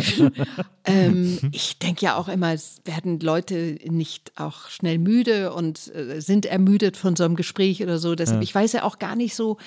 Ähm, 0.86 1.38
ich 1.52 1.78
denke 1.78 2.06
ja 2.06 2.16
auch 2.16 2.26
immer, 2.26 2.54
es 2.54 2.80
werden 2.86 3.20
Leute 3.20 3.78
nicht 3.84 4.32
auch 4.36 4.68
schnell 4.68 4.96
müde 4.98 5.52
und 5.52 5.94
äh, 5.94 6.20
sind 6.20 6.46
ermüdet 6.46 6.96
von 6.96 7.16
so 7.16 7.24
einem 7.24 7.36
Gespräch 7.36 7.82
oder 7.82 7.98
so. 7.98 8.14
Deshalb, 8.14 8.40
ich 8.42 8.54
weiß 8.54 8.72
ja 8.72 8.84
auch 8.84 8.98
gar 8.98 9.14
nicht 9.14 9.34
so, 9.34 9.58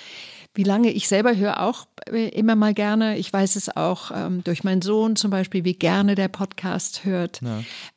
wie 0.55 0.63
lange 0.63 0.91
ich 0.91 1.07
selber 1.07 1.35
höre 1.35 1.61
auch 1.61 1.87
äh, 2.11 2.29
immer 2.29 2.55
mal 2.55 2.73
gerne. 2.73 3.17
Ich 3.17 3.31
weiß 3.31 3.55
es 3.55 3.75
auch 3.75 4.11
ähm, 4.13 4.43
durch 4.43 4.63
meinen 4.63 4.81
Sohn 4.81 5.15
zum 5.15 5.31
Beispiel, 5.31 5.63
wie 5.65 5.73
gerne 5.73 6.15
der 6.15 6.27
Podcast 6.27 7.05
hört. 7.05 7.41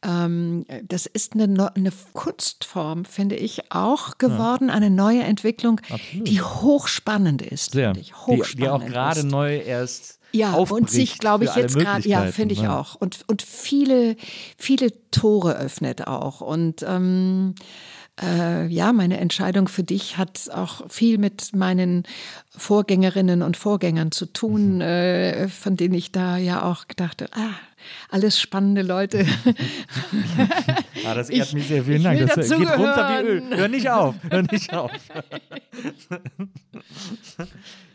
Ähm, 0.02 0.64
das 0.82 1.06
ist 1.06 1.34
eine, 1.34 1.72
eine 1.74 1.92
Kunstform, 2.12 3.04
finde 3.04 3.36
ich, 3.36 3.72
auch 3.72 4.18
geworden, 4.18 4.70
eine 4.70 4.90
neue 4.90 5.22
Entwicklung, 5.22 5.80
die 6.12 6.40
hochspannend 6.40 7.42
ist. 7.42 7.72
Sehr. 7.72 7.94
ich, 7.96 8.12
Die, 8.12 8.12
die 8.56 8.68
auch 8.68 8.80
hochspannend 8.80 8.92
gerade 8.92 9.24
neu 9.24 9.56
erst 9.58 10.15
Ja, 10.32 10.54
und 10.54 10.90
sich, 10.90 11.18
glaube 11.18 11.44
ich, 11.44 11.54
jetzt 11.54 11.78
gerade, 11.78 12.06
ja, 12.06 12.26
finde 12.26 12.54
ich 12.54 12.62
ne? 12.62 12.76
auch. 12.76 12.94
Und, 12.96 13.24
und 13.26 13.42
viele, 13.42 14.16
viele 14.58 14.92
Tore 15.10 15.56
öffnet 15.56 16.06
auch. 16.06 16.40
Und 16.40 16.84
ähm, 16.86 17.54
äh, 18.20 18.66
ja, 18.66 18.92
meine 18.92 19.18
Entscheidung 19.18 19.68
für 19.68 19.82
dich 19.82 20.16
hat 20.16 20.50
auch 20.52 20.88
viel 20.88 21.18
mit 21.18 21.54
meinen 21.54 22.04
Vorgängerinnen 22.56 23.42
und 23.42 23.56
Vorgängern 23.56 24.12
zu 24.12 24.26
tun, 24.26 24.80
äh, 24.80 25.48
von 25.48 25.76
denen 25.76 25.94
ich 25.94 26.12
da 26.12 26.36
ja 26.36 26.62
auch 26.62 26.84
dachte, 26.96 27.28
ah, 27.32 27.50
alles 28.10 28.38
spannende 28.40 28.82
Leute. 28.82 29.26
Ah, 31.06 31.14
das 31.14 31.30
ehrt 31.30 31.48
Ich- 31.48 31.54
mich 31.54 31.68
sehr. 31.68 31.84
Vielen 31.84 32.02
Dank. 32.02 32.18
Das 32.34 32.48
geht 32.48 32.58
runter 32.58 33.20
wie. 33.22 33.26
Öl. 33.28 33.42
Hör 33.56 33.68
nicht 33.68 33.88
auf. 33.88 34.16
Hör 34.28 34.42
nicht 34.42 34.74
auf. 34.74 34.90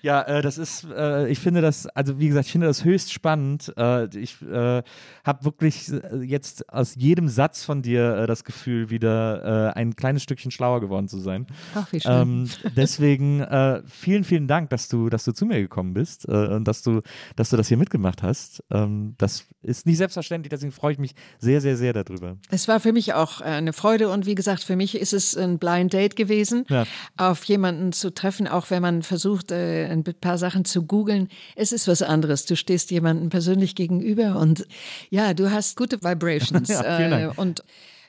ja, 0.02 0.22
äh, 0.22 0.42
das 0.42 0.58
ist, 0.58 0.86
äh, 0.96 1.28
ich 1.30 1.40
finde 1.40 1.62
das, 1.62 1.88
also 1.88 2.20
wie 2.20 2.28
gesagt, 2.30 2.46
ich 2.46 2.52
finde 2.52 2.68
das 2.68 2.86
höchst 2.86 3.12
spannend. 3.12 3.74
Äh, 3.78 4.06
ich 4.18 4.42
äh, 4.42 4.82
habe 5.26 5.46
wirklich 5.46 5.90
äh, 5.92 6.18
jetzt 6.24 6.70
aus 6.72 6.96
jedem 6.96 7.28
Satz 7.28 7.64
von 7.64 7.82
dir 7.82 8.16
äh, 8.18 8.28
das 8.28 8.44
Gefühl, 8.44 8.90
wieder 8.90 9.74
ein 9.76 9.96
kleines 9.96 10.24
Stückchen 10.24 10.52
schlauer 10.52 10.80
geworden 10.82 11.08
zu 11.08 11.20
sein. 11.20 11.48
Ach, 11.76 11.92
wie 11.92 12.00
schön. 12.00 12.12
Ähm, 12.12 12.50
deswegen 12.76 13.46
vielen, 13.88 14.24
vielen 14.24 14.48
Dank, 14.48 14.51
dass 14.70 14.88
du, 14.90 15.10
dass 15.10 15.24
du 15.24 15.32
zu 15.32 15.46
mir 15.46 15.60
gekommen 15.62 15.94
bist 15.94 16.28
äh, 16.28 16.32
und 16.48 16.66
dass 16.68 16.82
du, 16.84 17.02
dass 17.36 17.50
du 17.50 17.58
das 17.58 17.68
hier 17.70 17.78
mitgemacht 17.78 18.22
hast. 18.24 18.64
Ähm, 18.72 19.16
das 19.18 19.46
ist 19.64 19.86
nicht 19.86 19.98
selbstverständlich, 19.98 20.50
deswegen 20.50 20.72
freue 20.72 20.94
ich 20.94 21.00
mich 21.00 21.16
sehr, 21.40 21.62
sehr, 21.62 21.78
sehr 21.78 21.94
darüber. 21.94 22.38
Es 22.50 22.68
war 22.68 22.80
für 22.80 22.92
mich 22.94 23.14
auch 23.14 23.42
äh, 23.42 23.46
eine 23.46 23.74
Freude 23.74 24.10
und 24.10 24.26
wie 24.26 24.36
gesagt, 24.36 24.64
für 24.64 24.76
mich 24.76 24.96
ist 24.96 25.14
es 25.14 25.38
ein 25.38 25.58
Blind 25.60 25.94
Date 25.94 26.16
gewesen, 26.16 26.66
Ja. 26.70 26.86
auf 27.18 27.44
jemanden 27.46 27.94
zu 27.94 28.14
treffen, 28.14 28.48
auch 28.48 28.70
wenn 28.70 28.82
man 28.82 29.02
versucht, 29.04 29.52
äh, 29.52 29.86
ein 29.88 30.04
paar 30.04 30.38
Sachen 30.38 30.66
zu 30.66 30.84
googeln. 30.86 31.30
Es 31.56 31.72
ist 31.72 31.88
was 31.88 32.02
anderes. 32.02 32.46
Du 32.46 32.56
stehst 32.56 32.92
jemandem 32.92 33.30
persönlich 33.30 33.76
gegenüber 33.76 34.36
und 34.38 34.66
ja, 35.10 35.34
du 35.34 35.52
hast 35.52 35.78
gute 35.78 36.02
Vibrations. 36.04 36.70
Ja, 36.70 36.98
vielen 36.98 37.12
Dank. 37.12 37.38
äh, 37.38 37.42
und 37.42 37.64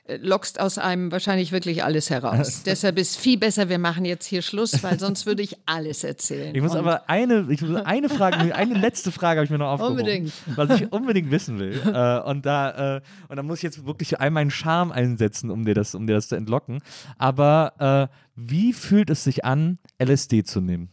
lockst 0.07 0.59
aus 0.59 0.77
einem 0.77 1.11
wahrscheinlich 1.11 1.51
wirklich 1.51 1.83
alles 1.83 2.09
heraus. 2.09 2.63
Deshalb 2.65 2.97
ist 2.97 3.17
viel 3.17 3.37
besser, 3.37 3.69
wir 3.69 3.79
machen 3.79 4.05
jetzt 4.05 4.25
hier 4.25 4.41
Schluss, 4.41 4.83
weil 4.83 4.99
sonst 4.99 5.25
würde 5.25 5.41
ich 5.41 5.57
alles 5.65 6.03
erzählen. 6.03 6.53
Ich 6.53 6.61
muss 6.61 6.73
Und 6.73 6.79
aber 6.79 7.09
eine, 7.09 7.47
ich 7.49 7.61
muss 7.61 7.81
eine 7.85 8.09
Frage, 8.09 8.53
eine 8.53 8.73
letzte 8.73 9.11
Frage 9.11 9.39
habe 9.39 9.45
ich 9.45 9.51
mir 9.51 9.59
noch 9.59 9.71
aufgehoben. 9.71 9.99
Unbedingt. 9.99 10.33
Was 10.55 10.81
ich 10.81 10.91
unbedingt 10.91 11.31
wissen 11.31 11.59
will. 11.59 11.79
Äh, 11.85 12.19
und 12.29 12.45
da, 12.45 12.97
äh, 12.97 13.01
und 13.29 13.37
da 13.37 13.43
muss 13.43 13.59
ich 13.59 13.63
jetzt 13.63 13.85
wirklich 13.85 14.19
all 14.19 14.31
meinen 14.31 14.51
Charme 14.51 14.91
einsetzen, 14.91 15.49
um 15.49 15.65
dir 15.65 15.73
das, 15.73 15.95
um 15.95 16.05
dir 16.05 16.13
das 16.13 16.27
zu 16.27 16.35
entlocken. 16.35 16.81
Aber 17.17 18.09
äh, 18.11 18.13
wie 18.35 18.73
fühlt 18.73 19.09
es 19.09 19.23
sich 19.23 19.45
an, 19.45 19.79
LSD 20.01 20.43
zu 20.43 20.59
nehmen? 20.59 20.89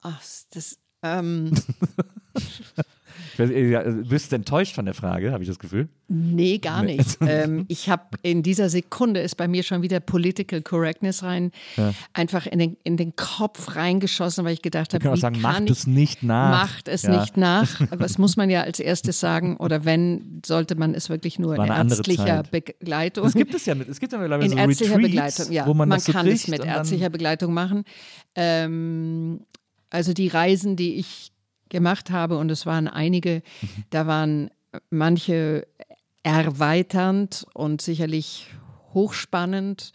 Ach, 0.00 0.20
das, 0.52 0.78
ähm, 1.02 1.52
Weiß, 3.38 3.50
äh, 3.50 3.70
ja, 3.70 3.82
bist 3.82 4.32
du 4.32 4.36
enttäuscht 4.36 4.74
von 4.74 4.84
der 4.84 4.94
Frage, 4.94 5.32
habe 5.32 5.42
ich 5.42 5.48
das 5.48 5.58
Gefühl? 5.58 5.88
Nee, 6.08 6.58
gar 6.58 6.82
nicht. 6.82 7.18
ähm, 7.26 7.64
ich 7.68 7.88
habe 7.88 8.04
in 8.22 8.42
dieser 8.42 8.68
Sekunde 8.68 9.20
ist 9.20 9.36
bei 9.36 9.48
mir 9.48 9.62
schon 9.62 9.82
wieder 9.82 10.00
Political 10.00 10.62
Correctness 10.62 11.22
rein, 11.22 11.50
einfach 12.12 12.46
in 12.46 12.58
den, 12.58 12.76
in 12.84 12.96
den 12.96 13.16
Kopf 13.16 13.74
reingeschossen, 13.76 14.44
weil 14.44 14.52
ich 14.52 14.62
gedacht 14.62 14.94
habe, 14.94 15.12
wie 15.12 15.18
sagen, 15.18 15.40
kann 15.40 15.42
macht 15.42 15.62
ich, 15.64 15.70
es 15.70 15.86
nicht 15.86 16.22
nach. 16.22 16.50
Macht 16.50 16.88
es 16.88 17.02
Ja. 17.02 17.20
nicht 17.20 17.36
nach. 17.36 17.80
Aber 17.90 18.04
das 18.04 18.18
muss 18.18 18.36
man 18.36 18.50
ja 18.50 18.62
als 18.62 18.80
erstes 18.80 19.20
sagen. 19.20 19.56
Oder 19.56 19.84
wenn, 19.84 20.42
sollte 20.44 20.74
man 20.76 20.94
es 20.94 21.08
wirklich 21.08 21.38
nur 21.38 21.56
in 21.56 21.64
ärztlicher. 21.64 22.44
Begleitung. 22.50 23.24
Das 23.24 23.34
gibt 23.34 23.54
es 23.54 23.66
ja 23.66 23.74
mit, 23.74 23.88
es 23.88 24.00
gibt 24.00 24.12
ja 24.12 24.18
mittlerweile 24.18 24.46
in 24.46 24.52
so 24.52 24.58
ärztlicher 24.58 24.96
Retreats, 24.96 25.36
Begleitung, 25.38 25.52
ja. 25.52 25.66
wo 25.66 25.74
man, 25.74 25.88
man 25.88 26.00
so 26.00 26.12
kann 26.12 26.26
es 26.26 26.48
mit 26.48 26.64
ärztlicher 26.64 27.10
Begleitung 27.10 27.52
machen. 27.52 27.84
Ähm, 28.34 29.40
also 29.90 30.12
die 30.12 30.28
Reisen, 30.28 30.76
die 30.76 30.94
ich 30.96 31.32
gemacht 31.68 32.10
habe, 32.10 32.38
und 32.38 32.50
es 32.50 32.66
waren 32.66 32.88
einige, 32.88 33.42
Mhm. 33.62 33.84
da 33.90 34.06
waren 34.06 34.50
manche 34.90 35.66
erweiternd 36.22 37.46
und 37.54 37.80
sicherlich 37.80 38.48
hochspannend. 38.94 39.92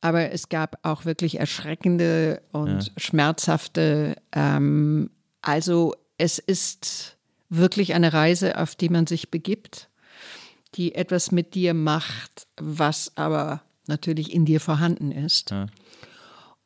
Aber 0.00 0.30
es 0.30 0.48
gab 0.48 0.78
auch 0.86 1.04
wirklich 1.04 1.40
erschreckende 1.40 2.40
und 2.52 2.92
schmerzhafte. 2.96 4.16
Ähm, 4.32 5.10
also 5.42 5.94
es 6.18 6.38
ist 6.38 7.16
wirklich 7.48 7.94
eine 7.94 8.12
Reise, 8.12 8.58
auf 8.58 8.76
die 8.76 8.88
man 8.90 9.06
sich 9.06 9.30
begibt, 9.30 9.88
die 10.74 10.94
etwas 10.94 11.32
mit 11.32 11.54
dir 11.54 11.74
macht, 11.74 12.46
was 12.56 13.16
aber 13.16 13.62
natürlich 13.86 14.32
in 14.32 14.44
dir 14.44 14.60
vorhanden 14.60 15.10
ist. 15.10 15.52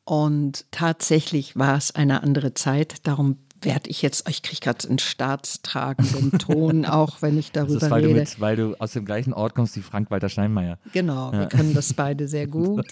Und 0.05 0.65
tatsächlich 0.71 1.55
war 1.57 1.77
es 1.77 1.95
eine 1.95 2.21
andere 2.21 2.53
Zeit. 2.53 3.07
Darum 3.07 3.37
werde 3.65 3.89
ich 3.89 4.01
jetzt, 4.01 4.27
ich 4.29 4.41
kriege 4.41 4.59
gerade 4.61 4.87
einen 4.87 4.99
staatstragenden 4.99 6.39
Ton, 6.39 6.85
auch 6.85 7.21
wenn 7.21 7.37
ich 7.37 7.51
Das 7.51 7.67
darüber 7.67 7.85
ist, 7.85 7.91
weil 7.91 8.01
du, 8.01 8.07
rede. 8.09 8.19
mit, 8.19 8.39
weil 8.39 8.55
du 8.55 8.75
aus 8.79 8.91
dem 8.93 9.05
gleichen 9.05 9.33
Ort 9.33 9.55
kommst 9.55 9.75
wie 9.75 9.81
Frank-Walter 9.81 10.29
Steinmeier. 10.29 10.77
Genau, 10.93 11.31
wir 11.31 11.47
können 11.47 11.73
das 11.73 11.93
beide 11.93 12.27
sehr 12.27 12.47
gut. 12.47 12.85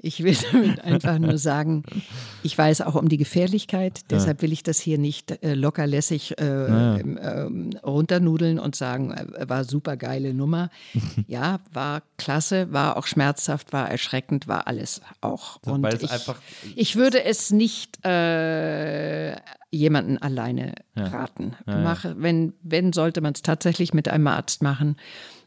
Ich 0.00 0.22
will 0.22 0.36
damit 0.52 0.80
einfach 0.82 1.18
nur 1.18 1.38
sagen, 1.38 1.84
ich 2.42 2.56
weiß 2.56 2.82
auch 2.82 2.94
um 2.94 3.08
die 3.08 3.16
Gefährlichkeit, 3.18 4.00
deshalb 4.10 4.42
will 4.42 4.52
ich 4.52 4.62
das 4.62 4.78
hier 4.80 4.98
nicht 4.98 5.42
äh, 5.42 5.54
lockerlässig 5.54 6.38
äh, 6.38 6.44
ähm, 6.44 7.18
ähm, 7.22 7.70
runternudeln 7.84 8.58
und 8.58 8.74
sagen, 8.76 9.12
äh, 9.12 9.48
war 9.48 9.64
super 9.64 9.96
geile 9.96 10.34
Nummer. 10.34 10.70
Ja, 11.28 11.60
war 11.72 12.02
klasse, 12.18 12.72
war 12.72 12.96
auch 12.96 13.06
schmerzhaft, 13.06 13.72
war 13.72 13.88
erschreckend, 13.90 14.48
war 14.48 14.66
alles 14.66 15.00
auch. 15.20 15.58
Und 15.64 15.86
ich, 15.94 16.10
einfach- 16.10 16.40
ich 16.74 16.96
würde 16.96 17.22
es 17.24 17.50
nicht 17.50 18.04
äh, 18.04 19.36
jemanden 19.70 20.18
alleine 20.18 20.74
raten. 20.94 21.56
Mach, 21.66 22.04
wenn, 22.16 22.52
wenn, 22.62 22.92
sollte 22.92 23.20
man 23.20 23.32
es 23.32 23.42
tatsächlich 23.42 23.94
mit 23.94 24.08
einem 24.08 24.26
Arzt 24.26 24.62
machen. 24.62 24.96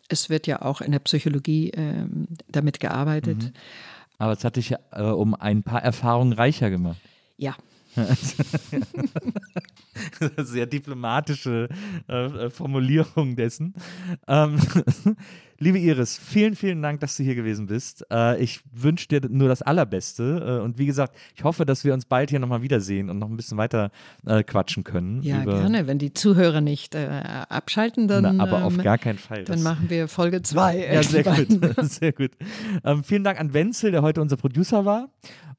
Es 0.08 0.30
wird 0.30 0.48
ja 0.48 0.62
auch 0.62 0.82
in 0.82 0.92
der 0.92 1.00
Psychologie 1.00 1.72
ähm, 1.72 2.28
damit 2.48 2.80
gearbeitet. 2.80 3.44
Mhm. 3.44 3.54
Aber 4.18 4.34
es 4.34 4.44
hat 4.44 4.56
dich 4.56 4.70
ja 4.70 4.80
äh, 4.92 5.04
um 5.04 5.36
ein 5.36 5.64
paar 5.64 5.84
Erfahrungen 5.84 6.34
reicher 6.34 6.70
gemacht. 6.70 6.98
Ja. 7.38 7.56
Sehr 10.38 10.66
diplomatische 10.66 11.70
äh, 12.10 12.26
äh, 12.26 12.50
Formulierung 12.50 13.36
dessen. 13.36 13.74
Ähm, 14.28 14.58
liebe 15.60 15.80
Iris, 15.80 16.18
vielen, 16.18 16.56
vielen 16.56 16.82
Dank, 16.82 17.00
dass 17.00 17.18
du 17.18 17.24
hier 17.24 17.36
gewesen 17.36 17.68
bist. 17.68 18.06
Äh, 18.12 18.42
ich 18.42 18.62
wünsche 18.72 19.08
dir 19.08 19.22
nur 19.30 19.48
das 19.48 19.62
Allerbeste. 19.62 20.60
Äh, 20.60 20.64
und 20.64 20.78
wie 20.78 20.86
gesagt, 20.86 21.16
ich 21.36 21.44
hoffe, 21.44 21.66
dass 21.66 21.84
wir 21.84 21.94
uns 21.94 22.06
bald 22.06 22.30
hier 22.30 22.40
nochmal 22.40 22.62
wiedersehen 22.62 23.10
und 23.10 23.20
noch 23.20 23.30
ein 23.30 23.38
bisschen 23.38 23.58
weiter 23.58 23.92
äh, 24.26 24.44
quatschen 24.44 24.84
können. 24.84 25.22
Ja, 25.22 25.44
gerne. 25.44 25.88
Wenn 25.88 25.98
die 25.98 26.14
Zuhörer 26.14 26.62
nicht 26.62 26.96
äh, 26.96 27.08
abschalten, 27.50 28.08
dann, 28.08 28.38
Na, 28.38 28.44
aber 28.44 28.66
auf 28.66 28.74
ähm, 28.74 28.84
gar 28.84 28.98
keinen 28.98 29.20
Fall. 29.20 29.44
dann 29.46 29.64
machen 29.64 29.90
wir 29.90 30.08
Folge 30.08 30.42
zwei. 30.42 30.88
Ja, 30.92 31.04
sehr 31.04 31.24
gut. 31.24 31.48
Sehr 31.90 32.12
gut. 32.12 32.32
Ähm, 32.84 33.04
vielen 33.04 33.24
Dank 33.24 33.40
an 33.40 33.54
Wenzel, 33.54 33.92
der 33.92 34.02
heute 34.02 34.22
unser 34.22 34.38
Producer 34.38 34.86
war. 34.86 35.10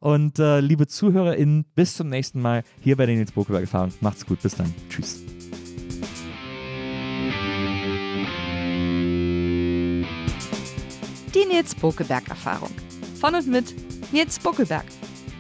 Und 0.07 0.39
äh, 0.39 0.61
liebe 0.61 0.87
ZuhörerInnen, 0.87 1.65
bis 1.75 1.97
zum 1.97 2.09
nächsten 2.11 2.41
Mal 2.41 2.63
hier 2.81 2.97
bei 2.97 3.07
den 3.07 3.17
Nils 3.19 3.33
Bokeberg 3.33 3.63
Erfahrung. 3.63 3.93
Macht's 4.01 4.25
gut, 4.25 4.41
bis 4.41 4.55
dann. 4.55 4.73
Tschüss. 4.89 5.21
Die 11.35 11.45
Nils 11.53 11.75
Bokeberg 11.75 12.29
Erfahrung. 12.29 12.71
Von 13.21 13.35
und 13.35 13.49
mit 13.49 13.75
Nils 14.13 14.39
Bokeberg. 14.39 14.85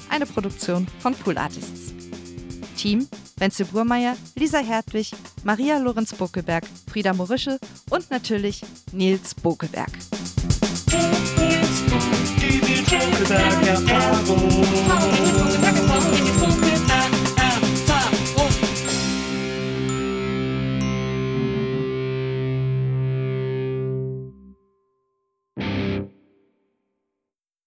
Eine 0.08 0.26
Produktion 0.26 0.88
von 0.98 1.14
Pool 1.14 1.38
Artists. 1.38 1.94
Team 2.76 3.06
Wenzel 3.36 3.66
Burmeier, 3.66 4.16
Lisa 4.34 4.58
Hertwig, 4.58 5.12
Maria 5.44 5.78
Lorenz 5.78 6.12
Bokeberg, 6.12 6.64
Frieda 6.90 7.12
Morische 7.12 7.60
und 7.90 8.10
natürlich 8.10 8.62
Nils 8.90 9.32
Bokeberg. 9.36 9.92
Cheira 12.88 13.24
da 13.28 13.56
minha 13.58 13.76
favor 13.76 15.65